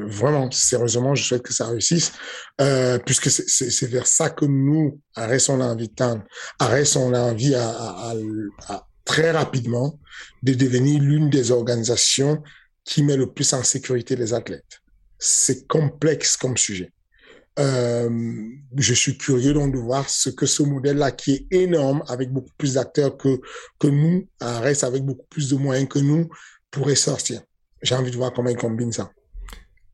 Vraiment, 0.08 0.50
sérieusement, 0.50 1.14
je 1.14 1.24
souhaite 1.24 1.44
que 1.44 1.54
ça 1.54 1.68
réussisse, 1.68 2.12
euh, 2.60 2.98
puisque 3.00 3.30
c'est- 3.30 3.86
vers 3.86 4.08
ça 4.08 4.32
que 4.32 4.46
nous, 4.46 5.00
Arès, 5.16 5.48
on 5.50 5.62
a 5.62 5.66
envie 5.66 5.88
de 5.88 5.94
tendre. 5.94 6.24
Arès, 6.60 6.96
on 6.96 7.14
a 7.14 7.20
envie 7.22 7.54
à, 7.54 7.70
à, 7.70 8.12
à- 8.12 8.74
à- 8.74 8.88
très 9.06 9.32
rapidement 9.32 10.00
de 10.44 10.54
devenir 10.54 11.00
l'une 11.02 11.30
des 11.30 11.52
organisations 11.52 12.42
qui 12.84 13.04
met 13.04 13.18
le 13.18 13.32
plus 13.32 13.54
en 13.54 13.64
sécurité 13.64 14.16
les 14.16 14.34
athlètes. 14.34 14.82
C'est 15.20 15.68
complexe 15.68 16.38
comme 16.38 16.58
sujet. 16.58 16.92
Euh, 17.60 18.50
je 18.76 18.94
suis 18.94 19.18
curieux 19.18 19.54
donc 19.54 19.74
de 19.74 19.80
voir 19.80 20.10
ce 20.10 20.30
que 20.30 20.46
ce 20.46 20.64
modèle-là, 20.64 21.12
qui 21.12 21.34
est 21.34 21.48
énorme, 21.52 22.04
avec 22.08 22.32
beaucoup 22.32 22.54
plus 22.58 22.76
d'acteurs 22.76 23.18
que, 23.18 23.42
que 23.80 23.88
nous, 23.88 24.28
reste 24.42 24.84
avec 24.84 25.04
beaucoup 25.04 25.26
plus 25.30 25.50
de 25.50 25.56
moyens 25.56 25.90
que 25.90 26.00
nous, 26.00 26.30
pourrait 26.72 26.96
sortir. 26.96 27.42
J'ai 27.82 27.96
envie 27.96 28.12
de 28.12 28.18
voir 28.18 28.34
comment 28.34 28.50
ils 28.50 28.58
combinent 28.58 28.92
ça. 28.92 29.12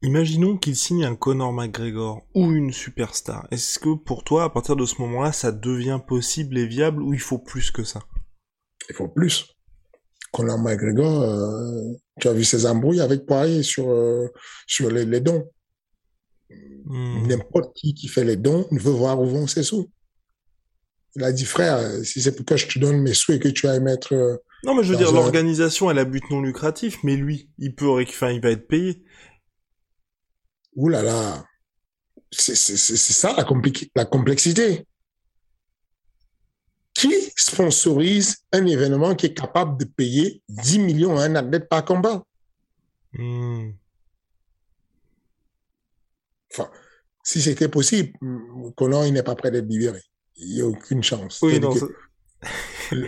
Imaginons 0.01 0.57
qu'il 0.57 0.76
signe 0.76 1.05
un 1.05 1.16
Conor 1.16 1.53
McGregor 1.53 2.24
ou 2.36 2.51
une 2.51 2.74
superstar. 2.74 3.47
Est-ce 3.51 3.80
que 3.80 3.95
pour 3.95 4.26
toi, 4.26 4.43
à 4.43 4.49
partir 4.49 4.76
de 4.76 4.86
ce 4.86 5.01
moment-là, 5.01 5.32
ça 5.32 5.53
devient 5.53 5.99
possible 6.05 6.57
et 6.57 6.66
viable 6.66 7.01
ou 7.01 7.14
il 7.14 7.22
faut 7.22 7.39
plus 7.39 7.72
que 7.72 7.86
ça? 7.86 8.01
Il 8.89 8.95
faut 8.95 9.07
plus. 9.07 9.47
Conor 10.34 10.59
McGregor, 10.59 11.22
euh, 11.22 11.93
tu 12.20 12.28
as 12.28 12.34
vu 12.34 12.43
ses 12.43 12.66
embrouilles 12.66 12.99
avec 12.99 13.26
Poirier 13.26 13.64
sur, 13.64 13.91
euh, 13.91 14.28
sur 14.68 14.89
les, 14.89 15.05
les 15.05 15.22
dons. 15.22 15.49
Hmm. 16.86 17.28
N'importe 17.28 17.74
qui 17.76 17.94
qui 17.94 18.08
fait 18.08 18.24
les 18.24 18.36
dons 18.36 18.68
veut 18.72 18.91
voir 18.91 19.20
où 19.22 19.26
vont 19.26 19.48
ses 19.48 19.64
sous. 19.64 19.89
Il 21.16 21.24
a 21.24 21.32
dit, 21.32 21.46
frère, 21.46 21.80
si 22.04 22.22
c'est 22.22 22.36
pour 22.36 22.46
que 22.46 22.58
je 22.58 22.68
te 22.68 22.80
donne 22.80 23.00
mes 23.02 23.14
sous 23.14 23.34
et 23.34 23.39
que 23.39 23.48
tu 23.48 23.68
ailles 23.68 23.80
mettre... 23.82 24.14
euh, 24.14 24.38
Non, 24.64 24.76
mais 24.76 24.84
je 24.84 24.91
veux 24.91 24.98
dire, 24.98 25.10
un- 25.10 25.14
l'organisation, 25.14 25.89
elle 25.91 26.00
a 26.00 26.06
but 26.06 26.24
non 26.32 26.41
lucratif, 26.41 26.98
mais 27.04 27.16
lui, 27.16 27.50
il 27.60 27.76
peut, 27.76 27.88
enfin, 27.88 28.32
il 28.32 28.41
va 28.41 28.50
être 28.50 28.68
payé. 28.68 29.04
Ouh 30.76 30.89
là 30.89 31.04
là, 31.04 31.46
c'est 32.32 32.56
ça 32.56 33.34
la, 33.38 33.46
la 33.96 34.06
complexité. 34.06 34.88
Qui 36.96 37.14
sponsorise 37.36 38.38
un 38.52 38.66
événement 38.66 39.16
qui 39.16 39.28
est 39.28 39.34
capable 39.34 39.78
de 39.80 39.86
payer 39.86 40.41
10 40.50 40.80
millions 40.80 41.18
à 41.18 41.24
un 41.24 41.36
athlète 41.36 41.68
par 41.70 41.86
combat? 41.86 42.24
Hmm. 43.14 43.72
Enfin, 46.54 46.70
si 47.24 47.41
c'était 47.41 47.70
possible, 47.70 48.14
Conor, 48.76 49.06
il 49.06 49.14
n'est 49.14 49.24
pas 49.24 49.36
prêt 49.36 49.51
d'être 49.51 49.68
libéré. 49.68 50.01
Il 50.36 50.56
n'y 50.56 50.62
a 50.62 50.66
aucune 50.66 51.04
chance. 51.04 51.39
Oui, 51.41 51.60
non, 51.60 51.74
le, 52.91 53.08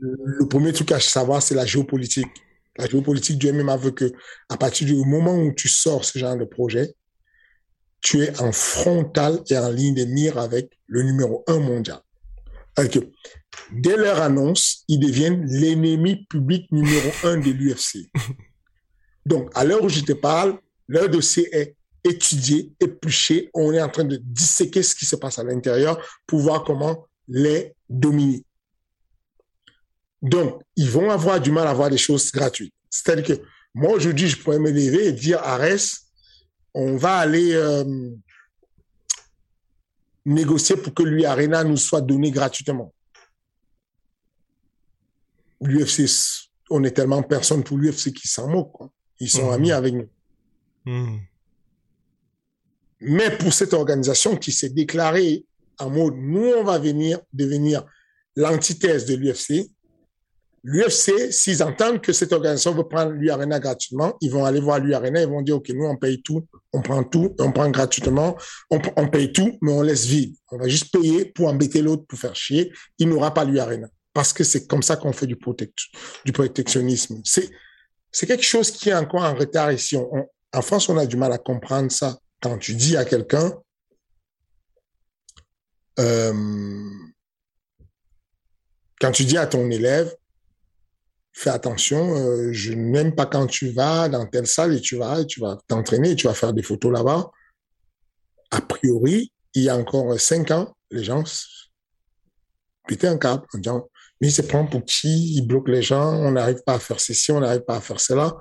le 0.00 0.48
premier 0.48 0.72
truc 0.72 0.92
à 0.92 1.00
savoir, 1.00 1.42
c'est 1.42 1.54
la 1.54 1.64
géopolitique. 1.66 2.28
La 2.76 2.88
géopolitique 2.88 3.38
du 3.38 3.52
MMA 3.52 3.76
veut 3.76 3.90
que, 3.90 4.12
à 4.48 4.56
partir 4.56 4.86
du 4.86 4.94
moment 4.94 5.36
où 5.36 5.52
tu 5.52 5.68
sors 5.68 6.04
ce 6.04 6.18
genre 6.18 6.36
de 6.36 6.44
projet, 6.44 6.94
tu 8.00 8.22
es 8.22 8.40
en 8.40 8.50
frontal 8.52 9.42
et 9.48 9.56
en 9.56 9.70
ligne 9.70 9.94
de 9.94 10.04
mire 10.04 10.38
avec 10.38 10.72
le 10.86 11.02
numéro 11.02 11.44
un 11.46 11.60
mondial. 11.60 12.00
Dès 13.72 13.96
leur 13.96 14.20
annonce, 14.20 14.84
ils 14.88 14.98
deviennent 14.98 15.46
l'ennemi 15.46 16.26
public 16.26 16.70
numéro 16.72 17.10
un 17.24 17.38
de 17.38 17.50
l'UFC. 17.50 18.10
Donc, 19.26 19.50
à 19.54 19.64
l'heure 19.64 19.84
où 19.84 19.88
je 19.88 20.00
te 20.00 20.12
parle, 20.12 20.58
Leur 20.88 21.08
dossier 21.08 21.48
est 21.56 21.76
étudié, 22.04 22.72
épluché. 22.80 23.50
On 23.54 23.72
est 23.72 23.80
en 23.80 23.88
train 23.88 24.04
de 24.04 24.16
disséquer 24.16 24.82
ce 24.82 24.94
qui 24.94 25.06
se 25.06 25.16
passe 25.16 25.38
à 25.38 25.44
l'intérieur 25.44 26.00
pour 26.26 26.40
voir 26.40 26.64
comment 26.64 27.06
les 27.28 27.74
dominer. 27.88 28.44
Donc, 30.20 30.62
ils 30.76 30.90
vont 30.90 31.10
avoir 31.10 31.40
du 31.40 31.50
mal 31.50 31.66
à 31.66 31.70
avoir 31.70 31.90
des 31.90 31.98
choses 31.98 32.30
gratuites. 32.32 32.74
C'est-à-dire 32.90 33.36
que 33.36 33.42
moi, 33.74 33.92
aujourd'hui, 33.94 34.28
je 34.28 34.36
pourrais 34.38 34.58
me 34.58 34.70
lever 34.70 35.06
et 35.06 35.12
dire 35.12 35.38
à 35.40 35.54
Arès, 35.54 36.02
on 36.74 36.96
va 36.96 37.16
aller 37.18 37.52
euh, 37.54 37.84
négocier 40.24 40.76
pour 40.76 40.94
que 40.94 41.02
lui 41.02 41.24
Arena 41.24 41.64
nous 41.64 41.76
soit 41.76 42.00
donné 42.00 42.30
gratuitement. 42.30 42.92
L'UFC, 45.60 46.48
on 46.70 46.82
est 46.84 46.90
tellement 46.92 47.22
personne 47.22 47.62
pour 47.62 47.78
l'UFC 47.78 48.12
qui 48.12 48.28
s'en 48.28 48.48
moque. 48.48 48.72
Quoi. 48.72 48.90
Ils 49.20 49.30
sont 49.30 49.46
Mhm. 49.46 49.52
amis 49.52 49.72
avec 49.72 49.94
nous. 49.94 50.08
Hmm. 50.84 51.18
Mais 53.04 53.36
pour 53.36 53.52
cette 53.52 53.74
organisation 53.74 54.36
qui 54.36 54.52
s'est 54.52 54.70
déclarée 54.70 55.44
en 55.78 55.90
mode, 55.90 56.14
nous, 56.16 56.52
on 56.58 56.64
va 56.64 56.78
venir 56.78 57.18
devenir 57.32 57.84
l'antithèse 58.36 59.06
de 59.06 59.14
l'UFC. 59.14 59.68
L'UFC, 60.64 61.32
s'ils 61.32 61.62
entendent 61.62 62.00
que 62.00 62.12
cette 62.12 62.32
organisation 62.32 62.72
veut 62.72 62.86
prendre 62.86 63.10
l'UARENA 63.10 63.58
gratuitement, 63.58 64.16
ils 64.20 64.30
vont 64.30 64.44
aller 64.44 64.60
voir 64.60 64.78
l'UARENA, 64.78 65.22
ils 65.22 65.28
vont 65.28 65.42
dire, 65.42 65.56
OK, 65.56 65.68
nous, 65.70 65.84
on 65.84 65.96
paye 65.96 66.22
tout, 66.22 66.46
on 66.72 66.82
prend 66.82 67.02
tout, 67.02 67.34
on 67.40 67.50
prend 67.50 67.68
gratuitement, 67.68 68.36
on, 68.70 69.08
paye 69.08 69.32
tout, 69.32 69.58
mais 69.60 69.72
on 69.72 69.82
laisse 69.82 70.06
vide. 70.06 70.36
On 70.52 70.58
va 70.58 70.68
juste 70.68 70.92
payer 70.92 71.24
pour 71.24 71.48
embêter 71.48 71.82
l'autre, 71.82 72.04
pour 72.06 72.18
faire 72.18 72.36
chier. 72.36 72.72
Il 72.98 73.08
n'aura 73.08 73.34
pas 73.34 73.44
l'UARENA. 73.44 73.88
Parce 74.14 74.32
que 74.32 74.44
c'est 74.44 74.68
comme 74.68 74.82
ça 74.82 74.96
qu'on 74.96 75.12
fait 75.12 75.26
du, 75.26 75.36
protect, 75.36 75.74
du 76.24 76.32
protectionnisme. 76.32 77.20
C'est, 77.24 77.50
quelque 78.26 78.44
chose 78.44 78.70
qui 78.70 78.90
est 78.90 78.94
encore 78.94 79.24
en 79.24 79.34
retard 79.34 79.72
ici. 79.72 79.96
En 79.96 80.62
France, 80.62 80.88
on 80.88 80.96
a 80.96 81.06
du 81.06 81.16
mal 81.16 81.32
à 81.32 81.38
comprendre 81.38 81.90
ça. 81.90 82.18
Quand 82.42 82.58
tu 82.58 82.74
dis 82.74 82.96
à 82.96 83.04
quelqu'un, 83.04 83.52
euh, 86.00 86.90
quand 89.00 89.12
tu 89.12 89.24
dis 89.24 89.38
à 89.38 89.46
ton 89.46 89.70
élève, 89.70 90.14
fais 91.32 91.50
attention, 91.50 92.16
euh, 92.16 92.52
je 92.52 92.72
n'aime 92.72 93.14
pas 93.14 93.26
quand 93.26 93.46
tu 93.46 93.70
vas 93.70 94.08
dans 94.08 94.26
telle 94.26 94.46
salle 94.46 94.74
et 94.74 94.80
tu 94.80 94.96
vas, 94.96 95.20
et 95.20 95.26
tu 95.26 95.40
vas 95.40 95.56
t'entraîner, 95.68 96.16
tu 96.16 96.26
vas 96.26 96.34
faire 96.34 96.52
des 96.52 96.62
photos 96.62 96.92
là-bas. 96.92 97.30
A 98.50 98.60
priori, 98.60 99.32
il 99.54 99.62
y 99.62 99.68
a 99.68 99.76
encore 99.76 100.18
cinq 100.20 100.50
ans, 100.50 100.76
les 100.90 101.04
gens 101.04 101.22
pétaient 102.88 103.06
un 103.06 103.18
câble 103.18 103.44
en 103.54 103.58
disant, 103.58 103.88
mais 104.20 104.30
se 104.30 104.42
prend 104.42 104.66
pour 104.66 104.84
qui, 104.84 105.36
il 105.36 105.46
bloque 105.46 105.68
les 105.68 105.82
gens, 105.82 106.12
on 106.12 106.32
n'arrive 106.32 106.62
pas 106.64 106.74
à 106.74 106.78
faire 106.78 107.00
ceci, 107.00 107.32
on 107.32 107.40
n'arrive 107.40 107.64
pas 107.64 107.76
à 107.76 107.80
faire 107.80 108.00
cela. 108.00 108.36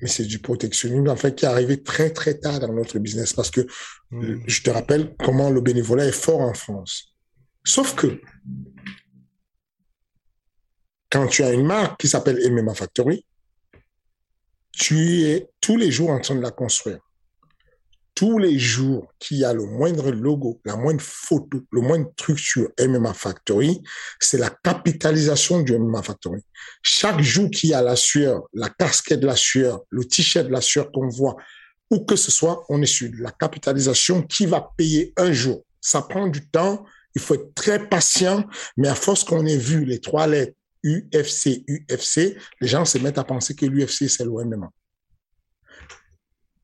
Mais 0.00 0.08
c'est 0.08 0.24
du 0.24 0.38
protectionnisme, 0.38 1.08
en 1.08 1.16
fait, 1.16 1.34
qui 1.34 1.44
est 1.44 1.48
arrivé 1.48 1.82
très, 1.82 2.10
très 2.10 2.34
tard 2.34 2.60
dans 2.60 2.72
notre 2.72 2.98
business 2.98 3.32
parce 3.32 3.50
que 3.50 3.66
Hmm. 4.10 4.40
je 4.44 4.62
te 4.62 4.70
rappelle 4.70 5.14
comment 5.18 5.50
le 5.50 5.60
bénévolat 5.60 6.06
est 6.06 6.12
fort 6.12 6.40
en 6.40 6.54
France. 6.54 7.14
Sauf 7.64 7.94
que 7.94 8.20
quand 11.10 11.28
tu 11.28 11.44
as 11.44 11.52
une 11.52 11.64
marque 11.64 12.00
qui 12.00 12.08
s'appelle 12.08 12.40
MMA 12.50 12.74
Factory, 12.74 13.24
tu 14.72 15.22
es 15.22 15.48
tous 15.60 15.76
les 15.76 15.92
jours 15.92 16.10
en 16.10 16.20
train 16.20 16.34
de 16.34 16.40
la 16.40 16.50
construire. 16.50 16.98
Tous 18.14 18.38
les 18.38 18.58
jours 18.58 19.12
qu'il 19.18 19.38
y 19.38 19.44
a 19.44 19.54
le 19.54 19.64
moindre 19.64 20.10
logo, 20.10 20.60
la 20.64 20.76
moindre 20.76 21.00
photo, 21.00 21.60
le 21.70 21.80
moindre 21.80 22.10
truc 22.16 22.38
sur 22.38 22.68
MMA 22.78 23.14
Factory, 23.14 23.80
c'est 24.18 24.38
la 24.38 24.50
capitalisation 24.50 25.62
du 25.62 25.78
MMA 25.78 26.02
Factory. 26.02 26.40
Chaque 26.82 27.20
jour 27.20 27.48
qu'il 27.50 27.70
y 27.70 27.74
a 27.74 27.82
la 27.82 27.96
sueur, 27.96 28.42
la 28.52 28.68
casquette 28.68 29.20
de 29.20 29.26
la 29.26 29.36
sueur, 29.36 29.80
le 29.90 30.04
t-shirt 30.04 30.46
de 30.46 30.52
la 30.52 30.60
sueur 30.60 30.90
qu'on 30.92 31.08
voit, 31.08 31.36
où 31.90 32.00
que 32.00 32.16
ce 32.16 32.30
soit, 32.30 32.64
on 32.68 32.82
est 32.82 32.86
sur 32.86 33.10
la 33.18 33.30
capitalisation 33.30 34.22
qui 34.22 34.46
va 34.46 34.70
payer 34.76 35.12
un 35.16 35.32
jour. 35.32 35.64
Ça 35.80 36.02
prend 36.02 36.26
du 36.26 36.46
temps, 36.48 36.84
il 37.14 37.20
faut 37.20 37.34
être 37.34 37.54
très 37.54 37.88
patient, 37.88 38.44
mais 38.76 38.88
à 38.88 38.94
force 38.94 39.24
qu'on 39.24 39.46
ait 39.46 39.56
vu 39.56 39.84
les 39.84 40.00
trois 40.00 40.26
lettres 40.26 40.54
UFC, 40.84 41.64
UFC, 41.68 42.36
les 42.60 42.68
gens 42.68 42.84
se 42.84 42.98
mettent 42.98 43.18
à 43.18 43.24
penser 43.24 43.54
que 43.54 43.66
l'UFC, 43.66 44.08
c'est 44.08 44.24
l'OMMA. 44.24 44.70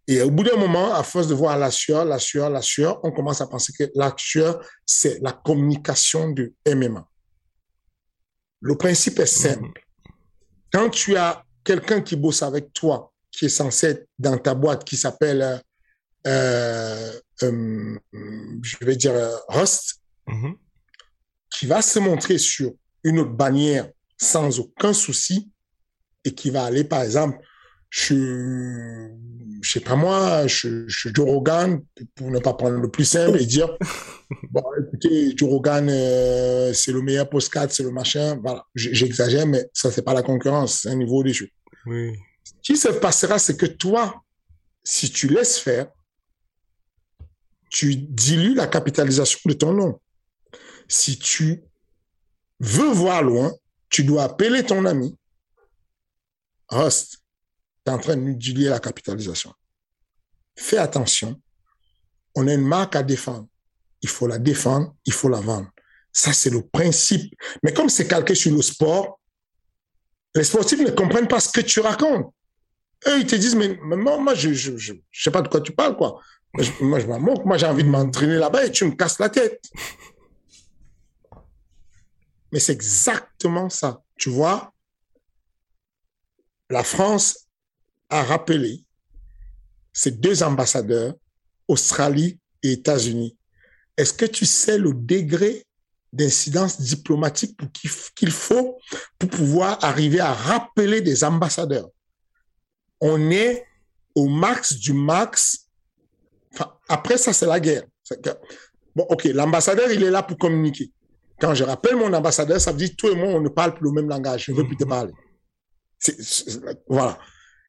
Et 0.09 0.23
au 0.23 0.31
bout 0.31 0.45
d'un 0.45 0.57
moment, 0.57 0.95
à 0.95 1.03
force 1.03 1.27
de 1.27 1.35
voir 1.35 1.59
la 1.59 1.71
sueur, 1.71 2.05
la 2.05 2.19
sueur, 2.19 2.49
la 2.49 2.63
sueur, 2.63 3.01
on 3.03 3.11
commence 3.11 3.41
à 3.41 3.47
penser 3.47 3.73
que 3.77 3.91
la 3.95 4.15
sueur, 4.17 4.65
c'est 4.85 5.19
la 5.21 5.33
communication 5.33 6.31
de 6.31 6.53
MMA. 6.67 7.07
Le 8.61 8.77
principe 8.77 9.19
est 9.19 9.27
simple. 9.27 9.83
Quand 10.73 10.91
tu 10.91 11.17
as 11.17 11.43
quelqu'un 11.65 12.01
qui 12.01 12.15
bosse 12.17 12.43
avec 12.43 12.73
toi, 12.73 13.13
qui 13.33 13.47
est 13.47 13.51
censé 13.51 13.87
être 13.89 14.09
dans 14.19 14.39
ta 14.39 14.55
boîte, 14.55 14.85
qui 14.85 14.97
s'appelle, 14.97 15.43
euh, 16.27 17.13
euh, 17.43 17.99
euh, 18.15 18.59
je 18.63 18.77
vais 18.85 18.97
dire, 18.97 19.15
Rust, 19.49 20.01
Mhm. 20.29 20.57
qui 21.51 21.67
va 21.67 21.83
se 21.83 21.99
montrer 22.01 22.39
sur 22.39 22.73
une 23.05 23.21
autre 23.21 23.31
bannière 23.31 23.89
sans 24.19 24.59
aucun 24.59 24.93
souci 24.93 25.51
et 26.25 26.35
qui 26.35 26.51
va 26.51 26.65
aller, 26.65 26.83
par 26.83 27.03
exemple, 27.03 27.39
chez, 27.91 28.17
je 28.17 29.71
sais 29.71 29.81
pas 29.81 29.97
moi, 29.97 30.47
chez, 30.49 30.85
chez 30.89 31.11
Joe 31.15 31.27
Rogan, 31.27 31.83
pour 32.15 32.31
ne 32.31 32.39
pas 32.39 32.55
prendre 32.55 32.79
le 32.79 32.91
plus 32.91 33.05
simple 33.05 33.41
et 33.41 33.47
dire, 33.47 33.77
bon, 34.51 34.63
écoutez, 34.81 35.37
Joe 35.37 35.49
Rogan, 35.49 35.89
euh, 35.89 36.73
c'est 36.73 36.93
le 36.93 37.03
meilleur 37.03 37.29
postcard, 37.29 37.71
c'est 37.71 37.83
le 37.83 37.91
machin, 37.91 38.39
voilà. 38.43 38.65
J'exagère, 38.75 39.47
mais 39.47 39.69
ça, 39.73 39.91
c'est 39.91 40.03
pas 40.03 40.15
la 40.15 40.23
concurrence, 40.23 40.81
c'est 40.83 40.91
un 40.91 40.97
niveau 40.97 41.19
au-dessus. 41.21 41.53
Oui. 41.87 42.13
Ce 42.45 42.53
qui 42.63 42.77
se 42.77 42.89
passera, 42.89 43.39
c'est 43.39 43.57
que 43.57 43.67
toi, 43.67 44.23
si 44.85 45.11
tu 45.11 45.29
laisses 45.29 45.59
faire, 45.59 45.89
tu 47.71 47.97
dilues 47.97 48.55
la 48.55 48.67
capitalisation 48.67 49.41
de 49.47 49.53
ton 49.53 49.73
nom. 49.73 50.01
Si 50.89 51.19
tu 51.19 51.63
veux 52.61 52.91
voir 52.91 53.23
loin, 53.23 53.53
tu 53.89 54.05
dois 54.05 54.25
appeler 54.25 54.63
ton 54.63 54.85
ami. 54.85 55.15
Rust, 56.69 57.19
tu 57.87 57.93
es 57.93 57.95
en 57.95 57.99
train 57.99 58.17
diluer 58.17 58.69
la 58.69 58.81
capitalisation. 58.81 59.53
Fais 60.57 60.79
attention. 60.79 61.41
On 62.35 62.49
a 62.49 62.55
une 62.55 62.67
marque 62.67 62.97
à 62.97 63.03
défendre. 63.03 63.47
Il 64.03 64.09
faut 64.09 64.27
la 64.27 64.39
défendre, 64.39 64.95
il 65.05 65.13
faut 65.13 65.29
la 65.29 65.41
vendre. 65.41 65.71
Ça, 66.13 66.33
c'est 66.33 66.51
le 66.51 66.67
principe. 66.67 67.33
Mais 67.63 67.73
comme 67.73 67.89
c'est 67.89 68.09
calqué 68.09 68.35
sur 68.35 68.53
le 68.53 68.63
sport, 68.63 69.21
les 70.35 70.45
sportifs 70.45 70.81
ne 70.81 70.91
comprennent 70.91 71.29
pas 71.29 71.41
ce 71.41 71.51
que 71.51 71.61
tu 71.61 71.81
racontes. 71.81 72.35
Eux, 73.07 73.21
ils 73.21 73.27
te 73.27 73.37
disent, 73.37 73.55
mais, 73.55 73.77
moi, 73.77 74.35
je, 74.35 74.53
je, 74.53 74.77
je, 74.77 74.95
je 75.11 75.23
sais 75.23 75.31
pas 75.31 75.43
de 75.43 75.49
quoi 75.49 75.61
tu 75.61 75.73
parles, 75.73 75.97
quoi. 75.97 76.21
Moi, 76.55 76.65
je, 76.65 76.85
moi, 76.85 76.99
je 77.01 77.07
m'en 77.07 77.21
moque. 77.21 77.45
Moi, 77.45 77.57
j'ai 77.57 77.67
envie 77.67 77.85
de 77.85 77.89
m'entraîner 77.89 78.37
là-bas 78.37 78.67
et 78.67 78.73
tu 78.73 78.85
me 78.85 78.93
casses 78.93 79.19
la 79.19 79.29
tête. 79.29 79.63
Mais 82.53 82.59
c'est 82.59 82.73
exactement 82.73 83.69
ça. 83.69 84.03
Tu 84.17 84.31
vois, 84.31 84.73
la 86.71 86.83
France 86.83 87.46
a 88.09 88.23
rappelé 88.23 88.85
ses 89.93 90.11
deux 90.11 90.43
ambassadeurs, 90.43 91.15
Australie 91.69 92.39
et 92.63 92.73
États-Unis. 92.73 93.37
Est-ce 93.97 94.13
que 94.13 94.27
tu 94.27 94.45
sais 94.47 94.79
le 94.79 94.93
degré 94.93 95.65
d'incidence 96.13 96.81
diplomatique 96.81 97.59
qu'il 98.15 98.31
faut 98.31 98.79
pour 99.19 99.31
pouvoir 99.31 99.83
arriver 99.83 100.21
à 100.21 100.33
rappeler 100.33 101.01
des 101.01 101.25
ambassadeurs? 101.25 101.89
On 103.01 103.31
est 103.31 103.65
au 104.15 104.29
max 104.29 104.75
du 104.75 104.93
max. 104.93 105.67
Enfin, 106.53 106.73
après 106.89 107.19
ça, 107.19 107.33
c'est 107.33 107.47
la 107.47 107.61
guerre. 107.61 107.85
Que- 108.09 108.31
bon, 108.95 109.07
ok, 109.11 109.25
l'ambassadeur, 109.25 109.91
il 109.91 110.03
est 110.03 110.11
là 110.11 110.23
pour 110.23 110.39
communiquer. 110.39 110.91
Quand 111.41 111.55
je 111.55 111.65
rappelle 111.65 111.97
mon 111.97 112.13
ambassadeur, 112.13 112.61
ça 112.61 112.73
veut 112.73 112.79
dire 112.79 112.91
toi 112.97 113.11
et 113.11 113.15
moi, 113.15 113.29
on 113.29 113.41
ne 113.41 113.49
parle 113.51 113.75
plus 113.75 113.85
le 113.85 113.93
même 113.93 114.09
langage. 114.09 114.45
Je 114.45 114.53
ne 114.53 114.57
veux 114.57 114.67
plus 114.67 114.77
te 114.77 114.85
parler. 114.85 115.13
C'est- 115.99 116.23
c'est- 116.23 116.61
voilà. 116.89 117.19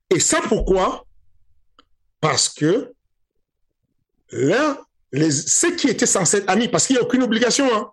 Et 0.10 0.20
ça, 0.20 0.42
pourquoi? 0.48 1.06
Parce 2.22 2.50
que 2.50 2.94
là, 4.32 4.82
les, 5.12 5.32
ceux 5.32 5.76
qui 5.76 5.88
étaient 5.88 6.06
censés 6.06 6.38
être 6.38 6.50
amis, 6.50 6.68
parce 6.68 6.88
qu'il 6.88 6.96
n'y 6.96 7.02
a 7.02 7.04
aucune 7.04 7.24
obligation, 7.24 7.68
hein. 7.74 7.92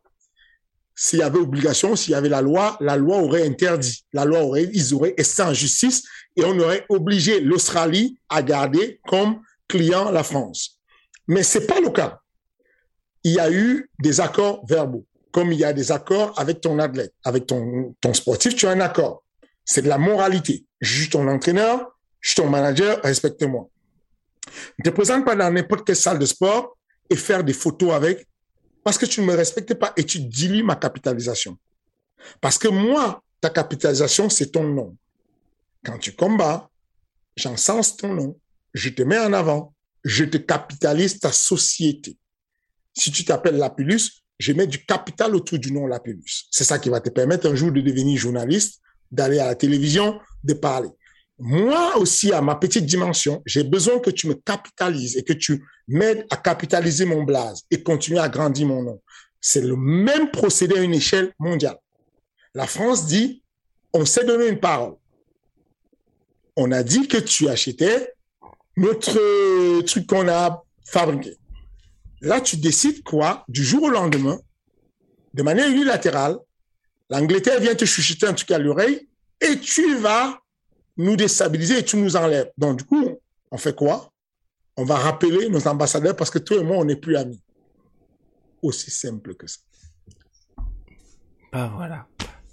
S'il 0.97 1.19
y 1.19 1.23
avait 1.23 1.41
obligation, 1.41 1.97
s'il 1.97 2.12
y 2.12 2.15
avait 2.15 2.28
la 2.28 2.41
loi, 2.41 2.77
la 2.81 2.97
loi 2.97 3.19
aurait 3.19 3.45
interdit. 3.45 4.05
La 4.12 4.24
loi 4.24 4.43
aurait, 4.43 4.70
ils 4.73 4.95
auraient 4.95 5.15
essayé 5.16 5.49
en 5.49 5.53
justice 5.53 6.05
et 6.36 6.45
on 6.45 6.57
aurait 6.61 6.86
obligé 6.89 7.41
l'Australie 7.41 8.16
à 8.28 8.43
garder 8.43 9.01
comme 9.09 9.41
client 9.66 10.12
la 10.12 10.23
France. 10.23 10.81
Mais 11.27 11.43
c'est 11.43 11.66
pas 11.66 11.81
le 11.81 11.91
cas. 11.91 12.20
Il 13.24 13.32
y 13.32 13.41
a 13.41 13.51
eu 13.51 13.91
des 14.01 14.20
accords 14.20 14.65
verbaux, 14.66 15.05
comme 15.32 15.51
il 15.51 15.59
y 15.59 15.65
a 15.65 15.73
des 15.73 15.91
accords 15.91 16.39
avec 16.39 16.61
ton 16.61 16.78
athlète, 16.78 17.12
avec 17.24 17.47
ton, 17.47 17.97
ton 18.01 18.15
sportif, 18.15 18.55
tu 18.55 18.66
as 18.69 18.70
un 18.70 18.81
accord. 18.81 19.24
C'est 19.65 19.82
de 19.82 19.89
la 19.89 19.99
moralité. 19.99 20.65
Suis 20.81 21.09
ton 21.09 21.27
entraîneur, 21.27 21.94
je 22.25 22.31
suis 22.31 22.37
ton 22.37 22.49
manager, 22.49 23.03
respecte-moi. 23.03 23.69
Ne 24.79 24.85
te 24.85 24.89
présente 24.89 25.27
pas 25.27 25.37
dans 25.37 25.51
n'importe 25.51 25.87
quelle 25.87 25.95
salle 25.95 26.19
de 26.19 26.25
sport 26.25 26.75
et 27.11 27.17
faire 27.17 27.45
des 27.45 27.53
photos 27.53 27.93
avec 27.93 28.27
parce 28.83 28.97
que 28.97 29.05
tu 29.05 29.21
ne 29.21 29.27
me 29.27 29.35
respectes 29.35 29.75
pas 29.75 29.93
et 29.95 30.05
tu 30.05 30.21
dilues 30.21 30.63
ma 30.63 30.75
capitalisation. 30.75 31.59
Parce 32.41 32.57
que 32.57 32.69
moi, 32.69 33.23
ta 33.43 33.51
capitalisation, 33.51 34.31
c'est 34.31 34.53
ton 34.53 34.65
nom. 34.65 34.97
Quand 35.85 35.99
tu 35.99 36.13
combats, 36.13 36.71
j'encense 37.37 37.95
ton 37.99 38.15
nom. 38.15 38.41
je 38.73 38.89
te 38.89 39.03
mets 39.03 39.19
en 39.19 39.35
avant. 39.35 39.75
Je 40.03 40.25
te 40.25 40.39
capitalise 40.39 41.19
ta 41.21 41.31
société. 41.31 42.17
Si 42.95 43.13
tu 43.13 43.27
t'appelles 43.27 43.57
Lapulus, 43.57 44.23
je 44.39 44.55
mets 44.55 44.67
du 44.67 44.83
capital 44.87 45.37
autour 45.37 45.59
du 45.59 45.73
nom 45.73 45.87
Lapulus. 45.87 46.47
C'est 46.51 46.65
ça 46.65 46.79
qui 46.79 46.89
va 46.89 47.01
te 47.01 47.11
permettre 47.11 47.51
un 47.51 47.55
jour 47.55 47.71
de 47.71 47.83
devenir 47.83 48.19
journaliste, 48.19 48.81
d'aller 49.13 49.41
à 49.41 49.47
la 49.47 49.55
télévision, 49.55 50.19
de 50.43 50.55
parler. 50.55 50.89
Moi 51.39 51.97
aussi, 51.97 52.32
à 52.32 52.40
ma 52.40 52.55
petite 52.55 52.86
dimension, 52.86 53.43
j'ai 53.44 53.65
besoin 53.65 53.98
que 53.98 54.11
tu 54.11 54.28
me 54.28 54.35
capitalises 54.35 55.16
et 55.16 55.24
que 55.24 55.32
tu 55.32 55.65
m'aides 55.89 56.27
à 56.31 56.36
capitaliser 56.36 57.05
mon 57.05 57.24
blaze 57.24 57.62
et 57.70 57.82
continuer 57.82 58.20
à 58.20 58.28
grandir 58.28 58.69
mon 58.69 58.82
nom. 58.82 59.02
C'est 59.40 59.61
le 59.61 59.77
même 59.77 60.31
procédé 60.31 60.78
à 60.78 60.82
une 60.82 60.94
échelle 60.94 61.32
mondiale. 61.39 61.77
La 62.55 62.66
France 62.66 63.06
dit, 63.06 63.43
on 63.93 64.05
s'est 64.05 64.24
donné 64.24 64.48
une 64.48 64.61
parole. 64.61 64.94
On 66.56 66.70
a 66.70 66.85
dit 66.85 67.09
que 67.09 67.19
tu 67.19 67.48
achetais 67.48 68.12
notre 68.77 69.82
truc 69.82 70.06
qu'on 70.06 70.28
a 70.28 70.62
fabriqué. 70.86 71.36
Là, 72.20 72.40
tu 72.40 72.56
décides 72.56 73.02
quoi? 73.02 73.44
Du 73.48 73.65
jour 73.65 73.82
au 73.82 73.90
lendemain, 73.90 74.39
de 75.35 75.43
manière 75.43 75.69
unilatérale, 75.69 76.39
l'Angleterre 77.11 77.61
vient 77.61 77.74
te 77.74 77.85
chuchoter 77.85 78.27
un 78.27 78.35
truc 78.35 78.52
à 78.52 78.59
l'oreille 78.59 79.09
et 79.40 79.59
tu 79.59 79.97
vas 79.97 80.39
nous 80.97 81.16
déstabiliser 81.16 81.79
et 81.79 81.85
tu 81.85 81.97
nous 81.97 82.16
enlèves. 82.16 82.51
Donc, 82.59 82.79
du 82.79 82.85
coup, 82.85 83.19
on 83.51 83.57
fait 83.57 83.75
quoi? 83.75 84.12
On 84.77 84.85
va 84.85 84.97
rappeler 84.97 85.49
nos 85.49 85.66
ambassadeurs 85.69 86.16
parce 86.16 86.31
que 86.31 86.39
toi 86.39 86.57
et 86.59 86.65
moi, 86.65 86.77
on 86.79 86.85
n'est 86.85 86.97
plus 86.97 87.16
amis. 87.16 87.41
Aussi 88.62 88.91
simple 88.91 89.35
que 89.35 89.47
ça. 89.47 89.59
Bah 91.53 91.73
voilà. 91.77 92.07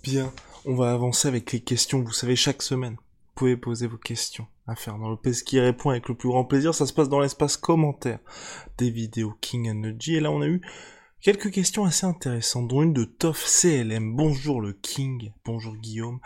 Bien, 0.03 0.31
on 0.65 0.75
va 0.75 0.91
avancer 0.91 1.27
avec 1.27 1.51
les 1.51 1.61
questions. 1.61 2.01
Vous 2.01 2.11
savez, 2.11 2.35
chaque 2.35 2.61
semaine, 2.61 2.93
vous 2.93 3.33
pouvez 3.33 3.57
poser 3.57 3.87
vos 3.87 3.97
questions 3.97 4.45
à 4.67 4.75
Fernand 4.75 5.09
Lopez 5.09 5.31
qui 5.45 5.59
répond 5.59 5.89
avec 5.89 6.07
le 6.07 6.15
plus 6.15 6.29
grand 6.29 6.45
plaisir. 6.45 6.75
Ça 6.75 6.85
se 6.85 6.93
passe 6.93 7.09
dans 7.09 7.19
l'espace 7.19 7.57
commentaire 7.57 8.19
des 8.77 8.91
vidéos 8.91 9.33
King 9.41 9.69
Energy. 9.69 10.15
Et 10.15 10.19
là, 10.19 10.31
on 10.31 10.41
a 10.41 10.47
eu 10.47 10.61
quelques 11.21 11.51
questions 11.51 11.85
assez 11.85 12.05
intéressantes, 12.05 12.67
dont 12.67 12.83
une 12.83 12.93
de 12.93 13.05
Toff 13.05 13.43
CLM. 13.43 14.15
Bonjour 14.15 14.61
le 14.61 14.73
King. 14.73 15.31
Bonjour 15.45 15.75
Guillaume. 15.77 16.19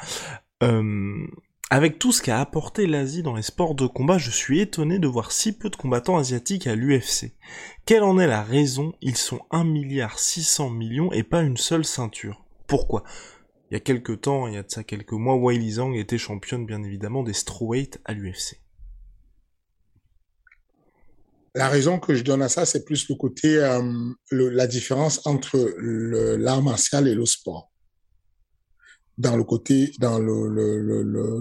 Euh, 0.63 1.27
avec 1.71 1.97
tout 1.97 2.11
ce 2.11 2.21
qu'a 2.21 2.39
apporté 2.39 2.85
l'Asie 2.85 3.23
dans 3.23 3.35
les 3.35 3.41
sports 3.41 3.73
de 3.73 3.87
combat, 3.87 4.19
je 4.19 4.29
suis 4.29 4.59
étonné 4.59 4.99
de 4.99 5.07
voir 5.07 5.31
si 5.31 5.51
peu 5.51 5.69
de 5.69 5.75
combattants 5.75 6.17
asiatiques 6.17 6.67
à 6.67 6.75
l'UFC. 6.75 7.33
Quelle 7.85 8.03
en 8.03 8.19
est 8.19 8.27
la 8.27 8.43
raison? 8.43 8.93
Ils 9.01 9.17
sont 9.17 9.39
1 9.49 9.63
milliard 9.63 10.19
600 10.19 10.69
millions 10.69 11.11
et 11.11 11.23
pas 11.23 11.41
une 11.41 11.57
seule 11.57 11.83
ceinture. 11.83 12.45
Pourquoi? 12.67 13.03
Il 13.69 13.73
y 13.73 13.77
a 13.77 13.79
quelques 13.79 14.21
temps, 14.21 14.47
il 14.47 14.53
y 14.53 14.57
a 14.57 14.63
de 14.63 14.69
ça 14.69 14.83
quelques 14.83 15.13
mois, 15.13 15.35
Wiley 15.35 15.71
Zhang 15.71 15.95
était 15.95 16.19
championne 16.19 16.67
bien 16.67 16.83
évidemment 16.83 17.23
des 17.23 17.33
strawweight 17.33 17.99
à 18.05 18.13
l'UFC. 18.13 18.61
La 21.55 21.69
raison 21.69 21.99
que 21.99 22.13
je 22.13 22.23
donne 22.23 22.43
à 22.43 22.49
ça, 22.49 22.65
c'est 22.65 22.85
plus 22.85 23.09
le 23.09 23.15
côté, 23.15 23.57
euh, 23.57 23.81
la 24.29 24.67
différence 24.67 25.25
entre 25.25 25.57
l'art 25.79 26.61
martial 26.61 27.07
et 27.07 27.15
le 27.15 27.25
sport 27.25 27.71
dans 29.17 29.37
le 29.37 29.43
côté 29.43 29.91
dans 29.99 30.19
le, 30.19 30.49
le, 30.49 30.81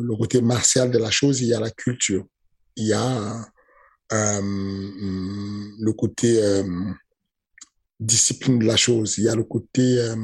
le, 0.03 0.17
côté 0.17 0.41
martial 0.41 0.91
de 0.91 0.99
la 0.99 1.11
chose, 1.11 1.41
il 1.41 1.49
y 1.49 1.55
a 1.55 1.61
la 1.61 1.71
culture. 1.71 2.25
Il 2.77 2.87
y 2.87 2.93
a 2.93 3.47
euh, 4.13 4.41
le 4.43 5.93
côté 5.93 6.43
euh, 6.43 6.63
discipline 7.99 8.59
de 8.59 8.67
la 8.67 8.77
chose. 8.77 9.19
Il 9.19 9.25
y 9.25 9.29
a 9.29 9.35
le 9.35 9.45
côté 9.45 9.99
euh, 9.99 10.17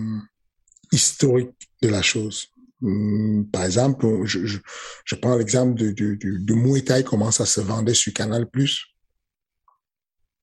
historique 0.93 1.71
de 1.83 1.89
la 1.89 2.03
chose. 2.03 2.49
Hum, 2.83 3.49
par 3.53 3.65
exemple, 3.65 4.07
je, 4.25 4.47
je, 4.47 5.15
prends 5.17 5.37
l'exemple 5.37 5.79
de, 5.79 5.91
de, 5.91 6.15
de, 6.15 6.39
de 6.39 6.55
Muay 6.55 6.83
Thai, 6.83 7.05
comment 7.05 7.31
ça 7.31 7.47
se 7.47 7.61
vendait 7.61 7.95
sur 7.95 8.13
Canal+. 8.13 8.49
Le 8.55 8.69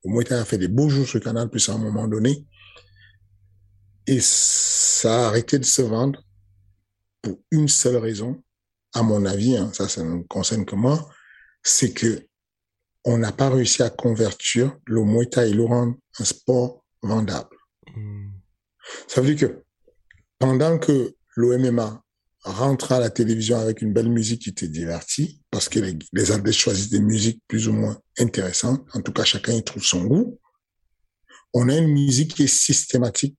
Muay 0.05 0.23
Thai 0.23 0.35
a 0.35 0.45
fait 0.45 0.57
des 0.57 0.67
beaux 0.67 0.89
jours 0.89 1.07
sur 1.07 1.21
Canal+, 1.21 1.49
à 1.67 1.71
un 1.71 1.77
moment 1.77 2.07
donné. 2.07 2.45
Et 4.05 4.19
ça 4.21 5.25
a 5.25 5.27
arrêté 5.27 5.57
de 5.59 5.65
se 5.65 5.81
vendre 5.81 6.21
pour 7.27 7.39
une 7.51 7.67
seule 7.67 7.97
raison, 7.97 8.41
à 8.93 9.03
mon 9.03 9.25
avis, 9.25 9.57
hein, 9.57 9.71
ça, 9.73 9.87
ça 9.87 10.03
ne 10.03 10.23
concerne 10.23 10.65
que 10.65 10.75
moi, 10.75 11.09
c'est 11.63 11.93
que 11.93 12.25
on 13.03 13.17
n'a 13.17 13.31
pas 13.31 13.49
réussi 13.49 13.83
à 13.83 13.89
convertir 13.89 14.75
le 14.85 15.03
Muay 15.03 15.27
Thai 15.27 15.49
et 15.49 15.53
le 15.53 15.63
rendre 15.63 15.95
un 16.19 16.25
sport 16.25 16.85
vendable. 17.01 17.55
Hmm. 17.95 18.31
Ça 19.07 19.21
veut 19.21 19.33
dire 19.33 19.49
que 19.49 19.63
pendant 20.39 20.77
que 20.77 21.15
l'OMMA 21.35 22.03
rentre 22.43 22.91
à 22.93 22.99
la 22.99 23.09
télévision 23.09 23.57
avec 23.57 23.81
une 23.81 23.93
belle 23.93 24.09
musique 24.09 24.41
qui 24.43 24.53
te 24.53 24.65
divertit, 24.65 25.41
parce 25.51 25.69
que 25.69 25.79
les, 25.79 25.97
les 26.13 26.31
athlètes 26.31 26.53
choisissent 26.53 26.89
des 26.89 27.01
musiques 27.01 27.41
plus 27.47 27.67
ou 27.67 27.73
moins 27.73 27.99
intéressantes, 28.17 28.85
en 28.93 29.01
tout 29.01 29.11
cas 29.11 29.23
chacun 29.23 29.53
y 29.53 29.63
trouve 29.63 29.83
son 29.83 30.05
goût, 30.05 30.39
on 31.53 31.69
a 31.69 31.75
une 31.75 31.91
musique 31.91 32.35
qui 32.35 32.43
est 32.43 32.47
systématique 32.47 33.37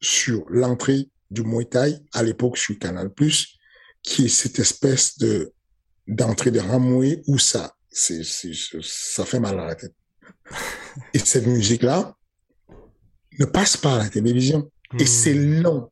sur 0.00 0.44
l'entrée 0.48 1.08
du 1.30 1.42
Muay 1.42 1.64
Thai 1.64 1.98
à 2.12 2.22
l'époque 2.22 2.58
sur 2.58 2.78
Canal+, 2.78 3.10
qui 4.02 4.24
est 4.24 4.28
cette 4.28 4.58
espèce 4.58 5.18
de 5.18 5.52
d'entrée 6.06 6.50
de 6.50 6.58
ramoué 6.58 7.22
où 7.28 7.38
ça, 7.38 7.76
c'est, 7.88 8.22
ça 8.24 9.24
fait 9.24 9.38
mal 9.38 9.58
à 9.60 9.66
la 9.66 9.74
tête. 9.74 9.94
Et 11.14 11.18
cette 11.18 11.46
musique-là 11.46 12.16
ne 13.38 13.44
passe 13.44 13.76
pas 13.76 13.94
à 13.94 13.98
la 13.98 14.08
télévision. 14.08 14.70
Et 14.98 15.04
hmm. 15.04 15.06
c'est 15.06 15.34
long. 15.34 15.90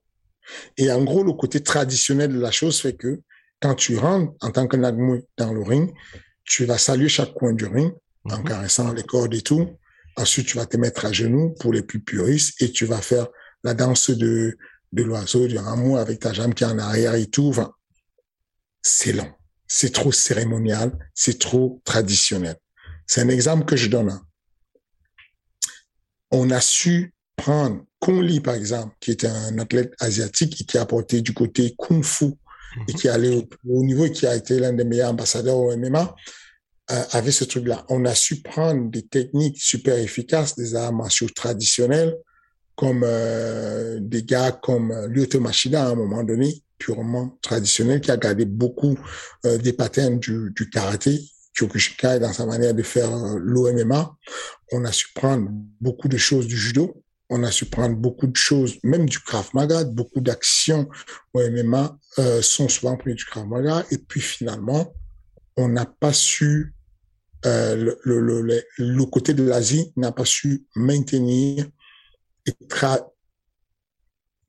Et 0.76 0.90
en 0.90 1.04
gros, 1.04 1.22
le 1.22 1.32
côté 1.32 1.62
traditionnel 1.62 2.32
de 2.32 2.40
la 2.40 2.50
chose 2.50 2.80
fait 2.80 2.94
que 2.94 3.20
quand 3.60 3.74
tu 3.74 3.96
rentres 3.96 4.32
en 4.40 4.50
tant 4.50 4.66
que 4.66 4.76
Nagmoué 4.76 5.24
dans 5.36 5.52
le 5.52 5.62
ring, 5.62 5.92
tu 6.44 6.64
vas 6.64 6.78
saluer 6.78 7.08
chaque 7.08 7.34
coin 7.34 7.52
du 7.52 7.66
ring 7.66 7.92
en 8.24 8.38
hmm. 8.38 8.44
caressant 8.44 8.92
les 8.92 9.04
cordes 9.04 9.34
et 9.34 9.42
tout. 9.42 9.78
Ensuite, 10.16 10.48
tu 10.48 10.56
vas 10.56 10.66
te 10.66 10.76
mettre 10.76 11.04
à 11.04 11.12
genoux 11.12 11.54
pour 11.60 11.72
les 11.72 11.82
plus 11.82 12.00
puristes 12.00 12.60
et 12.60 12.72
tu 12.72 12.86
vas 12.86 13.00
faire 13.00 13.28
la 13.62 13.74
danse 13.74 14.10
de 14.10 14.56
de 14.92 15.02
l'oiseau, 15.02 15.46
du 15.46 15.58
rameau 15.58 15.96
avec 15.96 16.20
ta 16.20 16.32
jambe 16.32 16.54
qui 16.54 16.64
est 16.64 16.68
en 16.68 16.78
arrière 16.78 17.14
et 17.14 17.26
tout. 17.26 17.54
C'est 18.82 19.12
long. 19.12 19.30
C'est 19.66 19.92
trop 19.92 20.12
cérémonial. 20.12 20.96
C'est 21.14 21.38
trop 21.38 21.80
traditionnel. 21.84 22.56
C'est 23.06 23.20
un 23.20 23.28
exemple 23.28 23.64
que 23.64 23.76
je 23.76 23.88
donne. 23.88 24.10
Hein. 24.10 24.22
On 26.30 26.50
a 26.50 26.60
su 26.60 27.14
prendre 27.36 27.84
Lee, 28.06 28.40
par 28.40 28.54
exemple, 28.54 28.94
qui 29.00 29.10
était 29.10 29.26
un 29.26 29.58
athlète 29.58 29.92
asiatique 30.00 30.60
et 30.60 30.64
qui 30.64 30.78
a 30.78 30.82
apporté 30.82 31.20
du 31.20 31.34
côté 31.34 31.74
Kung 31.76 32.04
Fu 32.04 32.26
et 32.86 32.92
qui 32.92 33.08
allait 33.08 33.34
au, 33.34 33.48
au 33.68 33.82
niveau 33.82 34.06
et 34.06 34.12
qui 34.12 34.26
a 34.26 34.34
été 34.34 34.58
l'un 34.58 34.72
des 34.72 34.84
meilleurs 34.84 35.10
ambassadeurs 35.10 35.58
au 35.58 35.76
MMA, 35.76 36.14
euh, 36.90 37.04
avec 37.12 37.32
ce 37.32 37.44
truc-là. 37.44 37.84
On 37.88 38.04
a 38.04 38.14
su 38.14 38.40
prendre 38.40 38.90
des 38.90 39.06
techniques 39.06 39.60
super 39.60 39.98
efficaces, 39.98 40.56
des 40.56 40.74
arts 40.74 40.92
martiaux 40.92 41.28
traditionnels, 41.28 42.16
comme 42.78 43.02
euh, 43.04 43.98
des 44.00 44.22
gars 44.22 44.52
comme 44.52 44.92
euh, 44.92 45.08
Lyoto 45.08 45.40
Machida 45.40 45.84
à 45.84 45.88
un 45.88 45.94
moment 45.96 46.22
donné, 46.22 46.62
purement 46.78 47.36
traditionnel, 47.42 48.00
qui 48.00 48.12
a 48.12 48.16
gardé 48.16 48.44
beaucoup 48.44 48.96
euh, 49.44 49.58
des 49.58 49.72
patterns 49.72 50.20
du, 50.20 50.52
du 50.54 50.70
karaté, 50.70 51.20
Kyokushinkai 51.54 52.20
dans 52.20 52.32
sa 52.32 52.46
manière 52.46 52.74
de 52.74 52.84
faire 52.84 53.12
euh, 53.12 53.36
l'OMMA. 53.40 54.16
On 54.70 54.84
a 54.84 54.92
su 54.92 55.08
prendre 55.12 55.48
beaucoup 55.80 56.06
de 56.06 56.16
choses 56.16 56.46
du 56.46 56.56
judo, 56.56 57.02
on 57.28 57.42
a 57.42 57.50
su 57.50 57.64
prendre 57.64 57.96
beaucoup 57.96 58.28
de 58.28 58.36
choses, 58.36 58.76
même 58.84 59.06
du 59.06 59.18
Krav 59.18 59.50
Maga, 59.54 59.82
beaucoup 59.82 60.20
d'actions 60.20 60.88
au 61.34 61.40
MMA 61.40 61.98
euh, 62.20 62.42
sont 62.42 62.68
souvent 62.68 62.96
prises 62.96 63.16
du 63.16 63.24
Krav 63.24 63.48
Maga. 63.48 63.84
Et 63.90 63.98
puis 63.98 64.20
finalement, 64.20 64.94
on 65.56 65.66
n'a 65.68 65.84
pas 65.84 66.12
su, 66.12 66.74
le, 67.44 67.98
le, 68.04 68.20
le, 68.20 68.62
le, 68.78 69.04
côté 69.06 69.34
de 69.34 69.42
l'Asie 69.42 69.92
n'a 69.96 70.12
pas 70.12 70.24
su 70.24 70.64
maintenir 70.76 71.66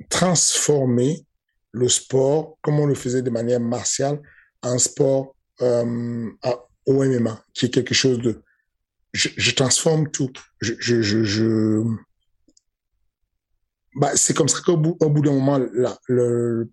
transformer 0.10 1.26
le 1.72 1.90
sport, 1.90 2.58
comme 2.62 2.80
on 2.80 2.86
le 2.86 2.96
faisait 2.96 3.22
de 3.22 3.30
manière 3.30 3.60
martiale, 3.60 4.22
en 4.62 4.78
sport 4.80 5.36
euh, 5.62 6.30
au 6.86 7.04
MMA, 7.04 7.44
qui 7.54 7.66
est 7.66 7.70
quelque 7.70 7.94
chose 7.94 8.20
de... 8.20 8.42
Je, 9.14 9.52
transforme 9.56 10.12
tout. 10.12 10.32
Je, 10.62 10.76
je. 10.80 11.84
Bah, 13.96 14.12
c'est 14.16 14.36
comme 14.36 14.48
ça 14.48 14.60
qu'au 14.62 14.78
bout, 14.78 14.98
d'un 15.00 15.32
moment, 15.32 15.58
là, 15.58 15.98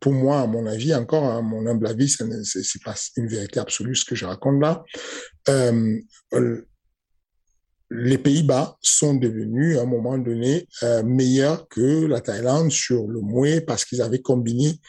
pour 0.00 0.12
moi, 0.12 0.42
à 0.42 0.46
mon 0.46 0.66
avis, 0.66 0.94
encore, 0.94 1.24
à 1.24 1.40
mon 1.40 1.66
humble 1.66 1.86
avis, 1.86 2.10
c'est 2.10 2.82
pas 2.84 2.94
une 3.16 3.26
vérité 3.26 3.58
absolue 3.58 3.96
ce 3.96 4.04
que 4.04 4.14
je 4.14 4.26
raconte 4.26 4.60
là. 4.60 4.84
Euh, 5.48 5.98
les 7.90 8.18
Pays-Bas 8.18 8.76
sont 8.80 9.14
devenus 9.14 9.78
à 9.78 9.82
un 9.82 9.86
moment 9.86 10.18
donné 10.18 10.66
euh, 10.82 11.02
meilleurs 11.02 11.68
que 11.68 12.06
la 12.06 12.20
Thaïlande 12.20 12.70
sur 12.70 13.06
le 13.06 13.20
mouet 13.20 13.60
parce 13.60 13.84
qu'ils 13.84 14.02
avaient 14.02 14.22
combiné 14.22 14.80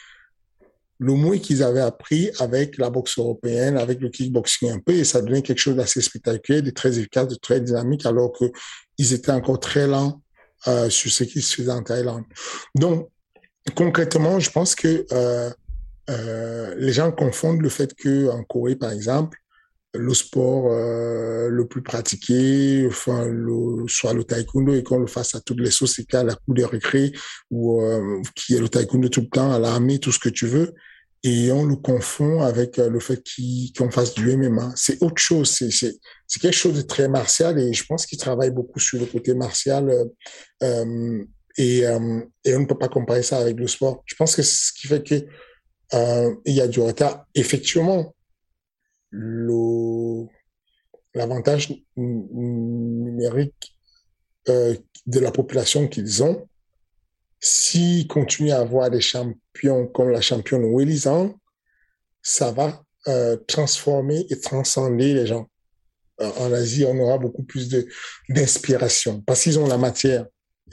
le 1.00 1.12
mouet 1.12 1.38
qu'ils 1.38 1.62
avaient 1.62 1.80
appris 1.80 2.30
avec 2.40 2.76
la 2.76 2.90
boxe 2.90 3.18
européenne, 3.18 3.76
avec 3.76 4.00
le 4.00 4.08
kickboxing 4.08 4.70
un 4.70 4.80
peu, 4.80 4.92
et 4.94 5.04
ça 5.04 5.22
devenait 5.22 5.42
quelque 5.42 5.60
chose 5.60 5.76
d'assez 5.76 6.00
spectaculaire, 6.00 6.62
de 6.62 6.70
très 6.70 6.98
efficace, 6.98 7.28
de 7.28 7.36
très 7.36 7.60
dynamique, 7.60 8.04
alors 8.04 8.32
que 8.32 8.46
ils 8.98 9.12
étaient 9.12 9.30
encore 9.30 9.60
très 9.60 9.86
lents 9.86 10.20
euh, 10.66 10.90
sur 10.90 11.10
ce 11.12 11.22
qui 11.22 11.40
se 11.40 11.54
faisait 11.54 11.70
en 11.70 11.84
Thaïlande. 11.84 12.24
Donc, 12.74 13.08
concrètement, 13.76 14.40
je 14.40 14.50
pense 14.50 14.74
que 14.74 15.06
euh, 15.12 16.74
les 16.78 16.92
gens 16.92 17.12
confondent 17.12 17.62
le 17.62 17.68
fait 17.68 17.94
que 17.94 18.28
en 18.30 18.42
Corée, 18.42 18.74
par 18.74 18.90
exemple, 18.90 19.38
le 19.98 20.14
sport 20.14 20.72
euh, 20.72 21.48
le 21.48 21.66
plus 21.66 21.82
pratiqué, 21.82 22.86
enfin, 22.86 23.26
soit 23.86 24.14
le 24.14 24.24
taekwondo, 24.24 24.74
et 24.74 24.82
qu'on 24.82 24.98
le 24.98 25.06
fasse 25.06 25.34
à 25.34 25.40
toutes 25.40 25.60
les 25.60 25.70
sociétés, 25.70 26.16
à 26.16 26.24
la 26.24 26.34
cour 26.34 26.54
de 26.54 26.64
récré, 26.64 27.12
ou 27.50 27.82
euh, 27.82 28.22
qui 28.34 28.54
est 28.54 28.60
le 28.60 28.68
taekwondo 28.68 29.08
tout 29.08 29.22
le 29.22 29.28
temps, 29.28 29.52
à 29.52 29.58
l'armée, 29.58 29.98
tout 29.98 30.12
ce 30.12 30.18
que 30.18 30.28
tu 30.28 30.46
veux, 30.46 30.74
et 31.24 31.50
on 31.50 31.64
le 31.64 31.76
confond 31.76 32.42
avec 32.42 32.78
euh, 32.78 32.88
le 32.88 33.00
fait 33.00 33.22
qu'on 33.76 33.90
fasse 33.90 34.14
du 34.14 34.36
MMA. 34.36 34.72
C'est 34.76 35.02
autre 35.02 35.20
chose, 35.20 35.50
c'est 35.50 36.40
quelque 36.40 36.52
chose 36.52 36.76
de 36.76 36.82
très 36.82 37.08
martial, 37.08 37.58
et 37.58 37.72
je 37.72 37.84
pense 37.84 38.06
qu'il 38.06 38.18
travaille 38.18 38.50
beaucoup 38.50 38.80
sur 38.80 38.98
le 38.98 39.06
côté 39.06 39.34
martial, 39.34 39.92
euh 40.62 41.24
et, 41.60 41.80
et 41.80 42.54
on 42.54 42.60
ne 42.60 42.66
peut 42.66 42.78
pas 42.78 42.86
comparer 42.86 43.24
ça 43.24 43.38
avec 43.38 43.58
le 43.58 43.66
sport. 43.66 44.04
Je 44.06 44.14
pense 44.14 44.36
que 44.36 44.42
c'est 44.42 44.68
ce 44.68 44.72
qui 44.80 44.86
fait 44.86 45.02
que 45.02 45.26
il 46.46 46.54
y 46.54 46.60
a 46.60 46.68
du 46.68 46.78
retard. 46.78 47.24
Effectivement, 47.34 48.14
l'avantage 51.14 51.74
numérique 51.96 53.76
euh, 54.48 54.76
de 55.06 55.20
la 55.20 55.30
population 55.30 55.88
qu'ils 55.88 56.22
ont, 56.22 56.48
s'ils 57.40 58.06
continuent 58.06 58.52
à 58.52 58.60
avoir 58.60 58.90
des 58.90 59.00
champions 59.00 59.86
comme 59.86 60.10
la 60.10 60.20
championne 60.20 60.64
Willisan, 60.64 61.34
ça 62.22 62.52
va 62.52 62.82
euh, 63.06 63.36
transformer 63.46 64.26
et 64.28 64.40
transcender 64.40 65.14
les 65.14 65.26
gens. 65.26 65.48
Euh, 66.20 66.30
en 66.38 66.52
Asie, 66.52 66.84
on 66.84 66.98
aura 66.98 67.16
beaucoup 67.18 67.44
plus 67.44 67.68
d'inspiration 68.28 69.22
parce 69.22 69.42
qu'ils 69.42 69.58
ont 69.58 69.66
la 69.66 69.78
matière. 69.78 70.26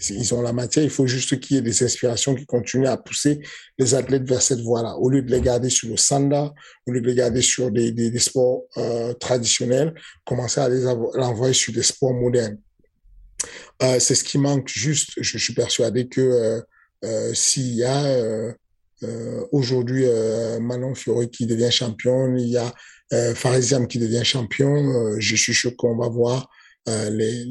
Ils 0.09 0.33
ont 0.33 0.41
la 0.41 0.53
matière, 0.53 0.83
il 0.83 0.89
faut 0.89 1.07
juste 1.07 1.39
qu'il 1.39 1.55
y 1.55 1.59
ait 1.59 1.61
des 1.61 1.83
inspirations 1.83 2.35
qui 2.35 2.45
continuent 2.45 2.87
à 2.87 2.97
pousser 2.97 3.41
les 3.77 3.95
athlètes 3.95 4.27
vers 4.27 4.41
cette 4.41 4.59
voie-là. 4.59 4.95
Au 4.97 5.09
lieu 5.09 5.21
de 5.21 5.31
les 5.31 5.41
garder 5.41 5.69
sur 5.69 5.89
le 5.89 5.97
sanda, 5.97 6.53
au 6.85 6.91
lieu 6.91 7.01
de 7.01 7.07
les 7.07 7.15
garder 7.15 7.41
sur 7.41 7.71
des, 7.71 7.91
des, 7.91 8.11
des 8.11 8.19
sports 8.19 8.63
euh, 8.77 9.13
traditionnels, 9.13 9.93
commencer 10.25 10.59
à 10.59 10.69
les 10.69 10.85
envoyer 10.85 11.53
sur 11.53 11.73
des 11.73 11.83
sports 11.83 12.13
modernes. 12.13 12.57
Euh, 13.83 13.99
c'est 13.99 14.15
ce 14.15 14.23
qui 14.23 14.37
manque 14.37 14.69
juste. 14.69 15.11
Je, 15.17 15.37
suis 15.37 15.53
persuadé 15.53 16.07
que 16.07 16.21
euh, 16.21 16.61
euh 17.03 17.33
s'il 17.33 17.75
y 17.75 17.83
a 17.83 18.05
euh, 18.05 18.53
euh, 19.03 19.45
aujourd'hui 19.51 20.05
Manon 20.61 20.95
Fiori 20.95 21.29
qui 21.29 21.45
devient 21.45 21.71
championne, 21.71 22.39
il 22.39 22.49
y 22.49 22.57
a 22.57 22.73
Farisiam 23.35 23.87
qui 23.87 23.99
devient 23.99 24.23
champion, 24.23 25.19
je 25.19 25.35
suis 25.35 25.53
sûr 25.53 25.75
qu'on 25.77 25.95
va 25.95 26.09
voir 26.09 26.49
euh, 26.87 27.09
les, 27.09 27.45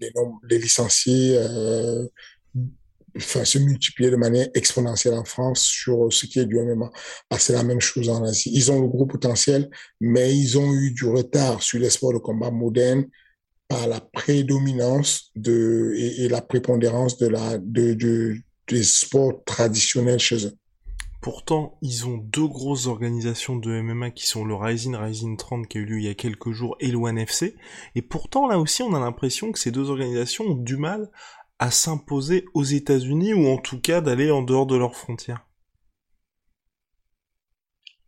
les, 0.00 0.12
les, 0.50 0.58
licenciés 0.58 1.36
euh, 1.38 2.06
enfin, 3.16 3.44
se 3.44 3.58
multiplier 3.58 4.10
de 4.10 4.16
manière 4.16 4.48
exponentielle 4.54 5.14
en 5.14 5.24
France 5.24 5.62
sur 5.62 6.12
ce 6.12 6.26
qui 6.26 6.40
est 6.40 6.46
du 6.46 6.58
MMA. 6.58 6.90
Ah, 7.30 7.38
c'est 7.38 7.52
la 7.52 7.62
même 7.62 7.80
chose 7.80 8.08
en 8.08 8.24
Asie. 8.24 8.50
Ils 8.52 8.70
ont 8.72 8.80
le 8.80 8.88
gros 8.88 9.06
potentiel, 9.06 9.70
mais 10.00 10.36
ils 10.36 10.58
ont 10.58 10.72
eu 10.74 10.90
du 10.90 11.04
retard 11.04 11.62
sur 11.62 11.78
les 11.78 11.90
sports 11.90 12.14
de 12.14 12.18
combat 12.18 12.50
modernes 12.50 13.06
par 13.68 13.86
la 13.88 14.00
prédominance 14.00 15.30
de, 15.34 15.92
et, 15.96 16.24
et 16.24 16.28
la 16.28 16.42
prépondérance 16.42 17.18
de 17.18 17.28
la, 17.28 17.58
de, 17.58 17.94
de, 17.94 18.36
des 18.68 18.82
sports 18.82 19.42
traditionnels 19.44 20.18
chez 20.18 20.46
eux. 20.46 20.56
Pourtant, 21.26 21.76
ils 21.82 22.06
ont 22.06 22.18
deux 22.18 22.46
grosses 22.46 22.86
organisations 22.86 23.56
de 23.56 23.80
MMA 23.80 24.12
qui 24.12 24.28
sont 24.28 24.44
le 24.44 24.54
Rising 24.54 24.94
Rising 24.94 25.36
30 25.36 25.66
qui 25.66 25.78
a 25.78 25.80
eu 25.80 25.84
lieu 25.84 25.98
il 25.98 26.04
y 26.04 26.08
a 26.08 26.14
quelques 26.14 26.52
jours 26.52 26.76
et 26.78 26.86
le 26.86 26.98
One 26.98 27.18
FC. 27.18 27.56
Et 27.96 28.02
pourtant, 28.02 28.46
là 28.46 28.60
aussi, 28.60 28.84
on 28.84 28.94
a 28.94 29.00
l'impression 29.00 29.50
que 29.50 29.58
ces 29.58 29.72
deux 29.72 29.90
organisations 29.90 30.44
ont 30.44 30.54
du 30.54 30.76
mal 30.76 31.10
à 31.58 31.72
s'imposer 31.72 32.44
aux 32.54 32.62
États-Unis 32.62 33.34
ou 33.34 33.48
en 33.48 33.56
tout 33.56 33.80
cas 33.80 34.00
d'aller 34.00 34.30
en 34.30 34.42
dehors 34.42 34.66
de 34.66 34.76
leurs 34.76 34.94
frontières. 34.94 35.44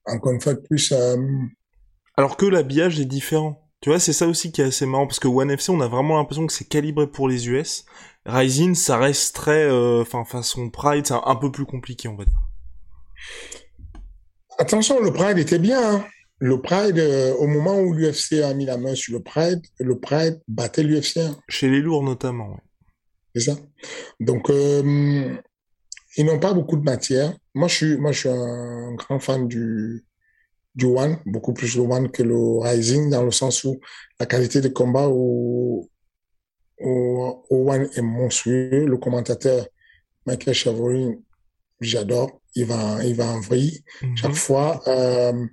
Encore 0.06 0.30
une 0.30 0.40
fois 0.40 0.54
de 0.54 0.60
plus, 0.60 0.92
euh... 0.92 1.16
alors 2.16 2.36
que 2.36 2.46
l'habillage 2.46 3.00
est 3.00 3.04
différent. 3.04 3.68
Tu 3.80 3.90
vois, 3.90 3.98
c'est 3.98 4.12
ça 4.12 4.28
aussi 4.28 4.52
qui 4.52 4.60
est 4.60 4.66
assez 4.66 4.86
marrant 4.86 5.08
parce 5.08 5.18
que 5.18 5.26
One 5.26 5.50
FC, 5.50 5.72
on 5.72 5.80
a 5.80 5.88
vraiment 5.88 6.18
l'impression 6.18 6.46
que 6.46 6.52
c'est 6.52 6.68
calibré 6.68 7.08
pour 7.08 7.28
les 7.28 7.48
US. 7.48 7.84
Rising, 8.26 8.76
ça 8.76 8.96
reste 8.96 9.34
très, 9.34 9.64
euh, 9.64 10.02
enfin, 10.02 10.24
façon 10.24 10.70
Pride, 10.70 11.04
c'est 11.04 11.14
un 11.14 11.34
peu 11.34 11.50
plus 11.50 11.66
compliqué, 11.66 12.06
on 12.06 12.14
va 12.14 12.24
dire. 12.24 12.47
Attention, 14.58 15.00
le 15.00 15.12
Pride 15.12 15.38
était 15.38 15.58
bien. 15.58 15.96
Hein. 15.96 16.04
Le 16.40 16.60
Pride, 16.60 16.98
euh, 16.98 17.34
au 17.34 17.46
moment 17.46 17.80
où 17.80 17.92
l'UFC 17.92 18.42
a 18.42 18.54
mis 18.54 18.64
la 18.64 18.76
main 18.76 18.94
sur 18.94 19.14
le 19.14 19.22
Pride, 19.22 19.60
le 19.78 19.98
Pride 19.98 20.40
battait 20.46 20.82
l'UFC. 20.82 21.18
Hein. 21.18 21.36
Chez 21.48 21.68
les 21.68 21.80
lourds 21.80 22.02
notamment. 22.02 22.50
Ouais. 22.50 22.60
C'est 23.34 23.52
ça. 23.52 23.56
Donc, 24.20 24.50
euh, 24.50 25.36
ils 26.16 26.24
n'ont 26.24 26.38
pas 26.38 26.52
beaucoup 26.52 26.76
de 26.76 26.82
matière. 26.82 27.36
Moi, 27.54 27.68
je 27.68 27.74
suis, 27.74 27.96
moi, 27.96 28.12
je 28.12 28.18
suis 28.20 28.28
un 28.28 28.94
grand 28.94 29.20
fan 29.20 29.46
du, 29.46 30.04
du 30.74 30.86
One, 30.86 31.18
beaucoup 31.26 31.52
plus 31.52 31.76
le 31.76 31.82
One 31.82 32.10
que 32.10 32.22
le 32.22 32.58
Rising, 32.58 33.10
dans 33.10 33.24
le 33.24 33.30
sens 33.30 33.64
où 33.64 33.80
la 34.18 34.26
qualité 34.26 34.60
de 34.60 34.68
combat 34.68 35.08
au, 35.08 35.88
au, 36.80 37.44
au 37.50 37.70
One 37.70 37.88
est 37.94 38.02
monstrueux. 38.02 38.86
Le 38.86 38.96
commentateur 38.96 39.66
Michael 40.26 40.54
Chavorin, 40.54 41.14
j'adore 41.80 42.40
il 42.58 42.66
va, 42.66 43.04
il 43.04 43.14
va 43.14 43.26
en 43.26 43.40
vrille. 43.40 43.82
Mm 44.02 44.06
-hmm. 44.06 44.16
Chaque 44.20 44.38
fois, 44.46 44.70
euh, 44.88 45.46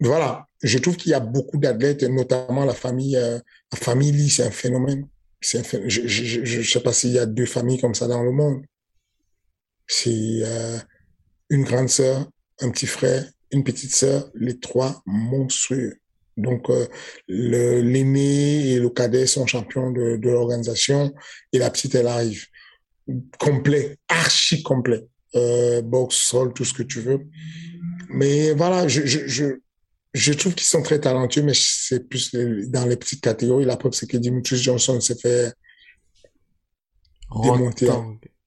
voilà, 0.00 0.46
je 0.62 0.78
trouve 0.78 0.96
qu'il 0.96 1.10
y 1.10 1.14
a 1.14 1.20
beaucoup 1.20 1.58
d'athlètes, 1.58 2.02
notamment 2.04 2.64
la 2.64 2.74
famille, 2.74 3.16
euh, 3.16 3.38
la 3.72 3.78
famille 3.78 4.12
Lee, 4.12 4.30
c'est 4.30 4.44
un 4.44 4.50
phénomène. 4.50 5.06
Un 5.54 5.62
phénomène. 5.62 5.90
Je, 5.90 6.06
je, 6.06 6.70
sais 6.70 6.80
pas 6.80 6.92
s'il 6.92 7.12
y 7.12 7.18
a 7.18 7.26
deux 7.26 7.46
familles 7.46 7.80
comme 7.80 7.94
ça 7.94 8.06
dans 8.06 8.22
le 8.22 8.32
monde. 8.32 8.62
C'est 9.86 10.40
euh, 10.42 10.78
une 11.50 11.64
grande 11.64 11.88
sœur, 11.88 12.28
un 12.60 12.70
petit 12.70 12.86
frère, 12.86 13.24
une 13.50 13.64
petite 13.64 13.94
sœur, 13.94 14.30
les 14.34 14.58
trois 14.58 15.02
monstrueux. 15.06 15.94
Donc, 16.36 16.70
euh, 16.70 16.86
l'aîné 17.26 18.68
et 18.72 18.78
le 18.78 18.90
cadet 18.90 19.26
sont 19.26 19.46
champions 19.46 19.90
de, 19.90 20.16
de 20.16 20.30
l'organisation 20.30 21.12
et 21.52 21.58
la 21.58 21.70
petite, 21.70 21.94
elle 21.96 22.06
arrive 22.06 22.46
complet, 23.38 23.98
archi 24.08 24.62
complet. 24.62 25.06
Euh, 25.34 25.82
box, 25.82 26.16
sol, 26.16 26.54
tout 26.54 26.64
ce 26.64 26.72
que 26.72 26.82
tu 26.82 27.00
veux. 27.00 27.20
Mais 28.08 28.52
voilà, 28.52 28.88
je, 28.88 29.04
je, 29.04 29.26
je, 29.26 29.44
je 30.14 30.32
trouve 30.32 30.54
qu'ils 30.54 30.66
sont 30.66 30.82
très 30.82 30.98
talentueux, 31.00 31.42
mais 31.42 31.52
c'est 31.54 32.08
plus 32.08 32.32
dans 32.68 32.86
les 32.86 32.96
petites 32.96 33.20
catégories. 33.20 33.66
La 33.66 33.76
preuve, 33.76 33.92
c'est 33.92 34.06
que 34.06 34.16
Dimitris 34.16 34.56
Johnson 34.56 34.98
s'est 35.00 35.18
fait 35.20 35.52
démonter. 37.42 37.90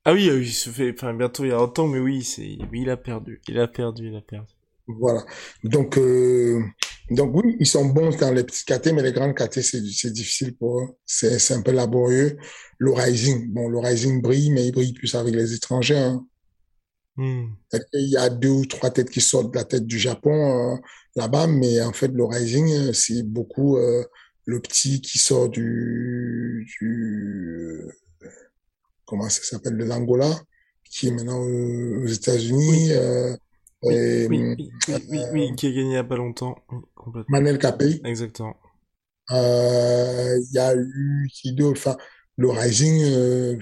Ah 0.04 0.14
oui, 0.14 0.26
il 0.26 0.52
se 0.52 0.72
fait, 0.72 0.92
enfin, 0.98 1.14
bientôt 1.14 1.46
il 1.46 1.50
y 1.50 1.52
a 1.52 1.62
autant, 1.62 1.88
mais 1.88 2.00
oui, 2.00 2.24
c'est, 2.24 2.58
il 2.74 2.90
a 2.90 2.98
perdu, 2.98 3.40
il 3.48 3.60
a 3.60 3.68
perdu, 3.68 4.08
il 4.08 4.16
a 4.16 4.22
perdu. 4.22 4.52
Voilà. 4.88 5.24
Donc, 5.64 6.00
euh, 6.00 6.64
donc 7.12 7.36
oui, 7.36 7.58
ils 7.60 7.68
sont 7.68 7.86
bons 7.86 8.18
dans 8.18 8.32
les 8.32 8.44
petits 8.46 8.64
KT, 8.64 8.94
mais 8.94 9.04
les 9.04 9.12
grandes 9.12 9.36
KT, 9.36 9.62
c'est 9.62 10.14
difficile 10.14 10.56
pour 10.56 10.80
eux. 10.80 10.88
C'est 11.06 11.54
un 11.54 11.62
peu 11.62 11.72
laborieux. 11.72 12.38
Le 12.78 12.92
Rising, 12.92 13.52
bon, 13.52 13.68
le 13.68 13.80
Rising 13.80 14.22
brille, 14.22 14.50
mais 14.52 14.66
il 14.68 14.72
brille 14.72 14.94
plus 14.94 15.14
avec 15.16 15.36
les 15.36 15.54
étrangers. 15.54 15.98
Hein. 15.98 16.26
Mm. 17.18 17.48
Il 17.94 18.10
y 18.10 18.16
a 18.16 18.30
deux 18.30 18.50
ou 18.50 18.66
trois 18.66 18.92
têtes 18.92 19.10
qui 19.10 19.20
sortent 19.20 19.52
de 19.52 19.58
la 19.58 19.66
tête 19.66 19.86
du 19.86 20.00
Japon 20.00 20.32
euh, 20.32 20.78
là-bas, 21.18 21.48
mais 21.48 21.82
en 21.82 21.92
fait, 21.92 22.08
le 22.08 22.24
Rising, 22.24 22.72
euh, 22.72 22.94
c'est 22.94 23.24
beaucoup 23.24 23.76
euh, 23.76 24.06
le 24.46 24.62
petit 24.62 25.02
qui 25.02 25.20
sort 25.20 25.50
du, 25.50 26.66
du 26.80 27.82
comment 29.06 29.28
ça 29.28 29.44
s'appelle, 29.44 29.76
de 29.76 29.84
l'Angola, 29.84 30.34
qui 30.90 31.10
est 31.10 31.12
maintenant 31.12 31.40
aux 31.42 32.08
États-Unis. 32.08 32.92
Oui. 32.92 33.38
Euh, 33.84 33.88
oui, 33.88 33.96
et, 33.96 34.28
oui, 34.28 34.72
oui, 34.88 34.96
oui, 35.10 35.20
oui, 35.34 35.56
qui 35.56 35.68
a 35.68 35.70
gagné 35.70 35.82
il 35.82 35.88
n'y 35.90 35.98
a 35.98 36.04
pas 36.04 36.18
longtemps. 36.18 36.56
Complètement. 36.96 37.26
Manel 37.30 37.58
Capé. 37.58 38.00
Exactement. 38.04 38.56
Il 39.30 39.36
euh, 39.36 40.40
y 40.52 40.60
a 40.60 40.76
eu 40.76 41.30
qui 41.32 41.56
Enfin, 41.64 41.98
le 42.38 42.50
Rising, 42.50 42.98
il 42.98 43.14
euh, 43.14 43.58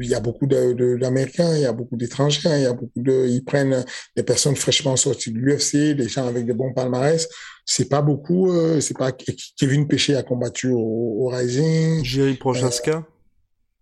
y 0.00 0.14
a 0.14 0.20
beaucoup 0.20 0.46
d'Américains, 0.46 1.54
il 1.54 1.62
y 1.62 1.66
a 1.66 1.72
beaucoup 1.72 1.96
d'étrangers, 1.96 2.48
il 2.56 2.62
y 2.62 2.66
a 2.66 2.72
beaucoup 2.72 2.90
de, 3.00 3.26
ils 3.28 3.44
prennent 3.44 3.84
des 4.16 4.22
personnes 4.22 4.56
fraîchement 4.56 4.96
sorties 4.96 5.32
de 5.32 5.38
l'UFC, 5.38 5.94
des 5.94 6.08
gens 6.08 6.26
avec 6.26 6.46
des 6.46 6.54
bons 6.54 6.72
palmarès. 6.72 7.28
C'est 7.64 7.88
pas 7.88 8.02
beaucoup. 8.02 8.50
Euh, 8.50 8.80
c'est 8.80 8.96
pas 8.96 9.12
Kevin 9.12 9.86
Péché 9.86 10.16
a 10.16 10.22
combattu 10.22 10.70
au, 10.70 10.78
au 10.78 11.28
Rising. 11.28 12.04
Jerry 12.04 12.34
Prochaska. 12.34 12.96
Euh, 12.96 13.11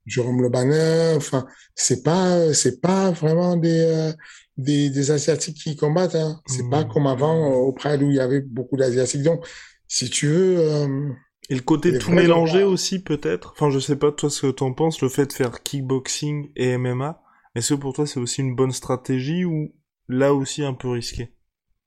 Jérôme 0.06 0.42
Le 0.42 0.48
Banner. 0.48 1.14
Enfin, 1.16 1.46
c'est 1.74 2.02
pas, 2.02 2.52
c'est 2.54 2.80
pas 2.80 3.10
vraiment 3.10 3.56
des, 3.56 3.80
euh, 3.80 4.12
des, 4.56 4.90
des 4.90 5.10
asiatiques 5.10 5.56
qui 5.56 5.76
combattent. 5.76 6.14
Hein. 6.14 6.40
C'est 6.46 6.62
mmh. 6.62 6.70
pas 6.70 6.84
comme 6.84 7.06
avant 7.06 7.52
au 7.52 7.72
Pride 7.72 8.02
où 8.02 8.10
il 8.10 8.16
y 8.16 8.20
avait 8.20 8.40
beaucoup 8.40 8.76
d'asiatiques. 8.76 9.22
Donc, 9.22 9.46
si 9.90 10.08
tu 10.08 10.26
veux. 10.28 10.58
Euh, 10.58 11.08
et 11.50 11.54
le 11.56 11.62
côté 11.62 11.98
tout 11.98 12.12
mélangé 12.12 12.62
aussi 12.62 13.02
peut-être? 13.02 13.52
Enfin, 13.52 13.70
je 13.70 13.80
sais 13.80 13.96
pas 13.96 14.12
toi 14.12 14.30
ce 14.30 14.42
que 14.42 14.52
t'en 14.52 14.72
penses, 14.72 15.02
le 15.02 15.08
fait 15.08 15.26
de 15.26 15.32
faire 15.32 15.62
kickboxing 15.62 16.52
et 16.54 16.78
MMA. 16.78 17.20
Est-ce 17.56 17.74
que 17.74 17.80
pour 17.80 17.92
toi 17.92 18.06
c'est 18.06 18.20
aussi 18.20 18.40
une 18.40 18.54
bonne 18.54 18.70
stratégie 18.70 19.44
ou 19.44 19.74
là 20.08 20.32
aussi 20.32 20.62
un 20.62 20.74
peu 20.74 20.90
risqué? 20.90 21.34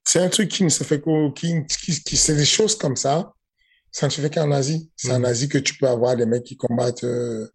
C'est 0.04 0.20
un 0.20 0.28
truc 0.28 0.50
qui 0.50 0.66
ne 0.66 0.70
se 0.70 0.84
fait 0.84 1.00
qu'au 1.00 1.32
qui, 1.32 1.66
qui, 1.66 2.04
qui 2.04 2.18
c'est 2.18 2.36
des 2.36 2.46
choses 2.46 2.76
comme 2.76 2.98
ça. 2.98 3.34
Ça 3.90 4.08
ne 4.08 4.12
se 4.12 4.20
fait 4.20 4.34
qu'en 4.34 4.52
Asie. 4.52 4.92
C'est 4.98 5.14
mmh. 5.14 5.22
en 5.22 5.24
Asie 5.24 5.48
que 5.48 5.58
tu 5.58 5.78
peux 5.78 5.88
avoir 5.88 6.18
des 6.18 6.26
mecs 6.26 6.44
qui 6.44 6.58
combattent. 6.58 7.06
Euh, 7.06 7.48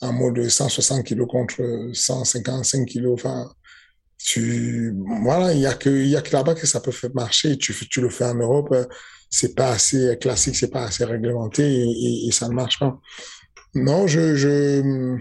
en 0.00 0.12
mode 0.12 0.48
160 0.48 1.04
kilos 1.04 1.28
contre 1.28 1.90
155 1.92 2.86
kilos. 2.86 3.14
Enfin, 3.14 3.50
tu, 4.18 4.94
voilà, 5.22 5.52
il 5.52 5.60
y 5.60 5.66
a 5.66 5.74
que, 5.74 5.90
y 5.90 6.16
a 6.16 6.22
que 6.22 6.32
là-bas 6.32 6.54
que 6.54 6.66
ça 6.66 6.80
peut 6.80 6.90
faire 6.90 7.10
marcher. 7.14 7.56
Tu, 7.58 7.74
tu 7.88 8.00
le 8.00 8.10
fais 8.10 8.24
en 8.24 8.34
Europe, 8.34 8.74
c'est 9.30 9.54
pas 9.54 9.70
assez 9.70 10.18
classique, 10.20 10.56
c'est 10.56 10.70
pas 10.70 10.84
assez 10.84 11.04
réglementé 11.04 11.62
et, 11.64 12.26
et, 12.26 12.32
ça 12.32 12.48
ne 12.48 12.54
marche 12.54 12.78
pas. 12.78 12.98
Non, 13.74 14.06
je, 14.06 14.34
je, 14.36 15.18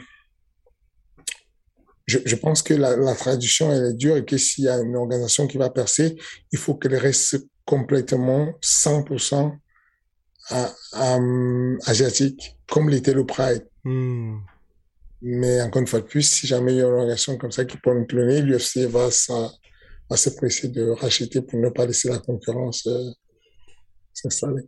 je, 2.06 2.20
je 2.26 2.36
pense 2.36 2.62
que 2.62 2.74
la, 2.74 2.96
la, 2.96 3.16
tradition, 3.16 3.72
elle 3.72 3.92
est 3.92 3.94
dure 3.94 4.18
et 4.18 4.26
que 4.26 4.38
s'il 4.38 4.66
y 4.66 4.70
a 4.70 4.78
une 4.78 4.96
organisation 4.96 5.48
qui 5.48 5.58
va 5.58 5.70
percer, 5.70 6.16
il 6.52 6.58
faut 6.58 6.76
qu'elle 6.76 6.96
reste 6.96 7.38
complètement 7.66 8.54
100% 8.62 9.58
à, 10.50 10.72
à, 10.94 11.20
asiatique, 11.86 12.58
comme 12.68 12.90
l'était 12.90 13.14
le 13.14 13.26
Pride. 13.26 13.68
Hmm. 13.84 14.38
Mais 15.28 15.60
encore 15.60 15.82
une 15.82 15.88
fois 15.88 16.02
de 16.02 16.06
plus, 16.06 16.22
si 16.22 16.46
jamais 16.46 16.74
il 16.74 16.78
y 16.78 16.82
a 16.82 16.84
une 16.84 16.92
organisation 16.92 17.36
comme 17.36 17.52
ça 17.52 17.66
qui 17.66 17.78
peut 17.78 17.92
nous 17.92 18.06
cloner, 18.06 18.44
l'UFC 18.44 18.86
va, 18.86 19.10
va 20.08 20.18
se 20.18 20.30
presser 20.30 20.68
de 20.68 20.88
racheter 20.90 21.42
pour 21.42 21.60
ne 21.60 21.70
pas 21.70 21.88
laisser 21.88 22.10
la 22.10 22.20
concurrence 22.20 22.86
euh, 22.86 23.10
s'installer. 24.14 24.62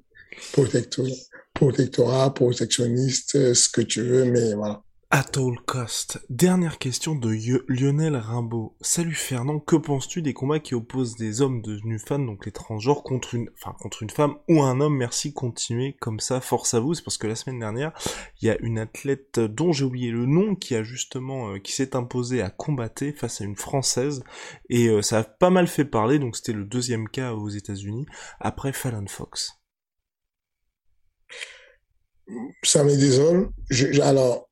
Protectorat, 0.54 1.12
protectorat, 1.54 2.34
protectionniste, 2.34 3.36
euh, 3.36 3.54
ce 3.54 3.70
que 3.70 3.82
tu 3.82 4.02
veux, 4.02 4.26
mais 4.26 4.56
voilà. 4.56 4.82
At 5.10 5.38
all 5.38 5.58
cost. 5.66 6.20
Dernière 6.30 6.80
question 6.80 7.16
de 7.16 7.34
Lionel 7.70 8.18
Rimbaud. 8.18 8.76
Salut 8.82 9.16
Fernand, 9.16 9.62
que 9.62 9.78
penses-tu 9.78 10.22
des 10.22 10.34
combats 10.34 10.60
qui 10.60 10.76
opposent 10.76 11.16
des 11.16 11.42
hommes 11.42 11.62
devenus 11.62 12.04
fans, 12.06 12.20
donc 12.20 12.46
les 12.46 12.52
transgenres, 12.52 13.04
contre 13.04 13.34
une, 13.34 13.50
enfin, 13.54 13.74
contre 13.80 14.04
une 14.04 14.10
femme 14.10 14.36
ou 14.50 14.62
un 14.62 14.82
homme? 14.82 14.98
Merci, 14.98 15.32
continuez 15.32 15.96
comme 16.02 16.20
ça, 16.20 16.42
force 16.42 16.74
à 16.74 16.82
vous. 16.82 16.94
C'est 16.94 17.04
parce 17.04 17.18
que 17.18 17.26
la 17.26 17.38
semaine 17.38 17.60
dernière, 17.60 17.94
il 18.42 18.48
y 18.48 18.52
a 18.52 18.58
une 18.60 18.78
athlète 18.78 19.40
dont 19.40 19.72
j'ai 19.72 19.86
oublié 19.86 20.12
le 20.12 20.26
nom 20.26 20.56
qui 20.56 20.76
a 20.76 20.84
justement, 20.84 21.54
euh, 21.54 21.60
qui 21.60 21.72
s'est 21.72 21.96
imposée 21.96 22.42
à 22.42 22.50
combattre 22.50 23.06
face 23.16 23.40
à 23.40 23.46
une 23.46 23.56
française 23.56 24.26
et 24.70 24.90
euh, 24.90 25.02
ça 25.02 25.20
a 25.20 25.24
pas 25.24 25.50
mal 25.50 25.68
fait 25.68 25.86
parler. 25.86 26.20
Donc 26.20 26.36
c'était 26.36 26.52
le 26.52 26.66
deuxième 26.66 27.08
cas 27.08 27.32
aux 27.32 27.48
États-Unis 27.48 28.08
après 28.42 28.74
Fallon 28.74 29.08
Fox. 29.08 29.54
Ça 32.62 32.84
me 32.84 32.94
désole. 32.98 33.52
Alors 34.04 34.47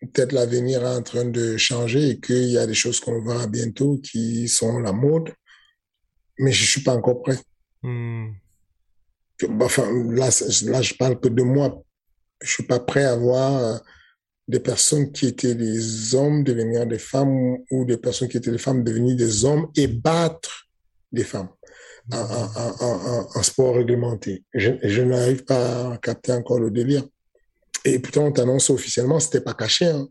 peut-être 0.00 0.32
l'avenir 0.32 0.82
est 0.82 0.96
en 0.96 1.02
train 1.02 1.24
de 1.24 1.56
changer 1.56 2.10
et 2.10 2.20
qu'il 2.20 2.50
y 2.50 2.58
a 2.58 2.66
des 2.66 2.74
choses 2.74 3.00
qu'on 3.00 3.22
verra 3.22 3.46
bientôt 3.46 3.98
qui 3.98 4.48
sont 4.48 4.78
la 4.78 4.92
mode, 4.92 5.32
mais 6.38 6.52
je 6.52 6.64
suis 6.64 6.82
pas 6.82 6.94
encore 6.94 7.22
prêt. 7.22 7.38
Hmm. 7.82 8.32
Enfin, 9.60 9.86
là, 10.10 10.28
là, 10.64 10.82
je 10.82 10.94
parle 10.94 11.20
que 11.20 11.28
de 11.28 11.42
moi. 11.42 11.82
Je 12.42 12.50
suis 12.50 12.64
pas 12.64 12.80
prêt 12.80 13.04
à 13.04 13.16
voir 13.16 13.62
euh, 13.62 13.78
des 14.48 14.60
personnes 14.60 15.12
qui 15.12 15.26
étaient 15.26 15.54
des 15.54 16.14
hommes 16.14 16.44
devenir 16.44 16.86
des 16.86 16.98
femmes 16.98 17.58
ou 17.70 17.84
des 17.84 17.96
personnes 17.96 18.28
qui 18.28 18.36
étaient 18.36 18.50
des 18.50 18.58
femmes 18.58 18.84
devenir 18.84 19.16
des 19.16 19.44
hommes 19.44 19.70
et 19.76 19.88
battre 19.88 20.68
des 21.12 21.24
femmes 21.24 21.48
en, 22.12 22.18
en, 22.18 22.84
en, 22.84 23.28
en 23.34 23.42
sport 23.42 23.74
réglementé. 23.74 24.44
Je, 24.54 24.72
je 24.82 25.02
n'arrive 25.02 25.44
pas 25.44 25.92
à 25.92 25.98
capter 25.98 26.32
encore 26.32 26.60
le 26.60 26.70
délire. 26.70 27.04
Et 27.84 27.98
pourtant, 27.98 28.24
on 28.24 28.32
t'annonce 28.32 28.70
officiellement, 28.70 29.20
c'était 29.20 29.40
pas 29.40 29.54
caché. 29.54 29.86
Hein. 29.86 30.08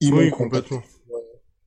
ils 0.00 0.12
oui, 0.12 0.30
contacté. 0.30 0.76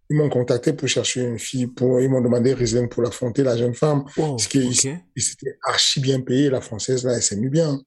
Ils 0.09 0.17
m'ont 0.17 0.29
contacté 0.29 0.73
pour 0.73 0.87
chercher 0.87 1.23
une 1.23 1.39
fille, 1.39 1.65
pour, 1.67 1.99
ils 1.99 2.09
m'ont 2.09 2.21
demandé 2.21 2.53
Rislaine 2.53 2.89
pour 2.89 3.01
l'affronter, 3.01 3.41
la 3.41 3.57
jeune 3.57 3.73
femme. 3.73 4.05
Wow, 4.17 4.35
parce 4.35 4.47
qu'ils 4.47 4.69
okay. 4.69 4.99
c'était 5.17 5.57
archi 5.63 5.99
bien 5.99 6.21
payé, 6.21 6.49
la 6.49 6.61
française, 6.61 7.03
là, 7.05 7.13
elle 7.15 7.23
s'est 7.23 7.37
mis 7.37 7.49
bien. 7.49 7.81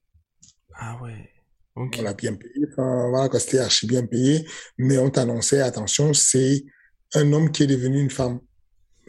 Ah 0.75 0.99
ouais. 1.01 1.29
Okay. 1.75 2.01
On 2.01 2.03
l'a 2.03 2.13
bien 2.13 2.33
payé, 2.33 2.65
enfin, 2.71 3.09
voilà, 3.09 3.39
c'était 3.39 3.59
archi 3.59 3.87
bien 3.87 4.05
payé. 4.05 4.45
Mais 4.77 4.97
on 4.97 5.09
t'annonçait, 5.09 5.61
attention, 5.61 6.13
c'est 6.13 6.65
un 7.13 7.31
homme 7.31 7.51
qui 7.51 7.63
est 7.63 7.67
devenu 7.67 8.01
une 8.01 8.09
femme. 8.09 8.39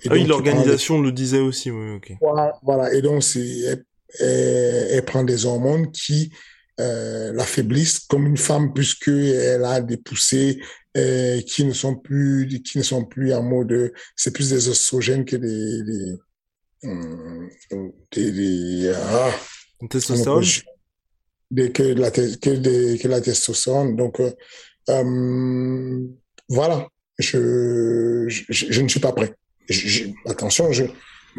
Et 0.02 0.08
ah 0.08 0.12
oui, 0.12 0.24
l'organisation 0.24 1.00
le 1.00 1.10
disait 1.10 1.40
aussi, 1.40 1.70
oui, 1.70 1.96
ok. 1.96 2.12
Voilà, 2.20 2.58
voilà. 2.62 2.94
Et 2.94 3.02
donc, 3.02 3.24
c'est, 3.24 3.58
elle, 3.58 3.84
elle, 4.20 4.88
elle 4.92 5.04
prend 5.04 5.24
des 5.24 5.46
hormones 5.46 5.90
qui, 5.90 6.32
euh, 6.80 7.32
l'affaiblissent 7.32 8.00
comme 8.00 8.26
une 8.26 8.36
femme 8.36 8.72
puisque 8.72 9.08
elle 9.08 9.64
a 9.64 9.80
des 9.80 9.98
poussées 9.98 10.60
euh, 10.96 11.40
qui 11.42 11.64
ne 11.64 11.72
sont 11.72 11.94
plus 11.94 12.48
qui 12.64 12.78
ne 12.78 12.82
sont 12.82 13.04
plus 13.04 13.32
en 13.32 13.42
mode 13.42 13.92
c'est 14.16 14.32
plus 14.32 14.50
des 14.50 14.68
oestrogènes 14.68 15.24
que 15.24 15.36
des 15.36 15.82
des, 15.82 16.16
des, 18.12 18.32
des 18.32 18.92
ah, 18.94 19.30
testostérone? 19.88 20.44
des, 21.50 21.72
que 21.72 21.82
la 21.82 22.10
que, 22.10 22.56
des, 22.56 22.98
que 22.98 23.08
la 23.08 23.20
testostérone. 23.20 23.96
Donc 23.96 24.20
euh, 24.20 24.30
euh, 24.88 26.06
voilà. 26.48 26.88
Je, 27.18 28.24
je, 28.28 28.44
je 28.48 28.80
ne 28.80 28.88
suis 28.88 29.00
pas 29.00 29.12
prêt. 29.12 29.34
Je, 29.68 30.04
attention 30.26 30.72
je 30.72 30.84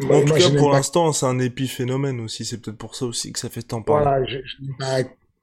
en 0.08 0.24
tout 0.24 0.34
cas, 0.34 0.50
pour 0.56 0.72
l'instant, 0.72 1.12
c'est 1.12 1.26
un 1.26 1.38
épiphénomène 1.38 2.20
aussi. 2.20 2.44
C'est 2.44 2.58
peut-être 2.58 2.78
pour 2.78 2.94
ça 2.94 3.04
aussi 3.04 3.32
que 3.32 3.38
ça 3.38 3.50
fait 3.50 3.62
tant 3.62 3.82
parler. 3.82 4.04
Voilà, 4.04 4.26
je, 4.26 4.38
je 4.44 4.62
n'ai 4.62 4.72
pas 4.78 5.02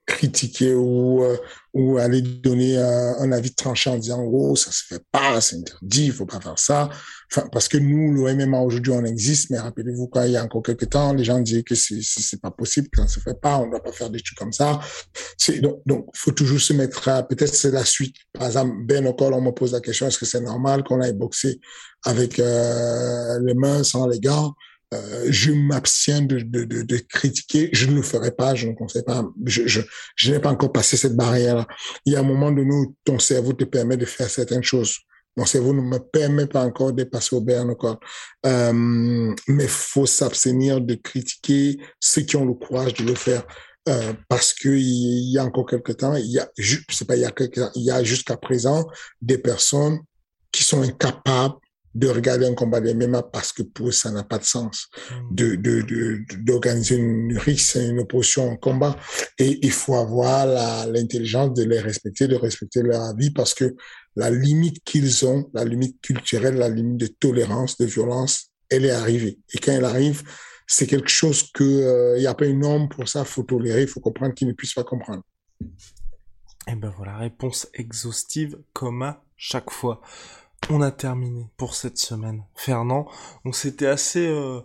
critiquer 0.09 0.73
ou 0.73 1.23
euh, 1.23 1.37
ou 1.73 1.97
aller 1.99 2.21
donner 2.21 2.77
un, 2.77 3.15
un, 3.19 3.31
avis 3.31 3.53
tranchant 3.53 3.93
en 3.93 3.97
disant 3.97 4.23
oh 4.23 4.55
ça 4.55 4.71
se 4.71 4.83
fait 4.83 5.03
pas 5.11 5.39
c'est 5.39 5.55
interdit 5.55 6.07
il 6.07 6.11
faut 6.11 6.25
pas 6.25 6.41
faire 6.41 6.57
ça. 6.57 6.89
Enfin 7.31 7.47
parce 7.51 7.67
que 7.67 7.77
nous 7.77 8.11
le 8.11 8.33
MMA 8.33 8.59
aujourd'hui 8.59 8.91
on 8.91 9.05
existe 9.05 9.51
mais 9.51 9.59
rappelez-vous 9.59 10.07
quand 10.07 10.23
il 10.23 10.31
y 10.31 10.37
a 10.37 10.43
encore 10.43 10.63
quelques 10.63 10.89
temps 10.89 11.13
les 11.13 11.23
gens 11.23 11.39
disaient 11.39 11.63
que 11.63 11.75
c'est 11.75 12.01
c'est 12.01 12.41
pas 12.41 12.51
possible 12.51 12.89
que 12.89 13.01
ça 13.01 13.07
se 13.07 13.19
fait 13.19 13.39
pas 13.39 13.57
on 13.59 13.69
doit 13.69 13.83
pas 13.83 13.91
faire 13.91 14.09
des 14.09 14.19
trucs 14.19 14.37
comme 14.37 14.53
ça. 14.53 14.79
C'est 15.37 15.59
donc 15.61 15.81
donc 15.85 16.07
faut 16.15 16.31
toujours 16.31 16.59
se 16.59 16.73
mettre 16.73 17.07
à 17.07 17.23
peut-être 17.23 17.53
c'est 17.53 17.71
la 17.71 17.85
suite. 17.85 18.15
Par 18.33 18.47
exemple 18.47 18.73
Ben 18.85 19.05
O'Call 19.05 19.33
on 19.33 19.41
me 19.41 19.51
pose 19.51 19.73
la 19.73 19.81
question 19.81 20.07
est-ce 20.07 20.17
que 20.17 20.25
c'est 20.25 20.41
normal 20.41 20.83
qu'on 20.83 21.01
aille 21.01 21.13
boxer 21.13 21.59
avec 22.03 22.39
euh, 22.39 23.39
les 23.45 23.53
mains 23.53 23.83
sans 23.83 24.07
les 24.07 24.19
gants? 24.19 24.53
Euh, 24.93 25.27
je 25.29 25.51
m'abstiens 25.51 26.21
de, 26.21 26.97
critiquer, 27.09 27.69
je 27.73 27.87
ne 27.87 27.95
le 27.95 28.01
ferai 28.01 28.31
pas, 28.31 28.55
je 28.55 28.67
ne 28.67 28.73
conseille 28.73 29.03
pas, 29.03 29.23
je, 29.45 29.67
je, 29.67 29.81
je 30.15 30.31
n'ai 30.31 30.39
pas 30.39 30.49
encore 30.49 30.71
passé 30.71 30.97
cette 30.97 31.15
barrière-là. 31.15 31.67
Il 32.05 32.13
y 32.13 32.15
a 32.15 32.19
un 32.19 32.23
moment 32.23 32.51
donné 32.51 32.71
où 32.71 32.95
ton 33.03 33.19
cerveau 33.19 33.53
te 33.53 33.65
permet 33.65 33.97
de 33.97 34.05
faire 34.05 34.29
certaines 34.29 34.63
choses. 34.63 34.97
Mon 35.37 35.45
cerveau 35.45 35.73
ne 35.73 35.81
me 35.81 35.99
permet 35.99 36.47
pas 36.47 36.63
encore 36.63 36.91
de 36.91 37.03
passer 37.03 37.35
au 37.35 37.41
berne 37.41 37.69
encore. 37.69 37.99
Euh, 38.45 39.33
mais 39.47 39.67
faut 39.67 40.07
s'abstenir 40.07 40.81
de 40.81 40.95
critiquer 40.95 41.77
ceux 41.99 42.23
qui 42.23 42.35
ont 42.35 42.45
le 42.45 42.55
courage 42.55 42.95
de 42.95 43.03
le 43.03 43.15
faire. 43.15 43.45
Euh, 43.87 44.13
parce 44.27 44.53
que 44.53 44.69
il 44.69 45.31
y 45.31 45.37
a 45.37 45.45
encore 45.45 45.65
quelques 45.65 45.97
temps, 45.97 46.15
il 46.15 46.29
y 46.29 46.39
a, 46.39 46.49
c'est 46.89 47.07
pas 47.07 47.15
il 47.15 47.25
y 47.75 47.91
a 47.91 48.03
jusqu'à 48.03 48.37
présent 48.37 48.85
des 49.21 49.37
personnes 49.37 49.99
qui 50.51 50.63
sont 50.63 50.81
incapables 50.81 51.55
de 51.95 52.07
regarder 52.07 52.45
un 52.45 52.53
combat 52.53 52.81
de 52.81 52.93
MMA 52.93 53.23
parce 53.23 53.51
que 53.51 53.63
pour 53.63 53.89
eux, 53.89 53.91
ça 53.91 54.11
n'a 54.11 54.23
pas 54.23 54.37
de 54.37 54.43
sens 54.43 54.89
Hmm. 55.11 55.35
de 55.35 55.55
de 55.55 55.81
de 55.81 56.19
d'organiser 56.43 56.95
une 56.95 57.37
rixe, 57.37 57.75
une 57.75 57.99
opposition, 57.99 58.51
un 58.51 58.55
combat. 58.55 58.95
Et 59.37 59.59
il 59.61 59.71
faut 59.71 59.95
avoir 59.95 60.45
l'intelligence 60.87 61.53
de 61.53 61.63
les 61.63 61.79
respecter, 61.79 62.27
de 62.27 62.35
respecter 62.35 62.81
leur 62.81 63.01
avis 63.01 63.31
parce 63.31 63.53
que 63.53 63.75
la 64.15 64.29
limite 64.29 64.83
qu'ils 64.83 65.25
ont, 65.25 65.49
la 65.53 65.63
limite 65.63 66.01
culturelle, 66.01 66.55
la 66.55 66.69
limite 66.69 66.97
de 66.97 67.07
tolérance, 67.07 67.77
de 67.77 67.85
violence, 67.85 68.51
elle 68.69 68.85
est 68.85 68.91
arrivée. 68.91 69.39
Et 69.53 69.57
quand 69.59 69.71
elle 69.71 69.85
arrive, 69.85 70.23
c'est 70.67 70.87
quelque 70.87 71.09
chose 71.09 71.49
que 71.53 71.63
euh, 71.63 72.17
il 72.17 72.23
y 72.23 72.27
a 72.27 72.33
pas 72.33 72.45
une 72.45 72.59
norme 72.59 72.89
pour 72.89 73.07
ça, 73.07 73.23
faut 73.23 73.43
tolérer, 73.43 73.83
il 73.83 73.87
faut 73.87 74.01
comprendre 74.01 74.33
qu'ils 74.33 74.47
ne 74.47 74.53
puissent 74.53 74.73
pas 74.73 74.83
comprendre. 74.83 75.23
Et 76.67 76.75
ben 76.75 76.93
voilà, 76.95 77.17
réponse 77.17 77.67
exhaustive 77.73 78.59
comme 78.73 79.01
à 79.01 79.23
chaque 79.37 79.71
fois. 79.71 80.01
On 80.69 80.81
a 80.81 80.91
terminé 80.91 81.47
pour 81.57 81.75
cette 81.75 81.97
semaine. 81.97 82.43
Fernand, 82.55 83.07
donc 83.43 83.55
c'était 83.55 83.87
assez 83.87 84.27
euh, 84.27 84.61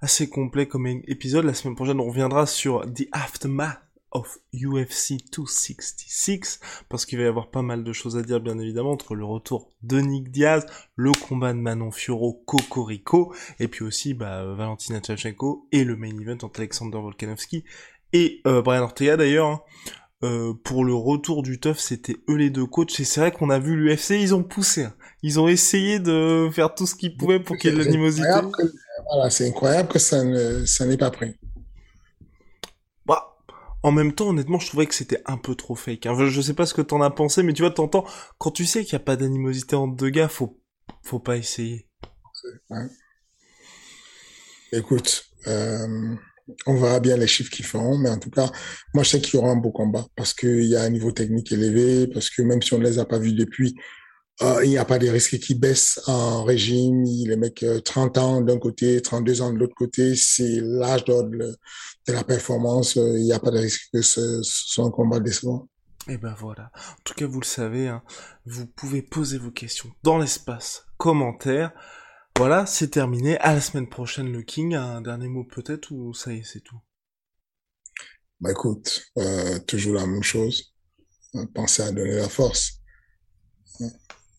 assez 0.00 0.28
complet 0.28 0.66
comme 0.66 0.86
épisode. 0.86 1.44
La 1.44 1.54
semaine 1.54 1.76
prochaine, 1.76 2.00
on 2.00 2.08
reviendra 2.08 2.46
sur 2.46 2.82
The 2.82 3.08
Aftermath 3.12 3.80
of 4.12 4.38
UFC 4.52 5.18
266 5.32 6.60
parce 6.88 7.06
qu'il 7.06 7.18
va 7.18 7.24
y 7.24 7.28
avoir 7.28 7.50
pas 7.50 7.62
mal 7.62 7.84
de 7.84 7.92
choses 7.92 8.16
à 8.16 8.22
dire 8.22 8.40
bien 8.40 8.58
évidemment 8.58 8.92
entre 8.92 9.14
le 9.14 9.24
retour 9.24 9.70
de 9.82 10.00
Nick 10.00 10.30
Diaz, 10.30 10.66
le 10.96 11.12
combat 11.12 11.52
de 11.52 11.58
Manon 11.58 11.92
Fioro, 11.92 12.42
Cocorico 12.46 13.32
et 13.60 13.68
puis 13.68 13.84
aussi 13.84 14.14
bah, 14.14 14.44
Valentina 14.54 15.00
Tchachenko 15.00 15.68
et 15.70 15.84
le 15.84 15.96
main 15.96 16.18
event 16.18 16.38
entre 16.42 16.60
Alexander 16.60 16.98
Volkanovski 16.98 17.64
et 18.12 18.40
euh, 18.46 18.62
Brian 18.62 18.82
Ortega 18.82 19.16
d'ailleurs. 19.16 19.46
Hein. 19.46 19.60
Euh, 20.22 20.52
pour 20.64 20.84
le 20.84 20.92
retour 20.92 21.42
du 21.42 21.58
tough, 21.58 21.78
c'était 21.78 22.16
eux 22.28 22.36
les 22.36 22.50
deux 22.50 22.66
coachs 22.66 23.00
et 23.00 23.04
c'est 23.04 23.20
vrai 23.20 23.32
qu'on 23.32 23.48
a 23.48 23.58
vu 23.58 23.74
l'UFC, 23.74 24.10
ils 24.20 24.34
ont 24.34 24.42
poussé. 24.42 24.84
Hein. 24.84 24.94
Ils 25.22 25.40
ont 25.40 25.48
essayé 25.48 25.98
de 25.98 26.50
faire 26.52 26.74
tout 26.74 26.86
ce 26.86 26.94
qu'ils 26.94 27.16
pouvaient 27.16 27.40
pour 27.40 27.56
qu'il 27.56 27.70
y 27.70 27.72
ait 27.72 27.76
de 27.76 27.82
l'animosité. 27.82 28.28
Voilà, 29.10 29.30
c'est 29.30 29.48
incroyable 29.48 29.88
que 29.88 29.98
ça 29.98 30.22
ne, 30.22 30.66
ça 30.66 30.84
n'est 30.84 30.98
pas 30.98 31.10
pris. 31.10 31.34
Bah, 33.06 33.38
en 33.82 33.92
même 33.92 34.12
temps, 34.12 34.28
honnêtement, 34.28 34.58
je 34.58 34.66
trouvais 34.66 34.84
que 34.84 34.94
c'était 34.94 35.22
un 35.24 35.38
peu 35.38 35.54
trop 35.54 35.74
fake. 35.74 36.04
Hein. 36.04 36.28
Je 36.28 36.40
sais 36.42 36.54
pas 36.54 36.66
ce 36.66 36.74
que 36.74 36.82
t'en 36.82 37.00
as 37.00 37.10
pensé, 37.10 37.42
mais 37.42 37.54
tu 37.54 37.62
vois, 37.62 37.70
t'entends, 37.70 38.04
quand 38.36 38.50
tu 38.50 38.66
sais 38.66 38.84
qu'il 38.84 38.96
n'y 38.96 39.02
a 39.02 39.04
pas 39.04 39.16
d'animosité 39.16 39.74
entre 39.74 39.96
deux 39.96 40.10
gars, 40.10 40.28
faut, 40.28 40.60
faut 41.02 41.18
pas 41.18 41.38
essayer. 41.38 41.88
Ouais. 42.68 42.88
Écoute, 44.72 45.24
euh, 45.46 46.14
on 46.66 46.76
verra 46.76 47.00
bien 47.00 47.16
les 47.16 47.26
chiffres 47.26 47.50
qu'ils 47.50 47.66
feront, 47.66 47.98
mais 47.98 48.10
en 48.10 48.18
tout 48.18 48.30
cas, 48.30 48.50
moi, 48.94 49.02
je 49.04 49.10
sais 49.10 49.20
qu'il 49.20 49.38
y 49.38 49.42
aura 49.42 49.50
un 49.50 49.56
beau 49.56 49.70
combat 49.70 50.06
parce 50.16 50.34
qu'il 50.34 50.64
y 50.64 50.76
a 50.76 50.82
un 50.82 50.90
niveau 50.90 51.12
technique 51.12 51.52
élevé, 51.52 52.06
parce 52.06 52.30
que 52.30 52.42
même 52.42 52.62
si 52.62 52.74
on 52.74 52.78
ne 52.78 52.84
les 52.84 52.98
a 52.98 53.04
pas 53.04 53.18
vus 53.18 53.34
depuis, 53.34 53.76
Euh, 54.42 54.64
il 54.64 54.70
n'y 54.70 54.78
a 54.78 54.86
pas 54.86 54.98
de 54.98 55.06
risques 55.08 55.38
qui 55.38 55.54
baissent 55.54 56.00
en 56.06 56.44
régime. 56.44 57.04
Les 57.04 57.36
mecs 57.36 57.64
30 57.84 58.16
euh, 58.16 58.20
ans 58.20 58.40
d'un 58.40 58.58
côté, 58.58 59.00
32 59.02 59.42
ans 59.42 59.52
de 59.52 59.58
l'autre 59.58 59.74
côté, 59.74 60.14
c'est 60.16 60.60
l'âge 60.62 61.04
d'ordre 61.04 61.30
de 61.30 62.12
la 62.12 62.24
performance. 62.24 62.96
Euh, 62.96 63.18
il 63.18 63.24
n'y 63.24 63.32
a 63.34 63.38
pas 63.38 63.50
de 63.50 63.58
risque 63.58 63.90
que 63.92 64.00
ce 64.00 64.40
soit 64.42 64.86
un 64.86 64.90
combat 64.90 65.20
décevant. 65.20 65.68
Et 66.08 66.16
ben 66.16 66.34
voilà. 66.38 66.72
En 66.74 67.02
tout 67.04 67.12
cas, 67.12 67.26
vous 67.26 67.40
le 67.40 67.46
savez, 67.46 67.88
hein, 67.88 68.02
vous 68.46 68.66
pouvez 68.66 69.02
poser 69.02 69.36
vos 69.36 69.50
questions 69.50 69.90
dans 70.02 70.16
l'espace 70.16 70.86
commentaire. 70.96 71.72
Voilà, 72.36 72.66
c'est 72.66 72.88
terminé. 72.88 73.38
À 73.38 73.54
la 73.54 73.60
semaine 73.60 73.88
prochaine, 73.88 74.32
le 74.32 74.42
King. 74.42 74.74
Un 74.74 75.00
dernier 75.00 75.28
mot 75.28 75.44
peut-être 75.44 75.90
ou 75.90 76.14
ça 76.14 76.32
y 76.32 76.38
est, 76.38 76.44
c'est 76.44 76.60
tout? 76.60 76.80
Bah 78.40 78.50
écoute, 78.50 79.04
euh, 79.18 79.58
toujours 79.60 79.94
la 79.94 80.06
même 80.06 80.22
chose. 80.22 80.72
Pensez 81.54 81.82
à 81.82 81.92
donner 81.92 82.14
la 82.14 82.28
force. 82.28 82.80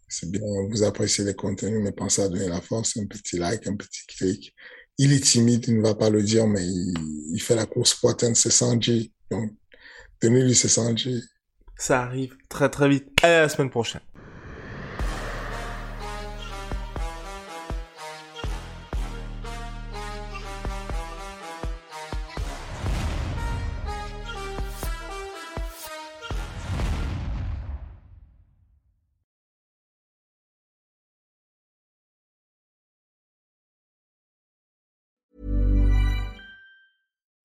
C'est 0.09 0.29
bien, 0.29 0.41
vous 0.69 0.83
appréciez 0.83 1.23
les 1.23 1.35
contenus, 1.35 1.79
mais 1.81 1.91
pensez 1.91 2.21
à 2.21 2.27
donner 2.27 2.49
la 2.49 2.59
force, 2.59 2.97
un 2.97 3.05
petit 3.05 3.37
like, 3.37 3.65
un 3.67 3.75
petit 3.75 4.05
clic. 4.07 4.53
Il 4.97 5.13
est 5.13 5.23
timide, 5.23 5.65
il 5.67 5.77
ne 5.77 5.83
va 5.83 5.95
pas 5.95 6.09
le 6.09 6.21
dire, 6.21 6.47
mais 6.47 6.65
il, 6.65 7.39
fait 7.39 7.55
la 7.55 7.65
course 7.65 7.93
pour 7.93 8.09
atteindre 8.09 8.35
ses 8.35 8.51
100 8.51 8.81
G. 8.81 9.13
Donc, 9.29 9.51
donnez-lui 10.21 10.53
ses 10.53 10.67
100 10.67 10.97
G. 10.97 11.21
Ça 11.77 12.01
arrive 12.03 12.35
très 12.49 12.69
très 12.69 12.89
vite. 12.89 13.07
À 13.23 13.41
la 13.41 13.49
semaine 13.49 13.69
prochaine. 13.69 14.01